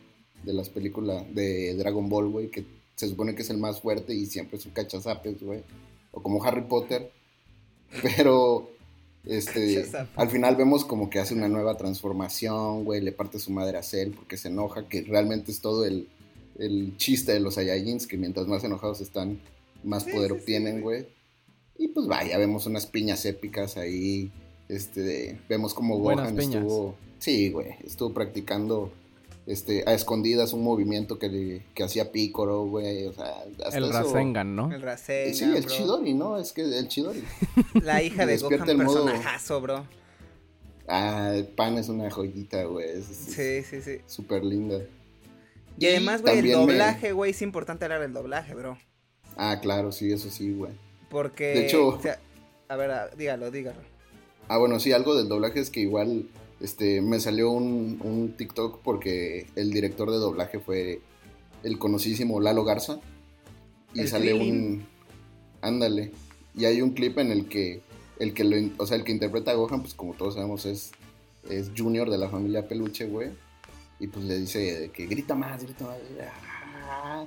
de 0.43 0.53
las 0.53 0.69
películas 0.69 1.25
de 1.35 1.75
Dragon 1.75 2.09
Ball, 2.09 2.29
güey, 2.29 2.51
que 2.51 2.65
se 2.97 3.09
supone 3.09 3.35
que 3.35 3.43
es 3.43 3.51
el 3.51 3.59
más 3.59 3.81
fuerte 3.81 4.15
y 4.15 4.27
siempre 4.27 4.59
es 4.59 4.67
un 4.67 4.73
cachazapes, 4.73 5.43
güey. 5.43 5.63
O 6.13 6.23
como 6.23 6.43
Harry 6.45 6.63
Potter. 6.63 7.11
Pero, 8.03 8.71
este, 9.25 9.87
al 10.17 10.29
final 10.29 10.57
vemos 10.57 10.85
como 10.85 11.09
que 11.09 11.19
hace 11.19 11.35
una 11.35 11.49
nueva 11.49 11.77
transformación, 11.77 12.85
güey, 12.85 13.01
le 13.01 13.13
parte 13.13 13.39
su 13.39 13.53
madre 13.53 13.79
a 13.79 13.83
Cell 13.83 14.13
porque 14.13 14.37
se 14.37 14.49
enoja, 14.49 14.89
que 14.89 15.03
realmente 15.03 15.53
es 15.53 15.61
todo 15.61 15.85
el, 15.85 16.09
el 16.59 16.97
chiste 16.97 17.33
de 17.33 17.41
los 17.41 17.55
Saiyajins, 17.55 18.07
que 18.07 18.17
mientras 18.17 18.47
más 18.47 18.63
enojados 18.65 19.01
están, 19.01 19.41
más 19.83 20.05
Sí, 20.05 20.13
poder 20.13 20.31
sí, 20.33 20.39
obtienen, 20.39 20.81
güey. 20.81 21.07
Y 21.77 21.89
pues 21.89 22.07
vaya, 22.07 22.39
vemos 22.39 22.67
unas 22.67 22.87
piñas 22.87 23.25
épicas 23.27 23.77
ahí. 23.77 24.31
Este, 24.69 25.01
de- 25.03 25.39
vemos 25.49 25.75
como 25.75 25.99
Gohan 25.99 26.37
piñas. 26.37 26.63
estuvo. 26.63 26.95
Sí, 27.19 27.51
güey. 27.51 27.75
Estuvo 27.85 28.13
practicando 28.15 28.93
este, 29.47 29.83
a 29.87 29.93
escondidas 29.93 30.53
un 30.55 30.63
movimiento 30.63 31.19
que, 31.19 31.29
le- 31.29 31.63
que 31.75 31.83
hacía 31.83 32.11
Piccolo, 32.13 32.65
güey. 32.67 33.07
O 33.07 33.13
sea, 33.13 33.45
hasta 33.65 33.77
El 33.77 33.85
eso- 33.85 33.93
Rasengan, 33.93 34.55
¿no? 34.57 34.73
El 34.73 34.81
Rasengan, 34.81 35.35
Sí, 35.35 35.45
el 35.45 35.63
bro. 35.65 35.71
Chidori, 35.77 36.15
¿no? 36.15 36.39
Es 36.39 36.53
que 36.53 36.63
el 36.63 36.89
Chidori. 36.89 37.23
La 37.83 38.03
hija 38.03 38.25
de 38.25 38.39
Gohan, 38.39 38.69
el 38.71 38.77
modo- 38.79 39.05
personajazo, 39.05 39.61
bro. 39.61 39.87
Ah, 40.87 41.33
el 41.35 41.47
pan 41.47 41.77
es 41.79 41.89
una 41.89 42.11
joyita, 42.11 42.65
güey. 42.65 42.89
Es 42.91 43.05
Sí, 43.07 43.63
sí, 43.63 43.81
sí. 43.83 43.99
súper 44.07 44.45
linda. 44.45 44.81
Y 45.79 45.87
además, 45.87 46.23
güey, 46.23 46.39
el 46.39 46.53
doblaje, 46.53 47.13
güey, 47.13 47.33
es 47.33 47.43
importante 47.43 47.85
hablar 47.85 48.01
del 48.01 48.13
doblaje, 48.13 48.55
bro. 48.55 48.79
Ah, 49.37 49.59
claro, 49.61 49.91
sí, 49.93 50.13
eso 50.13 50.31
sí, 50.31 50.53
güey. 50.53 50.73
Porque. 51.11 51.45
De 51.47 51.67
hecho- 51.67 51.89
o 51.89 52.01
sea, 52.01 52.19
a 52.69 52.77
ver, 52.77 52.91
a- 52.91 53.09
dígalo, 53.09 53.51
dígalo. 53.51 53.81
Ah, 54.49 54.59
bueno, 54.59 54.79
sí, 54.79 54.93
algo 54.93 55.17
del 55.17 55.29
doblaje 55.29 55.61
es 55.61 55.71
que 55.71 55.81
igual 55.81 56.29
este, 56.61 57.01
me 57.01 57.19
salió 57.19 57.51
un, 57.51 57.99
un 58.03 58.35
TikTok 58.37 58.81
porque 58.83 59.47
el 59.57 59.71
director 59.73 60.11
de 60.11 60.19
doblaje 60.19 60.59
fue 60.61 61.01
el 61.63 61.79
conocidísimo 61.79 62.41
Lalo 62.41 62.65
Garza. 62.65 63.01
Y 63.95 64.01
El 64.01 64.09
sale 64.09 64.35
un... 64.35 64.87
Ándale. 65.63 66.13
Y 66.57 66.67
hay 66.67 66.83
un 66.83 66.91
clip 66.91 67.19
en 67.19 67.31
el 67.33 67.49
que 67.49 67.81
el 68.19 68.33
que 68.35 68.45
lo, 68.45 68.57
o 68.79 68.87
sea, 68.87 68.97
el 68.97 69.05
que 69.05 69.13
interpreta 69.13 69.51
a 69.51 69.55
Gohan, 69.55 69.81
pues 69.83 69.95
como 69.95 70.15
todos 70.15 70.35
sabemos, 70.35 70.67
es, 70.67 70.93
es 71.51 71.71
Junior 71.77 72.09
de 72.11 72.19
la 72.19 72.29
familia 72.29 72.69
Peluche, 72.69 73.07
güey. 73.07 73.31
Y 74.01 74.07
pues 74.09 74.25
le 74.25 74.39
dice 74.39 74.91
que 74.93 75.07
grita 75.07 75.35
más, 75.35 75.63
grita 75.63 75.85
más. 75.85 75.97
ah. 76.89 77.27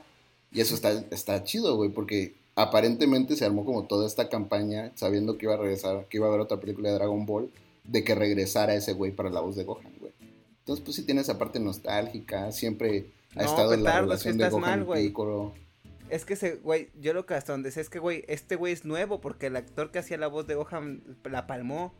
Y 0.51 0.61
eso 0.61 0.75
está, 0.75 0.91
está 1.11 1.43
chido, 1.43 1.75
güey, 1.75 1.89
porque 1.89 2.35
aparentemente 2.55 3.35
se 3.35 3.45
armó 3.45 3.65
como 3.65 3.85
toda 3.85 4.07
esta 4.07 4.29
campaña 4.29 4.91
sabiendo 4.95 5.37
que 5.37 5.45
iba 5.45 5.53
a 5.55 5.57
regresar, 5.57 6.05
que 6.09 6.17
iba 6.17 6.25
a 6.25 6.29
haber 6.29 6.41
otra 6.41 6.59
película 6.59 6.89
de 6.89 6.95
Dragon 6.95 7.25
Ball, 7.25 7.51
de 7.83 8.03
que 8.03 8.15
regresara 8.15 8.73
ese 8.73 8.93
güey 8.93 9.11
para 9.11 9.29
la 9.29 9.41
voz 9.41 9.55
de 9.55 9.63
Gohan, 9.63 9.93
güey. 9.99 10.11
Entonces, 10.59 10.83
pues 10.83 10.95
sí 10.95 11.03
tiene 11.03 11.21
esa 11.21 11.37
parte 11.37 11.59
nostálgica, 11.59 12.51
siempre 12.51 13.07
ha 13.35 13.43
No, 13.43 13.49
estado 13.49 13.73
en 13.73 13.83
la 13.83 13.91
petardo, 13.91 14.13
es 14.13 14.23
que 14.23 14.29
relación 14.31 14.37
de 14.37 14.49
Gohan 14.49 14.61
mal, 14.61 14.81
y 14.81 14.83
güey. 14.83 15.07
Piccolo. 15.07 15.53
Es 16.09 16.25
que 16.25 16.33
ese, 16.33 16.55
güey, 16.55 16.89
yo 16.99 17.13
lo 17.13 17.25
que 17.25 17.33
hasta 17.35 17.51
donde 17.51 17.71
sé 17.71 17.81
es 17.81 17.89
que, 17.89 17.99
güey, 17.99 18.23
este 18.27 18.55
güey 18.55 18.73
es 18.73 18.85
nuevo 18.85 19.19
porque 19.21 19.47
el 19.47 19.55
actor 19.55 19.91
que 19.91 19.99
hacía 19.99 20.17
la 20.17 20.27
voz 20.27 20.47
de 20.47 20.55
Gohan 20.55 21.03
la 21.25 21.47
palmó. 21.47 21.93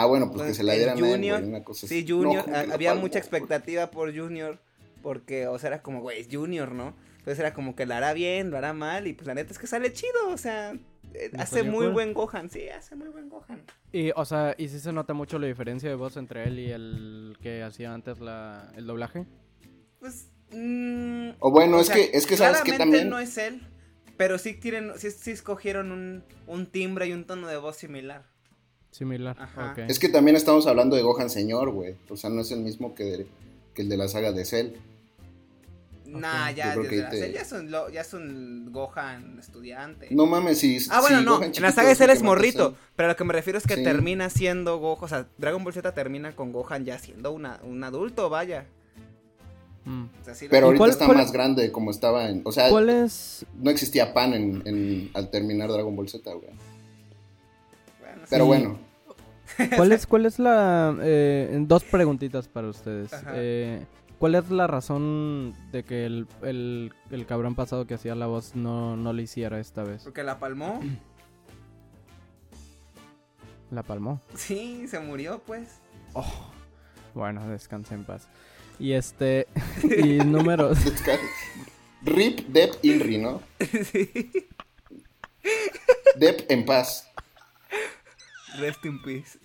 Ah, 0.00 0.06
bueno, 0.06 0.26
pues, 0.26 0.38
Pues, 0.38 0.48
que 0.48 0.54
se 0.54 0.62
la 0.62 0.74
dieran 0.74 0.96
a 0.96 1.06
él, 1.06 1.14
Junior, 1.16 1.38
güey, 1.40 1.48
una 1.50 1.64
cosa 1.64 1.86
Sí, 1.86 1.98
así. 2.00 2.08
Junior, 2.10 2.36
No, 2.36 2.44
como 2.44 2.56
a- 2.56 2.60
que 2.62 2.66
la 2.68 2.74
había 2.74 2.94
mucha 2.94 3.08
güey. 3.08 3.18
expectativa 3.20 3.90
por 3.90 4.16
Junior 4.16 4.58
porque, 5.02 5.46
o 5.46 5.58
sea, 5.58 5.68
era 5.68 5.82
como, 5.82 6.00
güey, 6.00 6.20
es 6.20 6.28
Junior, 6.30 6.72
¿no? 6.72 6.94
Entonces 7.18 7.38
era 7.40 7.52
como 7.54 7.74
que 7.76 7.86
lo 7.86 7.94
hará 7.94 8.12
bien, 8.14 8.50
lo 8.50 8.56
hará 8.58 8.72
mal 8.72 9.06
y 9.06 9.12
pues 9.12 9.26
la 9.26 9.34
neta 9.34 9.52
es 9.52 9.58
que 9.58 9.66
sale 9.66 9.92
chido, 9.92 10.28
o 10.28 10.36
sea, 10.36 10.72
eh, 11.14 11.30
Le 11.32 11.40
hace 11.42 11.62
muy 11.62 11.86
cool. 11.86 11.92
buen 11.94 12.12
Gohan, 12.14 12.48
sí, 12.50 12.68
hace 12.68 12.94
muy 12.96 13.08
buen 13.08 13.28
Gohan. 13.28 13.60
Y, 13.92 14.10
o 14.14 14.24
sea, 14.24 14.54
¿y 14.58 14.68
si 14.68 14.78
se 14.80 14.92
nota 14.92 15.14
mucho 15.14 15.38
la 15.38 15.46
diferencia 15.46 15.88
de 15.88 15.94
voz 15.94 16.16
entre 16.16 16.44
él 16.44 16.58
y 16.58 16.70
el 16.70 17.36
que 17.42 17.62
hacía 17.62 17.92
antes 17.94 18.20
la, 18.20 18.70
el 18.76 18.86
doblaje? 18.86 19.26
Pues, 20.00 20.28
mm, 20.52 21.30
O 21.40 21.50
bueno, 21.50 21.78
o 21.78 21.80
es 21.80 21.86
sea, 21.88 21.96
que, 21.96 22.10
es 22.12 22.26
que 22.26 22.36
sabes 22.36 22.58
que 22.58 22.70
claramente 22.70 22.78
también. 22.98 23.08
no 23.10 23.18
es 23.18 23.36
él, 23.38 23.62
pero 24.16 24.38
sí 24.38 24.54
tienen, 24.54 24.92
sí, 24.98 25.10
sí 25.10 25.30
escogieron 25.30 25.92
un, 25.92 26.24
un 26.46 26.66
timbre 26.66 27.06
y 27.08 27.12
un 27.12 27.24
tono 27.24 27.46
de 27.48 27.56
voz 27.56 27.76
similar. 27.76 28.24
Similar. 28.90 29.36
Ajá. 29.38 29.74
Es 29.86 29.98
que 29.98 30.08
también 30.08 30.36
estamos 30.36 30.66
hablando 30.66 30.96
de 30.96 31.02
Gohan 31.02 31.30
Señor, 31.30 31.70
güey. 31.70 31.94
O 32.08 32.16
sea, 32.16 32.30
no 32.30 32.40
es 32.40 32.50
el 32.50 32.60
mismo 32.60 32.94
que, 32.94 33.04
de- 33.04 33.26
que 33.74 33.82
el 33.82 33.88
de 33.88 33.96
la 33.96 34.08
saga 34.08 34.32
de 34.32 34.44
Cell. 34.44 34.72
Nah, 36.06 36.50
ya, 36.52 36.74
desde 36.74 36.96
la 37.02 37.10
te- 37.10 37.32
ya 37.32 37.42
es 37.42 37.52
un, 37.52 37.70
lo- 37.70 37.90
ya 37.90 38.00
es 38.00 38.14
un 38.14 38.72
Gohan 38.72 39.38
estudiante. 39.38 40.08
No 40.10 40.24
mames, 40.24 40.58
si. 40.58 40.78
Ah, 40.90 41.00
bueno, 41.02 41.18
si 41.18 41.24
no, 41.26 41.36
Gohan 41.36 41.52
en 41.54 41.62
la 41.62 41.70
saga 41.70 41.90
de 41.90 41.94
Cell 41.96 42.08
es 42.10 42.22
morrito, 42.22 42.70
Cell. 42.70 42.78
pero 42.96 43.08
a 43.08 43.12
lo 43.12 43.16
que 43.16 43.24
me 43.24 43.34
refiero 43.34 43.58
es 43.58 43.66
que 43.66 43.74
Sí. 43.76 43.84
termina 43.84 44.30
siendo 44.30 44.78
Gohan, 44.78 45.04
o 45.04 45.08
sea, 45.08 45.26
Dragon 45.36 45.62
Ball 45.62 45.74
Z 45.74 45.92
termina 45.92 46.34
con 46.34 46.50
Gohan 46.52 46.86
ya 46.86 46.98
siendo 46.98 47.30
una, 47.32 47.60
un 47.62 47.84
adulto, 47.84 48.30
vaya. 48.30 48.64
Mm. 49.84 50.04
O 50.20 50.24
sea, 50.24 50.34
sí 50.34 50.46
lo- 50.46 50.50
Pero 50.50 50.66
¿Y 50.66 50.68
ahorita 50.68 50.78
cuál- 50.78 50.90
está 50.90 51.04
cuál- 51.06 51.18
más 51.18 51.30
grande 51.30 51.70
como 51.72 51.90
estaba 51.90 52.28
en. 52.30 52.40
O 52.44 52.52
sea, 52.52 52.70
¿Cuál 52.70 52.88
es? 52.88 53.44
no 53.58 53.70
existía 53.70 54.14
pan 54.14 54.32
en, 54.32 54.62
en- 54.64 55.10
al 55.12 55.30
terminar 55.30 55.70
Dragon 55.70 55.94
Ball 55.94 56.08
Z, 56.08 56.32
güey. 56.32 56.48
Pero 58.30 58.44
Sí. 58.44 58.48
bueno, 58.48 58.78
¿Cuál 59.76 59.92
es, 59.92 60.06
cuál 60.06 60.26
es 60.26 60.38
la... 60.38 60.96
eh, 61.00 61.56
dos 61.62 61.84
preguntitas 61.84 62.48
para 62.48 62.68
ustedes. 62.68 63.10
Eh, 63.34 63.84
¿Cuál 64.18 64.34
es 64.34 64.50
la 64.50 64.66
razón 64.66 65.54
de 65.72 65.84
que 65.84 66.04
el, 66.06 66.26
el, 66.42 66.92
el 67.10 67.26
cabrón 67.26 67.54
pasado 67.54 67.86
que 67.86 67.94
hacía 67.94 68.14
la 68.14 68.26
voz 68.26 68.54
no, 68.56 68.96
no 68.96 69.12
lo 69.12 69.20
hiciera 69.22 69.58
esta 69.60 69.84
vez? 69.84 70.02
Porque 70.04 70.22
la 70.22 70.38
palmó. 70.38 70.80
La 73.70 73.82
palmó. 73.82 74.20
Sí, 74.34 74.88
se 74.88 74.98
murió, 74.98 75.42
pues. 75.44 75.80
Oh, 76.14 76.50
bueno, 77.12 77.46
descanse 77.48 77.94
en 77.94 78.04
paz. 78.04 78.26
Y 78.78 78.92
este... 78.92 79.46
y 79.82 80.18
números... 80.24 80.78
Rip, 82.02 82.48
Dep, 82.48 82.76
Inri, 82.82 83.18
¿no? 83.18 83.42
sí. 83.60 84.30
Dep 86.16 86.50
en 86.50 86.64
paz. 86.64 87.10
Rest 88.60 88.84
in 88.84 88.98
peace. 89.00 89.36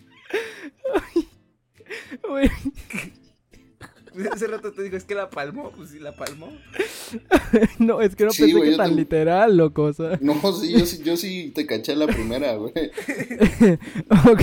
Hace 4.31 4.47
rato 4.47 4.71
te 4.71 4.83
digo, 4.83 4.97
es 4.97 5.03
que 5.05 5.15
la 5.15 5.29
palmó, 5.29 5.71
pues 5.71 5.89
sí, 5.89 5.99
la 5.99 6.15
palmó. 6.15 6.49
no, 7.79 8.01
es 8.01 8.15
que 8.15 8.25
no 8.25 8.31
Sí, 8.31 8.53
pensé 8.53 8.71
que 8.71 8.77
tan 8.77 8.95
literal, 8.95 9.57
loco, 9.57 9.83
o 9.83 9.93
sea... 9.93 10.17
No, 10.21 10.33
sí, 10.53 10.71
yo, 10.77 10.85
sí, 10.85 11.01
yo 11.03 11.17
sí 11.17 11.51
te 11.53 11.65
caché 11.65 11.95
la 11.95 12.07
primera, 12.07 12.55
güey. 12.55 12.73
ok, 14.31 14.41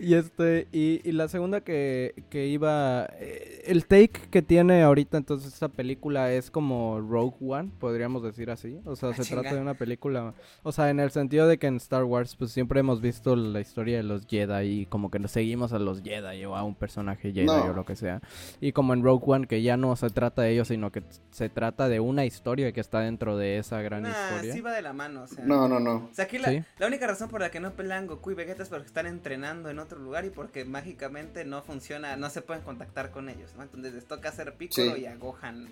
y 0.00 0.14
este, 0.14 0.66
y, 0.72 1.00
y 1.08 1.12
la 1.12 1.28
segunda 1.28 1.60
que, 1.62 2.24
que 2.30 2.46
iba, 2.48 3.06
eh, 3.18 3.62
el 3.66 3.86
take 3.86 4.20
que 4.30 4.42
tiene 4.42 4.82
ahorita 4.82 5.16
entonces 5.16 5.52
esta 5.52 5.68
película 5.68 6.32
es 6.32 6.50
como 6.50 7.00
Rogue 7.00 7.36
One, 7.40 7.70
podríamos 7.78 8.22
decir 8.22 8.50
así, 8.50 8.78
o 8.84 8.96
sea, 8.96 9.10
Ah, 9.10 9.14
se 9.14 9.22
chinga. 9.22 9.42
trata 9.42 9.56
de 9.56 9.62
una 9.62 9.74
película, 9.74 10.34
o 10.62 10.72
sea, 10.72 10.90
en 10.90 11.00
el 11.00 11.10
sentido 11.10 11.46
de 11.46 11.58
que 11.58 11.66
en 11.66 11.76
Star 11.76 12.04
Wars 12.04 12.36
pues 12.36 12.50
siempre 12.50 12.80
hemos 12.80 13.00
visto 13.00 13.36
la 13.36 13.60
historia 13.60 13.98
de 13.98 14.02
los 14.02 14.26
Jedi 14.26 14.80
y 14.82 14.86
como 14.86 15.10
que 15.10 15.18
nos 15.18 15.30
seguimos 15.30 15.72
a 15.72 15.78
los 15.78 16.02
Jedi 16.02 16.44
o 16.46 16.56
a 16.56 16.62
un 16.64 16.74
personaje 16.74 17.32
Jedi 17.32 17.46
No. 17.46 17.64
o 17.66 17.72
lo 17.74 17.84
que 17.84 17.96
sea, 17.96 18.20
y 18.60 18.72
como 18.72 18.92
en 18.94 19.02
Rogue 19.04 19.22
One 19.26 19.46
que 19.46 19.62
ya 19.62 19.76
no 19.76 19.94
se 19.96 20.10
trata 20.10 20.42
de 20.42 20.50
ellos, 20.52 20.68
sino 20.68 20.90
que 20.90 21.02
se 21.30 21.48
trata 21.48 21.88
de 21.88 22.00
una 22.00 22.24
historia 22.24 22.72
que 22.72 22.80
está 22.80 23.00
dentro 23.00 23.36
de 23.36 23.58
esa 23.58 23.80
gran 23.82 24.02
Nah, 24.02 24.10
historia. 24.10 24.52
sí 24.54 24.60
va 24.60 24.72
de 24.72 24.82
la 24.82 24.92
mano, 24.92 25.22
o 25.22 25.26
sea. 25.26 25.44
No, 25.44 25.68
no, 25.68 25.78
no. 25.78 26.08
O 26.10 26.14
sea, 26.14 26.24
aquí 26.24 26.38
la, 26.38 26.48
Sí. 26.48 26.64
la 26.78 26.86
única 26.86 27.06
razón 27.06 27.28
por 27.28 27.40
la 27.40 27.50
que 27.50 27.60
no 27.60 27.72
pelean 27.72 28.06
Goku 28.06 28.30
y 28.30 28.34
Vegeta 28.34 28.62
es 28.62 28.68
porque 28.68 28.86
están 28.86 29.06
entrenando 29.06 29.68
en 29.70 29.78
otro 29.78 29.98
lugar 29.98 30.24
y 30.24 30.30
porque 30.30 30.64
mágicamente 30.64 31.44
no 31.44 31.62
funciona, 31.62 32.16
no 32.16 32.30
se 32.30 32.40
pueden 32.42 32.62
contactar 32.64 33.10
con 33.10 33.28
ellos, 33.28 33.52
¿no? 33.56 33.62
Entonces 33.62 33.92
les 33.94 34.06
toca 34.06 34.30
hacer 34.30 34.54
Piccolo 34.54 34.94
Sí. 34.96 35.02
y 35.02 35.06
a 35.06 35.14
Gohan. 35.16 35.68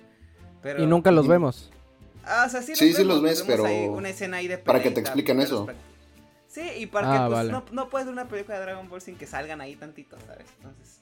Pero... 0.63 0.83
Y 0.83 0.87
nunca 0.87 1.11
los 1.11 1.27
Y- 1.27 1.29
vemos. 1.31 1.73
Ah, 2.25 2.45
o 2.47 2.51
sea, 2.51 2.63
sí, 2.63 2.77
Sí, 2.77 2.87
los 2.89 2.97
sí 2.97 3.03
vemos, 3.03 3.15
los 3.17 3.23
ves, 3.23 3.47
vemos 3.47 3.47
pero 3.49 3.65
ahí 3.67 3.89
una 3.89 4.09
escena 4.11 4.37
ahí 4.37 4.47
de 4.47 4.59
para 4.59 4.81
que 4.81 4.91
te 4.93 5.01
expliquen 5.01 5.41
eso. 5.41 5.67
Sí, 6.47 6.61
y 6.79 6.87
para 6.87 7.09
Ah, 7.11 7.13
que 7.15 7.19
pues, 7.29 7.33
vale. 7.33 7.51
no, 7.51 7.65
no 7.73 7.89
puedes 7.89 8.07
ver 8.07 8.13
una 8.13 8.29
película 8.29 8.59
de 8.59 8.65
Dragon 8.65 8.87
Ball 8.91 9.01
sin 9.01 9.17
que 9.17 9.27
salgan 9.27 9.63
ahí 9.63 9.75
tantito, 9.75 10.19
¿sabes? 10.27 10.45
Entonces, 10.59 11.01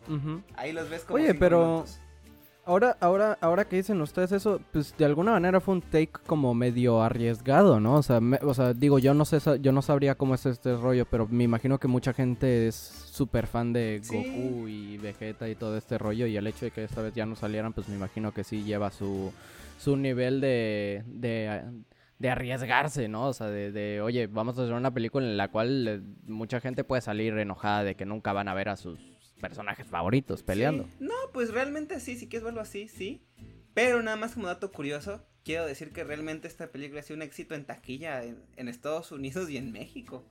ahí 0.56 0.72
los 0.72 0.88
ves 0.88 1.02
como 1.02 1.16
Oye, 1.16 1.34
pero- 1.34 1.58
minutos. 1.66 2.00
Ahora, 2.70 2.96
ahora, 3.00 3.36
ahora 3.40 3.64
que 3.64 3.74
dicen 3.74 4.00
ustedes 4.00 4.30
eso, 4.30 4.60
pues 4.72 4.94
de 4.96 5.04
alguna 5.04 5.32
manera 5.32 5.60
fue 5.60 5.74
un 5.74 5.82
take 5.82 6.12
como 6.24 6.54
medio 6.54 7.02
arriesgado, 7.02 7.80
¿no? 7.80 7.96
O 7.96 8.02
sea, 8.04 8.20
me- 8.20 8.38
o 8.42 8.54
sea, 8.54 8.74
digo, 8.74 9.00
yo 9.00 9.12
no 9.12 9.24
sé, 9.24 9.38
yo 9.60 9.72
no 9.72 9.82
sabría 9.82 10.14
cómo 10.14 10.36
es 10.36 10.46
este 10.46 10.76
rollo, 10.76 11.04
pero 11.04 11.26
me 11.26 11.42
imagino 11.42 11.80
que 11.80 11.88
mucha 11.88 12.12
gente 12.12 12.68
es 12.68 12.76
súper 12.76 13.48
fan 13.48 13.72
de 13.72 13.98
Sí. 14.04 14.14
Goku 14.16 14.68
y 14.68 14.98
Vegeta 14.98 15.48
y 15.48 15.56
todo 15.56 15.76
este 15.76 15.98
rollo, 15.98 16.26
y 16.28 16.36
el 16.36 16.46
hecho 16.46 16.64
de 16.66 16.70
que 16.70 16.84
esta 16.84 17.02
vez 17.02 17.12
ya 17.12 17.26
no 17.26 17.34
salieran, 17.34 17.72
pues 17.72 17.88
me 17.88 17.96
imagino 17.96 18.30
que 18.32 18.44
sí 18.44 18.62
lleva 18.62 18.92
su, 18.92 19.32
su 19.76 19.96
nivel 19.96 20.40
de, 20.40 21.02
de, 21.06 21.62
de 22.20 22.30
arriesgarse, 22.30 23.08
¿no? 23.08 23.26
O 23.26 23.32
sea, 23.32 23.48
de, 23.48 23.72
de, 23.72 24.00
oye, 24.00 24.28
vamos 24.28 24.56
a 24.56 24.62
hacer 24.62 24.74
una 24.74 24.94
película 24.94 25.26
en 25.26 25.36
la 25.36 25.48
cual 25.48 25.88
eh, 25.88 26.00
mucha 26.28 26.60
gente 26.60 26.84
puede 26.84 27.02
salir 27.02 27.36
enojada 27.36 27.82
de 27.82 27.96
que 27.96 28.06
nunca 28.06 28.32
van 28.32 28.46
a 28.46 28.54
ver 28.54 28.68
a 28.68 28.76
sus 28.76 29.00
personajes 29.40 29.86
favoritos 29.86 30.42
peleando. 30.42 30.84
Sí. 30.84 30.96
No, 31.00 31.14
pues 31.32 31.50
realmente 31.50 31.98
sí, 32.00 32.16
si 32.16 32.28
quieres 32.28 32.44
verlo 32.44 32.60
así, 32.60 32.88
sí. 32.88 33.22
Pero 33.74 34.02
nada 34.02 34.16
más 34.16 34.34
como 34.34 34.46
dato 34.46 34.70
curioso, 34.72 35.24
quiero 35.44 35.66
decir 35.66 35.92
que 35.92 36.04
realmente 36.04 36.48
esta 36.48 36.70
película 36.70 37.00
ha 37.00 37.02
sido 37.02 37.16
un 37.16 37.22
éxito 37.22 37.54
en 37.54 37.64
taquilla 37.64 38.22
en, 38.24 38.42
en 38.56 38.68
Estados 38.68 39.12
Unidos 39.12 39.48
y 39.50 39.56
en 39.56 39.72
México. 39.72 40.24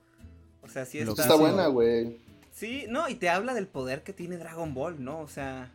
O 0.62 0.68
sea, 0.68 0.84
sí 0.84 0.98
está... 0.98 1.22
Está 1.22 1.34
buena, 1.34 1.66
güey. 1.66 2.18
Sí, 2.52 2.86
no, 2.88 3.08
y 3.08 3.14
te 3.14 3.28
habla 3.28 3.54
del 3.54 3.66
poder 3.66 4.02
que 4.02 4.12
tiene 4.12 4.36
Dragon 4.36 4.74
Ball, 4.74 5.02
¿no? 5.02 5.20
O 5.20 5.28
sea... 5.28 5.72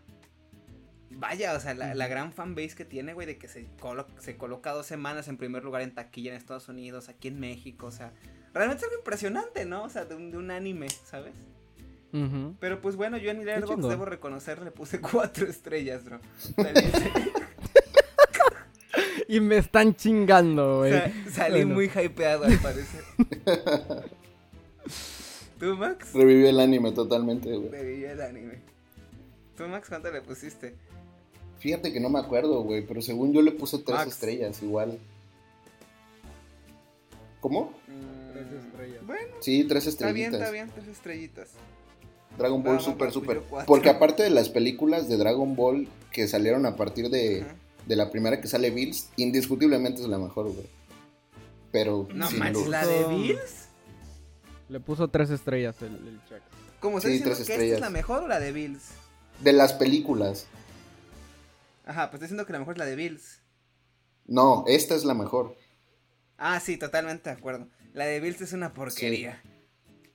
Vaya, 1.18 1.54
o 1.54 1.60
sea, 1.60 1.74
la, 1.74 1.96
la 1.96 2.08
gran 2.08 2.34
fanbase 2.34 2.76
que 2.76 2.84
tiene, 2.84 3.14
güey, 3.14 3.26
de 3.26 3.38
que 3.38 3.48
se, 3.48 3.68
colo- 3.80 4.08
se 4.20 4.36
coloca 4.36 4.72
dos 4.72 4.86
semanas 4.86 5.28
en 5.30 5.38
primer 5.38 5.64
lugar 5.64 5.82
en 5.82 5.94
taquilla 5.94 6.32
en 6.32 6.38
Estados 6.38 6.68
Unidos, 6.68 7.08
aquí 7.10 7.30
en 7.30 7.40
México, 7.40 7.86
o 7.88 7.92
sea... 7.92 8.12
Realmente 8.54 8.86
es 8.86 8.90
algo 8.90 9.00
impresionante, 9.02 9.66
¿no? 9.66 9.84
O 9.84 9.90
sea, 9.90 10.06
de 10.06 10.16
un, 10.16 10.32
de 10.32 10.38
un 10.38 10.50
anime, 10.50 10.88
¿sabes? 10.90 11.34
Pero 12.60 12.82
pues 12.82 12.96
bueno, 12.96 13.18
yo 13.18 13.32
en 13.32 13.46
Letterboxd 13.46 13.90
debo 13.90 14.06
reconocer, 14.06 14.62
le 14.62 14.72
puse 14.72 15.00
cuatro 15.02 15.48
estrellas, 15.48 16.04
bro. 16.06 16.20
Y 19.28 19.40
me 19.40 19.58
están 19.58 19.96
chingando, 19.96 20.80
güey. 20.80 20.92
sa- 20.94 21.12
salí 21.32 21.64
Bueno. 21.64 21.74
muy 21.76 21.86
hypeado 21.94 22.46
al 22.46 22.58
parecer. 22.60 23.04
¿Tú, 25.60 25.76
Max? 25.78 26.14
Revivió 26.14 26.50
el 26.50 26.60
anime 26.60 26.92
totalmente, 26.92 27.50
güey. 27.56 27.70
Reviví 27.70 28.06
el 28.06 28.22
anime. 28.22 28.60
¿Tú, 29.58 29.64
Max, 29.68 29.88
cuánto 29.90 30.12
le 30.12 30.22
pusiste? 30.22 30.76
Fíjate 31.60 31.92
que 31.92 32.00
no 32.00 32.10
me 32.10 32.20
acuerdo, 32.20 32.62
güey, 32.62 32.86
pero 32.86 33.02
según 33.02 33.34
yo 33.34 33.42
le 33.42 33.52
puse 33.52 33.80
tres 33.80 33.98
Max. 34.00 34.12
estrellas, 34.12 34.62
igual. 34.62 35.00
¿Cómo? 37.40 37.74
Tres 38.34 38.48
estrellas. 38.66 39.02
Mm, 39.04 39.08
Bueno, 39.08 39.34
Sí, 39.40 39.64
tres 39.64 39.88
está 39.88 40.12
bien, 40.12 40.34
estrellitas. 40.34 40.42
está 40.42 40.52
bien, 40.52 40.72
tres 40.76 40.88
estrellitas. 40.88 41.50
Dragon 42.38 42.64
Ball 42.64 42.76
más 42.76 42.84
super, 42.84 43.12
super. 43.12 43.42
Porque 43.66 43.90
aparte 43.90 44.24
de 44.24 44.30
las 44.30 44.50
películas 44.50 45.08
de 45.08 45.18
Dragon 45.18 45.56
Ball 45.56 45.88
que 46.12 46.28
salieron 46.28 46.66
a 46.66 46.76
partir 46.76 47.10
de, 47.10 47.42
Ajá. 47.42 47.56
de 47.86 47.96
la 47.96 48.10
primera 48.12 48.42
que 48.42 48.48
sale 48.48 48.70
Bills, 48.72 49.10
indiscutiblemente 49.18 50.02
es 50.02 50.08
la 50.08 50.18
mejor, 50.18 50.52
güey. 50.52 50.68
Pero 51.72 52.08
No 52.14 52.28
sin 52.30 52.40
manches. 52.40 52.68
¿la 52.68 52.86
de 52.86 53.06
Bills? 53.08 53.68
Le 54.70 54.80
puso 54.80 55.08
tres 55.10 55.30
estrellas 55.30 55.76
el, 55.82 55.96
el 56.08 56.20
Chuck. 56.28 56.42
¿Cómo 56.80 57.00
Sí, 57.00 57.08
estás 57.08 57.12
diciendo 57.12 57.36
tres 57.36 57.48
que 57.48 57.54
esta 57.54 57.76
es 57.76 57.80
la 57.82 57.90
mejor 57.90 58.24
o 58.24 58.28
la 58.28 58.40
de 58.40 58.52
Bills? 58.52 58.84
De 59.42 59.54
las 59.54 59.74
películas. 59.74 60.48
Ajá, 61.86 62.10
pues 62.10 62.16
estoy 62.16 62.28
diciendo 62.28 62.46
que 62.46 62.54
la 62.54 62.60
mejor 62.60 62.76
es 62.76 62.80
la 62.80 62.86
de 62.86 62.96
Bills. 62.96 63.42
No, 64.26 64.64
esta 64.68 64.96
es 64.96 65.06
la 65.06 65.14
mejor. 65.14 65.56
Ah, 66.38 66.60
sí, 66.60 66.78
totalmente 66.78 67.30
de 67.30 67.36
acuerdo. 67.36 67.68
La 67.94 68.06
de 68.06 68.20
Bills 68.20 68.42
es 68.42 68.54
una 68.54 68.74
porquería. 68.74 69.40
Sí, 69.44 69.50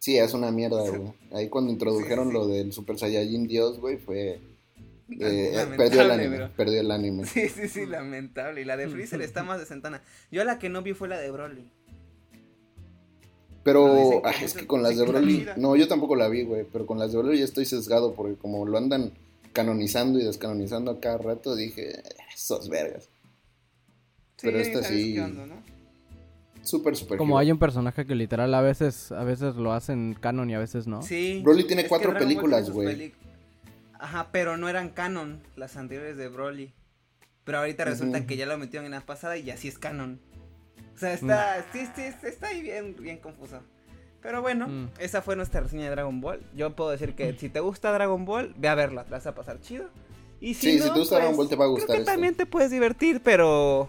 es 0.07 0.33
una 0.35 0.51
mierda, 0.51 0.89
güey. 0.89 1.13
Ahí 1.33 1.49
cuando 1.49 1.71
introdujeron 1.71 2.29
Sí, 2.29 2.33
sí, 2.33 2.39
sí. 2.41 2.47
lo 2.47 2.47
del 2.55 2.73
Super 2.73 2.99
Saiyajin 2.99 3.47
Dios, 3.47 3.79
güey, 3.81 3.99
fue... 3.99 4.41
eh, 5.21 5.67
perdió 5.77 6.03
el 6.03 6.11
anime, 6.11 6.37
bro. 6.37 6.51
perdió 6.57 6.81
el 6.81 6.91
anime. 6.91 7.25
Sí, 7.27 7.49
sí, 7.49 7.69
sí, 7.69 7.85
lamentable. 7.87 8.63
Y 8.63 8.65
la 8.65 8.77
de 8.77 8.89
Freezer 8.89 9.21
está 9.23 9.43
más 9.43 9.59
desentana. 9.61 10.03
Yo 10.31 10.43
la 10.45 10.59
que 10.59 10.69
no 10.69 10.83
vi 10.83 10.95
fue 10.95 11.09
la 11.09 11.19
de 11.19 11.31
Broly. 11.31 11.69
Pero 13.63 13.87
No, 13.89 14.23
ah, 14.25 14.33
es 14.43 14.55
que 14.55 14.67
con 14.67 14.83
las 14.83 14.97
de 14.97 15.05
Broly, 15.05 15.47
no, 15.59 15.77
yo 15.77 15.87
tampoco 15.87 16.17
la 16.17 16.29
vi, 16.29 16.45
güey, 16.45 16.65
pero 16.73 16.87
con 16.87 16.99
las 16.99 17.13
de 17.13 17.19
Broly 17.19 17.39
ya 17.39 17.45
estoy 17.45 17.67
sesgado 17.67 18.15
porque 18.15 18.37
como 18.37 18.65
lo 18.65 18.79
andan 18.79 19.13
canonizando 19.53 20.19
y 20.19 20.25
descanonizando 20.25 20.91
a 20.93 21.01
cada 21.01 21.19
rato, 21.19 21.55
dije, 21.55 22.03
esos 22.35 22.71
vergas. 22.71 23.09
Pero 24.41 24.59
esta 24.59 24.83
sí- 24.83 25.13
qué 25.15 25.21
onda, 25.21 25.45
¿no? 25.45 25.63
Súper, 26.71 26.97
súper. 26.97 27.19
Como 27.19 27.39
hay 27.39 27.51
un 27.51 27.59
personaje 27.59 28.07
que 28.07 28.15
literal 28.15 28.55
a 28.55 28.61
veces, 28.61 29.11
a 29.13 29.25
veces 29.25 29.57
lo 29.57 29.73
hacen 29.73 30.17
canon 30.21 30.49
y 30.51 30.55
a 30.55 30.59
veces 30.59 30.87
no. 30.87 31.03
Sí. 31.03 31.41
Broly 31.45 31.65
tiene 31.65 31.87
cuatro 31.89 32.11
Dragon 32.11 32.27
Ball 32.29 32.35
películas, 32.35 32.71
güey. 32.71 32.87
peli- 32.89 33.15
Ajá, 33.99 34.29
pero 34.33 34.57
no 34.57 34.69
eran 34.69 34.91
canon 34.91 35.43
las 35.57 35.77
anteriores 35.77 36.17
de 36.17 36.29
Broly. 36.29 36.73
Pero 37.45 37.59
ahorita 37.59 37.85
resulta 37.85 38.27
que 38.27 38.37
ya 38.37 38.47
lo 38.47 38.57
metieron 38.59 38.87
en 38.87 38.93
la 38.93 39.01
pasada 39.01 39.37
y 39.37 39.43
ya 39.43 39.57
sí 39.57 39.69
es 39.69 39.79
canon. 39.79 40.21
O 40.95 40.99
sea, 40.99 41.13
está, 41.15 41.59
Mm. 41.59 41.73
sí, 41.73 41.89
sí, 41.97 42.03
está 42.27 42.49
ahí 42.49 42.63
bien, 42.63 42.95
bien 42.99 43.19
confuso. 43.19 43.61
Pero 44.23 44.43
bueno, 44.43 44.69
Mm. 44.69 44.89
esa 44.99 45.23
fue 45.23 45.35
nuestra 45.37 45.61
reseña 45.63 45.85
de 45.85 45.91
Dragon 45.91 46.21
Ball. 46.21 46.41
Yo 46.55 46.77
puedo 46.77 46.91
decir 46.91 47.15
que 47.15 47.33
si 47.39 47.49
te 47.49 47.61
gusta 47.61 47.91
Dragon 47.93 48.25
Ball, 48.25 48.55
ve 48.59 48.69
a 48.69 48.75
verla, 48.75 49.05
te 49.05 49.11
vas 49.11 49.27
a 49.27 49.35
pasar 49.35 49.61
chido. 49.61 49.89
Y 50.41 50.55
si 50.55 50.73
Sí, 50.73 50.79
no, 50.79 50.85
si 50.87 50.93
te 50.93 50.99
gusta 50.99 51.17
pues, 51.17 51.21
Dragon 51.23 51.37
Ball 51.37 51.49
te 51.49 51.57
va 51.57 51.65
a 51.65 51.69
gustar 51.69 51.87
Creo 51.87 51.97
que 51.97 52.03
esto. 52.03 52.13
también 52.13 52.35
te 52.35 52.47
puedes 52.47 52.71
divertir, 52.71 53.21
pero... 53.23 53.89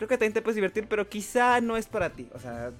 Creo 0.00 0.08
que 0.08 0.14
también 0.16 0.32
te 0.32 0.40
puedes 0.40 0.54
divertir, 0.54 0.86
pero 0.88 1.06
quizá 1.10 1.60
no 1.60 1.76
es 1.76 1.84
para 1.84 2.08
ti. 2.08 2.26
O 2.32 2.38
sea, 2.38 2.72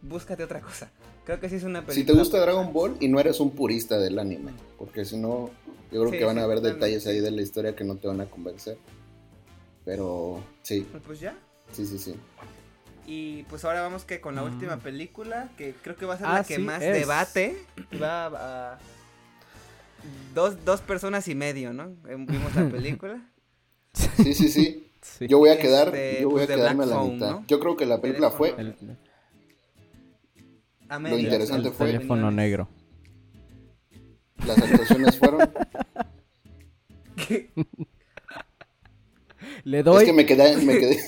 búscate 0.00 0.42
otra 0.42 0.62
cosa. 0.62 0.90
Creo 1.26 1.38
que 1.38 1.50
sí 1.50 1.56
es 1.56 1.64
una 1.64 1.80
película. 1.80 1.94
Si 1.96 2.04
te 2.04 2.14
gusta 2.14 2.40
Dragon 2.40 2.72
Ball 2.72 2.96
y 2.98 3.08
no 3.08 3.20
eres 3.20 3.40
un 3.40 3.50
purista 3.50 3.98
del 3.98 4.18
anime, 4.18 4.52
porque 4.78 5.04
si 5.04 5.18
no, 5.18 5.50
yo 5.90 6.00
creo 6.00 6.10
Sí, 6.12 6.16
que 6.18 6.24
van 6.24 6.36
sí, 6.36 6.40
a 6.40 6.44
haber 6.44 6.62
detalles 6.62 7.06
ahí 7.06 7.20
de 7.20 7.30
la 7.30 7.42
historia 7.42 7.76
que 7.76 7.84
no 7.84 7.96
te 7.96 8.08
van 8.08 8.22
a 8.22 8.24
convencer. 8.24 8.78
Pero 9.84 10.42
sí, 10.62 10.86
Pues 11.06 11.20
ya. 11.20 11.34
sí, 11.72 11.84
sí, 11.84 11.98
sí. 11.98 12.14
Y 13.06 13.42
pues 13.50 13.66
ahora 13.66 13.82
vamos 13.82 14.04
que 14.04 14.22
con 14.22 14.34
la 14.34 14.40
Mm. 14.42 14.46
última 14.54 14.76
película, 14.78 15.50
que 15.58 15.74
creo 15.74 15.96
que 15.96 16.06
va 16.06 16.14
a 16.14 16.18
ser 16.18 16.26
Ah, 16.28 16.32
la 16.38 16.44
que 16.44 16.56
sí, 16.56 16.62
más 16.62 16.82
es. 16.82 16.94
debate. 16.94 17.58
Va 18.00 18.26
a... 18.72 18.78
Dos, 20.34 20.64
dos 20.64 20.80
personas 20.80 21.28
y 21.28 21.34
medio, 21.34 21.74
¿no? 21.74 21.94
Vimos 22.04 22.56
la 22.56 22.66
película. 22.70 23.20
Sí, 23.92 24.32
sí, 24.32 24.48
sí. 24.48 24.88
Sí. 25.02 25.26
Yo 25.28 25.36
voy 25.38 25.50
a 25.50 25.58
quedar, 25.58 25.88
Este, 25.88 26.22
yo 26.22 26.30
voy 26.30 26.42
a 26.42 26.46
pues, 26.46 26.48
de 26.48 26.54
quedarme 26.54 26.84
a 26.84 26.86
Black 26.86 26.96
la 26.98 27.02
Phone, 27.02 27.14
mitad. 27.14 27.30
¿no? 27.32 27.44
Yo 27.48 27.60
creo 27.60 27.76
que 27.76 27.84
la 27.86 28.00
película 28.00 28.30
fue. 28.30 28.54
El, 28.56 28.74
A 30.88 30.98
Lo 30.98 31.18
interesante 31.18 31.68
las 31.68 31.76
fue- 31.76 31.92
teléfono 31.92 32.30
negro. 32.30 32.68
las 34.46 34.58
actuaciones 34.58 35.18
fueron 35.18 35.40
Le 39.64 39.82
doy. 39.82 39.98
es 39.98 40.04
que 40.04 40.12
me 40.12 40.24
quedé 40.26 40.56
me 40.58 40.78
quedé 40.78 40.98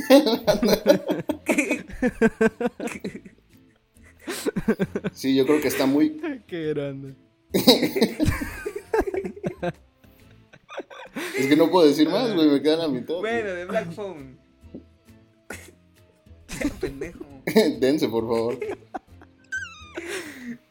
Sí, 5.13 5.35
yo 5.37 5.45
creo 5.47 5.61
que 5.61 5.69
está 5.69 5.87
muy 5.87 6.21
Qué 6.47 6.69
grande. 6.75 7.15
es 11.39 11.47
que 11.47 11.57
no 11.57 11.71
puedo 11.71 11.87
decir 11.87 12.09
más, 12.09 12.33
güey, 12.35 12.49
me 12.49 12.63
quedan 12.63 12.81
a 12.81 12.89
mitad. 12.89 13.15
Bueno, 13.17 13.51
de 13.51 13.65
Black 13.65 13.93
Phone. 13.93 14.39
Pendejo. 16.81 17.25
Dense, 17.81 18.09
por 18.09 18.23
favor. 18.25 18.59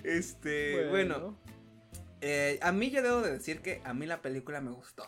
Este, 0.03 0.87
bueno. 0.89 1.37
Eh, 2.21 2.57
a 2.61 2.71
mí 2.71 2.89
yo 2.89 3.01
debo 3.01 3.21
de 3.21 3.31
decir 3.33 3.59
que 3.61 3.81
a 3.83 3.93
mí 3.93 4.05
la 4.05 4.21
película 4.21 4.61
me 4.61 4.71
gustó. 4.71 5.05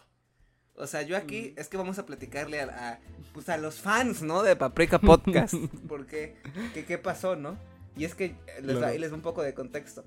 O 0.78 0.88
sea, 0.88 1.02
yo 1.04 1.16
aquí 1.16 1.54
es 1.56 1.70
que 1.70 1.78
vamos 1.78 1.98
a 2.00 2.06
platicarle 2.06 2.60
a, 2.60 2.66
a, 2.92 3.00
pues 3.34 3.48
a 3.48 3.58
los 3.58 3.76
fans, 3.80 4.22
¿no? 4.22 4.44
De 4.44 4.56
Paprika 4.58 5.00
Podcast. 5.00 5.54
Porque, 5.88 6.36
¿qué, 6.74 6.84
qué 6.86 6.98
pasó, 6.98 7.38
no? 7.38 7.58
Y 7.96 8.04
es 8.04 8.14
que 8.16 8.26
eh, 8.26 8.36
les, 8.62 8.76
Claro. 8.78 8.88
ahí 8.92 9.00
les 9.00 9.10
doy 9.12 9.18
un 9.18 9.24
poco 9.24 9.42
de 9.42 9.54
contexto. 9.54 10.04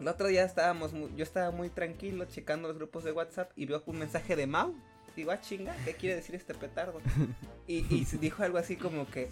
El 0.00 0.08
otro 0.08 0.28
día 0.28 0.44
estábamos, 0.44 0.92
muy- 0.92 1.10
yo 1.16 1.22
estaba 1.22 1.50
muy 1.50 1.68
tranquilo 1.68 2.24
checando 2.24 2.68
los 2.68 2.76
grupos 2.78 3.04
de 3.04 3.12
WhatsApp 3.12 3.50
y 3.56 3.66
veo 3.66 3.82
un 3.86 3.98
mensaje 3.98 4.34
de 4.36 4.46
Mau. 4.46 4.74
Digo, 5.16 5.30
ah, 5.32 5.40
chinga, 5.40 5.76
¿qué 5.84 5.94
quiere 5.94 6.16
decir 6.16 6.34
este 6.34 6.54
petardo? 6.54 7.00
Y, 7.66 7.86
y 7.94 8.04
dijo 8.20 8.42
algo 8.42 8.58
así 8.58 8.74
como 8.76 9.06
que, 9.08 9.28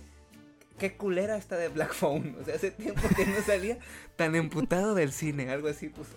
qué 0.79 0.97
culera 0.97 1.37
está 1.37 1.57
de 1.57 1.69
Black 1.69 1.93
Phone. 1.95 2.37
O 2.41 2.45
sea, 2.45 2.55
hace 2.55 2.71
tiempo 2.71 3.03
que 3.17 3.27
no 3.27 3.41
salía 3.45 3.79
tan 4.15 4.37
emputado 4.37 4.95
del 4.95 5.11
cine, 5.13 5.51
algo 5.51 5.67
así 5.69 5.89
puso. 5.89 6.15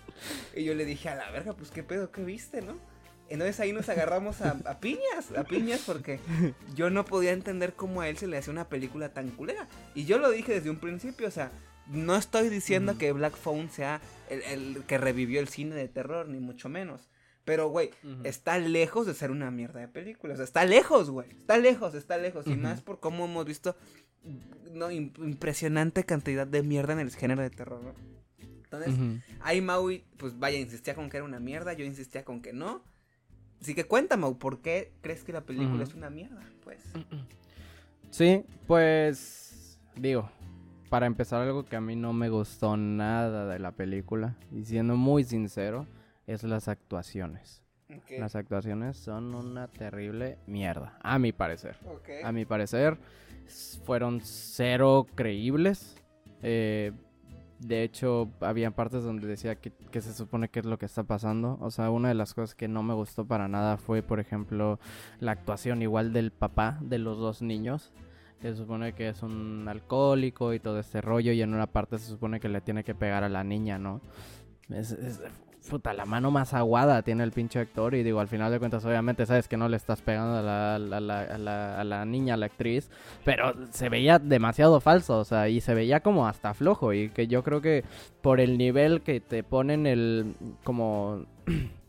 Y 0.56 0.64
yo 0.66 0.76
le 0.76 0.86
dije, 0.86 1.10
a 1.10 1.16
la 1.16 1.32
verga, 1.32 1.54
pues 1.54 1.72
qué 1.72 1.82
pedo, 1.82 2.12
qué 2.12 2.24
viste, 2.24 2.62
¿no? 2.62 2.76
Entonces 3.30 3.60
ahí 3.62 3.72
nos 3.72 3.88
agarramos 3.90 4.42
a, 4.42 4.58
a 4.66 4.80
piñas, 4.80 5.32
a 5.36 5.46
piñas, 5.46 5.82
porque 5.86 6.20
yo 6.76 6.90
no 6.90 7.06
podía 7.06 7.32
entender 7.32 7.74
cómo 7.74 8.02
a 8.02 8.10
él 8.10 8.18
se 8.18 8.28
le 8.28 8.38
hacía 8.38 8.52
una 8.52 8.68
película 8.68 9.14
tan 9.14 9.30
culera. 9.30 9.68
Y 9.96 10.04
yo 10.06 10.18
lo 10.20 10.30
dije 10.30 10.54
desde 10.54 10.70
un 10.70 10.78
principio, 10.78 11.28
o 11.28 11.32
sea, 11.32 11.50
no 11.88 12.16
estoy 12.16 12.50
diciendo 12.50 12.98
que 12.98 13.14
Black 13.14 13.36
Phone 13.38 13.70
sea 13.72 14.02
el, 14.32 14.42
el 14.78 14.84
que 14.86 14.98
revivió 14.98 15.40
el 15.40 15.48
cine 15.48 15.76
de 15.76 15.88
terror, 15.88 16.28
ni 16.30 16.40
mucho 16.40 16.70
menos. 16.70 17.10
Pero, 17.44 17.70
güey, 17.70 17.90
está 18.24 18.60
lejos 18.60 19.08
de 19.08 19.14
ser 19.16 19.32
una 19.32 19.50
mierda 19.50 19.80
de 19.80 19.88
película. 19.88 20.34
O 20.34 20.38
sea, 20.38 20.46
está 20.46 20.64
lejos, 20.66 21.10
güey. 21.10 21.30
Está 21.32 21.58
lejos, 21.58 21.96
está 21.96 22.18
lejos. 22.18 22.46
Y 22.46 22.56
más 22.56 22.82
por 22.82 23.00
cómo 23.00 23.26
hemos 23.26 23.46
visto 23.46 23.76
no, 24.72 24.92
im- 24.92 25.12
impresionante 25.18 26.04
cantidad 26.04 26.46
de 26.46 26.62
mierda 26.62 26.94
en 26.94 27.00
el 27.00 27.10
género 27.12 27.42
de 27.42 27.50
terror, 27.50 27.84
¿no? 27.84 27.94
Entonces, 28.64 28.94
ahí 29.42 29.60
Maui, 29.60 30.06
pues 30.18 30.38
vaya, 30.40 30.58
insistía 30.60 30.94
con 30.96 31.10
que 31.10 31.18
era 31.18 31.26
una 31.26 31.40
mierda, 31.40 31.74
yo 31.74 31.84
insistía 31.84 32.24
con 32.24 32.42
que 32.42 32.54
no. 32.54 32.84
Así 33.60 33.74
que 33.76 33.84
cuéntame, 33.86 34.32
¿por 34.36 34.62
qué 34.62 34.94
crees 35.02 35.24
que 35.24 35.34
la 35.34 35.42
película 35.42 35.84
es 35.84 35.94
una 35.94 36.10
mierda? 36.10 36.42
Pues. 36.64 36.80
Sí, 38.12 38.44
pues 38.68 39.78
digo, 39.96 40.32
para 40.92 41.06
empezar 41.06 41.42
algo 41.42 41.64
que 41.64 41.78
a 41.78 41.82
mí 41.82 41.96
no 41.96 42.12
me 42.12 42.28
gustó 42.28 42.76
nada 42.76 43.48
de 43.48 43.60
la 43.60 43.72
película, 43.72 44.36
y 44.52 44.66
siendo 44.66 44.98
muy 44.98 45.24
sincero, 45.24 45.88
es 46.28 46.44
las 46.44 46.68
actuaciones. 46.68 47.64
Las 48.20 48.36
actuaciones 48.36 48.98
son 48.98 49.34
una 49.34 49.70
terrible 49.70 50.38
mierda, 50.48 50.98
a 51.02 51.18
mi 51.18 51.32
parecer. 51.32 51.78
A 52.26 52.34
mi 52.34 52.44
parecer, 52.44 52.98
fueron 53.86 54.20
cero 54.22 55.08
creíbles. 55.16 55.96
Eh, 56.42 56.92
de 57.60 57.84
hecho, 57.84 58.30
había 58.42 58.72
partes 58.72 59.04
donde 59.04 59.28
decía 59.28 59.56
que, 59.56 59.72
que 59.72 60.02
se 60.02 60.14
supone 60.14 60.50
que 60.50 60.60
es 60.60 60.66
lo 60.66 60.78
que 60.78 60.88
está 60.88 61.04
pasando. 61.04 61.58
O 61.62 61.72
sea, 61.72 61.90
una 61.90 62.10
de 62.10 62.16
las 62.16 62.34
cosas 62.34 62.54
que 62.54 62.68
no 62.68 62.84
me 62.84 62.94
gustó 62.94 63.26
para 63.26 63.48
nada 63.48 63.78
fue, 63.78 64.04
por 64.04 64.20
ejemplo, 64.20 64.78
la 65.22 65.32
actuación 65.32 65.82
igual 65.82 66.12
del 66.12 66.32
papá 66.32 66.80
de 66.82 66.98
los 66.98 67.18
dos 67.18 67.42
niños. 67.42 67.94
Se 68.42 68.56
supone 68.56 68.94
que 68.94 69.10
es 69.10 69.22
un 69.22 69.66
alcohólico 69.68 70.54
y 70.54 70.60
todo 70.60 70.80
este 70.80 71.00
rollo. 71.02 71.32
Y 71.32 71.42
en 71.42 71.54
una 71.54 71.68
parte 71.68 71.98
se 72.00 72.08
supone 72.08 72.40
que 72.40 72.50
le 72.50 72.62
tiene 72.62 72.84
que 72.84 72.96
pegar 72.96 73.24
a 73.24 73.30
la 73.30 73.44
niña, 73.44 73.78
¿no? 73.78 74.02
Es, 74.70 74.92
es- 74.92 75.22
puta, 75.70 75.94
la 75.94 76.06
mano 76.06 76.32
más 76.32 76.56
aguada 76.56 77.04
tiene 77.04 77.24
el 77.24 77.32
pinche 77.32 77.60
actor. 77.60 77.94
Y 77.94 78.02
digo, 78.02 78.20
al 78.20 78.28
final 78.28 78.52
de 78.52 78.58
cuentas, 78.58 78.84
obviamente 78.84 79.28
sabes 79.28 79.48
que 79.48 79.58
no 79.58 79.70
le 79.70 79.78
estás 79.78 80.02
pegando 80.02 80.38
a 80.40 80.42
la- 80.80 81.80
a 81.80 81.84
la 81.84 82.06
niña, 82.06 82.34
a 82.34 82.38
la 82.38 82.48
actriz. 82.48 82.90
Pero 83.24 83.54
se 83.70 83.90
veía 83.90 84.18
demasiado 84.18 84.80
falso, 84.82 85.20
o 85.20 85.24
sea, 85.24 85.48
y 85.50 85.62
se 85.62 85.76
veía 85.76 86.00
como 86.00 86.28
hasta 86.28 86.56
flojo. 86.56 86.94
Y 86.94 87.10
que 87.10 87.28
yo 87.28 87.44
creo 87.44 87.62
que 87.62 87.84
por 88.24 88.40
el 88.40 88.58
nivel 88.58 89.02
que 89.02 89.20
te 89.20 89.44
ponen 89.44 89.86
el. 89.86 90.34
como. 90.64 91.26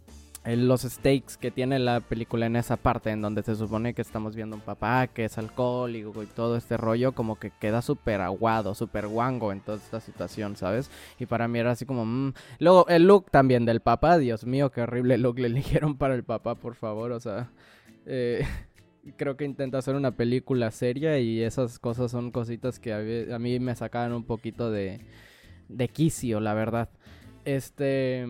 el- 0.45 0.67
los 0.67 0.83
stakes 0.83 1.37
que 1.41 1.51
tiene 1.51 1.79
la 1.79 2.01
película 2.01 2.47
en 2.47 2.57
esa 2.57 2.77
parte, 2.77 3.11
en 3.11 3.21
donde 3.23 3.43
se 3.43 3.55
supone 3.55 3.95
que 3.95 4.03
estamos 4.03 4.35
viendo 4.35 4.57
un 4.57 4.63
papá 4.63 5.07
que 5.07 5.25
es 5.25 5.39
alcohólico 5.39 6.23
y 6.23 6.27
todo 6.27 6.57
este 6.57 6.77
rollo, 6.77 7.13
como 7.13 7.39
que 7.39 7.51
queda 7.61 7.81
súper 7.83 8.21
aguado, 8.21 8.75
súper 8.75 9.07
guango 9.07 9.53
en 9.53 9.61
toda 9.61 9.79
esta 9.79 10.01
situación, 10.01 10.57
¿sabes? 10.57 10.91
Y 11.19 11.27
para 11.27 11.47
mí 11.49 11.59
era 11.61 11.71
así 11.73 11.87
como... 11.87 12.05
mm. 12.05 12.35
Luego, 12.59 12.87
el 12.89 13.05
look 13.07 13.31
también 13.31 13.65
del 13.65 13.81
papá, 13.81 14.19
Dios 14.19 14.45
mío, 14.45 14.71
qué 14.71 14.83
horrible 14.83 15.17
look 15.19 15.39
le 15.39 15.47
eligieron 15.47 15.97
para 15.97 16.15
el 16.15 16.25
papá, 16.25 16.57
por 16.57 16.75
favor, 16.75 17.13
o 17.13 17.21
sea... 17.21 17.51
eh, 18.07 18.45
creo 19.17 19.37
que 19.37 19.45
intenta 19.45 19.79
hacer 19.79 19.95
una 19.95 20.13
película 20.17 20.71
seria 20.71 21.19
y 21.19 21.41
esas 21.43 21.79
cosas 21.79 22.11
son 22.11 22.31
cositas 22.31 22.79
que 22.79 22.93
a 23.33 23.39
mí 23.39 23.59
me 23.61 23.75
sacaban 23.75 24.13
un 24.13 24.25
poquito 24.25 24.71
de, 24.71 25.01
de 25.69 25.89
quicio, 25.89 26.41
la 26.41 26.55
verdad. 26.55 26.89
Este, 27.45 28.27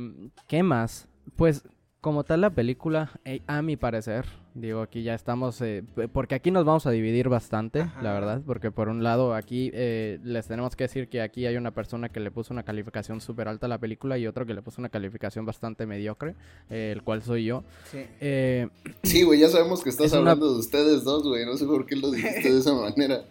¿qué 0.47 0.63
más? 0.63 1.09
Pues 1.37 1.65
como 2.03 2.25
tal 2.25 2.41
la 2.43 2.51
película, 2.51 3.13
eh, 3.25 3.41
a 3.47 3.63
mi 3.63 3.77
parecer, 3.77 4.27
digo, 4.55 4.81
aquí 4.83 5.05
ya 5.05 5.15
estamos, 5.15 5.61
eh, 5.63 5.85
porque 6.13 6.35
aquí 6.35 6.51
nos 6.51 6.65
vamos 6.65 6.85
a 6.85 6.91
dividir 6.91 7.29
bastante, 7.29 7.83
Ajá. 7.83 8.03
la 8.03 8.13
verdad, 8.13 8.43
porque 8.45 8.73
por 8.73 8.89
un 8.89 9.05
lado 9.05 9.35
aquí 9.37 9.71
eh, 9.73 10.19
les 10.25 10.49
tenemos 10.49 10.75
que 10.75 10.83
decir 10.85 11.09
que 11.09 11.23
aquí 11.23 11.47
hay 11.47 11.57
una 11.57 11.71
persona 11.71 12.09
que 12.09 12.19
le 12.19 12.33
puso 12.33 12.53
una 12.53 12.65
calificación 12.65 13.21
súper 13.21 13.47
alta 13.47 13.67
a 13.67 13.69
la 13.69 13.79
película 13.79 14.19
y 14.19 14.27
otro 14.27 14.45
que 14.45 14.53
le 14.53 14.63
puso 14.63 14.81
una 14.81 14.89
calificación 14.89 15.47
bastante 15.47 15.87
mediocre, 15.87 16.35
eh, 16.71 16.91
el 16.93 17.03
cual 17.05 17.23
soy 17.23 17.45
yo. 17.45 17.63
Sí. 17.91 18.05
Eh, 18.21 18.69
Sí, 19.05 19.23
güey, 19.23 19.39
ya 19.39 19.49
sabemos 19.49 19.83
que 19.85 19.91
estás 19.91 20.07
Es 20.07 20.13
una- 20.13 20.33
hablando 20.33 20.53
de 20.55 20.59
ustedes 20.59 21.05
dos, 21.05 21.23
güey. 21.23 21.47
No 21.47 21.57
sé 21.57 21.67
por 21.67 21.87
qué 21.87 21.95
lo 21.95 22.11
dijiste 22.11 22.53
de 22.53 22.59
esa 22.59 22.75
manera. 22.75 23.23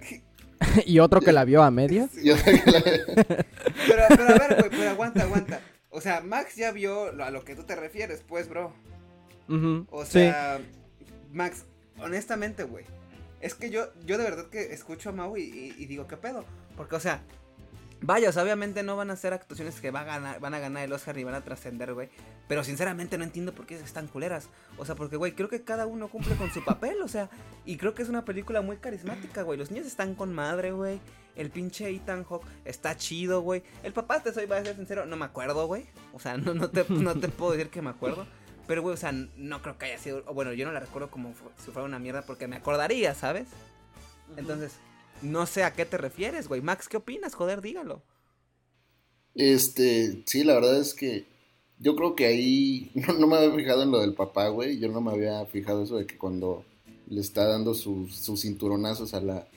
y 0.86 0.98
otro 0.98 1.20
que 1.20 1.32
la 1.32 1.44
vio 1.44 1.62
a 1.62 1.70
medias. 1.70 2.10
Pero, 3.86 4.02
pero 4.08 4.22
a 4.24 4.38
ver, 4.38 4.56
güey, 4.58 4.70
pero 4.70 4.90
aguanta, 4.90 5.22
aguanta. 5.22 5.60
O 5.98 6.00
sea, 6.00 6.20
Max 6.20 6.54
ya 6.56 6.70
vio 6.70 7.12
lo- 7.12 7.24
a 7.24 7.30
lo 7.30 7.44
que 7.44 7.54
tú 7.56 7.64
te 7.64 7.74
refieres, 7.76 8.22
pues, 8.26 8.48
bro. 8.48 8.72
O 9.90 10.04
sí. 10.04 10.12
sea, 10.12 10.60
Max, 11.32 11.64
honestamente, 12.00 12.62
güey. 12.64 12.84
Es 13.40 13.54
que 13.54 13.70
yo, 13.70 13.88
yo 14.04 14.16
de 14.18 14.24
verdad 14.24 14.46
que 14.46 14.72
escucho 14.72 15.10
a 15.10 15.12
Mau 15.12 15.36
y, 15.36 15.42
y- 15.42 15.74
y 15.76 15.86
digo, 15.86 16.06
¿qué 16.06 16.16
pedo? 16.16 16.44
Porque, 16.76 16.96
o 16.96 17.00
sea, 17.00 17.20
vaya, 18.00 18.28
o 18.28 18.32
sea, 18.32 18.42
obviamente 18.42 18.82
no 18.82 18.96
van 18.96 19.10
a 19.10 19.16
ser 19.16 19.32
actuaciones 19.32 19.80
que 19.80 19.90
va 19.90 20.00
a 20.00 20.04
ganar, 20.04 20.40
van 20.40 20.54
a 20.54 20.58
ganar 20.58 20.84
el 20.84 20.92
Oscar 20.92 21.16
ni 21.16 21.24
van 21.24 21.34
a 21.34 21.42
trascender, 21.44 21.94
güey. 21.94 22.08
Pero 22.46 22.62
sinceramente 22.64 23.18
no 23.18 23.24
entiendo 23.24 23.54
por 23.54 23.66
qué 23.66 23.74
están 23.76 24.06
culeras. 24.06 24.48
O 24.76 24.84
sea, 24.84 24.94
porque, 24.94 25.16
güey, 25.16 25.32
creo 25.32 25.48
que 25.48 25.62
cada 25.64 25.86
uno 25.86 26.08
cumple 26.08 26.34
con 26.36 26.50
su 26.52 26.64
papel, 26.64 27.00
o 27.02 27.08
sea, 27.08 27.28
y 27.64 27.76
creo 27.76 27.94
que 27.94 28.02
es 28.02 28.08
una 28.08 28.24
película 28.24 28.60
muy 28.62 28.76
carismática, 28.78 29.42
güey. 29.42 29.58
Los 29.58 29.70
niños 29.70 29.86
están 29.86 30.14
con 30.14 30.32
madre, 30.34 30.72
güey. 30.72 31.00
El 31.38 31.50
pinche 31.50 31.88
Ethan 31.88 32.24
Hawke 32.24 32.44
está 32.64 32.96
chido, 32.96 33.40
güey. 33.42 33.62
El 33.84 33.92
papá, 33.92 34.20
te 34.20 34.34
soy, 34.34 34.46
voy 34.46 34.58
a 34.58 34.64
ser 34.64 34.74
sincero, 34.74 35.06
no 35.06 35.16
me 35.16 35.24
acuerdo, 35.24 35.68
güey. 35.68 35.86
O 36.12 36.18
sea, 36.18 36.36
no, 36.36 36.52
no, 36.52 36.68
te, 36.68 36.84
no 36.88 37.14
te 37.14 37.28
puedo 37.28 37.52
decir 37.52 37.70
que 37.70 37.80
me 37.80 37.90
acuerdo. 37.90 38.26
Pero, 38.66 38.82
güey, 38.82 38.94
o 38.94 38.98
sea, 38.98 39.12
no 39.12 39.62
creo 39.62 39.78
que 39.78 39.86
haya 39.86 39.98
sido. 39.98 40.24
Bueno, 40.34 40.52
yo 40.52 40.66
no 40.66 40.72
la 40.72 40.80
recuerdo 40.80 41.10
como 41.10 41.32
si 41.64 41.70
fuera 41.70 41.84
una 41.84 42.00
mierda 42.00 42.22
porque 42.22 42.48
me 42.48 42.56
acordaría, 42.56 43.14
¿sabes? 43.14 43.46
Entonces, 44.36 44.72
no 45.22 45.46
sé 45.46 45.62
a 45.62 45.72
qué 45.72 45.86
te 45.86 45.96
refieres, 45.96 46.48
güey. 46.48 46.60
Max, 46.60 46.88
¿qué 46.88 46.96
opinas? 46.96 47.34
Joder, 47.34 47.62
dígalo. 47.62 48.02
Este, 49.36 50.24
sí, 50.26 50.42
la 50.42 50.54
verdad 50.54 50.80
es 50.80 50.92
que 50.92 51.24
yo 51.78 51.94
creo 51.94 52.16
que 52.16 52.26
ahí 52.26 52.90
no, 52.94 53.14
no 53.14 53.26
me 53.28 53.36
había 53.36 53.54
fijado 53.54 53.84
en 53.84 53.92
lo 53.92 54.00
del 54.00 54.14
papá, 54.14 54.48
güey. 54.48 54.80
Yo 54.80 54.88
no 54.88 55.00
me 55.00 55.12
había 55.12 55.46
fijado 55.46 55.84
eso 55.84 55.96
de 55.98 56.06
que 56.06 56.18
cuando 56.18 56.64
le 57.08 57.20
está 57.20 57.46
dando 57.46 57.74
sus, 57.74 58.16
sus 58.16 58.42
cinturonazos 58.42 59.14
a 59.14 59.20
la, 59.20 59.48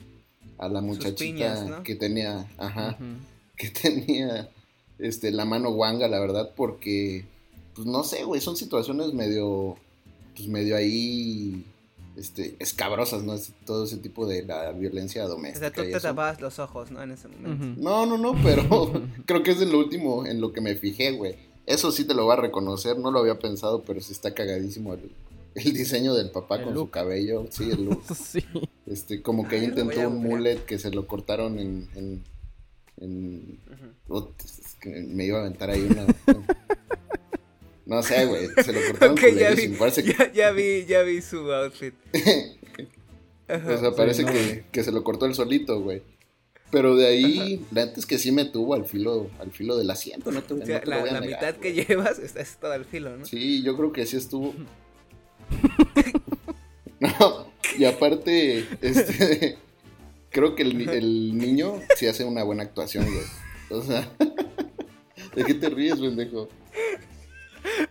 a 0.62 0.68
la 0.68 0.80
muchachita 0.80 1.18
piñas, 1.18 1.66
¿no? 1.66 1.82
que 1.82 1.96
tenía, 1.96 2.48
ajá, 2.56 2.96
que 3.56 3.70
tenía 3.82 4.48
este, 4.98 5.32
la 5.32 5.44
mano 5.44 5.72
guanga, 5.72 6.06
la 6.08 6.20
verdad, 6.20 6.52
porque, 6.54 7.24
pues 7.74 7.86
no 7.86 8.04
sé, 8.04 8.24
güey, 8.24 8.40
son 8.40 8.56
situaciones 8.56 9.12
medio, 9.12 9.76
pues 10.36 10.48
medio 10.48 10.76
ahí, 10.76 11.64
este, 12.16 12.54
escabrosas, 12.60 13.24
¿no? 13.24 13.34
Es 13.34 13.52
todo 13.66 13.84
ese 13.84 13.96
tipo 13.96 14.26
de 14.26 14.44
la 14.44 14.70
violencia 14.72 15.24
O 15.24 15.28
doméstica. 15.28 15.58
sea, 15.58 15.70
tú 15.72 15.82
te 15.82 15.90
eso. 15.90 16.00
tapabas 16.00 16.40
los 16.40 16.58
ojos, 16.58 16.90
¿no? 16.90 17.02
En 17.02 17.10
ese 17.10 17.26
momento. 17.26 17.80
No, 17.80 18.06
no, 18.06 18.18
no, 18.18 18.34
pero 18.42 18.92
creo 19.26 19.42
que 19.42 19.50
es 19.50 19.58
de 19.58 19.66
lo 19.66 19.78
último 19.78 20.26
en 20.26 20.40
lo 20.40 20.52
que 20.52 20.60
me 20.60 20.76
fijé, 20.76 21.12
güey. 21.12 21.34
Eso 21.66 21.90
sí 21.90 22.04
te 22.04 22.14
lo 22.14 22.24
voy 22.24 22.34
a 22.34 22.40
reconocer, 22.40 22.98
no 22.98 23.10
lo 23.10 23.20
había 23.20 23.38
pensado, 23.38 23.82
pero 23.82 24.00
sí 24.00 24.12
está 24.12 24.34
cagadísimo 24.34 24.94
el, 24.94 25.10
el 25.54 25.72
diseño 25.72 26.14
del 26.14 26.30
papá 26.30 26.56
El 26.56 26.64
con 26.64 26.74
su 26.74 26.90
cabello, 26.90 27.46
sí, 27.50 27.70
el 27.70 27.84
look. 27.84 28.02
Sí. 28.16 28.44
Este, 28.86 29.22
como 29.22 29.46
que 29.48 29.56
ahí 29.56 29.64
intentó 29.64 30.08
un 30.08 30.18
mullet 30.22 30.64
que 30.64 30.78
se 30.78 30.90
lo 30.90 31.06
cortaron 31.06 31.58
en, 31.58 31.88
en, 31.94 32.24
en- 33.00 33.58
Ujú. 34.08 34.16
Ut, 34.18 34.40
es 34.44 34.74
que 34.80 34.88
me 34.90 35.24
iba 35.26 35.38
a 35.38 35.40
aventar 35.42 35.70
ahí 35.70 35.82
una. 35.82 36.06
No 37.86 38.02
sé, 38.02 38.26
güey. 38.26 38.48
Se 38.64 38.72
lo 38.72 38.80
cortaron 38.86 39.18
Ok, 39.18 39.24
ya 39.38 39.50
vi, 39.54 39.68
Parece 39.68 40.04
que, 40.04 40.12
ya, 40.12 40.32
ya 40.32 40.50
vi, 40.52 40.84
ya 40.86 41.02
vi 41.02 41.20
su 41.20 41.38
outfit. 41.52 41.94
Ajá. 43.48 43.74
o 43.74 43.78
sea, 43.80 43.92
parece 43.92 44.22
no, 44.22 44.32
que, 44.32 44.64
que 44.72 44.84
se 44.84 44.92
lo 44.92 45.02
cortó 45.04 45.26
el 45.26 45.34
solito, 45.34 45.80
güey. 45.80 46.02
Pero 46.70 46.96
de 46.96 47.06
ahí, 47.06 47.66
la 47.70 47.84
neta 47.84 48.00
es 48.00 48.06
que 48.06 48.16
sí 48.16 48.32
me 48.32 48.46
tuvo 48.46 48.72
al 48.74 48.86
filo, 48.86 49.28
al 49.40 49.50
filo 49.50 49.76
del 49.76 49.90
asiento, 49.90 50.32
no 50.32 50.42
te, 50.42 50.54
O 50.54 50.56
no 50.56 50.64
sea, 50.64 50.80
lo 50.84 50.90
la, 50.90 51.00
voy 51.00 51.08
a 51.10 51.12
la 51.12 51.20
negar, 51.20 51.40
mitad 51.40 51.60
que 51.60 51.74
llevas 51.74 52.18
está, 52.20 52.40
es 52.40 52.56
todo 52.56 52.72
al 52.72 52.86
filo, 52.86 53.14
¿no? 53.16 53.26
Sí, 53.26 53.62
yo 53.62 53.76
creo 53.76 53.92
que 53.92 54.06
sí 54.06 54.16
estuvo. 54.16 54.54
No, 57.00 57.46
y 57.78 57.84
aparte, 57.84 58.66
este, 58.80 59.58
creo 60.30 60.54
que 60.54 60.62
el, 60.62 60.78
ni- 60.78 60.84
el 60.84 61.36
niño 61.38 61.74
sí 61.96 62.06
hace 62.06 62.24
una 62.24 62.42
buena 62.42 62.62
actuación, 62.62 63.04
güey. 63.04 63.24
O 63.70 63.82
sea, 63.82 64.08
¿de 65.34 65.44
qué 65.44 65.54
te 65.54 65.68
ríes, 65.70 65.98
pendejo? 65.98 66.48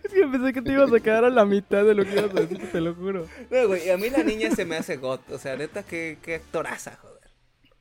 Es 0.04 0.12
que 0.12 0.26
pensé 0.26 0.52
que 0.52 0.62
te 0.62 0.72
ibas 0.72 0.92
a 0.92 1.00
quedar 1.00 1.24
a 1.24 1.30
la 1.30 1.44
mitad 1.44 1.84
de 1.84 1.94
lo 1.94 2.04
que 2.04 2.12
ibas 2.12 2.30
a 2.36 2.40
decir, 2.40 2.60
te 2.70 2.80
lo 2.80 2.94
juro. 2.94 3.26
No, 3.50 3.66
güey, 3.68 3.90
a 3.90 3.96
mí 3.96 4.10
la 4.10 4.22
niña 4.22 4.54
se 4.54 4.64
me 4.64 4.76
hace 4.76 4.96
got. 4.96 5.28
O 5.30 5.38
sea, 5.38 5.56
neta, 5.56 5.82
qué, 5.82 6.18
qué 6.22 6.36
actoraza, 6.36 6.96
joder. 7.00 7.30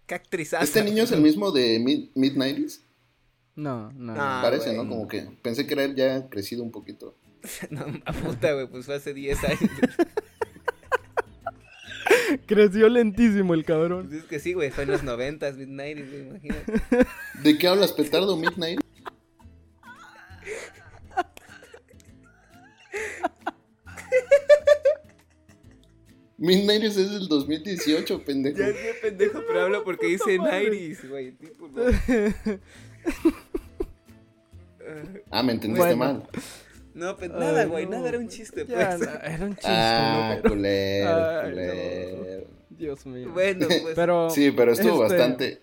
Qué 0.07 0.15
actrizaza. 0.15 0.63
¿Este 0.63 0.83
niño 0.83 1.03
es 1.03 1.11
el 1.11 1.21
mismo 1.21 1.51
de 1.51 1.79
Mid 1.79 2.09
Mid-90s? 2.15 2.79
No, 3.55 3.91
no. 3.91 4.13
Ah, 4.17 4.37
no. 4.41 4.47
Parece, 4.49 4.73
güey. 4.73 4.77
¿no? 4.85 4.89
Como 4.89 5.07
que 5.07 5.27
pensé 5.41 5.67
que 5.67 5.73
era 5.73 5.83
él 5.83 5.95
ya 5.95 6.27
crecido 6.29 6.63
un 6.63 6.71
poquito. 6.71 7.15
No, 7.69 7.85
puta, 8.23 8.53
güey, 8.53 8.67
pues 8.67 8.85
fue 8.85 8.95
hace 8.95 9.13
10 9.13 9.43
años. 9.43 9.59
Creció 12.45 12.87
lentísimo 12.89 13.53
el 13.53 13.65
cabrón. 13.65 14.07
Pues 14.07 14.21
es 14.23 14.27
que 14.27 14.39
sí, 14.39 14.53
güey, 14.53 14.71
fue 14.71 14.83
en 14.83 14.91
los 14.91 15.03
90s, 15.03 15.55
mid-90s, 15.57 16.09
güey, 16.09 16.21
imagínate. 16.27 16.73
¿De 17.43 17.57
qué 17.57 17.67
hablas, 17.67 17.91
petardo 17.93 18.37
Mid-90s? 18.37 18.79
Mid-90s 26.37 26.97
es 26.97 27.11
del 27.11 27.27
2018, 27.27 28.23
pendejo. 28.25 28.57
Ya 28.59 28.67
sé, 28.67 28.95
pendejo, 29.01 29.41
pero 29.47 29.61
hablo 29.61 29.83
porque 29.83 30.07
dice. 30.07 30.39
90s, 30.39 31.07
güey. 31.07 31.31
tipo, 31.33 31.67
no. 31.67 31.81
Ah, 35.29 35.43
me 35.43 35.53
entendiste 35.53 35.95
Bueno. 35.95 35.97
mal. 35.97 36.27
No, 36.93 37.15
pues 37.17 37.29
nada, 37.31 37.65
güey, 37.65 37.85
no, 37.85 37.91
nada, 37.91 38.09
era 38.09 38.19
un 38.19 38.27
chiste, 38.27 38.65
Ya, 38.67 38.95
pues. 38.97 38.99
no, 38.99 39.13
era 39.21 39.45
un 39.45 39.51
chiste, 39.55 39.67
Ah, 39.69 40.33
¿no? 40.35 40.41
Pero- 40.41 40.55
culero, 40.55 41.09
Ay, 41.09 41.43
no. 41.43 41.49
culero. 41.49 42.47
Dios 42.69 43.05
mío. 43.05 43.29
Bueno, 43.31 43.67
pues. 43.83 43.95
Pero. 43.95 44.29
Sí, 44.29 44.51
pero 44.51 44.71
estuvo 44.73 45.03
este, 45.05 45.17
bastante. 45.17 45.61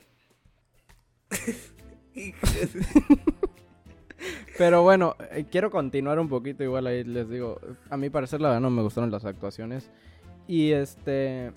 Pero 4.56 4.82
bueno, 4.82 5.14
eh, 5.30 5.44
quiero 5.50 5.70
continuar 5.70 6.18
un 6.18 6.28
poquito. 6.28 6.64
Igual 6.64 6.86
ahí 6.88 7.04
les 7.04 7.28
digo, 7.30 7.60
a 7.90 7.96
mi 7.96 8.10
parecer, 8.10 8.40
la 8.40 8.48
verdad, 8.48 8.60
no 8.62 8.70
me 8.70 8.82
gustaron 8.82 9.10
las 9.10 9.24
actuaciones. 9.24 9.90
Y 10.48 10.72
este. 10.72 11.52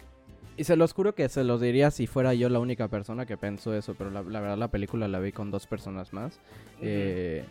Y 0.57 0.65
se 0.65 0.75
los 0.75 0.93
juro 0.93 1.15
que 1.15 1.27
se 1.29 1.43
los 1.43 1.59
diría 1.61 1.89
si 1.89 2.05
fuera 2.05 2.33
yo 2.35 2.49
la 2.49 2.59
única 2.59 2.87
persona 2.89 3.25
que 3.25 3.37
pensó 3.37 3.73
eso. 3.73 3.95
Pero 3.97 4.11
la, 4.11 4.21
la 4.21 4.39
verdad, 4.41 4.57
la 4.57 4.67
película 4.69 5.07
la 5.07 5.19
vi 5.19 5.31
con 5.31 5.49
dos 5.49 5.65
personas 5.65 6.13
más. 6.13 6.39
Eh, 6.81 7.43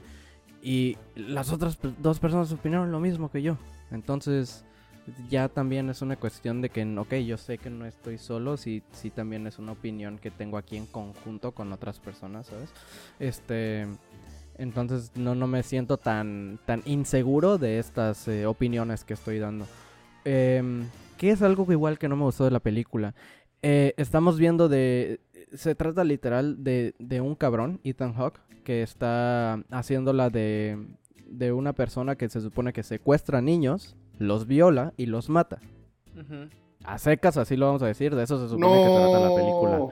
y 0.63 0.97
las 1.15 1.53
otras 1.53 1.79
dos 1.99 2.19
personas 2.19 2.53
opinaron 2.53 2.93
lo 2.93 3.01
mismo 3.01 3.31
que 3.31 3.43
yo. 3.43 3.57
Entonces, 3.91 4.65
ya 5.29 5.49
también 5.49 5.89
es 5.91 6.03
una 6.03 6.17
cuestión 6.17 6.61
de 6.61 6.71
que, 6.71 6.85
ok, 6.85 7.15
yo 7.17 7.37
sé 7.37 7.59
que 7.59 7.71
no 7.71 7.87
estoy 7.87 8.19
solo, 8.19 8.57
sí, 8.57 8.83
sí 8.93 9.11
también 9.11 9.47
es 9.47 9.59
una 9.59 9.73
opinión 9.73 10.19
que 10.19 10.31
tengo 10.31 10.59
aquí 10.59 10.77
en 10.77 10.87
conjunto 10.87 11.53
con 11.53 11.73
otras 11.73 11.99
personas, 11.99 12.47
¿sabes? 12.47 12.71
Este, 13.19 13.87
entonces 14.59 15.13
no, 15.17 15.35
no 15.35 15.47
me 15.47 15.63
siento 15.63 15.97
tan, 15.97 16.59
tan 16.67 16.83
inseguro 16.85 17.59
de 17.59 17.79
estas 17.79 18.29
eh, 18.29 18.47
opiniones 18.47 19.05
que 19.05 19.15
estoy 19.15 19.39
dando. 19.39 19.67
Em, 20.25 20.87
¿Qué 21.17 21.31
es 21.31 21.43
algo 21.43 21.67
que 21.67 21.73
igual 21.73 21.99
que 21.99 22.09
no 22.09 22.17
me 22.17 22.25
gustó 22.25 22.45
de 22.45 22.51
la 22.51 22.61
película? 22.61 23.15
Eh, 23.63 23.95
estamos 23.97 24.39
viendo 24.39 24.69
de... 24.69 25.21
Se 25.53 25.75
trata 25.75 26.05
literal 26.05 26.63
de, 26.63 26.95
de 26.99 27.21
un 27.21 27.35
cabrón, 27.35 27.81
Ethan 27.85 28.15
Hawke, 28.15 28.41
que 28.65 28.83
está 28.83 29.63
haciéndola 29.71 30.31
de, 30.31 30.79
de 31.27 31.53
una 31.53 31.73
persona 31.73 32.17
que 32.17 32.29
se 32.29 32.41
supone 32.41 32.73
que 32.73 32.83
secuestra 32.83 33.41
niños, 33.41 33.97
los 34.19 34.47
viola 34.47 34.93
y 34.97 35.07
los 35.07 35.29
mata. 35.29 35.61
Ujú. 36.15 36.49
A 36.85 36.99
secas, 36.99 37.37
así 37.37 37.57
lo 37.57 37.67
vamos 37.67 37.83
a 37.83 37.87
decir, 37.87 38.15
de 38.15 38.23
eso 38.23 38.41
se 38.41 38.49
supone 38.49 38.83
que 38.83 38.91
trata 38.91 39.21
la 39.21 39.35
película. 39.35 39.89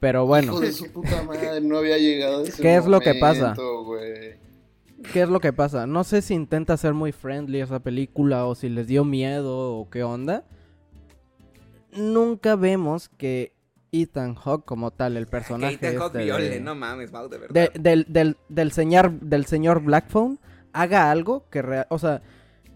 Pero 0.00 0.26
bueno, 0.26 0.52
Hijo 0.52 0.60
de 0.60 0.72
su 0.72 0.92
puta 0.92 1.22
madre, 1.24 1.60
no 1.60 1.78
había 1.78 1.98
llegado 1.98 2.40
a 2.40 2.42
ese 2.42 2.62
¿Qué 2.62 2.76
es 2.76 2.86
lo 2.86 3.00
que 3.00 3.14
pasa? 3.14 3.54
¿qué 5.12 5.22
es 5.22 5.28
lo 5.28 5.40
que 5.40 5.52
pasa? 5.52 5.86
No 5.86 6.04
sé 6.04 6.22
si 6.22 6.34
intenta 6.34 6.76
ser 6.76 6.94
muy 6.94 7.12
friendly 7.12 7.60
esa 7.60 7.80
película 7.80 8.46
o 8.46 8.54
si 8.54 8.68
les 8.68 8.86
dio 8.86 9.04
miedo 9.04 9.74
o 9.76 9.88
qué 9.90 10.02
onda. 10.02 10.44
Nunca 11.92 12.54
vemos 12.56 13.08
que 13.08 13.52
Ethan 13.92 14.34
Hawke 14.34 14.64
como 14.64 14.90
tal, 14.90 15.16
el 15.16 15.26
personaje 15.26 15.74
Ethan 15.74 15.96
Hawke 15.98 16.06
este 16.16 16.24
viole, 16.24 16.50
de- 16.50 16.60
no 16.60 16.74
mames, 16.74 17.10
Mau, 17.12 17.28
de 17.28 17.38
verdad. 17.38 17.54
de- 17.72 17.78
del, 17.80 18.06
del, 18.08 18.36
del 18.48 18.72
señor 18.72 19.12
del 19.20 19.46
señor 19.46 19.82
Blackphone 19.82 20.38
haga 20.72 21.10
algo 21.10 21.48
que 21.50 21.62
rea- 21.62 21.86
o 21.90 21.98
sea 21.98 22.22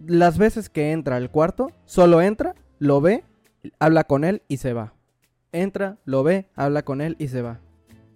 las 0.06 0.38
veces 0.38 0.68
que 0.68 0.92
entra 0.92 1.16
al 1.16 1.30
cuarto 1.30 1.70
solo 1.84 2.20
entra 2.22 2.54
lo 2.78 3.00
ve 3.00 3.24
habla 3.78 4.04
con 4.04 4.24
él 4.24 4.42
y 4.48 4.56
se 4.56 4.72
va 4.72 4.94
entra 5.52 5.98
lo 6.04 6.22
ve 6.24 6.48
habla 6.56 6.82
con 6.82 7.00
él 7.00 7.14
y 7.18 7.28
se 7.28 7.42
va 7.42 7.60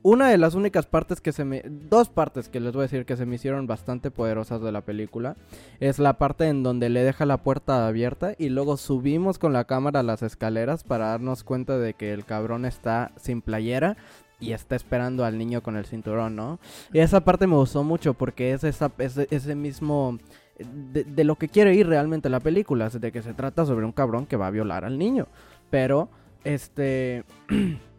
una 0.06 0.28
de 0.28 0.38
las 0.38 0.54
únicas 0.54 0.86
partes 0.86 1.20
que 1.20 1.32
se 1.32 1.44
me 1.44 1.64
dos 1.66 2.08
partes 2.08 2.48
que 2.48 2.60
les 2.60 2.72
voy 2.72 2.82
a 2.82 2.82
decir 2.84 3.04
que 3.06 3.16
se 3.16 3.26
me 3.26 3.34
hicieron 3.34 3.66
bastante 3.66 4.12
poderosas 4.12 4.62
de 4.62 4.70
la 4.70 4.82
película 4.82 5.34
es 5.80 5.98
la 5.98 6.12
parte 6.12 6.46
en 6.46 6.62
donde 6.62 6.90
le 6.90 7.02
deja 7.02 7.26
la 7.26 7.38
puerta 7.38 7.88
abierta 7.88 8.32
y 8.38 8.50
luego 8.50 8.76
subimos 8.76 9.40
con 9.40 9.52
la 9.52 9.64
cámara 9.64 10.04
las 10.04 10.22
escaleras 10.22 10.84
para 10.84 11.08
darnos 11.08 11.42
cuenta 11.42 11.76
de 11.76 11.94
que 11.94 12.12
el 12.12 12.24
cabrón 12.24 12.66
está 12.66 13.10
sin 13.16 13.42
playera 13.42 13.96
y 14.38 14.52
está 14.52 14.76
esperando 14.76 15.24
al 15.24 15.38
niño 15.38 15.60
con 15.60 15.76
el 15.76 15.86
cinturón, 15.86 16.36
¿no? 16.36 16.60
Y 16.92 17.00
esa 17.00 17.22
parte 17.22 17.48
me 17.48 17.56
gustó 17.56 17.82
mucho 17.82 18.14
porque 18.14 18.52
es 18.52 18.62
esa, 18.62 18.92
ese, 18.98 19.26
ese 19.30 19.56
mismo... 19.56 20.18
De, 20.58 21.04
de 21.04 21.24
lo 21.24 21.34
que 21.34 21.48
quiere 21.48 21.74
ir 21.74 21.86
realmente 21.86 22.28
la 22.28 22.40
película, 22.40 22.86
es 22.86 23.00
de 23.00 23.12
que 23.12 23.22
se 23.22 23.34
trata 23.34 23.66
sobre 23.66 23.84
un 23.84 23.92
cabrón 23.92 24.24
que 24.24 24.36
va 24.36 24.46
a 24.46 24.50
violar 24.50 24.84
al 24.84 24.98
niño. 24.98 25.26
Pero, 25.70 26.10
este... 26.44 27.24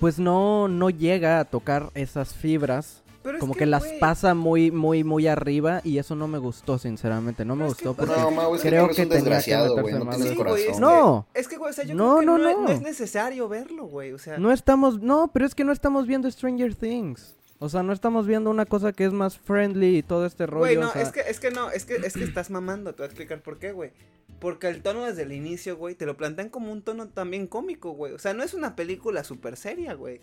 Pues 0.00 0.18
no, 0.18 0.66
no 0.68 0.90
llega 0.90 1.38
a 1.40 1.44
tocar 1.44 1.90
esas 1.94 2.34
fibras. 2.34 3.02
Pero 3.22 3.36
es 3.36 3.40
Como 3.40 3.52
que, 3.54 3.66
las 3.66 3.84
pasa 4.00 4.32
muy, 4.34 4.70
muy, 4.70 5.04
muy 5.04 5.26
arriba. 5.26 5.82
Y 5.84 5.98
eso 5.98 6.16
no 6.16 6.26
me 6.26 6.38
gustó, 6.38 6.78
sinceramente. 6.78 7.44
No 7.44 7.54
me 7.54 7.64
Pero 7.64 7.72
es 7.72 7.76
que, 7.76 7.84
gustó 7.88 8.06
porque... 8.06 8.18
No, 8.18 8.30
Mau, 8.30 8.54
es 8.54 8.62
que 8.62 8.68
creo 8.70 8.88
que 8.88 8.94
tenía 8.94 9.42
que 9.42 9.58
güey. 9.68 9.92
meterse 9.92 9.98
No 9.98 10.04
más. 10.06 10.16
Sí, 10.16 10.22
güey, 10.22 10.30
es 10.32 10.36
corazón. 10.38 10.80
No. 10.80 11.26
Es 11.34 11.46
que, 11.48 11.56
güey, 11.58 11.70
o 11.70 11.74
sea, 11.74 11.84
yo 11.84 11.94
No, 11.94 12.16
creo 12.16 12.20
que 12.20 12.26
no, 12.26 12.38
no, 12.38 12.48
es- 12.48 12.56
no. 12.56 12.62
no 12.62 12.70
es 12.70 12.80
necesario 12.80 13.46
verlo, 13.46 13.84
güey. 13.84 14.12
O 14.12 14.18
sea, 14.18 14.38
No 14.38 14.50
estamos, 14.52 15.00
no, 15.02 15.30
pero 15.34 15.44
es 15.44 15.54
que 15.54 15.64
no 15.64 15.72
estamos 15.72 16.06
viendo 16.06 16.30
Stranger 16.30 16.74
Things. 16.74 17.36
O 17.62 17.68
sea, 17.68 17.82
no 17.82 17.92
estamos 17.92 18.26
viendo 18.26 18.48
una 18.48 18.64
cosa 18.64 18.92
que 18.92 19.04
es 19.04 19.12
más 19.12 19.38
friendly 19.38 19.98
y 19.98 20.02
todo 20.02 20.24
este 20.24 20.46
rollo. 20.46 20.60
Güey, 20.60 20.76
o 20.78 20.80
no, 20.80 20.92
sea, 20.92 21.02
es 21.02 21.12
que, 21.12 21.20
es 21.20 21.38
que 21.40 21.50
no, 21.50 21.70
es 21.70 21.84
que, 21.84 21.96
es 21.96 22.14
que 22.14 22.24
estás 22.24 22.48
mamando, 22.48 22.94
te 22.94 23.02
voy 23.02 23.04
a 23.04 23.06
explicar 23.08 23.42
por 23.42 23.58
qué, 23.58 23.72
güey. 23.72 23.92
Porque 24.38 24.68
el 24.68 24.82
tono 24.82 25.04
desde 25.04 25.24
el 25.24 25.32
inicio, 25.32 25.76
güey, 25.76 25.94
te 25.94 26.06
lo 26.06 26.16
plantean 26.16 26.48
como 26.48 26.72
un 26.72 26.80
tono 26.80 27.08
también 27.08 27.46
cómico, 27.46 27.90
güey. 27.90 28.14
O 28.14 28.18
sea, 28.18 28.32
no 28.32 28.42
es 28.42 28.54
una 28.54 28.76
película 28.76 29.24
súper 29.24 29.58
seria, 29.58 29.92
güey. 29.92 30.22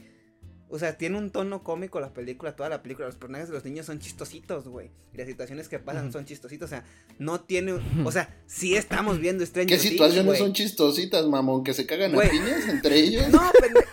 O 0.70 0.78
sea, 0.80 0.98
tiene 0.98 1.18
un 1.18 1.32
tono 1.32 1.64
cómico 1.64 2.00
la 2.02 2.14
película, 2.14 2.56
toda 2.56 2.68
la 2.68 2.84
película. 2.84 3.08
Los 3.08 3.16
personajes 3.16 3.48
de 3.48 3.54
los 3.56 3.64
niños 3.64 3.86
son 3.86 4.00
chistositos, 4.00 4.68
güey. 4.68 4.90
Y 5.14 5.18
las 5.18 5.28
situaciones 5.28 5.70
que 5.70 5.80
pasan 5.80 6.12
son 6.12 6.26
chistositos. 6.26 6.66
O 6.66 6.70
sea, 6.70 6.84
no 7.20 7.40
tiene. 7.40 7.80
O 8.04 8.12
sea, 8.12 8.36
sí 8.48 8.76
estamos 8.76 9.20
viendo 9.20 9.46
Stranger 9.46 9.78
¿Qué 9.78 9.82
Things, 9.82 9.92
situaciones 9.92 10.26
güey. 10.26 10.38
son 10.40 10.52
chistositas, 10.54 11.26
mamón? 11.26 11.64
¿Que 11.64 11.74
se 11.74 11.86
cagan 11.86 12.12
Güey. 12.12 12.28
a 12.28 12.32
piñas 12.32 12.68
entre 12.68 13.00
ellos? 13.00 13.30
No, 13.30 13.42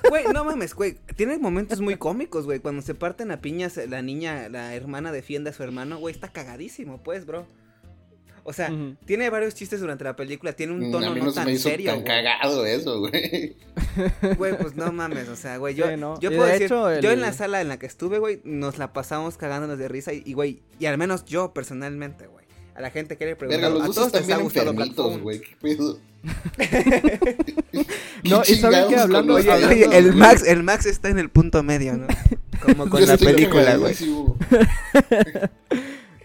güey, 0.09 0.25
no 0.35 0.45
mames, 0.45 0.75
güey. 0.75 0.97
Tiene 1.17 1.39
momentos 1.39 1.81
muy 1.81 1.97
cómicos, 1.97 2.45
güey. 2.45 2.59
Cuando 2.59 2.83
se 2.83 2.95
parten 2.97 3.31
a 3.31 3.41
piñas, 3.41 3.77
la 3.89 4.03
niña, 4.03 4.49
la 4.49 4.75
hermana 4.75 5.13
defiende 5.13 5.51
a 5.51 5.53
su 5.53 5.63
hermano, 5.63 5.99
güey. 5.99 6.13
Está 6.15 6.33
cagadísimo, 6.33 7.03
pues, 7.05 7.25
bro. 7.25 7.47
O 8.47 8.53
sea, 8.53 8.71
tiene 9.07 9.31
varios 9.31 9.55
chistes 9.55 9.81
durante 9.81 10.05
la 10.05 10.15
película. 10.17 10.53
Tiene 10.53 10.75
un 10.75 10.89
Mm, 10.89 10.93
tono 10.93 11.07
a 11.07 11.11
mí 11.15 11.19
no 11.21 11.25
no 11.27 11.31
se 11.33 11.37
tan 11.37 11.47
me 11.47 11.53
hizo 11.53 11.69
serio, 11.69 11.91
tan 11.93 12.03
güey. 12.03 12.07
cagado 12.07 12.67
eso, 12.67 13.01
güey. 13.01 13.57
Güey, 14.39 14.59
pues 14.59 14.75
no 14.77 14.93
mames, 14.93 15.29
o 15.29 15.37
sea, 15.37 15.57
güey, 15.57 15.75
yo, 15.75 15.89
Sí, 15.89 15.97
¿no? 15.97 16.19
yo 16.21 16.31
puedo 16.31 16.45
de 16.45 16.53
decir, 16.53 16.67
hecho, 16.67 16.91
el- 16.91 17.01
yo 17.03 17.11
en 17.13 17.21
la 17.21 17.33
sala 17.33 17.61
en 17.61 17.69
la 17.69 17.79
que 17.79 17.87
estuve, 17.87 18.19
güey, 18.19 18.41
nos 18.45 18.77
la 18.79 18.93
pasamos 18.93 19.37
cagándonos 19.37 19.79
de 19.79 19.89
risa 19.89 20.13
y, 20.13 20.23
y, 20.27 20.33
güey, 20.35 20.61
y 20.79 20.87
al 20.87 20.99
menos 20.99 21.25
yo 21.25 21.53
personalmente, 21.55 22.27
güey, 22.27 22.45
a 22.75 22.81
la 22.81 22.91
gente 22.91 23.17
que 23.17 23.25
le 23.25 23.35
Verga, 23.35 23.69
los 23.71 23.83
a 23.83 23.87
dos 23.87 23.95
todos 23.95 24.07
están 24.09 24.23
les 24.27 24.31
ha 24.37 24.43
gustado 24.43 24.75
güey. 25.21 25.41
¿Qué 25.41 25.57
pedo? 25.61 25.99
No, 28.25 28.43
¿Qué 28.43 28.53
y 28.53 28.57
¿saben 28.57 28.81
qué? 28.81 28.87
chingados 28.89 29.05
Hablando- 29.05 29.35
Oye, 29.35 29.51
hablando- 29.53 29.75
oye, 29.75 29.99
el 29.99 30.15
Max, 30.15 30.43
el 30.47 30.63
Max 30.63 30.87
está 30.87 31.09
en 31.11 31.19
el 31.19 31.29
punto 31.31 31.63
medio, 31.63 31.97
¿no? 31.97 32.07
Como 32.63 32.89
con 32.89 33.01
Yo 33.01 33.07
la 33.07 33.17
película, 33.19 33.77
güey. 33.77 33.95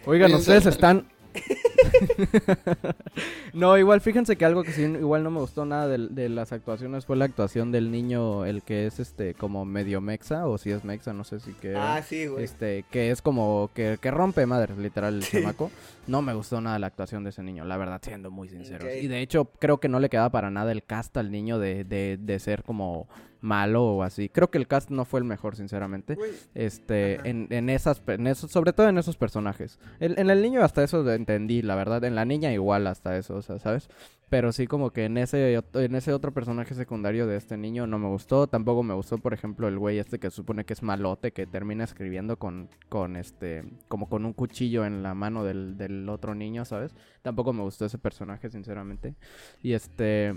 Oigan, 0.06 0.34
ustedes 0.34 0.66
están... 0.66 1.08
no, 3.54 3.78
igual 3.78 4.02
fíjense 4.02 4.36
que 4.36 4.46
algo 4.46 4.64
que 4.64 4.72
sí, 4.72 4.84
igual 4.84 5.24
no 5.24 5.32
me 5.32 5.40
gustó 5.40 5.66
nada 5.66 5.88
de, 5.88 6.10
de 6.10 6.30
las 6.30 6.52
actuaciones 6.52 7.06
fue 7.06 7.16
la 7.16 7.26
actuación 7.26 7.72
del 7.72 7.92
niño, 7.92 8.46
el 8.46 8.64
que 8.64 8.86
es 8.86 9.00
este 9.00 9.34
como 9.34 9.66
medio 9.66 10.02
mexa, 10.02 10.48
o 10.48 10.58
si 10.58 10.72
es 10.72 10.84
mexa, 10.84 11.14
no 11.14 11.24
sé 11.24 11.40
si 11.40 11.54
que... 11.54 11.76
Ah, 11.76 12.02
sí, 12.02 12.28
güey. 12.28 12.44
Este, 12.44 12.86
que 12.92 13.12
es 13.12 13.22
como 13.22 13.72
que, 13.74 13.98
que 14.02 14.12
rompe 14.12 14.46
madres, 14.46 14.78
literal, 14.78 15.16
el 15.16 15.24
chamaco. 15.24 15.72
No 16.08 16.22
me 16.22 16.34
gustó 16.34 16.60
nada 16.60 16.80
la 16.80 16.88
actuación 16.88 17.24
de 17.24 17.30
ese 17.30 17.44
niño, 17.44 17.66
la 17.66 17.78
verdad, 17.78 18.02
siendo 18.04 18.32
muy 18.32 18.50
sinceros. 18.50 18.84
Ok. 18.84 18.90
Y 19.02 19.08
de 19.08 19.22
hecho, 19.22 19.46
creo 19.60 19.80
que 19.80 19.90
no 19.90 20.00
le 20.00 20.10
queda 20.10 20.30
para 20.32 20.50
nada 20.50 20.72
el 20.72 20.84
cast 20.84 21.16
al 21.18 21.32
niño 21.32 21.60
de, 21.60 21.84
de, 21.84 22.18
de 22.20 22.40
ser 22.40 22.64
como 22.64 23.08
malo 23.42 23.86
o 23.86 24.04
así. 24.04 24.30
Creo 24.30 24.50
que 24.50 24.58
el 24.58 24.68
cast 24.68 24.90
no 24.90 25.06
fue 25.06 25.20
el 25.20 25.26
mejor, 25.26 25.56
sinceramente. 25.56 26.18
Este, 26.54 27.16
en, 27.30 27.48
en 27.50 27.70
esas, 27.70 28.02
en 28.08 28.28
esos, 28.28 28.52
sobre 28.52 28.74
todo 28.74 28.90
en 28.90 28.98
esos 28.98 29.18
personajes. 29.18 29.80
En, 30.00 30.20
en 30.20 30.30
el 30.30 30.42
niño 30.42 30.64
hasta 30.64 30.84
eso 30.84 31.10
entendí, 31.12 31.62
la 31.62 31.76
verdad. 31.76 32.04
En 32.04 32.16
la 32.16 32.26
niña 32.26 32.52
igual 32.52 32.88
hasta 32.88 33.18
eso, 33.18 33.36
o 33.36 33.42
sea, 33.42 33.60
¿sabes? 33.60 33.90
Pero 34.30 34.52
sí 34.52 34.68
como 34.68 34.92
que 34.92 35.06
en 35.06 35.18
ese, 35.18 35.56
en 35.56 35.96
ese 35.96 36.14
otro 36.14 36.32
personaje 36.32 36.76
secundario 36.76 37.26
de 37.26 37.36
este 37.36 37.58
niño 37.58 37.88
no 37.88 37.98
me 37.98 38.08
gustó. 38.08 38.46
Tampoco 38.46 38.84
me 38.84 38.94
gustó, 38.94 39.18
por 39.18 39.34
ejemplo, 39.34 39.68
el 39.68 39.80
güey 39.80 39.98
este 39.98 40.20
que 40.20 40.30
supone 40.30 40.66
que 40.66 40.74
es 40.74 40.84
malote, 40.84 41.32
que 41.32 41.48
termina 41.48 41.84
escribiendo 41.84 42.38
con, 42.38 42.70
con 42.90 43.16
este, 43.16 43.64
como 43.88 44.08
con 44.08 44.26
un 44.26 44.34
cuchillo 44.34 44.86
en 44.86 45.02
la 45.02 45.16
mano 45.16 45.44
del, 45.44 45.78
del 45.78 46.08
otro 46.10 46.36
niño, 46.36 46.64
¿sabes? 46.64 46.94
Tampoco 47.24 47.54
me 47.54 47.64
gustó 47.64 47.86
ese 47.86 47.98
personaje, 47.98 48.52
sinceramente. 48.52 49.16
Y 49.64 49.74
este, 49.74 50.36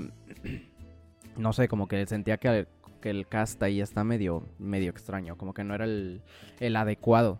no 1.37 1.53
sé, 1.53 1.69
como 1.69 1.87
que 1.87 2.07
sentía 2.07 2.39
que, 2.39 2.66
que 3.03 3.11
el 3.11 3.27
cast 3.29 3.62
ahí 3.62 3.83
está 3.83 4.03
medio, 4.05 4.49
medio 4.59 4.91
extraño, 4.91 5.37
como 5.37 5.53
que 5.53 5.62
no 5.65 5.74
era 5.74 5.85
el, 5.85 6.23
el 6.61 6.74
adecuado. 6.77 7.39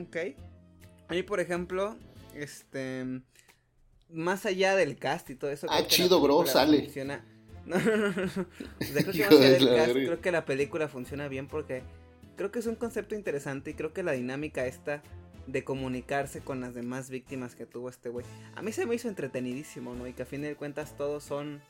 Ok. 0.00 0.16
A 1.08 1.14
mí, 1.14 1.24
por 1.24 1.40
ejemplo, 1.40 1.96
este. 2.36 3.04
Más 4.12 4.46
allá 4.46 4.76
del 4.76 4.96
cast 4.96 5.30
y 5.30 5.34
todo 5.34 5.50
eso. 5.50 5.66
Ah, 5.68 5.76
creo 5.78 5.88
que 5.88 5.90
la 5.90 5.96
chido, 5.96 6.20
bro, 6.20 6.38
película 6.38 6.52
sale. 6.52 6.82
funciona- 6.84 7.24
No, 7.66 7.78
no, 7.78 7.96
no, 7.96 8.08
no. 8.08 8.22
O 8.24 8.84
sea, 8.84 9.02
creo 9.02 9.12
que 9.12 9.18
Hijo 9.18 9.30
más 9.30 9.40
allá 9.40 9.40
de 9.40 9.50
del 9.50 9.64
la 9.64 9.74
cast, 9.76 9.86
verga. 9.88 10.06
creo 10.06 10.20
que 10.20 10.32
la 10.32 10.44
película 10.44 10.88
funciona 10.88 11.28
bien 11.28 11.46
porque 11.46 11.82
creo 12.36 12.50
que 12.50 12.58
es 12.60 12.66
un 12.66 12.74
concepto 12.74 13.14
interesante 13.14 13.70
y 13.70 13.74
creo 13.74 13.92
que 13.92 14.02
la 14.02 14.12
dinámica 14.12 14.66
esta 14.66 15.02
de 15.46 15.62
comunicarse 15.64 16.40
con 16.40 16.60
las 16.60 16.74
demás 16.74 17.10
víctimas 17.10 17.54
que 17.54 17.66
tuvo 17.66 17.88
este 17.88 18.08
güey. 18.08 18.24
A 18.56 18.62
mí 18.62 18.72
se 18.72 18.86
me 18.86 18.94
hizo 18.94 19.08
entretenidísimo, 19.08 19.94
¿no? 19.94 20.06
Y 20.06 20.12
que 20.14 20.22
a 20.22 20.26
fin 20.26 20.42
de 20.42 20.54
cuentas 20.56 20.96
todos 20.96 21.22
son. 21.24 21.60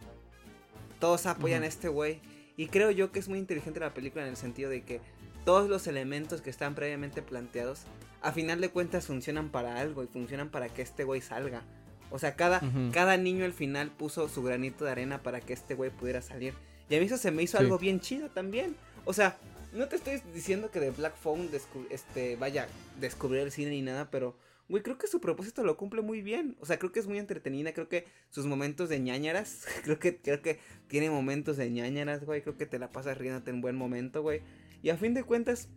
Todos 0.99 1.27
apoyan 1.27 1.63
a 1.63 1.67
este 1.67 1.89
güey. 1.89 2.21
Y 2.61 2.67
creo 2.67 2.91
yo 2.91 3.11
que 3.11 3.19
es 3.21 3.29
muy 3.31 3.39
inteligente 3.39 3.81
la 3.81 3.95
película 3.95 4.23
en 4.23 4.29
el 4.29 4.37
sentido 4.37 4.69
de 4.69 4.83
que 4.83 5.01
todos 5.47 5.71
los 5.71 5.87
elementos 5.87 6.43
que 6.43 6.51
están 6.51 6.75
previamente 6.75 7.23
planteados, 7.23 7.85
a 8.21 8.33
final 8.33 8.61
de 8.61 8.69
cuentas 8.69 9.07
funcionan 9.07 9.49
para 9.49 9.81
algo 9.81 10.05
y 10.05 10.09
funcionan 10.09 10.51
para 10.51 10.69
que 10.69 10.83
este 10.83 11.05
güey 11.05 11.23
salga. 11.23 11.63
O 12.11 12.19
sea, 12.19 12.37
cada, 12.37 12.61
cada 12.93 13.17
niño 13.17 13.47
al 13.47 13.55
final 13.55 13.91
puso 13.91 14.29
su 14.29 14.43
granito 14.43 14.85
de 14.85 14.91
arena 14.91 15.23
para 15.23 15.41
que 15.41 15.55
este 15.55 15.75
güey 15.75 15.89
pudiera 15.89 16.21
salir. 16.21 16.53
Y 16.91 16.97
a 16.97 17.01
mí 17.01 17.07
eso 17.07 17.17
se 17.17 17.31
me 17.31 17.43
hizo 17.43 17.57
Sí. 17.57 17.65
algo 17.65 17.79
bien 17.79 17.99
chido 17.99 18.29
también. 18.29 18.77
O 19.07 19.15
sea, 19.15 19.39
no 19.73 19.89
te 19.89 19.97
estoy 19.97 20.21
diciendo 20.35 20.71
que 20.71 20.81
de 20.81 20.91
Black 20.91 21.17
Phone 21.17 21.49
este, 21.89 22.37
vaya 22.37 22.65
a 22.65 23.01
descubrir 23.01 23.41
el 23.41 23.53
cine 23.53 23.71
ni 23.71 23.81
nada, 23.81 24.11
pero, 24.11 24.37
güey, 24.71 24.83
creo 24.83 24.97
que 24.97 25.09
su 25.09 25.21
propósito 25.21 25.65
lo 25.65 25.77
cumple 25.77 26.01
muy 26.01 26.23
bien. 26.23 26.57
O 26.61 26.67
sea, 26.67 26.79
creo 26.79 26.93
que 26.93 27.01
es 27.01 27.07
muy 27.07 27.19
entretenida, 27.19 27.73
creo 27.75 27.89
que 27.89 28.07
sus 28.31 28.47
momentos 28.47 28.89
de 28.89 29.01
ñañaras, 29.01 29.67
creo 29.85 29.99
que, 29.99 30.17
creo 30.17 30.41
que 30.41 30.61
tiene 30.87 31.11
momentos 31.11 31.57
de 31.57 31.69
ñañaras, 31.69 32.25
güey, 32.25 32.41
creo 32.41 32.57
que 32.57 32.67
te 32.67 32.79
la 32.79 32.93
pasas 32.93 33.19
riéndote 33.19 33.51
en 33.51 33.61
buen 33.61 33.77
momento, 33.77 34.23
güey. 34.23 34.41
Y 34.83 34.91
a 34.91 34.97
fin 34.97 35.13
de 35.13 35.25
cuentas, 35.25 35.69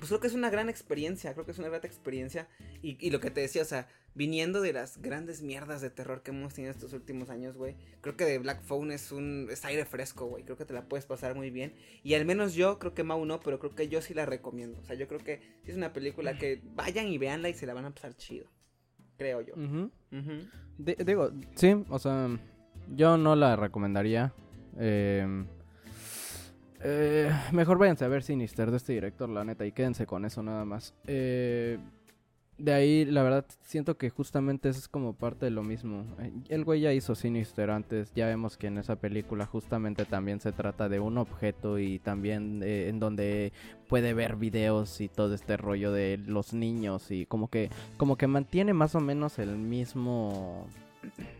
pues 0.00 0.08
creo 0.08 0.20
que 0.20 0.26
es 0.28 0.34
una 0.34 0.50
gran 0.50 0.68
experiencia, 0.68 1.34
creo 1.34 1.44
que 1.44 1.52
es 1.52 1.58
una 1.58 1.68
gran 1.68 1.84
experiencia. 1.84 2.48
Y, 2.82 2.96
y, 3.04 3.10
lo 3.10 3.20
que 3.20 3.30
te 3.30 3.42
decía, 3.42 3.62
o 3.62 3.66
sea, 3.66 3.86
viniendo 4.14 4.60
de 4.62 4.72
las 4.72 5.00
grandes 5.00 5.42
mierdas 5.42 5.82
de 5.82 5.90
terror 5.90 6.22
que 6.22 6.30
hemos 6.30 6.54
tenido 6.54 6.72
estos 6.72 6.92
últimos 6.94 7.28
años, 7.28 7.56
güey, 7.56 7.76
creo 8.00 8.16
que 8.16 8.24
de 8.24 8.38
Black 8.38 8.62
Phone 8.62 8.92
es 8.92 9.12
un 9.12 9.48
es 9.50 9.64
aire 9.64 9.84
fresco, 9.84 10.26
güey, 10.26 10.42
creo 10.42 10.56
que 10.56 10.64
te 10.64 10.72
la 10.72 10.88
puedes 10.88 11.04
pasar 11.04 11.34
muy 11.34 11.50
bien. 11.50 11.74
Y 12.02 12.14
al 12.14 12.24
menos 12.24 12.54
yo, 12.54 12.78
creo 12.78 12.94
que 12.94 13.04
Mau 13.04 13.24
no, 13.26 13.40
pero 13.40 13.58
creo 13.58 13.74
que 13.74 13.88
yo 13.88 14.00
sí 14.00 14.14
la 14.14 14.24
recomiendo. 14.24 14.80
O 14.80 14.84
sea, 14.84 14.96
yo 14.96 15.06
creo 15.06 15.20
que 15.20 15.42
es 15.66 15.76
una 15.76 15.92
película 15.92 16.38
que 16.38 16.62
vayan 16.74 17.08
y 17.08 17.18
veanla 17.18 17.50
y 17.50 17.54
se 17.54 17.66
la 17.66 17.74
van 17.74 17.84
a 17.84 17.90
pasar 17.90 18.16
chido. 18.16 18.46
Creo 19.18 19.42
yo. 19.42 19.54
digo, 20.78 21.30
sí, 21.54 21.84
o 21.90 21.98
sea, 21.98 22.28
yo 22.88 23.18
no 23.18 23.36
la 23.36 23.54
recomendaría. 23.56 24.32
Eh 24.78 25.44
eh, 26.82 27.30
mejor 27.52 27.78
váyanse 27.78 28.04
a 28.04 28.08
ver 28.08 28.22
Sinister 28.22 28.70
de 28.70 28.76
este 28.76 28.92
director, 28.92 29.28
la 29.28 29.44
neta, 29.44 29.66
y 29.66 29.72
quédense 29.72 30.06
con 30.06 30.24
eso 30.24 30.42
nada 30.42 30.64
más. 30.64 30.94
Eh, 31.06 31.78
de 32.60 32.74
ahí, 32.74 33.04
la 33.06 33.22
verdad, 33.22 33.46
siento 33.62 33.96
que 33.96 34.10
justamente 34.10 34.68
es 34.68 34.86
como 34.86 35.14
parte 35.14 35.46
de 35.46 35.50
lo 35.50 35.62
mismo. 35.62 36.04
Eh, 36.18 36.30
el 36.50 36.64
güey 36.64 36.82
ya 36.82 36.92
hizo 36.92 37.14
Sinister 37.14 37.70
antes, 37.70 38.12
ya 38.14 38.26
vemos 38.26 38.58
que 38.58 38.66
en 38.66 38.76
esa 38.76 38.96
película 38.96 39.46
justamente 39.46 40.04
también 40.04 40.40
se 40.40 40.52
trata 40.52 40.88
de 40.90 41.00
un 41.00 41.16
objeto 41.16 41.78
y 41.78 41.98
también 42.00 42.62
eh, 42.62 42.88
en 42.88 43.00
donde 43.00 43.52
puede 43.88 44.12
ver 44.12 44.36
videos 44.36 45.00
y 45.00 45.08
todo 45.08 45.34
este 45.34 45.56
rollo 45.56 45.90
de 45.90 46.18
los 46.18 46.52
niños 46.52 47.10
y 47.10 47.24
como 47.24 47.48
que, 47.48 47.70
como 47.96 48.16
que 48.16 48.26
mantiene 48.26 48.74
más 48.74 48.94
o 48.94 49.00
menos 49.00 49.38
el 49.38 49.56
mismo 49.56 50.66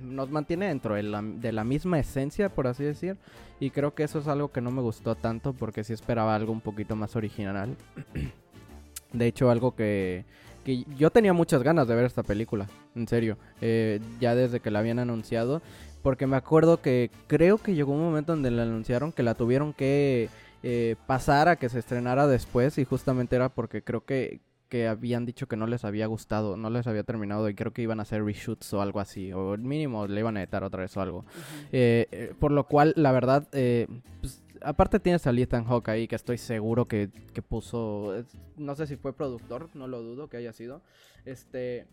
nos 0.01 0.31
mantiene 0.31 0.69
dentro 0.69 0.95
de 0.95 1.53
la, 1.53 1.65
misma 1.65 1.99
esencia, 1.99 2.49
por 2.49 2.66
así 2.66 2.85
decir. 2.85 3.16
Y 3.59 3.70
creo 3.70 3.95
que 3.95 4.05
eso 4.05 4.19
es 4.19 4.28
algo 4.28 4.51
que 4.51 4.61
no 4.61 4.70
me 4.70 4.81
gustó 4.81 5.15
tanto 5.15 5.53
porque 5.53 5.85
sí 5.85 5.93
esperaba 5.93 6.35
algo 6.35 6.53
un 6.53 6.61
poquito 6.61 6.97
más 6.97 7.16
original. 7.16 7.77
De 9.12 9.27
hecho, 9.27 9.51
algo 9.51 9.74
que, 9.74 10.24
que 10.65 10.85
yo 10.97 11.11
tenía 11.11 11.32
muchas 11.32 11.62
ganas 11.62 11.89
de 11.89 11.97
ver 11.97 12.05
esta 12.05 12.23
película, 12.23 12.69
en 12.95 13.09
serio, 13.09 13.37
eh, 13.61 14.01
ya 14.20 14.35
desde 14.35 14.61
que 14.61 14.70
la 14.70 14.78
habían 14.78 14.99
anunciado. 14.99 15.62
Porque 16.03 16.27
me 16.27 16.37
acuerdo 16.37 16.81
que 16.81 17.11
creo 17.27 17.59
que 17.59 17.74
llegó 17.74 17.93
un 17.93 18.01
momento 18.01 18.32
donde 18.32 18.51
la 18.51 18.62
anunciaron 18.62 19.12
que 19.12 19.23
la 19.23 19.35
tuvieron 19.35 19.74
que 19.74 20.31
eh, 20.62 20.97
pasar 21.07 21.49
a 21.49 21.57
que 21.57 21.69
se 21.69 21.78
estrenara 21.78 22.27
después 22.27 22.78
y 22.78 22.85
justamente 22.85 23.37
era 23.37 23.51
porque 23.51 23.82
creo 23.82 24.05
que 24.05 24.41
que 24.70 24.88
habían 24.88 25.26
dicho 25.26 25.48
que 25.48 25.56
no 25.56 25.66
les 25.66 25.84
había 25.84 26.06
gustado, 26.06 26.56
no 26.56 26.70
les 26.70 26.86
había 26.86 27.02
terminado 27.02 27.48
y 27.51 27.55
creo 27.55 27.72
que 27.72 27.82
iban 27.82 27.98
a 27.98 28.05
hacer 28.05 28.24
reshoots 28.24 28.72
o 28.72 28.80
algo 28.80 29.01
así, 29.01 29.32
o 29.32 29.59
mínimo 29.59 30.06
le 30.06 30.20
iban 30.20 30.36
a 30.36 30.42
editar 30.42 30.64
otra 30.64 30.80
vez 30.80 30.97
o 30.97 31.02
algo. 31.02 31.26
Eh, 31.72 32.06
eh, 32.12 32.34
por 32.38 32.52
lo 32.52 32.64
cual, 32.64 32.94
la 32.97 33.12
verdad, 33.12 33.48
eh, 33.52 33.88
pues, 34.20 34.42
aparte 34.62 35.01
tienes 35.01 35.26
a 35.26 35.32
Ethan 35.32 35.64
Hawke 35.64 35.88
ahí 35.88 36.09
que 36.09 36.16
estoy 36.16 36.38
seguro 36.38 36.86
que, 36.86 37.10
que 37.34 37.42
puso, 37.42 38.24
no 38.56 38.74
sé 38.76 38.86
si 38.86 38.97
fue 38.97 39.12
productor, 39.12 39.68
no 39.74 39.88
lo 39.88 40.02
dudo 40.02 40.28
que 40.28 40.36
haya 40.36 40.52
sido, 40.52 40.82
este 41.24 41.86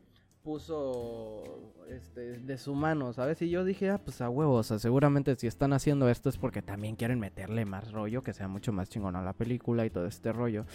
puso 0.48 1.44
este, 1.90 2.40
de 2.40 2.58
su 2.58 2.74
mano, 2.74 3.12
¿sabes? 3.12 3.42
Y 3.42 3.50
yo 3.50 3.66
dije, 3.66 3.90
ah, 3.90 3.98
pues 3.98 4.22
a 4.22 4.30
huevos, 4.30 4.60
o 4.60 4.64
sea, 4.64 4.80
seguramente 4.80 5.36
si 5.36 5.46
están 5.46 5.74
haciendo 5.74 6.08
esto 6.08 6.30
es 6.30 6.38
porque 6.38 6.62
también 6.62 6.96
quieren 6.96 7.20
meterle 7.20 7.66
más 7.66 7.92
rollo, 7.92 8.22
que 8.22 8.32
sea 8.32 8.48
mucho 8.48 8.72
más 8.72 8.88
chingón 8.88 9.18
a 9.18 9.22
la 9.22 9.34
película 9.34 9.86
y 9.86 9.90
todo 9.90 10.06
este 10.06 10.32
rollo. 10.32 10.66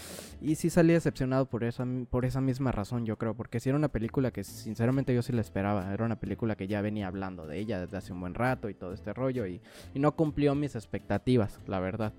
Y 0.42 0.56
sí 0.56 0.68
salí 0.68 0.92
decepcionado 0.92 1.46
por 1.46 1.64
esa, 1.64 1.86
por 2.10 2.26
esa 2.26 2.42
misma 2.42 2.70
razón, 2.70 3.06
yo 3.06 3.16
creo, 3.16 3.34
porque 3.34 3.60
si 3.60 3.70
era 3.70 3.78
una 3.78 3.88
película 3.88 4.30
que 4.30 4.44
sinceramente 4.44 5.14
yo 5.14 5.22
sí 5.22 5.32
la 5.32 5.40
esperaba, 5.40 5.90
era 5.90 6.04
una 6.04 6.20
película 6.20 6.54
que 6.54 6.68
ya 6.68 6.82
venía 6.82 7.06
hablando 7.06 7.46
de 7.46 7.58
ella 7.58 7.80
desde 7.80 7.96
hace 7.96 8.12
un 8.12 8.20
buen 8.20 8.34
rato 8.34 8.68
y 8.68 8.74
todo 8.74 8.92
este 8.92 9.14
rollo, 9.14 9.46
y, 9.46 9.62
y 9.94 10.00
no 10.00 10.14
cumplió 10.14 10.54
mis 10.54 10.74
expectativas, 10.76 11.58
la 11.66 11.80
verdad. 11.80 12.12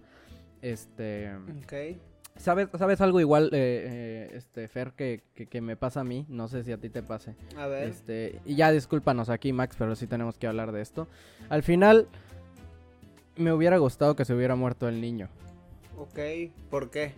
Este... 0.64 1.32
Ok. 1.36 2.00
¿Sabes, 2.36 2.70
¿Sabes 2.78 3.00
algo 3.02 3.20
igual, 3.20 3.50
eh, 3.54 4.30
eh, 4.32 4.32
este, 4.34 4.68
Fer, 4.68 4.94
que, 4.94 5.22
que, 5.34 5.62
me 5.62 5.76
pasa 5.76 6.02
a 6.02 6.04
mí? 6.04 6.26
No 6.30 6.48
sé 6.48 6.64
si 6.64 6.72
a 6.72 6.78
ti 6.78 6.90
te 6.90 7.04
pase. 7.04 7.36
A 7.58 7.68
ver. 7.68 7.88
Este, 7.88 8.40
y 8.46 8.56
ya 8.56 8.72
discúlpanos 8.72 9.30
aquí, 9.30 9.54
Max, 9.54 9.76
pero 9.78 9.96
sí 9.96 10.08
tenemos 10.08 10.38
que 10.38 10.48
hablar 10.48 10.72
de 10.72 10.82
esto. 10.82 11.08
Al 11.50 11.64
final, 11.64 12.08
me 13.36 13.54
hubiera 13.54 13.78
gustado 13.78 14.16
que 14.16 14.26
se 14.26 14.34
hubiera 14.34 14.56
muerto 14.56 14.88
el 14.88 15.00
niño. 15.00 15.30
Ok, 15.98 16.20
¿por 16.70 16.90
qué? 16.90 17.14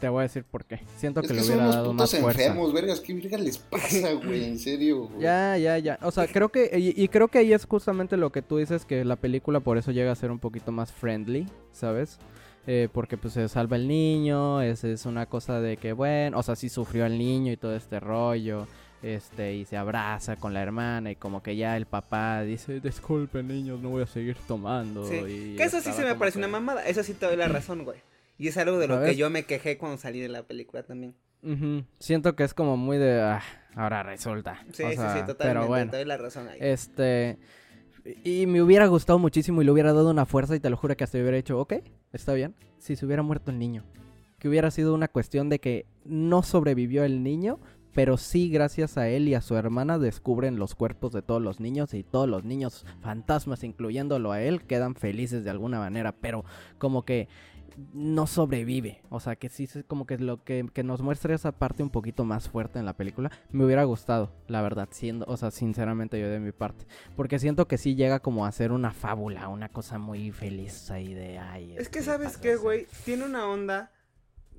Te 0.00 0.08
voy 0.08 0.20
a 0.20 0.22
decir 0.22 0.44
por 0.44 0.64
qué. 0.64 0.80
Siento 0.96 1.22
que, 1.22 1.34
le 1.34 1.42
hubiera 1.42 1.66
dado 1.66 1.92
más 1.92 2.10
fuerza. 2.10 2.42
enfermos, 2.42 2.72
vergas, 2.72 3.00
¿qué 3.00 3.14
verga 3.14 3.38
les 3.38 3.58
pasa, 3.58 4.12
güey? 4.12 4.44
En 4.48 4.58
serio, 4.58 5.10
Ya, 5.18 5.56
ya, 5.58 5.78
ya. 5.78 5.98
O 6.02 6.12
sea, 6.12 6.28
creo 6.28 6.50
que 6.50 6.70
y, 6.78 7.02
y, 7.02 7.08
creo 7.08 7.28
que 7.28 7.38
ahí 7.38 7.52
es 7.52 7.66
justamente 7.66 8.16
lo 8.16 8.30
que 8.30 8.42
tú 8.42 8.58
dices 8.58 8.84
que 8.84 9.04
la 9.04 9.16
película 9.16 9.60
por 9.60 9.76
eso 9.76 9.90
llega 9.90 10.12
a 10.12 10.14
ser 10.14 10.30
un 10.30 10.38
poquito 10.38 10.70
más 10.70 10.92
friendly, 10.92 11.48
¿sabes? 11.72 12.18
Eh, 12.66 12.88
porque 12.92 13.16
pues 13.16 13.32
se 13.32 13.48
salva 13.48 13.76
el 13.76 13.88
niño, 13.88 14.60
es, 14.60 14.84
es 14.84 15.06
una 15.06 15.26
cosa 15.26 15.60
de 15.60 15.78
que, 15.78 15.92
bueno, 15.92 16.38
o 16.38 16.42
sea, 16.42 16.54
sí 16.54 16.68
sufrió 16.68 17.06
el 17.06 17.16
niño 17.16 17.50
y 17.50 17.56
todo 17.56 17.74
este 17.74 17.98
rollo, 17.98 18.66
este, 19.02 19.54
y 19.54 19.64
se 19.64 19.76
abraza 19.76 20.36
con 20.36 20.52
la 20.52 20.62
hermana 20.62 21.12
y 21.12 21.16
como 21.16 21.42
que 21.42 21.56
ya 21.56 21.76
el 21.76 21.86
papá 21.86 22.42
dice, 22.42 22.80
disculpen 22.80 23.48
niños, 23.48 23.80
no 23.80 23.90
voy 23.90 24.02
a 24.02 24.06
seguir 24.06 24.36
tomando. 24.46 25.06
Sí. 25.06 25.54
que 25.56 25.62
eso 25.62 25.80
sí 25.80 25.92
se 25.92 26.04
me 26.04 26.14
parece 26.14 26.38
una 26.38 26.48
mamada, 26.48 26.84
eso 26.86 27.02
sí 27.02 27.14
te 27.14 27.26
doy 27.26 27.36
la 27.36 27.48
razón, 27.48 27.84
güey. 27.84 28.00
Y 28.36 28.48
es 28.48 28.56
algo 28.56 28.78
de 28.78 28.86
lo 28.86 29.02
que 29.02 29.16
yo 29.16 29.30
me 29.30 29.44
quejé 29.44 29.78
cuando 29.78 29.98
salí 29.98 30.20
de 30.20 30.28
la 30.28 30.42
película 30.44 30.82
también. 30.82 31.14
Siento 31.98 32.36
que 32.36 32.44
es 32.44 32.54
como 32.54 32.76
muy 32.76 32.98
de, 32.98 33.20
ah, 33.20 33.42
ahora 33.74 34.02
resulta. 34.02 34.62
Sí, 34.72 34.84
sí, 34.84 34.90
sí, 34.90 34.96
totalmente, 34.96 35.36
pero 35.38 35.66
bueno, 35.66 35.90
te 35.90 35.96
doy 35.96 36.06
la 36.06 36.16
razón 36.16 36.48
ahí. 36.48 36.58
Este... 36.60 37.38
Y 38.24 38.46
me 38.46 38.62
hubiera 38.62 38.86
gustado 38.86 39.18
muchísimo 39.18 39.60
y 39.60 39.64
le 39.64 39.70
hubiera 39.70 39.92
dado 39.92 40.10
una 40.10 40.26
fuerza 40.26 40.56
y 40.56 40.60
te 40.60 40.70
lo 40.70 40.76
juro 40.76 40.96
que 40.96 41.04
hasta 41.04 41.18
hubiera 41.18 41.36
hecho, 41.36 41.58
ok, 41.58 41.74
está 42.12 42.32
bien, 42.32 42.54
si 42.78 42.96
se 42.96 43.04
hubiera 43.04 43.22
muerto 43.22 43.50
el 43.50 43.58
niño. 43.58 43.84
Que 44.38 44.48
hubiera 44.48 44.70
sido 44.70 44.94
una 44.94 45.08
cuestión 45.08 45.48
de 45.48 45.58
que 45.58 45.86
no 46.04 46.42
sobrevivió 46.42 47.04
el 47.04 47.22
niño, 47.22 47.58
pero 47.92 48.16
sí 48.16 48.48
gracias 48.48 48.96
a 48.96 49.08
él 49.08 49.28
y 49.28 49.34
a 49.34 49.40
su 49.40 49.56
hermana 49.56 49.98
descubren 49.98 50.58
los 50.58 50.74
cuerpos 50.74 51.12
de 51.12 51.22
todos 51.22 51.42
los 51.42 51.60
niños 51.60 51.92
y 51.94 52.04
todos 52.04 52.28
los 52.28 52.44
niños 52.44 52.86
fantasmas, 53.00 53.64
incluyéndolo 53.64 54.32
a 54.32 54.40
él, 54.40 54.62
quedan 54.62 54.94
felices 54.94 55.44
de 55.44 55.50
alguna 55.50 55.80
manera, 55.80 56.12
pero 56.12 56.44
como 56.78 57.04
que 57.04 57.28
no 57.92 58.26
sobrevive. 58.26 59.02
O 59.10 59.20
sea, 59.20 59.36
que 59.36 59.48
sí 59.48 59.64
es 59.64 59.84
como 59.86 60.06
que 60.06 60.18
lo 60.18 60.42
que, 60.42 60.64
nos 60.84 61.02
muestra 61.02 61.34
esa 61.34 61.52
parte 61.52 61.82
un 61.82 61.90
poquito 61.90 62.24
más 62.24 62.48
fuerte 62.48 62.78
en 62.78 62.84
la 62.84 62.94
película. 62.94 63.30
Me 63.50 63.64
hubiera 63.64 63.84
gustado, 63.84 64.32
la 64.46 64.62
verdad, 64.62 64.88
siendo, 64.90 65.24
o 65.28 65.36
sea, 65.36 65.50
sinceramente 65.50 66.20
yo 66.20 66.28
de 66.28 66.40
mi 66.40 66.52
parte. 66.52 66.86
Porque 67.16 67.38
siento 67.38 67.68
que 67.68 67.78
sí 67.78 67.94
llega 67.94 68.20
como 68.20 68.46
a 68.46 68.52
ser 68.52 68.72
una 68.72 68.92
fábula, 68.92 69.48
una 69.48 69.68
cosa 69.68 69.98
muy 69.98 70.32
feliz 70.32 70.90
ahí 70.90 71.14
de 71.14 71.38
ay. 71.38 71.74
Es 71.76 71.88
que 71.88 72.02
sabes 72.02 72.36
qué, 72.36 72.56
güey, 72.56 72.86
tiene 73.04 73.24
una 73.24 73.46
onda 73.46 73.92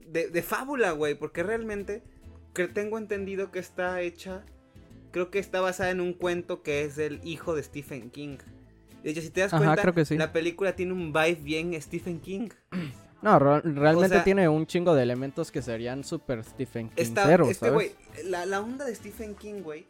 de, 0.08 0.30
de 0.30 0.42
fábula, 0.42 0.92
güey, 0.92 1.16
porque 1.16 1.44
realmente 1.44 2.04
que 2.54 2.68
tengo 2.68 2.98
entendido 2.98 3.52
que 3.52 3.60
está 3.60 4.02
hecha, 4.02 4.44
creo 5.12 5.30
que 5.30 5.40
está 5.40 5.62
basada 5.62 5.92
en 5.92 6.02
un 6.02 6.14
cuento 6.14 6.62
que 6.64 6.84
es 6.84 6.96
del 6.96 7.20
hijo 7.24 7.56
de 7.56 7.64
Stephen 7.64 8.10
King. 8.10 8.38
De 9.04 9.12
hecho, 9.12 9.22
si 9.22 9.30
te 9.30 9.42
das 9.42 9.52
cuenta, 9.52 9.94
la 10.10 10.34
película 10.34 10.76
tiene 10.76 10.94
un 10.94 11.14
vibe 11.14 11.40
bien 11.42 11.82
Stephen 11.82 12.20
King. 12.20 12.50
No, 13.22 13.38
realmente 13.38 14.22
tiene 14.22 14.48
un 14.48 14.66
chingo 14.66 14.96
de 14.96 15.04
elementos 15.04 15.52
que 15.52 15.62
serían 15.62 16.04
super 16.04 16.44
Stephen 16.44 16.90
King. 16.90 17.14
este, 17.50 17.70
güey, 17.70 17.92
la, 18.24 18.46
la, 18.46 18.62
onda 18.62 18.86
de 18.86 18.96
Stephen 18.96 19.36
King, 19.36 19.62
güey, 19.62 19.88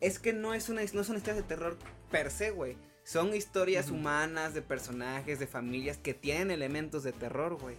es 0.00 0.18
que 0.18 0.32
no, 0.32 0.52
es 0.52 0.68
una, 0.68 0.82
no 0.92 1.04
son 1.04 1.16
historias 1.16 1.36
de 1.36 1.42
terror 1.42 1.78
per 2.10 2.30
se, 2.30 2.50
güey. 2.50 2.76
Son 3.04 3.34
historias 3.34 3.90
humanas 3.90 4.52
de 4.52 4.62
personajes, 4.62 5.38
de 5.38 5.46
familias 5.46 5.96
que 5.96 6.12
tienen 6.12 6.50
elementos 6.50 7.04
de 7.04 7.12
terror, 7.12 7.56
güey. 7.58 7.76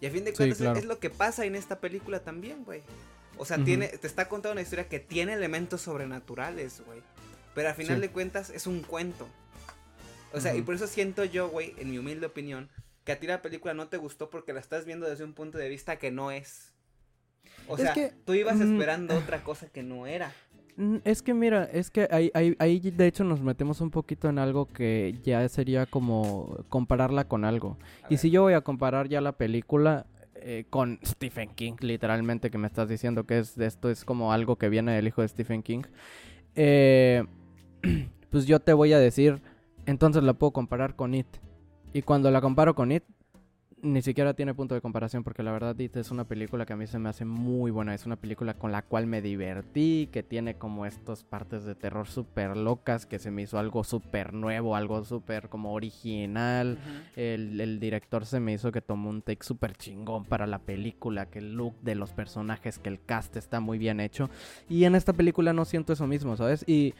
Y 0.00 0.06
a 0.06 0.10
fin 0.10 0.24
de 0.24 0.32
cuentas 0.32 0.60
es 0.60 0.84
lo 0.86 0.98
que 0.98 1.10
pasa 1.10 1.44
en 1.44 1.54
esta 1.54 1.80
película 1.80 2.20
también, 2.20 2.64
güey. 2.64 2.82
O 3.36 3.44
sea, 3.44 3.62
tiene, 3.62 3.88
te 3.88 4.06
está 4.06 4.28
contando 4.28 4.52
una 4.52 4.62
historia 4.62 4.88
que 4.88 4.98
tiene 4.98 5.34
elementos 5.34 5.82
sobrenaturales, 5.82 6.82
güey. 6.86 7.02
Pero 7.54 7.68
a 7.68 7.74
final 7.74 8.00
de 8.00 8.10
cuentas 8.10 8.50
es 8.50 8.66
un 8.66 8.80
cuento. 8.80 9.28
O 10.32 10.40
sea, 10.40 10.54
y 10.54 10.62
por 10.62 10.74
eso 10.74 10.86
siento 10.86 11.24
yo, 11.24 11.48
güey, 11.48 11.74
en 11.78 11.90
mi 11.90 11.98
humilde 11.98 12.26
opinión, 12.26 12.70
que 13.10 13.14
a 13.14 13.18
ti 13.18 13.26
la 13.26 13.42
película 13.42 13.74
no 13.74 13.88
te 13.88 13.96
gustó 13.96 14.30
porque 14.30 14.52
la 14.52 14.60
estás 14.60 14.84
viendo 14.84 15.08
desde 15.08 15.24
un 15.24 15.32
punto 15.32 15.58
de 15.58 15.68
vista 15.68 15.98
que 15.98 16.12
no 16.12 16.30
es. 16.30 16.72
O 17.66 17.76
sea, 17.76 17.92
tú 18.24 18.34
ibas 18.34 18.58
mm, 18.58 18.72
esperando 18.72 19.16
otra 19.18 19.42
cosa 19.42 19.68
que 19.68 19.82
no 19.82 20.06
era. 20.06 20.32
Mm, 20.76 20.98
es 21.02 21.20
que 21.20 21.34
mira, 21.34 21.64
es 21.64 21.90
que 21.90 22.06
ahí, 22.12 22.30
ahí, 22.34 22.54
ahí, 22.60 22.78
de 22.78 23.06
hecho 23.08 23.24
nos 23.24 23.40
metemos 23.40 23.80
un 23.80 23.90
poquito 23.90 24.28
en 24.28 24.38
algo 24.38 24.66
que 24.66 25.18
ya 25.24 25.48
sería 25.48 25.86
como 25.86 26.64
compararla 26.68 27.26
con 27.26 27.44
algo. 27.44 27.78
y 28.08 28.18
si 28.18 28.30
yo 28.30 28.42
voy 28.42 28.52
a 28.52 28.60
comparar 28.60 29.08
ya 29.08 29.20
la 29.20 29.32
película 29.32 30.06
eh, 30.36 30.66
con 30.70 31.00
Stephen 31.04 31.50
King, 31.56 31.74
literalmente, 31.80 32.48
que 32.48 32.58
me 32.58 32.68
estás 32.68 32.88
diciendo 32.88 33.26
que 33.26 33.40
es 33.40 33.58
esto 33.58 33.90
es 33.90 34.04
como 34.04 34.32
algo 34.32 34.54
que 34.54 34.68
viene 34.68 34.94
del 34.94 35.08
hijo 35.08 35.22
de 35.22 35.26
Stephen 35.26 35.64
King, 35.64 35.82
eh, 36.54 37.24
pues 38.30 38.46
yo 38.46 38.60
te 38.60 38.72
voy 38.72 38.92
a 38.92 39.00
decir, 39.00 39.42
entonces 39.86 40.22
la 40.22 40.34
puedo 40.34 40.52
comparar 40.52 40.94
con 40.94 41.14
It. 41.14 41.26
Y 41.92 42.02
cuando 42.02 42.30
la 42.30 42.40
comparo 42.40 42.74
con 42.74 42.92
It, 42.92 43.02
ni 43.82 44.02
siquiera 44.02 44.34
tiene 44.34 44.54
punto 44.54 44.74
de 44.74 44.80
comparación 44.80 45.24
porque 45.24 45.42
la 45.42 45.52
verdad 45.52 45.78
It 45.78 45.96
es 45.96 46.10
una 46.10 46.24
película 46.24 46.66
que 46.66 46.74
a 46.74 46.76
mí 46.76 46.86
se 46.86 46.98
me 46.98 47.08
hace 47.08 47.24
muy 47.24 47.70
buena. 47.70 47.94
Es 47.94 48.06
una 48.06 48.16
película 48.16 48.54
con 48.54 48.70
la 48.70 48.82
cual 48.82 49.06
me 49.06 49.22
divertí, 49.22 50.08
que 50.12 50.22
tiene 50.22 50.54
como 50.54 50.86
estas 50.86 51.24
partes 51.24 51.64
de 51.64 51.74
terror 51.74 52.06
súper 52.06 52.56
locas, 52.56 53.06
que 53.06 53.18
se 53.18 53.30
me 53.30 53.42
hizo 53.42 53.58
algo 53.58 53.82
súper 53.82 54.34
nuevo, 54.34 54.76
algo 54.76 55.04
súper 55.04 55.48
como 55.48 55.72
original. 55.72 56.78
el, 57.16 57.60
el, 57.60 57.80
director 57.80 58.24
se 58.24 58.38
me 58.38 58.52
hizo 58.52 58.70
que 58.70 58.82
tomó 58.82 59.10
un 59.10 59.22
take 59.22 59.44
súper 59.44 59.74
chingón 59.74 60.24
para 60.24 60.46
la 60.46 60.58
película, 60.58 61.26
que 61.26 61.40
el 61.40 61.54
look 61.54 61.74
de 61.80 61.94
los 61.96 62.12
personajes, 62.12 62.78
que 62.78 62.90
el 62.90 63.02
cast 63.02 63.36
está 63.36 63.60
muy 63.60 63.78
bien 63.78 63.98
hecho. 63.98 64.30
Y 64.68 64.84
en 64.84 64.94
esta 64.94 65.12
película 65.12 65.52
no 65.52 65.64
siento 65.64 65.92
eso 65.92 66.06
mismo, 66.06 66.36
¿sabes? 66.36 66.64
Y 66.68 66.94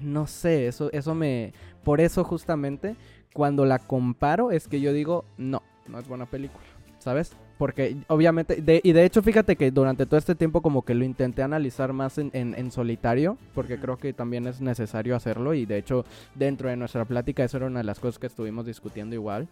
no 0.00 0.26
sé, 0.26 0.66
eso, 0.66 0.90
eso 0.92 1.14
me... 1.14 1.52
Por 1.82 2.00
eso 2.00 2.24
justamente 2.24 2.96
cuando 3.36 3.66
la 3.66 3.78
comparo 3.78 4.50
es 4.50 4.66
que 4.66 4.80
yo 4.80 4.94
digo, 4.94 5.26
no, 5.36 5.62
no 5.88 5.98
es 5.98 6.08
buena 6.08 6.24
película, 6.24 6.64
¿sabes? 6.98 7.36
Porque 7.58 7.98
obviamente, 8.08 8.64
y 8.82 8.92
de 8.92 9.04
hecho 9.04 9.20
fíjate 9.20 9.56
que 9.56 9.70
durante 9.70 10.06
todo 10.06 10.16
este 10.16 10.34
tiempo 10.34 10.62
como 10.62 10.86
que 10.86 10.94
lo 10.94 11.04
intenté 11.04 11.42
analizar 11.42 11.92
más 11.92 12.16
en, 12.16 12.30
en, 12.32 12.70
solitario, 12.70 13.36
porque 13.54 13.78
creo 13.78 13.98
que 13.98 14.14
también 14.14 14.46
es 14.46 14.62
necesario 14.62 15.14
hacerlo 15.14 15.52
y 15.52 15.66
de 15.66 15.76
hecho 15.76 16.06
dentro 16.34 16.70
de 16.70 16.76
nuestra 16.76 17.04
plática 17.04 17.44
eso 17.44 17.58
era 17.58 17.66
una 17.66 17.80
de 17.80 17.84
las 17.84 18.00
cosas 18.00 18.18
que 18.18 18.26
estuvimos 18.26 18.64
discutiendo 18.64 19.14
igual. 19.14 19.48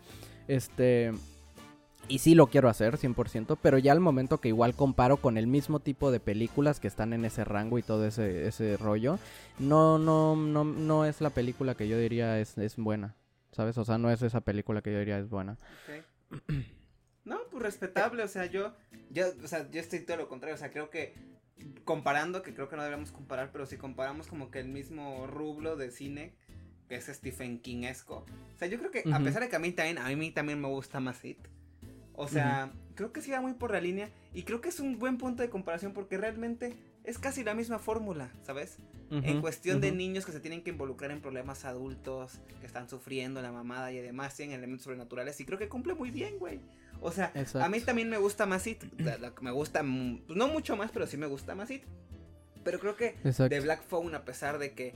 Este... 0.48 1.12
Y 2.08 2.18
sí 2.18 2.34
lo 2.34 2.48
quiero 2.48 2.68
hacer, 2.70 2.98
100%, 2.98 3.58
pero 3.60 3.78
ya 3.78 3.92
al 3.92 4.00
momento 4.00 4.38
que 4.38 4.48
igual 4.48 4.74
comparo 4.74 5.18
con 5.18 5.38
el 5.38 5.46
mismo 5.46 5.80
tipo 5.80 6.10
de 6.10 6.20
películas 6.20 6.80
que 6.80 6.88
están 6.88 7.12
en 7.14 7.24
ese 7.24 7.44
rango 7.44 7.78
y 7.78 7.82
todo 7.82 8.06
ese, 8.06 8.46
ese 8.46 8.76
rollo, 8.76 9.18
no, 9.58 9.98
no, 9.98 10.36
no, 10.36 10.64
no 10.64 11.04
es 11.06 11.22
la 11.22 11.30
película 11.30 11.74
que 11.74 11.88
yo 11.88 11.98
diría 11.98 12.38
es, 12.40 12.58
es 12.58 12.76
buena. 12.76 13.14
¿Sabes? 13.54 13.78
O 13.78 13.84
sea, 13.84 13.98
no 13.98 14.10
es 14.10 14.22
esa 14.22 14.40
película 14.42 14.82
que 14.82 14.92
yo 14.92 14.98
diría 14.98 15.18
es 15.18 15.28
buena. 15.28 15.58
No, 17.24 17.38
pues 17.50 17.62
respetable, 17.62 18.22
o 18.22 18.28
sea, 18.28 18.46
yo, 18.46 18.74
yo, 19.10 19.26
o 19.42 19.48
sea, 19.48 19.70
yo 19.70 19.80
estoy 19.80 20.00
todo 20.00 20.18
lo 20.18 20.28
contrario, 20.28 20.56
o 20.56 20.58
sea, 20.58 20.70
creo 20.70 20.90
que 20.90 21.14
comparando, 21.84 22.42
que 22.42 22.54
creo 22.54 22.68
que 22.68 22.76
no 22.76 22.82
debemos 22.82 23.12
comparar, 23.12 23.50
pero 23.50 23.64
si 23.64 23.78
comparamos 23.78 24.26
como 24.26 24.50
que 24.50 24.60
el 24.60 24.68
mismo 24.68 25.26
rublo 25.26 25.76
de 25.76 25.90
cine, 25.90 26.34
que 26.86 26.96
es 26.96 27.06
Stephen 27.06 27.60
Kingesco, 27.60 28.26
o 28.54 28.58
sea, 28.58 28.68
yo 28.68 28.78
creo 28.78 28.90
que 28.90 29.04
a 29.10 29.20
pesar 29.20 29.42
de 29.42 29.48
que 29.48 29.56
a 29.56 29.58
mí 29.58 29.72
también, 29.72 29.98
a 29.98 30.08
mí 30.10 30.30
también 30.32 30.60
me 30.60 30.68
gusta 30.68 31.00
más 31.00 31.24
It, 31.24 31.38
o 32.12 32.28
sea, 32.28 32.72
creo 32.94 33.12
que 33.12 33.22
sí 33.22 33.30
va 33.30 33.40
muy 33.40 33.54
por 33.54 33.72
la 33.72 33.80
línea 33.80 34.10
y 34.34 34.42
creo 34.42 34.60
que 34.60 34.68
es 34.68 34.78
un 34.78 34.98
buen 34.98 35.16
punto 35.16 35.42
de 35.42 35.48
comparación 35.48 35.94
porque 35.94 36.18
realmente 36.18 36.76
es 37.04 37.18
casi 37.18 37.44
la 37.44 37.54
misma 37.54 37.78
fórmula, 37.78 38.32
¿sabes? 38.42 38.78
en 39.10 39.40
cuestión 39.40 39.80
de 39.80 39.92
niños 39.92 40.26
que 40.26 40.32
se 40.32 40.40
tienen 40.40 40.62
que 40.62 40.70
involucrar 40.70 41.10
en 41.12 41.20
problemas 41.20 41.64
adultos, 41.64 42.40
que 42.60 42.66
están 42.66 42.88
sufriendo 42.88 43.40
la 43.42 43.52
mamada 43.52 43.92
y 43.92 43.98
además 43.98 44.34
tienen 44.34 44.56
elementos 44.56 44.84
sobrenaturales. 44.84 45.38
Y 45.40 45.44
creo 45.44 45.58
que 45.58 45.68
cumple 45.68 45.94
muy 45.94 46.10
bien, 46.10 46.38
güey. 46.38 46.60
O 47.00 47.12
sea, 47.12 47.32
a 47.60 47.68
mí 47.68 47.80
también 47.80 48.08
me 48.08 48.18
gusta 48.18 48.46
más 48.46 48.66
It. 48.66 48.82
Me 49.40 49.50
gusta, 49.50 49.80
pues 49.82 50.36
no 50.36 50.48
mucho 50.48 50.76
más, 50.76 50.90
pero 50.90 51.06
sí 51.06 51.16
me 51.16 51.26
gusta 51.26 51.54
más 51.54 51.70
It. 51.70 51.84
Pero 52.64 52.80
creo 52.80 52.96
que 52.96 53.14
The 53.22 53.60
Black 53.60 53.84
Phone, 53.84 54.14
a 54.14 54.24
pesar 54.24 54.58
de 54.58 54.72
que, 54.72 54.94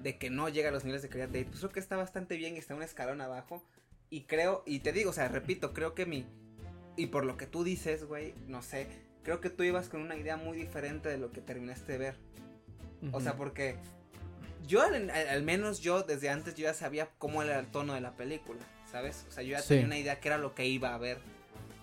de 0.00 0.16
que 0.16 0.30
no 0.30 0.48
llega 0.48 0.68
a 0.68 0.72
los 0.72 0.84
niveles 0.84 1.02
de 1.02 1.08
calidad 1.08 1.28
de 1.28 1.40
It, 1.40 1.48
pues 1.48 1.58
creo 1.58 1.72
que 1.72 1.80
está 1.80 1.96
bastante 1.96 2.36
bien 2.36 2.54
y 2.54 2.58
está 2.58 2.74
un 2.74 2.82
escalón 2.82 3.20
abajo. 3.20 3.64
Y 4.08 4.22
creo, 4.22 4.62
y 4.64 4.78
te 4.78 4.92
digo, 4.92 5.10
o 5.10 5.12
sea, 5.12 5.28
repito, 5.28 5.74
creo 5.74 5.94
que 5.94 6.06
mi. 6.06 6.24
Y 6.96 7.06
por 7.06 7.26
lo 7.26 7.36
que 7.36 7.46
tú 7.46 7.64
dices, 7.64 8.04
güey, 8.04 8.34
no 8.46 8.62
sé, 8.62 8.88
creo 9.28 9.42
que 9.42 9.50
tú 9.50 9.62
ibas 9.62 9.90
con 9.90 10.00
una 10.00 10.16
idea 10.16 10.38
muy 10.38 10.56
diferente 10.56 11.10
de 11.10 11.18
lo 11.18 11.30
que 11.32 11.42
terminaste 11.42 11.92
de 11.92 11.98
ver. 11.98 12.16
O 13.12 13.20
sea, 13.20 13.36
porque 13.36 13.76
yo 14.66 14.80
al, 14.80 15.42
menos 15.42 15.80
yo 15.80 16.02
desde 16.02 16.30
antes 16.30 16.54
yo 16.54 16.62
ya 16.62 16.72
sabía 16.72 17.10
cómo 17.18 17.42
era 17.42 17.58
el 17.58 17.66
tono 17.66 17.92
de 17.92 18.00
la 18.00 18.16
película, 18.16 18.60
¿sabes? 18.90 19.26
O 19.28 19.30
sea, 19.30 19.42
yo 19.42 19.50
ya 19.50 19.60
tenía 19.60 19.84
una 19.84 19.98
idea 19.98 20.18
que 20.18 20.28
era 20.28 20.38
lo 20.38 20.54
que 20.54 20.66
iba 20.66 20.94
a 20.94 20.98
ver. 20.98 21.18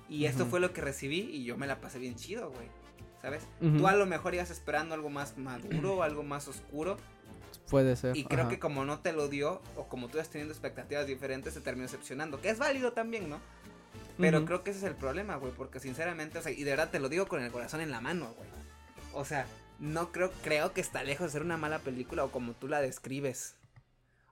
Y 0.10 0.26
esto 0.26 0.48
fue 0.48 0.60
lo 0.60 0.74
que 0.74 0.82
recibí 0.82 1.20
y 1.20 1.44
yo 1.44 1.56
me 1.56 1.68
la 1.68 1.80
pasé 1.80 2.00
bien 2.00 2.16
chido, 2.16 2.50
güey. 2.50 2.68
¿Sabes? 3.22 3.44
Tú 3.60 3.88
a 3.88 3.94
lo 3.94 4.08
mejor 4.08 4.34
ibas 4.34 4.50
esperando 4.50 4.96
algo 4.96 5.12
más 5.12 5.38
maduro, 5.38 6.02
algo 6.02 6.24
más 6.24 6.48
oscuro. 6.48 6.98
Puede 7.70 7.96
ser. 7.96 8.18
Y 8.18 8.24
creo 8.24 8.50
que 8.50 8.58
como 8.58 8.86
no 8.86 9.02
te 9.02 9.14
lo 9.14 9.28
dio, 9.28 9.62
o 9.76 9.88
como 9.88 10.08
tú 10.08 10.18
ibas 10.18 10.30
teniendo 10.30 10.52
expectativas 10.52 11.06
diferentes, 11.06 11.54
se 11.54 11.62
terminó 11.62 11.84
decepcionando. 11.84 12.42
Que 12.42 12.50
es 12.50 12.58
válido 12.58 12.94
también, 12.94 13.30
¿no? 13.30 13.40
Pero 14.18 14.46
creo 14.46 14.64
que 14.64 14.72
ese 14.72 14.80
es 14.80 14.86
el 14.86 14.96
problema, 14.96 15.36
güey. 15.36 15.52
Porque 15.54 15.80
sinceramente, 15.80 16.40
o 16.40 16.42
sea, 16.42 16.52
y 16.52 16.64
de 16.64 16.72
verdad 16.72 16.90
te 16.90 17.00
lo 17.00 17.10
digo 17.10 17.28
con 17.28 17.42
el 17.44 17.52
corazón 17.52 17.82
en 17.82 17.92
la 17.92 18.02
mano, 18.02 18.34
güey. 18.38 18.50
O 19.14 19.26
sea, 19.26 19.46
no 19.80 20.12
creo, 20.12 20.32
creo 20.44 20.74
que 20.74 20.82
está 20.82 21.04
lejos 21.04 21.28
de 21.28 21.32
ser 21.32 21.42
una 21.42 21.58
mala 21.58 21.80
película 21.80 22.24
o 22.24 22.32
como 22.32 22.54
tú 22.54 22.68
la 22.68 22.82
describes. 22.82 23.56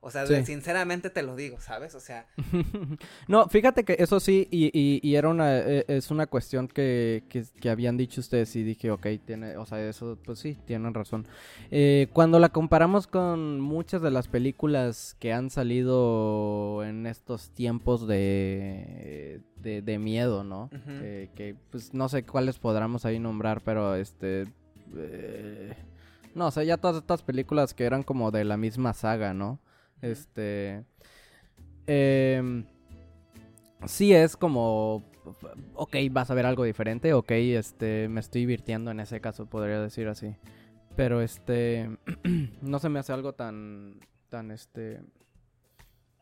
O 0.06 0.12
sea, 0.12 0.28
sinceramente 0.44 1.10
te 1.10 1.24
lo 1.24 1.34
digo, 1.38 1.62
¿sabes? 1.62 1.96
O 1.96 2.02
sea. 2.02 2.28
no, 3.30 3.48
fíjate 3.48 3.86
que 3.86 3.96
eso 4.00 4.20
sí, 4.20 4.50
y, 4.52 4.70
y, 5.02 5.16
era 5.16 5.30
una, 5.30 5.60
e, 5.60 5.86
es 5.88 6.12
una 6.12 6.28
cuestión 6.28 6.68
que, 6.68 7.24
que, 7.30 7.70
habían 7.70 7.96
dicho 7.96 8.20
ustedes 8.20 8.54
y 8.58 8.64
dije, 8.64 8.92
ok, 8.92 9.08
tiene, 9.26 9.56
o 9.56 9.66
sea, 9.66 9.80
eso, 9.80 10.18
pues 10.26 10.40
sí, 10.40 10.58
tienen 10.66 10.94
razón. 10.94 11.26
Eh, 11.72 12.10
cuando 12.12 12.40
la 12.40 12.50
comparamos 12.50 13.08
con 13.08 13.62
muchas 13.62 14.02
de 14.02 14.12
las 14.12 14.28
películas 14.28 15.16
que 15.20 15.32
han 15.32 15.50
salido 15.50 16.84
en 16.84 17.08
estos 17.08 17.52
tiempos 17.52 18.06
de, 18.06 19.40
de, 19.62 20.00
miedo, 20.00 20.44
¿no? 20.44 20.70
que, 21.34 21.56
pues 21.72 21.94
no 21.94 22.10
sé 22.10 22.26
cuáles 22.26 22.60
podamos 22.60 23.06
ahí 23.06 23.20
nombrar, 23.20 23.62
pero 23.62 23.96
este... 23.96 24.48
Eh, 24.98 25.74
no, 26.36 26.48
o 26.48 26.52
sea, 26.52 26.64
ya 26.64 26.76
todas 26.76 26.98
estas 26.98 27.24
películas 27.24 27.74
que 27.74 27.86
eran 27.86 28.04
como 28.04 28.32
de 28.32 28.44
la 28.44 28.58
misma 28.58 28.94
saga, 28.94 29.34
¿no? 29.34 29.60
Este. 30.04 30.84
Eh, 31.88 32.64
sí 33.86 34.14
es 34.14 34.38
como. 34.38 35.04
Ok, 35.76 35.96
vas 36.12 36.30
a 36.30 36.34
ver 36.34 36.46
algo 36.46 36.66
diferente. 36.66 37.14
Ok, 37.14 37.32
este. 37.32 38.10
Me 38.10 38.20
estoy 38.20 38.42
divirtiendo 38.42 38.92
en 38.92 39.00
ese 39.00 39.22
caso, 39.22 39.46
podría 39.46 39.80
decir 39.80 40.08
así. 40.08 40.36
Pero 40.96 41.22
este. 41.22 41.98
no 42.62 42.80
se 42.80 42.90
me 42.90 43.00
hace 43.00 43.14
algo 43.14 43.34
tan. 43.34 44.00
Tan 44.30 44.52
este. 44.52 45.02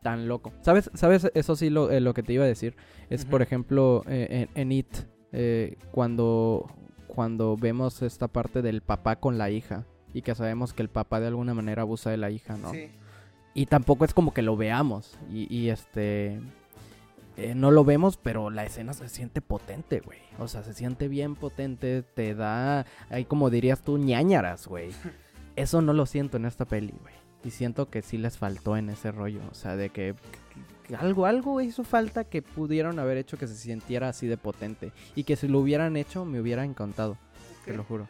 Tan 0.04 0.28
loco. 0.28 0.54
¿Sabes? 0.62 0.90
¿Sabes? 0.94 1.30
Eso 1.34 1.56
sí, 1.56 1.70
lo, 1.70 1.92
eh, 1.92 2.02
lo 2.02 2.14
que 2.14 2.24
te 2.24 2.34
iba 2.34 2.44
a 2.44 2.48
decir. 2.48 2.76
Es, 3.10 3.26
por 3.26 3.42
ejemplo, 3.42 4.04
eh, 4.08 4.48
en, 4.54 4.72
It. 4.72 4.96
Eh, 5.32 5.78
cuando. 5.92 6.68
Cuando 7.08 7.58
vemos 7.58 8.02
esta 8.04 8.30
parte 8.30 8.62
del 8.62 8.82
papá 8.82 9.18
con 9.18 9.38
la 9.38 9.50
hija. 9.50 9.86
Y 10.14 10.22
que 10.22 10.36
sabemos 10.36 10.74
que 10.74 10.82
el 10.82 10.90
papá 10.90 11.20
de 11.20 11.28
alguna 11.28 11.54
manera 11.54 11.84
abusa 11.84 12.10
de 12.10 12.18
la 12.18 12.32
hija, 12.32 12.58
¿no? 12.58 12.72
Sí. 12.72 12.90
Y 13.54 13.66
tampoco 13.66 14.06
es 14.06 14.14
como 14.14 14.34
que 14.34 14.42
lo 14.42 14.56
veamos. 14.56 15.18
Y, 15.32 15.70
este. 15.70 16.40
Eh, 17.38 17.56
no 17.56 17.72
lo 17.72 17.84
vemos, 17.84 18.18
pero 18.18 18.50
la 18.50 18.66
escena 18.66 18.94
se 18.94 19.08
siente 19.10 19.42
potente, 19.42 20.00
güey. 20.00 20.20
O 20.38 20.48
sea, 20.48 20.64
se 20.64 20.74
siente 20.74 21.08
bien 21.08 21.36
potente. 21.36 22.04
Te 22.04 22.34
da. 22.34 22.86
Ahí 23.10 23.26
como 23.26 23.50
dirías 23.50 23.82
tú, 23.82 23.98
ñañaras, 23.98 24.68
güey. 24.68 24.92
Eso 25.56 25.82
no 25.82 25.94
lo 25.94 26.06
siento 26.06 26.38
en 26.38 26.46
esta 26.46 26.66
peli, 26.66 26.94
güey. 27.02 27.14
Y 27.44 27.52
siento 27.52 27.90
que 27.90 28.02
sí 28.02 28.18
les 28.18 28.38
faltó 28.38 28.78
en 28.78 28.90
ese 28.90 29.12
rollo. 29.12 29.42
O 29.52 29.54
sea, 29.54 29.76
de 29.76 29.90
que, 29.90 30.16
algo, 30.98 31.26
algo 31.26 31.60
hizo 31.60 31.84
falta 31.84 32.24
que 32.24 32.42
pudieron 32.42 33.00
haber 33.00 33.18
hecho 33.18 33.38
que 33.38 33.48
se 33.48 33.56
sintiera 33.56 34.10
así 34.10 34.28
de 34.28 34.38
potente. 34.38 34.94
Y 35.16 35.24
que 35.24 35.36
si 35.36 35.48
lo 35.48 35.60
hubieran 35.60 35.98
hecho, 35.98 36.24
me 36.24 36.40
hubiera 36.40 36.64
encantado. 36.64 37.18
Te 37.66 37.74
lo 37.74 37.84
juro. 37.84 38.08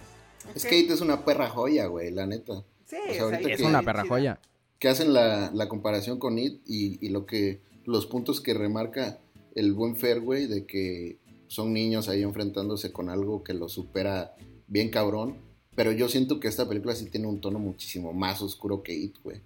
Skate 0.57 0.91
es 0.91 1.01
una 1.01 1.23
perra 1.25 1.49
joya, 1.49 1.87
güey, 1.87 2.11
la 2.11 2.27
neta. 2.27 2.63
Sí, 2.85 2.97
es 3.07 3.61
una 3.61 3.81
perra 3.81 4.05
joya 4.07 4.39
que 4.81 4.89
hacen 4.89 5.13
la, 5.13 5.67
comparación 5.69 6.17
con 6.17 6.39
It 6.39 6.59
y, 6.65 7.07
lo 7.09 7.27
que 7.27 7.61
los 7.85 8.07
puntos 8.07 8.41
que 8.41 8.55
remarca 8.55 9.19
el 9.53 9.73
buen 9.73 9.95
Fairway 9.95 10.47
de 10.47 10.65
que 10.65 11.19
son 11.47 11.71
niños 11.71 12.09
ahí 12.09 12.23
enfrentándose 12.23 12.91
con 12.91 13.07
algo 13.07 13.43
que 13.43 13.53
lo 13.53 13.69
supera 13.69 14.35
bien 14.67 14.89
cabrón. 14.89 15.37
Pero 15.75 15.91
yo 15.91 16.09
siento 16.09 16.39
que 16.39 16.47
esta 16.47 16.67
película 16.67 16.95
sí 16.95 17.05
tiene 17.05 17.27
un 17.27 17.41
tono 17.41 17.59
muchísimo 17.59 18.11
más 18.11 18.41
oscuro 18.41 18.81
que 18.81 18.95
It, 18.95 19.17
güey. 19.23 19.41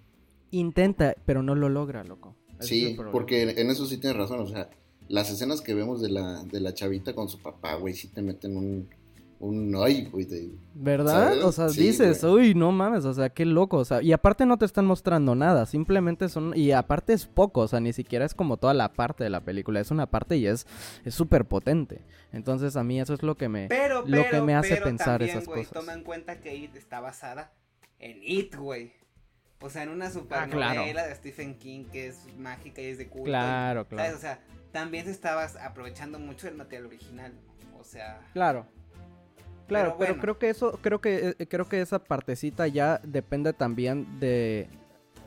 Intenta, 0.52 1.14
pero 1.26 1.42
no 1.42 1.54
lo 1.54 1.68
logra, 1.68 2.02
loco. 2.02 2.34
sí, 2.60 2.96
porque 3.12 3.42
en 3.42 3.70
eso 3.70 3.84
sí 3.84 3.98
tienes 3.98 4.16
razón. 4.16 4.40
O 4.40 4.46
sea, 4.46 4.70
las 5.08 5.30
escenas 5.30 5.60
que 5.60 5.74
vemos 5.74 6.00
de 6.00 6.08
la, 6.08 6.44
de 6.44 6.60
la 6.60 6.72
chavita 6.72 7.14
con 7.14 7.28
su 7.28 7.40
papá, 7.40 7.74
güey, 7.74 7.92
sí 7.92 8.08
te 8.08 8.22
meten 8.22 8.56
un, 8.56 8.88
un 9.38 9.74
ay, 9.76 10.08
güey. 10.10 10.26
¿Verdad? 10.74 11.42
O 11.44 11.52
sea, 11.52 11.68
dices, 11.68 12.22
uy, 12.24 12.54
no 12.54 12.72
mames, 12.72 13.04
o 13.04 13.14
sea, 13.14 13.28
qué 13.28 13.44
loco. 13.44 13.78
O 13.78 13.84
sea, 13.84 14.02
y 14.02 14.12
aparte 14.12 14.46
no 14.46 14.58
te 14.58 14.64
están 14.64 14.86
mostrando 14.86 15.34
nada, 15.34 15.66
simplemente 15.66 16.28
son. 16.28 16.56
Y 16.56 16.72
aparte 16.72 17.12
es 17.12 17.26
poco, 17.26 17.60
o 17.60 17.68
sea, 17.68 17.80
ni 17.80 17.92
siquiera 17.92 18.24
es 18.24 18.34
como 18.34 18.56
toda 18.56 18.74
la 18.74 18.92
parte 18.92 19.24
de 19.24 19.30
la 19.30 19.40
película, 19.40 19.80
es 19.80 19.90
una 19.90 20.06
parte 20.06 20.36
y 20.36 20.46
es 20.46 20.66
súper 21.08 21.44
potente. 21.44 22.02
Entonces 22.32 22.76
a 22.76 22.84
mí 22.84 23.00
eso 23.00 23.14
es 23.14 23.22
lo 23.22 23.36
que 23.36 23.48
me, 23.48 23.68
lo 24.06 24.24
que 24.30 24.40
me 24.40 24.54
hace 24.54 24.76
pensar 24.76 25.22
esas 25.22 25.46
cosas. 25.46 25.70
Toma 25.70 25.92
en 25.92 26.02
cuenta 26.02 26.40
que 26.40 26.54
It 26.54 26.76
está 26.76 27.00
basada 27.00 27.52
en 27.98 28.18
It, 28.22 28.56
güey. 28.56 28.92
O 29.60 29.70
sea, 29.70 29.82
en 29.82 29.88
una 29.88 30.10
super 30.10 30.38
ah, 30.38 30.46
novela 30.46 31.06
de 31.06 31.14
Stephen 31.14 31.58
King 31.58 31.86
que 31.90 32.08
es 32.08 32.26
mágica 32.36 32.82
y 32.82 32.86
es 32.86 32.98
de 32.98 33.08
culto. 33.08 33.24
Claro, 33.24 33.86
claro. 33.86 34.16
O 34.16 34.20
sea, 34.20 34.40
también 34.70 35.06
se 35.06 35.12
estaba 35.12 35.44
aprovechando 35.64 36.18
mucho 36.18 36.46
del 36.46 36.56
material 36.56 36.86
original. 36.86 37.32
O 37.78 37.84
sea. 37.84 38.20
Claro. 38.34 38.66
Claro, 39.66 39.96
pero, 39.98 40.18
creo 40.18 40.38
que 40.38 40.48
eso, 40.48 40.78
creo 40.80 41.00
que, 41.00 41.34
eh, 41.38 41.46
creo 41.46 41.68
que 41.68 41.80
esa 41.80 41.98
partecita 41.98 42.68
ya 42.68 43.00
depende 43.02 43.52
también 43.52 44.20
de. 44.20 44.68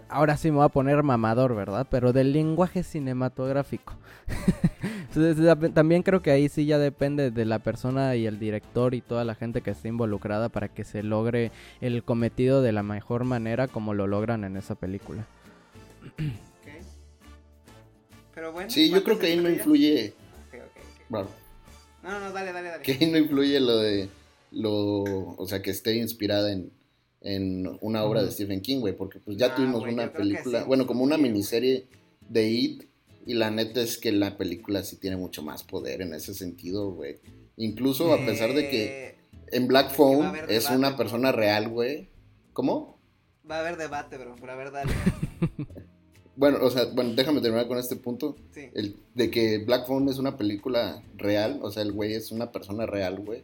Ahora 0.08 0.38
sí 0.38 0.50
me 0.50 0.58
voy 0.58 0.66
a 0.66 0.70
poner 0.70 1.04
mamador, 1.04 1.56
¿verdad? 1.56 1.86
Pero 1.90 2.14
del 2.14 2.32
lenguaje 2.34 2.82
cinematográfico. 2.84 3.94
También 5.74 6.04
creo 6.04 6.22
que 6.22 6.32
ahí 6.32 6.50
sí 6.50 6.66
ya 6.66 6.78
depende 6.80 7.30
de 7.32 7.46
la 7.46 7.60
persona 7.60 8.16
y 8.16 8.26
el 8.26 8.40
director 8.40 8.96
y 8.96 9.02
toda 9.02 9.24
la 9.24 9.36
gente 9.36 9.62
que 9.62 9.72
esté 9.72 9.88
involucrada 9.88 10.50
para 10.50 10.68
que 10.68 10.84
se 10.84 11.04
logre 11.04 11.52
el 11.82 12.04
cometido 12.04 12.62
de 12.62 12.72
la 12.72 12.82
mejor 12.82 13.24
manera 13.24 13.68
como 13.68 13.94
lo 13.94 14.08
logran 14.08 14.44
en 14.44 14.58
esa 14.58 14.76
película. 14.76 15.26
Pero 18.34 18.52
bueno. 18.52 18.70
Sí, 18.70 18.90
yo 18.90 19.04
creo 19.04 19.20
que 19.20 19.28
ahí 19.28 19.38
no 19.38 19.50
influye. 19.50 20.14
No, 21.10 21.28
no, 22.04 22.32
dale, 22.32 22.54
dale, 22.54 22.70
dale. 22.70 22.84
Que 22.84 22.94
ahí 22.94 23.12
no 23.12 23.18
influye 23.18 23.60
lo 23.60 23.78
de. 23.78 24.10
Lo, 24.52 25.04
o 25.04 25.48
sea, 25.48 25.62
que 25.62 25.72
esté 25.72 25.96
inspirada 25.96 26.52
en, 26.52 26.72
en 27.22 27.78
una 27.82 28.04
obra 28.04 28.24
de 28.24 28.32
Stephen 28.32 28.62
King, 28.62 28.80
güey, 28.80 28.96
porque 28.96 29.20
pues 29.20 29.38
ya 29.38 29.48
ah, 29.48 29.56
tuvimos 29.56 29.84
una 29.84 30.12
película, 30.12 30.64
bueno, 30.64 30.88
como 30.88 31.04
una 31.04 31.18
miniserie 31.18 31.88
de 32.28 32.50
It, 32.50 32.84
y 33.26 33.34
la 33.34 33.52
neta 33.52 33.82
es 33.82 33.98
que 33.98 34.12
la 34.12 34.38
película 34.38 34.84
sí 34.84 34.96
tiene 34.96 35.18
mucho 35.18 35.44
más 35.44 35.64
poder 35.64 36.02
en 36.02 36.14
ese 36.14 36.34
sentido, 36.34 36.92
güey. 36.92 37.18
Incluso 37.58 38.14
a 38.14 38.26
pesar 38.26 38.54
de 38.54 38.70
que 38.70 39.08
eh, 39.08 39.16
en 39.52 39.68
Black 39.68 39.94
Phone 39.94 40.34
es 40.48 40.70
una 40.70 40.98
persona 40.98 41.32
real, 41.32 41.70
güey. 41.70 42.10
¿Cómo? 42.54 42.98
Va 43.50 43.58
a 43.58 43.60
haber 43.60 43.78
debate, 43.78 44.18
bro, 44.18 44.36
pero 44.40 44.52
a 44.52 44.56
ver, 44.56 44.72
dale. 44.72 44.94
bueno, 46.36 46.60
o 46.62 46.72
sea, 46.72 46.86
bueno, 46.86 47.14
déjame 47.14 47.42
terminar 47.42 47.68
con 47.68 47.78
este 47.78 47.96
punto. 47.98 48.36
Sí. 48.52 48.70
El, 48.74 48.96
de 49.14 49.30
que 49.30 49.60
Black 49.60 49.86
Phone 49.88 50.10
es 50.10 50.18
una 50.18 50.38
película 50.38 51.04
real, 51.18 51.60
o 51.62 51.70
sea, 51.70 51.84
el 51.84 51.92
güey 51.92 52.14
es 52.14 52.32
una 52.32 52.52
persona 52.52 52.86
real, 52.86 53.20
güey. 53.20 53.44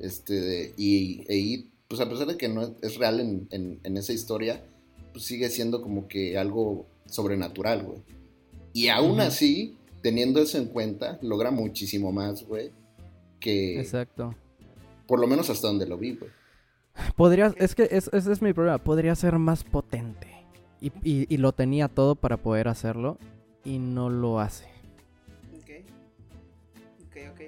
Este, 0.00 0.74
y, 0.76 1.24
e 1.28 1.36
It 1.36 1.74
pues 1.88 2.00
a 2.00 2.08
pesar 2.08 2.26
de 2.26 2.36
que 2.36 2.48
no 2.48 2.74
es 2.82 2.96
real 2.96 3.20
en, 3.20 3.96
esa 3.96 4.12
historia, 4.12 4.64
pues 5.12 5.24
sigue 5.24 5.48
siendo 5.48 5.82
como 5.82 6.08
que 6.08 6.36
algo 6.38 6.86
sobrenatural, 7.06 7.84
güey. 7.84 8.02
Y 8.72 8.88
aún 8.88 9.20
así, 9.20 9.76
teniendo 10.02 10.40
eso 10.40 10.58
en 10.58 10.66
cuenta, 10.66 11.18
logra 11.22 11.50
muchísimo 11.50 12.10
más, 12.10 12.44
güey, 12.44 12.72
que... 13.38 13.78
Exacto. 13.78 14.34
Por 15.06 15.20
lo 15.20 15.26
menos 15.28 15.50
hasta 15.50 15.68
donde 15.68 15.86
lo 15.86 15.96
vi, 15.96 16.16
güey. 16.16 16.30
Podría, 17.16 17.54
es 17.58 17.74
que 17.74 17.88
ese 17.90 18.10
es 18.16 18.42
mi 18.42 18.52
problema, 18.52 18.78
podría 18.78 19.14
ser 19.14 19.38
más 19.38 19.62
potente. 19.62 20.28
Y, 20.80 20.92
y, 21.02 21.36
lo 21.38 21.52
tenía 21.52 21.88
todo 21.88 22.14
para 22.14 22.36
poder 22.36 22.68
hacerlo 22.68 23.18
y 23.64 23.78
no 23.78 24.10
lo 24.10 24.40
hace. 24.40 24.66
Ok. 27.14 27.32
Ok, 27.32 27.40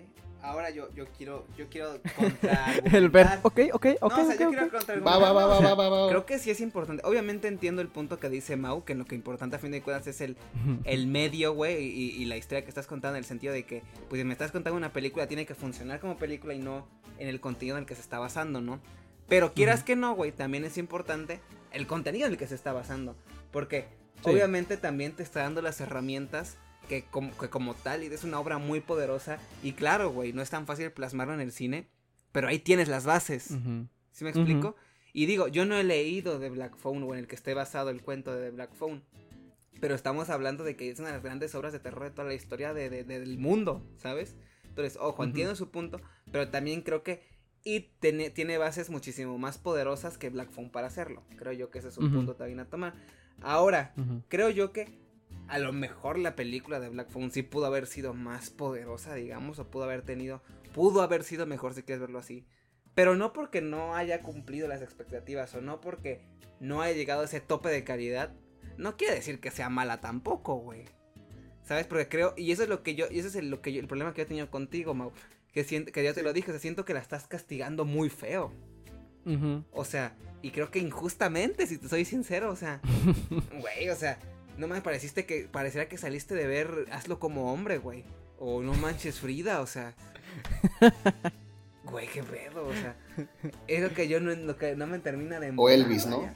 ahora 0.43 0.71
yo, 0.71 0.93
yo 0.95 1.07
quiero, 1.17 1.45
yo 1.57 1.69
quiero 1.69 2.01
contra 2.17 2.75
El 2.93 3.09
ver, 3.09 3.27
ok, 3.43 3.61
ok, 3.73 3.87
ok. 4.01 4.17
No, 4.17 4.23
o 4.23 4.27
sea, 4.27 4.39
yo 4.39 4.49
quiero 4.49 4.71
contra 4.71 5.01
va, 5.01 5.19
va, 5.19 5.33
va, 5.33 5.47
va, 5.47 5.75
va, 5.75 5.89
va, 5.89 6.09
Creo 6.09 6.25
que 6.25 6.39
sí 6.39 6.51
es 6.51 6.61
importante. 6.61 7.03
Obviamente 7.05 7.49
entiendo 7.49 7.83
el 7.83 7.89
punto 7.89 8.21
que 8.21 8.29
dice 8.29 8.57
Mau, 8.57 8.85
que 8.85 8.95
lo 8.95 9.05
que 9.05 9.15
importante 9.15 9.57
a 9.57 9.59
fin 9.59 9.73
de 9.73 9.83
cuentas 9.83 10.07
es 10.07 10.21
el, 10.21 10.37
el 10.85 11.07
medio, 11.09 11.53
güey, 11.53 11.85
y, 11.85 12.11
y, 12.11 12.25
la 12.27 12.37
historia 12.37 12.63
que 12.63 12.69
estás 12.69 12.87
contando 12.87 13.17
en 13.17 13.21
el 13.21 13.25
sentido 13.25 13.53
de 13.53 13.65
que, 13.65 13.83
pues, 14.09 14.21
si 14.21 14.25
me 14.25 14.33
estás 14.33 14.53
contando 14.53 14.77
una 14.77 14.93
película, 14.93 15.27
tiene 15.27 15.47
que 15.47 15.55
funcionar 15.55 15.99
como 15.99 16.17
película 16.17 16.55
y 16.55 16.59
no 16.59 16.87
en 17.19 17.29
el 17.29 17.41
contenido 17.41 17.77
en 17.77 17.83
el 17.83 17.87
que 17.87 17.95
se 17.95 18.03
está 18.03 18.19
basando, 18.19 18.61
¿no? 18.61 18.81
Pero 19.29 19.53
quieras 19.53 19.83
que 19.83 19.97
no, 19.97 20.15
güey, 20.15 20.31
también 20.31 20.65
es 20.65 20.79
importante 20.79 21.41
el 21.73 21.87
contenido 21.87 22.27
en 22.27 22.33
el 22.33 22.39
que 22.39 22.47
se 22.47 22.55
está 22.55 22.73
basando. 22.73 23.17
Porque 23.51 23.87
obviamente 24.23 24.77
también 24.77 25.13
te 25.13 25.23
está 25.23 25.41
dando 25.41 25.63
las 25.63 25.81
herramientas 25.81 26.59
que 26.89 27.05
como, 27.05 27.37
que 27.37 27.49
como 27.49 27.75
tal 27.75 28.03
es 28.03 28.25
una 28.25 28.41
obra 28.41 28.59
muy 28.59 28.81
poderosa. 28.81 29.39
Y 29.63 29.73
claro, 29.73 30.11
güey, 30.11 30.33
no 30.33 30.43
es 30.43 30.51
tan 30.51 30.67
fácil 30.67 30.91
plasmarlo 30.93 31.35
en 31.35 31.41
el 31.41 31.53
cine, 31.53 31.89
pero 32.33 32.49
ahí 32.49 32.59
tienes 32.59 32.89
las 32.89 33.05
bases. 33.05 33.45
¿Sí 34.13 34.25
me 34.25 34.31
explico? 34.31 34.77
Y 35.13 35.27
digo, 35.27 35.49
yo 35.49 35.65
no 35.65 35.77
he 35.77 35.85
leído 35.85 36.39
de 36.39 36.51
Black 36.51 36.77
Phone 36.77 37.03
o 37.03 37.15
en 37.15 37.21
el 37.21 37.27
que 37.27 37.37
esté 37.37 37.55
basado 37.55 37.91
el 37.91 38.03
cuento 38.03 38.35
de 38.35 38.51
Black 38.51 38.75
Phone. 38.75 39.03
Pero 39.81 39.95
estamos 39.95 40.31
hablando 40.31 40.65
de 40.65 40.77
que 40.77 40.91
es 40.91 40.99
una 40.99 41.09
de 41.09 41.15
las 41.15 41.23
grandes 41.23 41.55
obras 41.55 41.73
de 41.73 41.81
terror 41.81 42.05
de 42.05 42.11
toda 42.11 42.29
la 42.29 42.35
historia 42.35 42.73
de, 42.73 42.89
del 43.05 43.39
mundo, 43.39 43.83
¿sabes? 43.97 44.37
Entonces, 44.65 44.99
ojo, 45.01 45.25
entiendo 45.25 45.55
su 45.57 45.71
punto, 45.71 46.01
pero 46.31 46.49
también 46.49 46.83
creo 46.83 47.03
que 47.03 47.23
y 47.65 47.81
tiene, 47.99 48.31
tiene 48.31 48.59
bases 48.59 48.91
muchísimo 48.91 49.39
más 49.39 49.59
poderosas 49.59 50.19
que 50.19 50.31
Black 50.31 50.51
Phone 50.51 50.71
para 50.71 50.87
hacerlo. 50.87 51.25
Creo 51.37 51.53
yo 51.53 51.71
que 51.71 51.81
ese 51.81 51.89
es 51.89 51.99
un 51.99 52.13
punto 52.13 52.37
también 52.37 52.61
a 52.61 52.67
tomar. 52.67 52.95
Ahora, 53.41 53.93
creo 54.29 54.51
yo 54.51 54.73
que 54.73 55.06
a 55.49 55.59
lo 55.59 55.73
mejor 55.73 56.19
la 56.19 56.35
película 56.35 56.81
de 56.81 56.89
Black 56.89 57.11
Phone 57.11 57.31
sí 57.31 57.43
pudo 57.43 57.67
haber 57.67 57.87
sido 57.87 58.15
más 58.15 58.51
poderosa, 58.51 59.15
digamos, 59.15 59.59
o 59.59 59.71
pudo 59.71 59.85
haber 59.85 60.03
tenido, 60.03 60.43
pudo 60.75 61.03
haber 61.03 61.23
sido 61.23 61.47
mejor 61.47 61.75
si 61.75 61.83
quieres 61.83 62.01
verlo 62.01 62.19
así. 62.19 62.47
Pero 62.95 63.15
no 63.15 63.33
porque 63.33 63.61
no 63.61 63.95
haya 63.95 64.23
cumplido 64.23 64.69
las 64.69 64.83
expectativas 64.83 65.55
o 65.55 65.61
no 65.61 65.81
porque 65.81 66.23
no 66.61 66.83
haya 66.83 66.97
llegado 66.97 67.23
a 67.23 67.27
ese 67.27 67.41
tope 67.41 67.69
de 67.69 67.85
calidad, 67.85 68.33
no 68.79 68.97
quiere 68.97 69.15
decir 69.15 69.41
que 69.41 69.51
sea 69.51 69.69
mala 69.69 70.01
tampoco, 70.01 70.57
güey. 70.57 70.85
¿Sabes? 71.63 71.87
Porque 71.87 72.09
creo, 72.09 72.35
y 72.37 72.53
eso 72.53 72.63
es 72.63 72.69
lo 72.69 72.83
que 72.83 72.95
yo, 72.95 73.07
y 73.11 73.19
ese 73.19 73.29
es 73.29 73.37
el, 73.37 73.51
lo 73.51 73.61
que 73.61 73.73
yo, 73.73 73.81
el 73.81 73.89
problema 73.89 74.13
que 74.13 74.19
yo 74.19 74.25
he 74.25 74.29
tenido 74.29 74.51
contigo, 74.51 74.95
Mau. 74.95 75.13
Que, 75.53 75.65
siento, 75.65 75.91
que 75.91 76.05
ya 76.05 76.13
te 76.13 76.23
lo 76.23 76.33
dije, 76.33 76.53
o 76.53 76.59
siento 76.59 76.85
que 76.85 76.95
la 76.95 77.01
estás 77.01 77.27
castigando 77.27 77.85
muy 77.85 78.09
feo. 78.09 78.53
O 79.73 79.85
sea, 79.85 80.17
y 80.41 80.53
creo 80.53 80.71
que 80.71 80.79
injustamente, 80.79 81.67
si 81.67 81.79
te 81.79 81.89
soy 81.89 82.05
sincero, 82.05 82.51
o 82.51 82.57
sea, 82.57 82.81
güey, 83.61 83.89
o 83.91 83.97
sea, 83.97 84.21
no 84.59 84.69
me 84.69 84.81
pareciste 84.81 85.27
que 85.27 85.49
pareciera 85.51 85.89
que 85.89 85.99
saliste 85.99 86.35
de 86.35 86.47
ver 86.47 86.87
Hazlo 86.91 87.19
como 87.19 87.53
hombre, 87.53 87.79
güey. 87.79 88.05
O 88.39 88.63
no 88.63 88.75
manches 88.75 89.21
Frida, 89.21 89.61
o 89.61 89.67
sea. 89.67 89.95
Güey, 91.85 92.09
qué 92.09 92.23
pedo, 92.23 92.67
o 92.67 92.73
sea. 92.73 92.97
Es 93.69 93.83
lo 93.83 93.95
que 93.95 94.09
yo 94.09 94.21
no, 94.21 94.35
lo 94.35 94.57
que 94.57 94.75
no 94.77 94.87
me 94.87 94.99
termina 94.99 95.39
de. 95.39 95.53
O 95.57 95.69
Elvis, 95.69 96.07
¿no? 96.07 96.29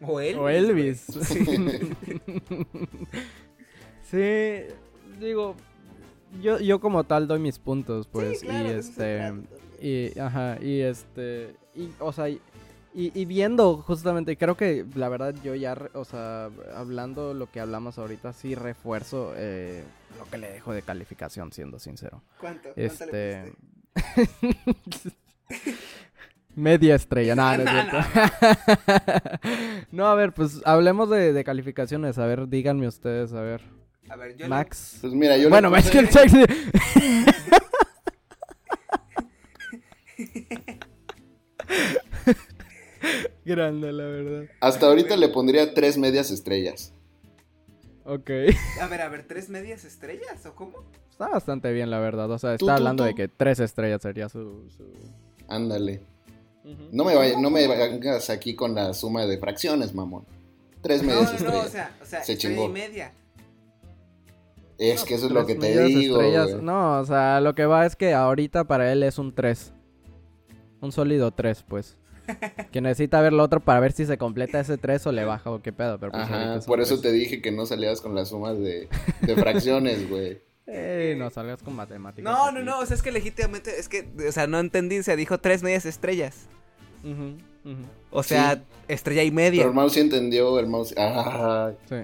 O 0.00 0.20
Elvis. 0.20 0.38
O 0.38 0.48
Elvis. 0.48 1.06
Sí. 4.10 4.66
digo. 5.18 5.56
Yo, 6.42 6.60
yo 6.60 6.80
como 6.80 7.04
tal 7.04 7.26
doy 7.26 7.40
mis 7.40 7.58
puntos, 7.58 8.06
pues. 8.08 8.42
y 8.42 8.48
este. 8.48 9.32
Y, 9.80 10.18
ajá, 10.18 10.58
y 10.60 10.80
este. 10.80 11.56
Y, 11.74 11.90
o 11.98 12.12
sea, 12.12 12.28
y, 12.94 13.24
viendo 13.24 13.78
justamente, 13.78 14.36
creo 14.36 14.56
que 14.56 14.84
la 14.94 15.08
verdad 15.08 15.34
yo 15.42 15.54
ya, 15.54 15.76
o 15.94 16.04
sea, 16.04 16.50
hablando 16.74 17.32
lo 17.32 17.50
que 17.50 17.60
hablamos 17.60 17.98
ahorita, 17.98 18.32
sí 18.32 18.54
refuerzo 18.54 19.32
eh, 19.36 19.82
lo 20.18 20.26
que 20.26 20.38
le 20.38 20.52
dejo 20.52 20.72
de 20.72 20.82
calificación, 20.82 21.52
siendo 21.52 21.78
sincero. 21.78 22.22
¿Cuánto? 22.38 22.70
Este... 22.76 23.52
Media 26.54 26.94
estrella, 26.96 27.34
nada, 27.34 27.56
no, 27.56 28.04
no, 29.92 30.06
a 30.06 30.14
ver, 30.14 30.32
pues 30.32 30.60
hablemos 30.66 31.08
de, 31.08 31.42
calificaciones. 31.44 32.18
A 32.18 32.26
ver, 32.26 32.46
díganme 32.48 32.86
ustedes, 32.86 33.32
a 33.32 33.40
ver. 33.40 33.62
A 34.10 34.16
ver, 34.16 34.36
yo 34.36 34.48
Max. 34.48 34.98
Pues 35.00 35.14
mira, 35.14 35.38
yo 35.38 35.48
Bueno, 35.48 35.70
Max 35.70 35.90
que 35.90 35.98
el 36.00 36.10
Grande, 43.44 43.92
la 43.92 44.04
verdad. 44.04 44.44
Hasta 44.60 44.86
ahorita 44.86 45.16
le 45.16 45.28
pondría 45.28 45.74
tres 45.74 45.98
medias 45.98 46.30
estrellas. 46.30 46.92
Ok. 48.04 48.30
A 48.80 48.86
ver, 48.88 49.00
a 49.02 49.08
ver, 49.08 49.26
¿tres 49.26 49.48
medias 49.48 49.84
estrellas 49.84 50.44
o 50.46 50.54
cómo? 50.54 50.84
Está 51.10 51.28
bastante 51.28 51.72
bien, 51.72 51.90
la 51.90 52.00
verdad. 52.00 52.30
O 52.30 52.38
sea, 52.38 52.54
está 52.54 52.74
hablando 52.74 53.04
de 53.04 53.14
que 53.14 53.28
tres 53.28 53.60
estrellas 53.60 54.02
sería 54.02 54.28
su... 54.28 54.66
Ándale. 55.48 56.02
No 56.92 57.04
me 57.04 57.14
vaya, 57.14 57.38
no 57.40 57.50
me 57.50 57.66
vayas 57.66 58.30
aquí 58.30 58.54
con 58.54 58.74
la 58.74 58.94
suma 58.94 59.26
de 59.26 59.38
fracciones, 59.38 59.94
mamón. 59.94 60.24
Tres 60.80 61.02
medias 61.02 61.24
no, 61.24 61.30
estrellas. 61.32 61.54
No, 61.54 61.60
o 61.60 61.68
sea, 61.68 61.96
o 62.00 62.04
sea, 62.04 62.24
Se 62.24 62.36
chingó. 62.36 62.66
y 62.66 62.68
media. 62.68 63.12
Es 64.78 65.04
que 65.04 65.14
eso 65.14 65.26
es 65.26 65.32
lo 65.32 65.46
que 65.46 65.54
te 65.54 65.84
digo. 65.84 66.20
No, 66.60 67.00
o 67.00 67.04
sea, 67.04 67.40
lo 67.40 67.54
que 67.54 67.66
va 67.66 67.86
es 67.86 67.94
que 67.94 68.14
ahorita 68.14 68.64
para 68.64 68.90
él 68.92 69.02
es 69.02 69.18
un 69.18 69.32
3. 69.34 69.72
Un 70.80 70.90
sólido 70.90 71.30
3, 71.30 71.64
pues 71.68 71.96
que 72.70 72.80
necesita 72.80 73.20
ver 73.20 73.32
lo 73.32 73.42
otro 73.42 73.60
para 73.60 73.80
ver 73.80 73.92
si 73.92 74.06
se 74.06 74.18
completa 74.18 74.60
ese 74.60 74.78
3 74.78 75.06
o 75.06 75.12
le 75.12 75.24
baja 75.24 75.50
o 75.50 75.62
qué 75.62 75.72
pedo. 75.72 75.98
Pero 75.98 76.12
pues 76.12 76.64
por 76.66 76.80
eso 76.80 77.00
te 77.00 77.12
dije 77.12 77.42
que 77.42 77.52
no 77.52 77.66
salías 77.66 78.00
con 78.00 78.14
las 78.14 78.28
sumas 78.28 78.58
de, 78.58 78.88
fracciones, 79.36 80.08
güey. 80.10 80.40
no 81.16 81.30
salgas 81.30 81.62
con 81.62 81.74
matemáticas. 81.74 82.24
No, 82.24 82.52
no, 82.52 82.62
no, 82.62 82.80
o 82.80 82.86
sea, 82.86 82.96
es 82.96 83.02
que 83.02 83.12
legítimamente, 83.12 83.78
es 83.78 83.88
que, 83.88 84.08
o 84.28 84.32
sea, 84.32 84.46
no 84.46 84.58
entendí, 84.58 85.02
se 85.02 85.16
dijo 85.16 85.38
tres 85.38 85.62
medias 85.62 85.86
estrellas. 85.86 86.48
O 88.10 88.22
sea, 88.22 88.62
estrella 88.88 89.22
y 89.22 89.30
media. 89.30 89.60
Pero 89.60 89.70
el 89.70 89.74
mouse 89.74 89.94
sí 89.94 90.00
entendió, 90.00 90.58
el 90.58 90.66
mouse... 90.66 90.94
Ah. 90.96 91.72
Sí. 91.88 91.96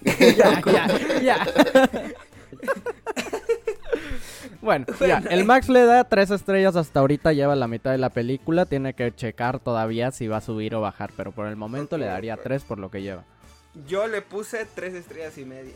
ya, 0.36 0.62
ya, 0.64 1.20
ya. 1.20 1.46
Bueno, 4.62 4.84
ya, 5.00 5.22
el 5.30 5.44
Max 5.44 5.68
le 5.68 5.84
da 5.86 6.04
tres 6.04 6.30
estrellas 6.30 6.76
hasta 6.76 7.00
ahorita, 7.00 7.32
lleva 7.32 7.56
la 7.56 7.66
mitad 7.66 7.92
de 7.92 7.98
la 7.98 8.10
película, 8.10 8.66
tiene 8.66 8.92
que 8.94 9.14
checar 9.14 9.58
todavía 9.58 10.10
si 10.10 10.28
va 10.28 10.38
a 10.38 10.40
subir 10.42 10.74
o 10.74 10.80
bajar, 10.80 11.10
pero 11.16 11.32
por 11.32 11.46
el 11.46 11.56
momento 11.56 11.96
le 11.96 12.06
daría 12.06 12.36
tres 12.36 12.62
por 12.64 12.78
lo 12.78 12.90
que 12.90 13.00
lleva. 13.00 13.24
Yo 13.86 14.06
le 14.06 14.20
puse 14.20 14.66
tres 14.74 14.94
estrellas 14.94 15.38
y 15.38 15.44
media. 15.44 15.74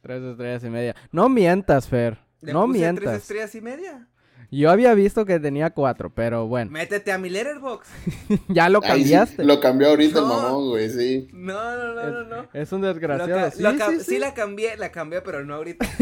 Tres 0.00 0.22
estrellas 0.22 0.64
y 0.64 0.70
media. 0.70 0.96
No 1.12 1.28
mientas, 1.28 1.88
Fer. 1.88 2.18
no 2.40 2.66
mientas. 2.66 3.04
tres 3.04 3.22
estrellas 3.22 3.54
y 3.54 3.60
media? 3.60 4.06
Yo 4.50 4.70
había 4.70 4.94
visto 4.94 5.24
que 5.26 5.38
tenía 5.40 5.70
cuatro, 5.70 6.10
pero 6.10 6.46
bueno. 6.46 6.70
Métete 6.70 7.12
a 7.12 7.18
mi 7.18 7.28
letterbox. 7.30 7.88
ya 8.48 8.68
lo 8.68 8.80
sí, 8.80 8.88
cambiaste. 8.88 9.44
lo 9.44 9.60
cambió 9.60 9.88
ahorita 9.88 10.18
el 10.20 10.24
mamón, 10.26 10.68
güey, 10.70 10.88
sí. 10.90 11.28
No, 11.32 11.76
no, 11.76 11.94
no, 11.94 12.10
no, 12.10 12.24
no. 12.24 12.48
Es 12.52 12.72
un 12.72 12.80
desgraciado. 12.82 13.50
sí, 13.50 13.62
lo 13.62 13.76
ca- 13.76 13.90
sí, 13.90 13.98
sí 13.98 14.04
sí. 14.04 14.18
la 14.18 14.34
cambié, 14.34 14.76
la 14.76 14.90
cambié, 14.92 15.20
pero 15.22 15.44
no 15.44 15.54
ahorita. 15.54 15.86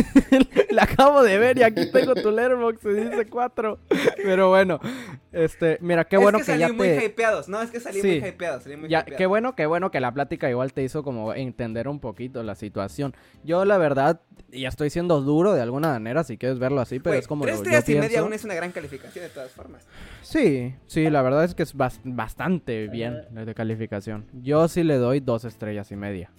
La 0.70 0.82
acabo 0.84 1.22
de 1.22 1.38
ver 1.38 1.56
y 1.58 1.62
aquí 1.62 1.88
tengo 1.92 2.14
tu 2.16 2.32
letterbox 2.32 2.84
y 2.84 2.88
dice 2.88 3.26
cuatro. 3.30 3.78
Pero 4.16 4.48
bueno, 4.48 4.80
este, 5.30 5.78
mira, 5.80 6.04
qué 6.04 6.16
bueno 6.16 6.38
es 6.38 6.46
que, 6.46 6.52
que, 6.54 6.58
ya 6.58 6.66
salí 6.66 6.76
muy 6.76 6.88
te... 6.88 7.04
hypeados. 7.06 7.48
No, 7.48 7.62
es 7.62 7.70
que 7.70 7.78
salí 7.78 8.00
Sí. 8.00 8.18
muy 8.20 8.28
hypeado. 8.30 8.60
Salí 8.60 8.76
muy 8.76 8.88
Ya, 8.88 9.00
hypeado. 9.02 9.18
qué 9.18 9.26
bueno, 9.26 9.54
qué 9.54 9.66
bueno 9.66 9.92
que 9.92 10.00
la 10.00 10.12
plática 10.12 10.50
igual 10.50 10.72
te 10.72 10.82
hizo 10.82 11.04
como 11.04 11.32
entender 11.32 11.86
un 11.86 12.00
poquito 12.00 12.42
la 12.42 12.56
situación. 12.56 13.14
Yo 13.44 13.64
la 13.64 13.78
verdad, 13.78 14.20
ya 14.50 14.68
estoy 14.68 14.90
siendo 14.90 15.20
duro 15.20 15.54
de 15.54 15.62
alguna 15.62 15.90
manera, 15.90 16.24
si 16.24 16.38
quieres 16.38 16.58
verlo 16.58 16.80
así, 16.80 16.98
pero 16.98 17.16
es 17.16 17.28
como 17.28 17.44
tres 17.44 17.58
lo, 17.58 17.64
yo 17.64 17.70
estrellas 17.70 17.88
y 17.88 17.92
media 17.94 18.08
pienso. 18.08 18.28
Es 18.34 18.44
una 18.44 18.54
gran 18.54 18.72
calificación 18.72 19.24
de 19.24 19.28
todas 19.30 19.50
formas. 19.52 19.84
Sí, 20.22 20.74
sí, 20.86 21.08
la 21.10 21.22
verdad 21.22 21.44
es 21.44 21.54
que 21.54 21.62
es 21.62 21.74
bas- 21.76 22.00
bastante 22.04 22.88
bien 22.88 23.22
de 23.30 23.54
calificación. 23.54 24.26
Yo 24.42 24.68
sí 24.68 24.82
le 24.84 24.96
doy 24.96 25.20
dos 25.20 25.44
estrellas 25.44 25.90
y 25.92 25.96
media. 25.96 26.30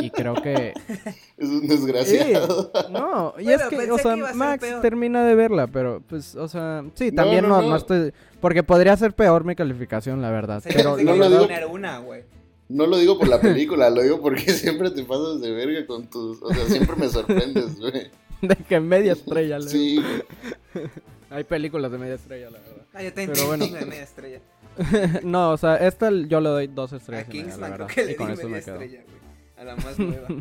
Y 0.00 0.10
creo 0.10 0.34
que... 0.34 0.72
Es 1.36 1.48
un 1.48 1.62
Sí, 1.62 1.68
desgraciado. 1.68 2.70
no, 2.90 3.34
y 3.38 3.44
Bueno, 3.50 3.62
es 3.62 3.68
que, 3.68 3.90
o 3.90 3.98
sea, 3.98 4.14
que 4.14 4.34
Max 4.34 4.60
peor. 4.64 4.82
termina 4.82 5.24
de 5.24 5.34
verla, 5.34 5.66
pero 5.68 6.02
pues, 6.06 6.34
o 6.36 6.48
sea, 6.48 6.84
sí, 6.94 7.12
también 7.12 7.42
no, 7.42 7.48
no, 7.56 7.62
no, 7.62 7.68
no. 7.70 7.76
estoy... 7.76 8.12
Porque 8.40 8.62
podría 8.62 8.96
ser 8.96 9.12
peor 9.14 9.44
mi 9.44 9.54
calificación, 9.54 10.20
la 10.22 10.30
verdad. 10.30 10.62
Pero 10.64 10.96
no 10.96 11.14
lo 11.16 11.38
poner 11.40 11.66
una, 11.66 11.98
güey. 11.98 12.22
No 12.68 12.86
lo 12.86 12.98
digo 12.98 13.18
por 13.18 13.26
la 13.26 13.40
película, 13.40 13.90
lo 13.90 14.00
digo 14.02 14.20
porque 14.20 14.42
siempre 14.52 14.90
te 14.92 15.02
pasas 15.02 15.40
de 15.40 15.50
verga 15.50 15.84
con 15.86 16.06
tus. 16.08 16.40
O 16.40 16.54
sea, 16.54 16.64
siempre 16.66 16.94
me 16.96 17.08
sorprendes, 17.08 17.78
güey. 17.80 18.10
de 18.42 18.56
que 18.56 18.78
media 18.80 19.12
estrella. 19.12 19.58
le- 19.58 19.68
Sí, 19.68 19.96
güey. 19.96 20.84
Hay 21.30 21.44
películas 21.44 21.90
de 21.92 21.98
media 21.98 22.14
estrella, 22.14 22.50
la 22.50 22.58
verdad. 22.58 22.86
Ah, 22.92 23.02
yo 23.02 23.12
tengo 23.12 23.32
Pero 23.32 23.46
bueno. 23.46 23.66
de 23.66 23.86
media 23.86 24.02
estrella. 24.02 24.40
no, 25.22 25.52
o 25.52 25.56
sea, 25.56 25.76
esta 25.76 26.10
yo 26.10 26.40
le 26.40 26.48
doy 26.48 26.66
dos 26.66 26.92
estrellas. 26.92 27.28
A 27.28 27.30
Kingsman 27.30 27.72
creo 27.72 27.86
que 27.86 28.04
le 28.04 28.14
di 28.14 28.18
media 28.18 28.34
me 28.34 28.36
quedo. 28.42 28.56
estrella, 28.56 29.02
güey. 29.04 29.20
A 29.56 29.64
la 29.64 29.76
más 29.76 29.98
nueva. 29.98 30.28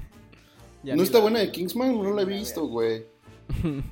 Ya 0.81 0.95
¿No 0.95 1.03
está 1.03 1.17
la 1.17 1.23
buena 1.23 1.39
de 1.39 1.51
Kingsman? 1.51 2.01
No 2.01 2.13
la 2.13 2.21
he 2.21 2.25
visto, 2.25 2.65
güey. 2.65 3.05
Pero, 3.61 3.83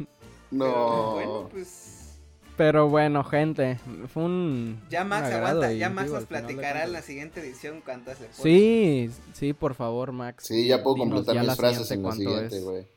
No. 0.52 1.12
bueno, 1.16 1.50
pues. 1.52 2.18
Pero 2.56 2.88
bueno, 2.88 3.24
gente, 3.26 3.78
fue 4.08 4.24
un... 4.24 4.82
Ya 4.90 5.04
Max 5.04 5.30
aguanta, 5.32 5.74
y 5.74 5.80
ya 5.80 5.90
Max 5.90 6.10
nos 6.10 6.24
platicará 6.26 6.86
en 6.86 6.94
la 6.94 7.02
siguiente 7.02 7.42
edición 7.42 7.82
cuántas 7.84 8.20
le 8.22 8.28
pone. 8.28 8.42
Sí, 8.42 9.10
sí, 9.34 9.52
por 9.54 9.76
favor, 9.76 10.14
Max. 10.14 10.46
Sí, 10.48 10.66
ya 10.66 10.82
puedo 10.82 10.96
completar 10.96 11.38
mis 11.40 11.56
frases 11.56 11.92
en 11.92 12.02
la 12.04 12.12
siguiente 12.14 12.60
güey. 12.62 12.88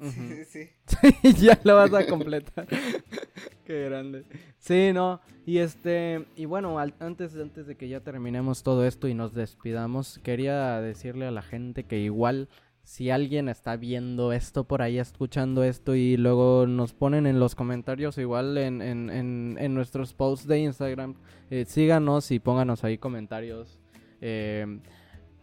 Sí, 0.00 0.44
sí. 0.44 0.70
Sí, 1.22 1.32
ya 1.46 1.58
lo 1.64 1.76
vas 1.76 1.92
a 1.94 2.06
completar. 2.06 2.66
Qué 3.64 3.84
grande. 3.84 4.24
Sí, 4.58 4.90
no. 4.92 5.20
Y 5.46 5.58
este, 5.58 6.26
y 6.36 6.44
bueno, 6.46 6.78
al- 6.78 6.94
antes, 7.00 7.34
antes 7.36 7.66
de 7.66 7.76
que 7.76 7.88
ya 7.88 8.00
terminemos 8.00 8.62
todo 8.62 8.84
esto 8.86 9.08
y 9.08 9.14
nos 9.14 9.34
despidamos, 9.34 10.18
quería 10.22 10.80
decirle 10.80 11.26
a 11.26 11.30
la 11.30 11.42
gente 11.42 11.84
que 11.84 11.98
igual 12.00 12.48
si 12.82 13.08
alguien 13.10 13.48
está 13.48 13.76
viendo 13.76 14.32
esto 14.32 14.64
por 14.64 14.82
ahí, 14.82 14.98
escuchando 14.98 15.64
esto 15.64 15.94
y 15.94 16.18
luego 16.18 16.66
nos 16.66 16.92
ponen 16.92 17.26
en 17.26 17.40
los 17.40 17.54
comentarios 17.54 18.18
igual 18.18 18.58
en, 18.58 18.82
en, 18.82 19.08
en, 19.08 19.56
en 19.58 19.74
nuestros 19.74 20.12
posts 20.12 20.46
de 20.46 20.58
Instagram, 20.58 21.14
eh, 21.50 21.64
síganos 21.66 22.30
y 22.30 22.40
pónganos 22.40 22.84
ahí 22.84 22.98
comentarios. 22.98 23.78
eh, 24.20 24.80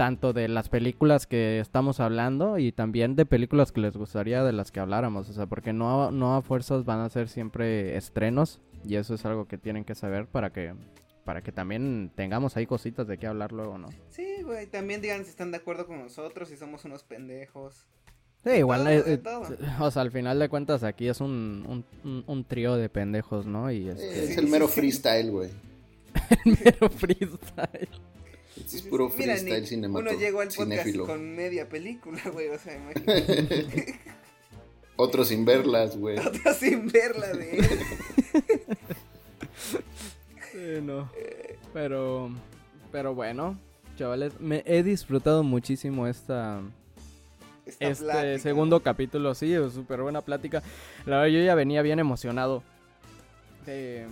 tanto 0.02 0.34
de 0.34 0.48
las 0.48 0.68
películas 0.68 1.28
que 1.28 1.60
estamos 1.60 2.00
hablando 2.00 2.58
y 2.58 2.72
también 2.72 3.16
de 3.16 3.28
películas 3.28 3.72
que 3.72 3.82
les 3.82 3.96
gustaría 3.96 4.44
de 4.44 4.52
las 4.52 4.72
que 4.72 4.80
habláramos, 4.80 5.30
o 5.30 5.34
sea, 5.34 5.46
porque 5.46 5.74
no, 5.74 6.06
a- 6.08 6.12
no 6.12 6.36
a 6.36 6.42
fuerzas 6.42 6.86
van 6.86 7.02
a 7.02 7.10
ser 7.12 7.30
siempre 7.30 7.96
estrenos 7.96 8.60
y 8.84 8.96
eso 8.96 9.14
es 9.14 9.24
algo 9.26 9.46
que 9.48 9.60
tienen 9.60 9.84
que 9.84 9.94
saber 9.94 10.26
para 10.26 10.52
que 10.52 10.74
para 11.24 11.44
que 11.44 11.52
también 11.52 12.12
tengamos 12.16 12.58
ahí 12.58 12.66
cositas 12.66 13.08
de 13.08 13.20
qué 13.20 13.28
hablar 13.28 13.52
luego, 13.52 13.78
¿no? 13.78 13.90
Sí, 14.10 14.42
güey. 14.44 14.66
También 14.66 15.02
digan 15.02 15.24
si 15.24 15.30
están 15.30 15.52
de 15.52 15.58
acuerdo 15.58 15.86
con 15.86 16.00
nosotros, 16.00 16.50
si 16.50 16.58
somos 16.58 16.84
unos 16.84 17.04
pendejos. 17.04 17.86
Sí, 18.44 18.50
igual, 18.54 18.80
todo, 19.24 19.44
eh, 19.46 19.58
eh, 19.62 19.68
o 19.80 19.92
sea, 19.92 20.02
al 20.02 20.10
final 20.10 20.40
de 20.40 20.50
cuentas 20.50 20.82
aquí 20.84 21.08
es 21.10 21.22
un, 21.22 21.64
un, 21.70 21.86
un- 22.04 22.24
un 22.26 22.44
trío 22.44 22.76
de 22.76 22.90
pendejos, 22.90 23.46
¿no? 23.46 23.72
Y 23.72 23.88
este, 23.90 24.24
Es 24.32 24.36
el 24.40 24.48
mero 24.48 24.68
freestyle, 24.68 25.30
güey. 25.30 25.52
mero 26.44 26.90
freestyle. 26.90 27.90
Es 28.58 28.82
puro. 28.84 29.10
Mira, 29.10 29.36
freestyle 29.36 29.66
cinematográfico. 29.68 30.18
Uno 30.18 30.26
llegó 30.26 30.42
al 30.42 30.48
podcast 30.48 30.82
cinéfilo. 30.82 31.06
con 31.06 31.36
media 31.36 31.70
película, 31.70 32.22
güey. 32.34 32.50
O 32.50 32.60
sea, 32.60 32.76
imagínate. 32.76 34.00
Otro 34.98 35.24
sin 35.26 35.46
verlas, 35.46 35.98
güey. 35.98 36.18
Otra 36.26 36.54
sin 36.54 36.88
verla 36.88 37.28
de 37.34 37.58
él. 37.58 37.66
Sí, 40.52 40.82
no. 40.82 41.10
Pero, 41.74 42.30
pero 42.92 43.16
bueno, 43.16 43.58
chavales, 43.98 44.38
me 44.42 44.64
he 44.66 44.84
disfrutado 44.84 45.44
muchísimo 45.44 46.08
esta, 46.08 46.62
Esta 47.66 47.88
este 47.90 48.04
plática. 48.04 48.40
segundo 48.40 48.82
capítulo, 48.82 49.34
sí, 49.34 49.54
súper 49.74 50.02
buena 50.02 50.22
plática. 50.22 50.62
La 51.06 51.20
verdad, 51.22 51.38
yo 51.38 51.42
ya 51.46 51.56
venía 51.56 51.82
bien 51.82 52.00
emocionado 52.00 52.64
de, 53.66 54.08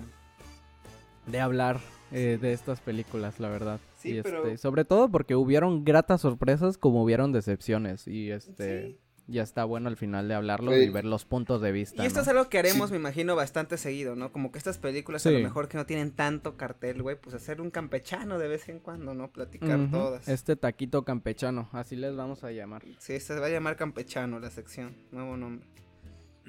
de 1.27 1.39
hablar 1.41 1.81
eh, 2.13 2.37
de 2.41 2.53
estas 2.53 2.79
películas, 2.79 3.39
la 3.41 3.49
verdad. 3.49 3.79
Sí, 3.99 4.17
y 4.17 4.21
pero- 4.21 4.43
este, 4.45 4.57
sobre 4.57 4.85
todo 4.85 5.09
porque 5.09 5.35
hubieron 5.35 5.83
gratas 5.83 6.21
sorpresas 6.21 6.77
como 6.77 7.03
hubieron 7.03 7.31
decepciones. 7.31 8.07
Y 8.07 8.31
este 8.31 8.87
Sí. 8.87 8.97
ya 9.27 9.43
está 9.43 9.63
bueno 9.65 9.89
al 9.89 9.97
final 9.97 10.27
de 10.27 10.33
hablarlo 10.33 10.71
Oye, 10.71 10.85
y 10.85 10.89
ver 10.89 11.05
los 11.05 11.25
puntos 11.25 11.61
de 11.61 11.71
vista. 11.71 12.01
Y 12.03 12.07
esto 12.07 12.19
¿no? 12.19 12.23
es 12.23 12.27
algo 12.29 12.49
que 12.49 12.57
haremos, 12.59 12.87
Sí. 12.89 12.93
me 12.93 12.97
imagino, 12.99 13.35
bastante 13.35 13.77
seguido, 13.77 14.15
¿no? 14.15 14.31
Como 14.31 14.51
que 14.51 14.57
estas 14.57 14.77
películas 14.79 15.25
a 15.27 15.31
lo 15.31 15.39
mejor 15.39 15.67
que 15.67 15.77
no 15.77 15.85
tienen 15.85 16.11
tanto 16.11 16.57
cartel, 16.57 17.03
güey, 17.03 17.15
pues 17.19 17.35
hacer 17.35 17.61
un 17.61 17.69
campechano 17.69 18.39
de 18.39 18.47
vez 18.47 18.69
en 18.69 18.79
cuando, 18.79 19.13
¿no? 19.13 19.31
Platicar 19.31 19.91
todas. 19.91 20.27
Este 20.27 20.55
taquito 20.55 21.03
campechano, 21.03 21.69
así 21.73 21.95
les 21.95 22.15
vamos 22.15 22.43
a 22.43 22.51
llamar. 22.51 22.83
Sí, 22.97 23.19
se 23.19 23.39
va 23.39 23.45
a 23.45 23.49
llamar 23.49 23.75
campechano 23.75 24.39
la 24.39 24.49
sección, 24.49 24.95
nuevo 25.11 25.37
nombre. 25.37 25.67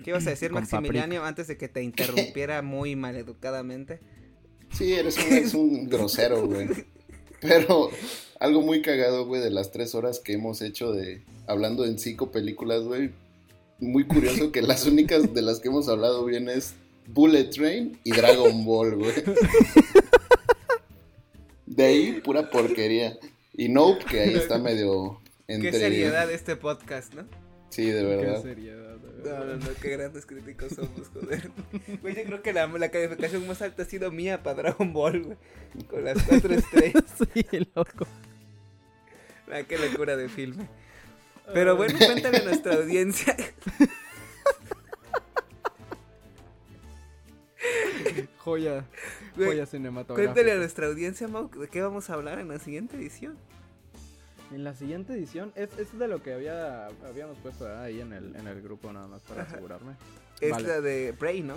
¿Qué 0.03 0.11
ibas 0.11 0.27
a 0.27 0.31
decir, 0.31 0.51
Con 0.51 0.63
Maximiliano, 0.63 1.23
antes 1.25 1.49
de 1.49 1.59
que 1.59 1.69
te 1.69 1.83
interrumpiera 2.39 2.63
muy 2.63 2.97
maleducadamente? 2.97 4.01
Sí, 4.71 4.93
eres 4.95 5.19
un, 5.19 5.33
eres 5.35 5.53
un 5.55 5.89
grosero, 5.89 6.47
güey. 6.47 6.69
Pero 7.41 7.91
algo 8.39 8.63
muy 8.63 8.83
cagado, 8.83 9.27
güey, 9.27 9.41
de 9.41 9.51
las 9.51 9.71
tres 9.71 9.95
horas 9.95 10.21
que 10.21 10.33
hemos 10.33 10.63
hecho 10.63 10.93
de 10.93 11.23
hablando 11.47 11.85
en 11.85 11.99
cinco 11.99 12.31
películas, 12.31 12.83
güey. 12.85 13.11
Muy 13.79 14.07
curioso 14.07 14.53
que 14.53 14.63
las 14.63 14.87
únicas 14.87 15.33
de 15.33 15.43
las 15.43 15.61
que 15.61 15.69
hemos 15.69 15.89
hablado 15.89 16.25
bien 16.25 16.49
es 16.49 16.75
Bullet 17.07 17.45
Train 17.45 17.99
y 18.05 18.13
Dragon 18.13 18.65
Ball, 18.65 18.97
güey. 18.97 19.15
De 21.67 21.85
ahí, 21.85 22.21
pura 22.23 22.51
porquería. 22.51 23.19
Y 23.55 23.69
Nope, 23.69 24.05
que 24.05 24.21
ahí 24.21 24.35
está 24.35 24.59
medio 24.59 25.21
entre... 25.49 25.71
Qué 25.71 25.79
seriedad 25.79 26.31
este 26.31 26.57
podcast, 26.57 27.15
¿no? 27.15 27.27
Sí, 27.71 27.87
de 27.87 28.03
verdad. 28.05 28.43
Qué 28.43 28.49
seriedad, 28.49 28.90
No, 29.25 29.45
no, 29.45 29.57
no, 29.57 29.67
qué 29.81 29.91
grandes 29.91 30.27
críticos 30.27 30.73
somos, 30.73 31.09
joder. 31.13 31.51
Güey, 32.03 32.15
yo 32.15 32.25
creo 32.25 32.43
que 32.43 32.53
la, 32.53 32.67
la 32.67 32.91
calificación 32.91 33.47
más 33.47 33.63
alta 33.63 33.83
ha 33.83 33.87
sido 33.87 34.11
mía 34.11 34.43
para 34.43 34.63
Dragon 34.63 34.93
Ball, 34.93 35.23
güey. 35.23 35.37
Con 35.89 36.05
las 36.05 36.23
cuatro 36.23 36.55
estrellas. 36.55 37.05
sí, 37.35 37.45
loco. 37.75 38.07
Ah, 39.53 39.63
qué 39.69 39.79
locura 39.79 40.17
de 40.17 40.29
filme. 40.29 40.69
Pero 41.53 41.77
bueno, 41.77 41.99
cuéntale 41.99 42.39
a 42.39 42.45
nuestra 42.45 42.75
audiencia. 42.75 43.37
Joya, 48.39 48.87
joya 49.37 49.67
cinematográfica. 49.67 50.33
Cuéntale 50.33 50.53
a 50.53 50.57
nuestra 50.57 50.87
audiencia, 50.87 51.29
Mau, 51.29 51.51
de 51.51 51.69
qué 51.69 51.83
vamos 51.83 52.09
a 52.09 52.15
hablar 52.15 52.39
en 52.39 52.49
la 52.49 52.59
siguiente 52.59 52.97
edición. 52.97 53.37
En 54.53 54.65
la 54.65 54.75
siguiente 54.75 55.13
edición, 55.13 55.53
es, 55.55 55.71
es 55.79 55.97
de 55.97 56.09
lo 56.09 56.23
que 56.23 56.33
había, 56.35 56.87
habíamos 57.07 57.39
puesto 57.39 57.69
ahí 57.79 58.01
en 58.01 58.13
el, 58.13 58.35
en 58.35 58.47
el 58.49 58.61
grupo 58.61 58.93
nada 58.93 59.07
más 59.07 59.23
para 59.23 59.43
asegurarme. 59.45 59.93
Es 60.41 60.51
Vale. 60.51 60.67
la 60.69 60.81
de 60.81 61.13
Bray, 61.13 61.43
¿no? 61.43 61.55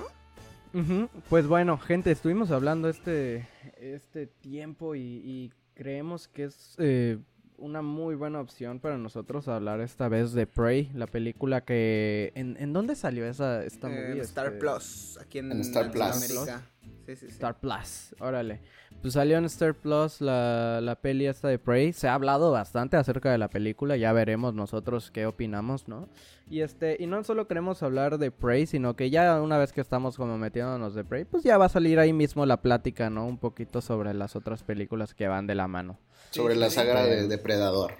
Ujú, 0.73 1.09
Pues 1.29 1.47
bueno, 1.47 1.77
gente, 1.77 2.11
estuvimos 2.11 2.51
hablando 2.51 2.89
este, 2.89 3.47
este 3.77 4.27
tiempo 4.27 4.93
y, 4.95 4.99
y 5.01 5.51
creemos 5.75 6.27
que 6.27 6.45
es 6.45 6.75
eh, 6.77 7.17
una 7.57 7.81
muy 7.81 8.13
buena 8.15 8.39
opción 8.41 8.79
para 8.79 8.97
nosotros 8.97 9.47
hablar 9.47 9.79
esta 9.81 10.07
vez 10.07 10.33
de 10.33 10.45
Prey, 10.47 10.91
la 10.93 11.07
película 11.07 11.61
que... 11.63 12.31
¿En, 12.35 12.57
en 12.59 12.73
dónde 12.73 12.95
salió 12.95 13.25
esa 13.25 13.63
esta 13.63 13.87
En 13.87 14.09
movie? 14.09 14.21
Star 14.21 14.47
Este, 14.47 14.59
Plus, 14.59 15.17
aquí 15.21 15.39
en, 15.39 15.51
En 15.51 15.61
Star 15.61 15.91
Plus. 15.91 15.99
Latinoamérica. 15.99 16.61
Sí, 17.05 17.15
sí, 17.17 17.25
sí. 17.27 17.33
Star 17.33 17.59
Plus, 17.59 18.15
órale. 18.19 18.61
Pues 19.01 19.15
salió 19.15 19.37
en 19.37 19.43
Star 19.45 19.73
Plus 19.73 20.21
la, 20.21 20.79
la 20.81 20.95
peli 20.95 21.25
esta 21.27 21.49
de 21.49 21.59
Prey. 21.59 21.91
Se 21.91 22.07
ha 22.07 22.13
hablado 22.13 22.51
bastante 22.51 22.95
acerca 22.95 23.29
de 23.31 23.37
la 23.37 23.49
película. 23.49 23.97
Ya 23.97 24.13
veremos 24.13 24.53
nosotros 24.53 25.11
qué 25.11 25.25
opinamos, 25.25 25.89
¿no? 25.89 26.07
Y 26.49 26.61
este, 26.61 26.95
y 26.99 27.07
no 27.07 27.21
solo 27.25 27.45
queremos 27.47 27.83
hablar 27.83 28.17
de 28.19 28.31
Prey, 28.31 28.65
sino 28.65 28.95
que 28.95 29.09
ya 29.09 29.41
una 29.41 29.57
vez 29.57 29.73
que 29.73 29.81
estamos 29.81 30.15
como 30.15 30.37
metiéndonos 30.37 30.95
de 30.95 31.03
Prey, 31.03 31.25
pues 31.25 31.43
ya 31.43 31.57
va 31.57 31.65
a 31.65 31.69
salir 31.69 31.99
ahí 31.99 32.13
mismo 32.13 32.45
la 32.45 32.61
plática, 32.61 33.09
¿no? 33.09 33.25
Un 33.27 33.37
poquito 33.37 33.81
sobre 33.81 34.13
las 34.13 34.37
otras 34.37 34.63
películas 34.63 35.13
que 35.13 35.27
van 35.27 35.45
de 35.47 35.55
la 35.55 35.67
mano. 35.67 35.99
Sobre 36.29 36.53
Sí, 36.53 36.59
la 36.61 36.69
saga 36.69 37.03
sí. 37.03 37.09
de 37.09 37.27
Depredador. 37.27 37.95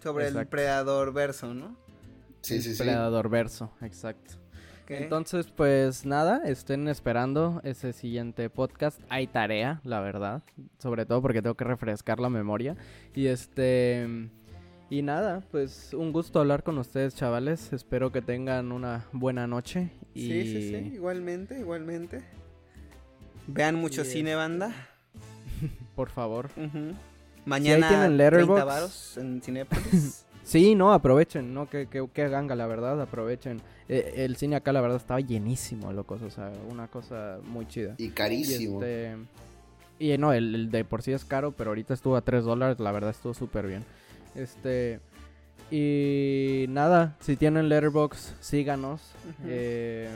Sobre 0.00 0.24
el 0.26 0.30
Exacto. 0.30 0.50
Predador 0.50 1.12
verso, 1.12 1.54
¿no? 1.54 1.76
Sí, 2.42 2.60
sí, 2.62 2.74
sí. 2.74 2.82
Predador 2.82 3.28
verso, 3.28 3.72
exacto. 3.82 4.34
Entonces, 4.96 5.46
pues 5.48 6.04
nada, 6.06 6.42
estén 6.44 6.88
esperando 6.88 7.60
ese 7.64 7.92
siguiente 7.92 8.48
podcast. 8.50 9.00
Hay 9.08 9.26
tarea, 9.26 9.80
la 9.84 10.00
verdad. 10.00 10.42
Sobre 10.78 11.06
todo 11.06 11.22
porque 11.22 11.42
tengo 11.42 11.54
que 11.54 11.64
refrescar 11.64 12.20
la 12.20 12.28
memoria. 12.28 12.76
Y 13.14 13.26
este. 13.26 14.28
Y 14.90 15.00
nada, 15.02 15.42
pues 15.50 15.94
un 15.94 16.12
gusto 16.12 16.38
hablar 16.40 16.62
con 16.62 16.76
ustedes, 16.78 17.14
chavales. 17.14 17.72
Espero 17.72 18.12
que 18.12 18.20
tengan 18.20 18.72
una 18.72 19.06
buena 19.12 19.46
noche. 19.46 19.90
Y... 20.14 20.26
Sí, 20.26 20.42
sí, 20.44 20.68
sí, 20.68 20.90
igualmente, 20.94 21.58
igualmente. 21.58 22.22
Vean 23.46 23.74
mucho 23.76 24.02
Y 24.02 24.04
cine, 24.04 24.30
este- 24.30 24.36
banda. 24.36 24.74
Por 25.96 26.10
favor. 26.10 26.50
Ujú. 26.56 26.94
Mañana 27.44 27.88
tienen 27.88 28.16
30 28.16 28.30
Letterboxd. 28.30 28.64
varos 28.66 29.16
en 29.18 29.40
Cinépolis. 29.42 30.26
Sí, 30.44 30.74
no, 30.74 30.92
aprovechen, 30.92 31.54
no, 31.54 31.68
que, 31.68 31.86
que, 31.86 32.06
que 32.12 32.28
ganga, 32.28 32.54
la 32.56 32.66
verdad, 32.66 33.00
aprovechen. 33.00 33.60
Eh, 33.88 34.14
el 34.24 34.36
cine 34.36 34.56
acá, 34.56 34.72
la 34.72 34.80
verdad, 34.80 34.96
estaba 34.96 35.20
llenísimo, 35.20 35.92
locos, 35.92 36.20
o 36.22 36.30
sea, 36.30 36.52
una 36.68 36.88
cosa 36.88 37.38
muy 37.44 37.66
chida. 37.68 37.94
Y 37.98 38.06
Y, 38.06 38.10
carísimo. 38.10 38.82
este, 38.82 39.16
y 39.98 40.18
no, 40.18 40.32
el, 40.32 40.54
el 40.54 40.70
de 40.70 40.84
por 40.84 41.02
sí 41.02 41.12
es 41.12 41.24
caro, 41.24 41.52
pero 41.52 41.70
ahorita 41.70 41.94
estuvo 41.94 42.16
a 42.16 42.22
3 42.22 42.44
dólares, 42.44 42.80
la 42.80 42.90
verdad 42.92 43.10
estuvo 43.10 43.34
súper 43.34 43.66
bien. 43.68 43.84
Este, 44.34 44.98
y 45.70 46.66
nada, 46.68 47.16
si 47.20 47.36
tienen 47.36 47.68
Letterbox, 47.68 48.34
síganos. 48.40 49.00
Eh, 49.46 50.10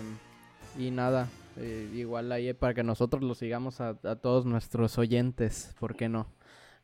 y 0.79 0.91
nada, 0.91 1.29
eh, 1.57 1.89
igual 1.95 2.33
ahí 2.33 2.53
para 2.53 2.75
que 2.75 2.83
nosotros 2.83 3.23
lo 3.23 3.35
sigamos 3.35 3.81
a, 3.81 3.91
a 4.03 4.17
todos 4.17 4.45
nuestros 4.45 4.99
oyentes, 4.99 5.75
¿por 5.79 5.95
qué 5.95 6.09
no? 6.09 6.27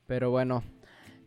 Pero 0.06 0.30
bueno, 0.30 0.62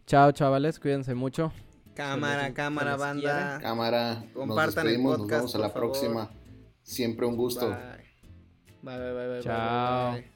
chao 0.08 0.32
chavales, 0.32 0.80
cuídense 0.80 1.14
mucho. 1.14 1.52
Cámara, 1.96 2.54
cámara, 2.54 2.96
banda. 2.98 3.60
Cámara, 3.62 4.16
nos 4.16 4.34
Compartan 4.34 4.86
el 4.88 4.94
despedimos, 4.94 5.12
nos 5.14 5.22
podcast, 5.22 5.40
vemos 5.42 5.56
a 5.56 5.58
la 5.60 5.70
favor. 5.70 5.92
próxima. 5.92 6.30
Siempre 6.84 7.26
un 7.26 7.36
gusto. 7.36 7.70
Bye. 7.70 7.78
Bye, 8.84 8.98
bye, 9.00 9.14
bye, 9.14 9.14
bye, 9.14 9.28
bye, 9.28 9.42
Chao. 9.42 10.12
bye. 10.14 10.35